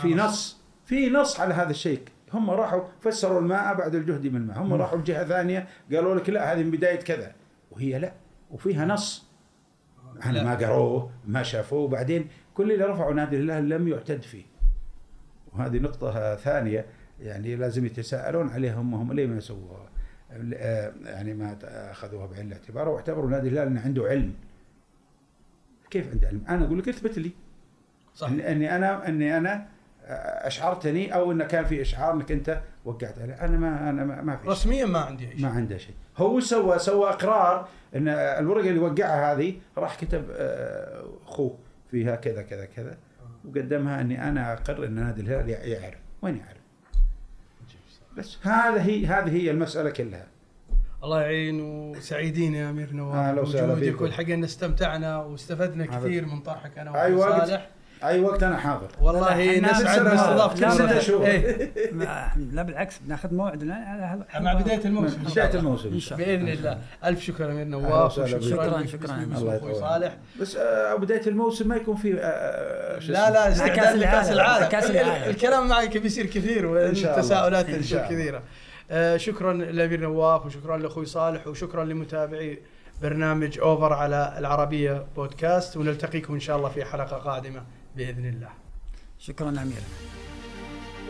في 0.00 0.14
نعم. 0.14 0.26
نص 0.26 0.60
في 0.84 1.10
نص 1.10 1.40
على 1.40 1.54
هذا 1.54 1.70
الشيء. 1.70 2.00
هم 2.32 2.50
راحوا 2.50 2.80
فسروا 3.00 3.40
الماء 3.40 3.74
بعد 3.74 3.94
الجهد 3.94 4.26
من 4.26 4.36
الماء. 4.36 4.58
هم 4.58 4.74
راحوا 4.74 4.98
بجهه 4.98 5.24
ثانية 5.24 5.66
قالوا 5.92 6.14
لك 6.14 6.30
لا 6.30 6.52
هذه 6.52 6.62
من 6.62 6.70
بداية 6.70 6.96
كذا. 6.96 7.32
وهي 7.70 7.98
لا. 7.98 8.12
وفيها 8.50 8.84
نص. 8.86 9.26
لا. 10.14 10.30
أنا 10.30 10.42
ما 10.42 10.54
قروه 10.54 11.10
ما 11.26 11.42
شافوه 11.42 11.78
وبعدين 11.78 12.28
كل 12.54 12.72
اللي 12.72 12.84
رفعوا 12.84 13.14
نادي 13.14 13.36
الهلال 13.36 13.68
لم 13.68 13.88
يعتد 13.88 14.22
فيه. 14.22 14.44
وهذه 15.52 15.78
نقطة 15.78 16.34
ثانية 16.36 16.86
يعني 17.20 17.56
لازم 17.56 17.86
يتساءلون 17.86 18.48
عليها 18.48 18.74
هم 18.80 18.94
هم 18.94 19.12
ليه 19.12 19.26
ما 19.26 19.40
سووها. 19.40 19.88
آه، 20.54 20.92
يعني 21.04 21.34
ما 21.34 21.58
أخذوها 21.64 22.26
بعين 22.26 22.46
الاعتبار 22.46 22.88
واعتبروا 22.88 23.30
نادي 23.30 23.48
الهلال 23.48 23.66
أنه 23.68 23.80
عنده 23.80 24.04
علم. 24.04 24.34
كيف 25.90 26.10
عنده 26.10 26.28
علم؟ 26.28 26.44
أنا 26.48 26.64
أقول 26.64 26.78
لك 26.78 26.88
اثبت 26.88 27.18
لي. 27.18 27.30
صح. 28.14 28.28
إن- 28.28 28.32
إني 28.44 28.76
أنا 28.76 29.08
إني 29.08 29.36
أنا 29.36 29.68
أشعرتني 30.46 31.14
أو 31.14 31.32
انه 31.32 31.44
كان 31.44 31.64
في 31.64 31.80
إشعار 31.82 32.14
إنك 32.14 32.32
أنت 32.32 32.60
وقعت 32.86 33.18
عليه. 33.18 33.34
أنا 33.34 33.56
ما 33.58 33.90
أنا 33.90 34.04
ما, 34.04 34.22
ما 34.22 34.36
في 34.36 34.42
شيء. 34.42 34.50
رسميا 34.50 34.84
ما 34.86 34.98
عندي 34.98 35.24
أي 35.24 35.32
ما 35.34 35.38
شيء 35.38 35.48
عنده 35.48 35.78
شيء. 35.78 35.94
هو 36.18 36.40
سوى 36.40 36.78
سوى 36.78 37.08
إقرار 37.10 37.68
إن 37.96 38.08
الورقة 38.08 38.68
اللي 38.68 38.78
وقعها 38.80 39.32
هذه 39.34 39.54
راح 39.78 39.94
كتب 40.00 40.24
آه، 40.30 41.04
أخوه 41.26 41.58
فيها 41.90 42.16
كذا 42.16 42.42
كذا 42.42 42.64
كذا. 42.64 42.96
وقدمها 43.44 44.00
إني 44.00 44.28
أنا 44.28 44.52
اقر 44.52 44.84
إن 44.84 44.92
نادي 44.92 45.20
الهلال 45.20 45.48
يع- 45.50 45.64
يعرف. 45.64 45.98
وين 46.22 46.36
يعرف؟ 46.36 46.56
بس 48.16 48.38
هذا 48.42 48.82
هي 48.82 49.06
هذه 49.06 49.36
هي 49.36 49.50
المسألة 49.50 49.90
كلها. 49.90 50.26
الله 51.04 51.20
يعين 51.22 51.60
وسعيدين 51.60 52.54
يا 52.54 52.70
أمير 52.70 52.92
نواف. 52.92 53.38
وسهلا 53.38 53.66
بوجودك 53.66 53.84
فيكم. 53.84 54.04
والحقيقة 54.04 54.34
إن 54.34 54.44
استمتعنا 54.44 55.16
واستفدنا 55.18 55.86
كثير 55.86 56.26
من 56.26 56.40
طرحك 56.40 56.78
أنا 56.78 57.02
أي 57.04 57.12
وأبو 57.14 57.30
وقت 57.32 57.48
صالح. 57.48 57.70
أي 58.04 58.20
وقت 58.20 58.42
أنا 58.42 58.56
حاضر 58.56 58.88
والله 59.00 59.58
نسعد 59.60 60.02
لا، 60.04 60.46
كل 60.48 60.72
سنة 60.72 60.98
شوف. 60.98 61.22
إيه. 61.22 61.72
لا 62.52 62.62
بالعكس 62.62 62.98
بناخذ 62.98 63.34
موعد 63.34 63.62
لا، 63.62 63.74
على 63.74 64.02
هذا- 64.02 64.40
مع 64.40 64.52
بداية 64.54 64.84
الموسم 64.84 65.16
بداية 65.22 65.46
الله. 65.48 65.58
الموسم 65.60 65.88
إن 65.92 66.00
شاء 66.00 66.18
الله. 66.18 66.26
بإذن 66.36 66.48
الله 66.48 66.78
ألف 67.04 67.20
شكر 67.20 67.52
أمير 67.52 67.64
نواف 67.66 68.12
شكراً، 68.14 68.86
شكراً. 68.86 69.26
أخوي 69.34 69.54
يطول. 69.56 69.76
صالح 69.76 70.16
بس 70.40 70.56
آه 70.56 70.94
بداية 70.94 71.26
الموسم 71.26 71.68
ما 71.68 71.76
يكون 71.76 71.96
في 71.96 72.16
آه 72.20 72.98
شو 72.98 73.12
لا 73.12 73.28
اسمه. 73.28 73.34
لا 73.34 73.52
استعداد 73.52 73.96
لكأس 73.96 74.32
العالم. 74.32 74.66
ال- 74.90 74.96
العالم. 74.96 75.30
الكلام 75.30 75.68
معك 75.68 75.96
بيصير 75.98 76.26
كثير 76.26 76.88
إن 76.88 76.94
شاء 76.94 77.04
الله. 77.04 77.16
والتساؤلات. 77.16 77.66
كثيرة 78.10 78.42
آه، 78.90 79.16
شكرا 79.16 79.52
لأمير 79.52 80.00
نواف 80.00 80.46
وشكرا 80.46 80.76
لأخوي 80.76 81.06
صالح 81.06 81.46
وشكرا 81.46 81.84
لمتابعي 81.84 82.58
برنامج 83.02 83.58
اوفر 83.58 83.92
على 83.92 84.34
العربية 84.38 85.04
بودكاست 85.16 85.76
ونلتقيكم 85.76 86.34
إن 86.34 86.40
شاء 86.40 86.56
الله 86.56 86.68
في 86.68 86.84
حلقة 86.84 87.16
قادمة 87.16 87.62
بإذن 87.96 88.24
الله. 88.24 88.50
شكرا 89.18 89.48
أمير. 89.48 89.82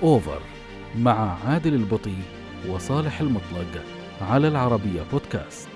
أوفر 0.03 0.41
مع 0.97 1.39
عادل 1.45 1.75
البطي 1.75 2.17
وصالح 2.69 3.21
المطلق 3.21 3.85
على 4.21 4.49
العربية 4.49 5.03
بودكاست. 5.13 5.69